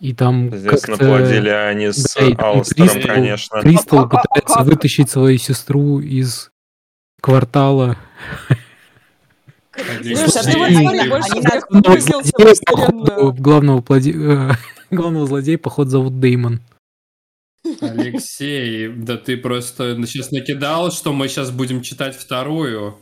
И 0.00 0.12
там 0.12 0.46
Естественно, 0.46 0.96
как-то 0.98 1.18
плодили 1.18 1.48
они 1.48 1.90
с 1.92 2.14
да, 2.14 2.48
Алстером, 2.48 2.88
Кристал- 2.88 3.06
конечно. 3.06 3.60
Кристал 3.60 3.98
А- 4.00 4.02
а- 4.02 4.04
а 4.04 4.08
пытается 4.08 4.62
вытащить 4.64 5.08
свою 5.10 5.38
сестру 5.38 6.00
из 6.00 6.50
квартала. 7.20 7.96
Слушай, 9.76 10.40
а 10.40 10.42
ты 10.42 10.58
вот 10.58 10.70
смотри, 10.70 10.86
они 10.86 11.08
больше 11.08 11.32
Главного 13.40 13.80
главного, 14.90 15.26
злодея, 15.26 15.58
походу, 15.58 15.90
зовут 15.90 16.20
Деймон. 16.20 16.60
Алексей, 17.80 18.88
да 18.88 19.16
ты 19.16 19.36
просто 19.36 19.96
сейчас 20.06 20.30
накидал, 20.30 20.90
что 20.90 21.12
мы 21.12 21.28
сейчас 21.28 21.50
будем 21.50 21.80
читать 21.82 22.14
вторую. 22.14 22.98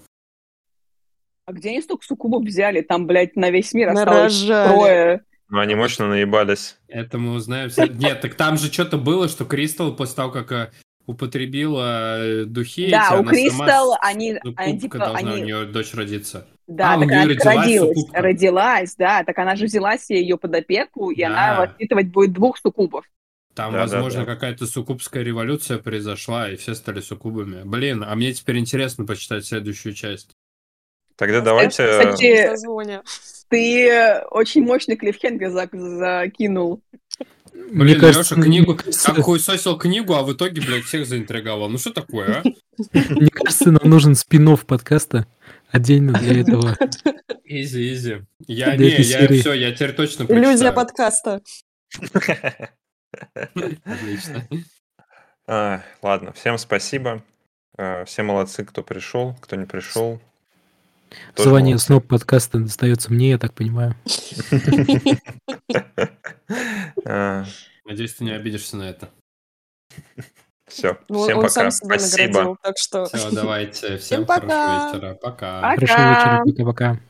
А 1.47 1.53
где 1.53 1.71
они 1.71 1.83
столько 1.83 2.07
суккубов 2.07 2.45
взяли? 2.45 2.81
Там, 2.83 3.07
блядь, 3.07 3.35
на 3.35 3.51
весь 3.51 3.73
мир 3.75 3.89
осталось 3.89 4.41
трое. 4.45 5.23
Ну, 5.49 5.59
они 5.59 5.75
мощно 5.75 6.09
наебались. 6.09 6.77
Это 6.89 7.19
мы 7.19 7.33
узнаем. 7.35 7.71
Нет, 7.99 8.21
так 8.21 8.37
там 8.37 8.57
же 8.57 8.73
что-то 8.73 8.97
было, 8.99 9.29
что 9.29 9.45
Кристал 9.45 9.95
после 9.95 10.15
того, 10.17 10.31
как 10.31 10.51
э, 10.53 10.71
употребила 11.07 12.25
э, 12.25 12.45
духи, 12.45 12.91
Да, 12.91 13.07
эти, 13.09 13.13
у 13.15 13.19
она 13.19 13.31
Кристал 13.33 13.89
сама 13.91 13.97
с- 13.97 13.99
они- 14.01 14.39
они, 14.57 14.81
типа, 14.81 15.11
они- 15.15 15.31
у 15.33 15.45
нее 15.45 15.65
дочь 15.67 15.93
родиться. 15.93 16.47
Да, 16.77 16.95
А, 16.95 16.99
так 16.99 17.09
она 17.11 17.25
родилась 17.25 17.45
родилась, 17.45 18.07
родилась, 18.13 18.95
да, 18.97 19.25
так 19.25 19.39
она 19.39 19.57
же 19.57 19.67
взяла 19.67 19.99
себе 19.99 20.21
ее 20.23 20.39
под 20.39 20.55
опеку, 20.55 21.11
и 21.11 21.23
она 21.23 21.55
Да. 21.57 21.67
воспитывать 21.67 22.07
будет 22.09 22.33
двух 22.33 22.59
суккубов. 22.59 23.05
Там, 23.55 23.73
Да, 23.73 23.79
да, 23.79 23.83
возможно, 23.85 24.25
да. 24.25 24.35
какая-то 24.35 24.67
суккубская 24.67 25.23
революция 25.23 25.79
произошла, 25.79 26.49
и 26.49 26.57
все 26.57 26.75
стали 26.75 27.01
суккубами. 27.01 27.63
Блин, 27.65 28.03
а 28.07 28.15
мне 28.15 28.33
теперь 28.33 28.59
интересно 28.59 29.05
почитать 29.05 29.45
следующую 29.45 29.93
часть. 29.95 30.31
Тогда 31.17 31.41
давайте... 31.43 31.87
Кстати, 31.87 32.49
ты 33.49 34.23
очень 34.31 34.65
мощный 34.65 34.97
клифхенгер 34.97 35.51
за- 35.51 35.69
закинул. 35.73 36.81
Блин, 37.73 38.01
кажется, 38.01 38.35
Леша 38.35 38.45
книгу, 38.45 38.73
мне 38.73 38.83
кажется, 38.83 39.13
как 39.13 39.25
хуесосил 39.25 39.79
книгу, 39.79 40.15
а 40.15 40.23
в 40.23 40.33
итоге, 40.33 40.61
блядь, 40.61 40.85
всех 40.85 41.07
заинтриговал. 41.07 41.69
Ну 41.71 41.79
что 41.79 41.91
такое, 41.91 42.41
а? 42.41 42.43
Мне 42.93 43.31
кажется, 43.31 43.71
нам 43.71 43.89
нужен 43.89 44.15
спин 44.15 44.57
подкаста 44.59 45.27
отдельно 45.71 46.13
для 46.13 46.41
этого. 46.41 46.77
Изи, 47.45 47.95
изи. 47.95 48.23
Я 48.47 48.77
не, 48.77 48.89
я 48.89 49.29
все, 49.29 49.53
я 49.53 49.73
теперь 49.73 49.93
точно 49.93 50.25
Иллюзия 50.25 50.73
прочитаю. 50.73 50.75
подкаста. 50.75 51.43
Отлично. 53.85 54.49
А, 55.47 55.83
Ладно, 56.03 56.33
всем 56.33 56.59
спасибо. 56.59 57.23
А, 57.77 58.05
Все 58.05 58.23
молодцы, 58.23 58.65
кто 58.65 58.83
пришел, 58.83 59.35
кто 59.41 59.57
не 59.57 59.67
пришел. 59.67 60.21
Тоже 61.35 61.49
Звание 61.49 61.73
молодцы. 61.75 61.87
сноб 61.87 62.07
подкаста 62.07 62.59
достается 62.59 63.13
мне, 63.13 63.31
я 63.31 63.39
так 63.39 63.53
понимаю. 63.55 63.95
А, 67.07 67.45
Надеюсь, 67.85 68.15
ты 68.15 68.25
не 68.25 68.31
обидишься 68.33 68.77
на 68.77 68.85
это. 68.91 69.09
Все, 70.69 70.99
Ну, 71.09 71.25
всем 71.25 71.39
он 71.39 71.43
пока. 71.45 71.53
сам 71.55 71.71
себя 71.71 71.99
Спасибо. 71.99 72.27
наградил, 72.33 72.57
так 72.63 72.79
что... 72.79 73.05
Все, 73.07 73.31
давайте. 73.31 73.97
Всем 73.99 73.99
Всем 73.99 74.27
хорошего 74.27 74.49
пока. 74.49 74.91
вечера. 74.93 75.15
Пока. 75.15 75.31
Пока. 75.61 75.61
Хорошего 75.75 76.09
вечера, 76.09 76.43
пока-пока. 76.47 77.01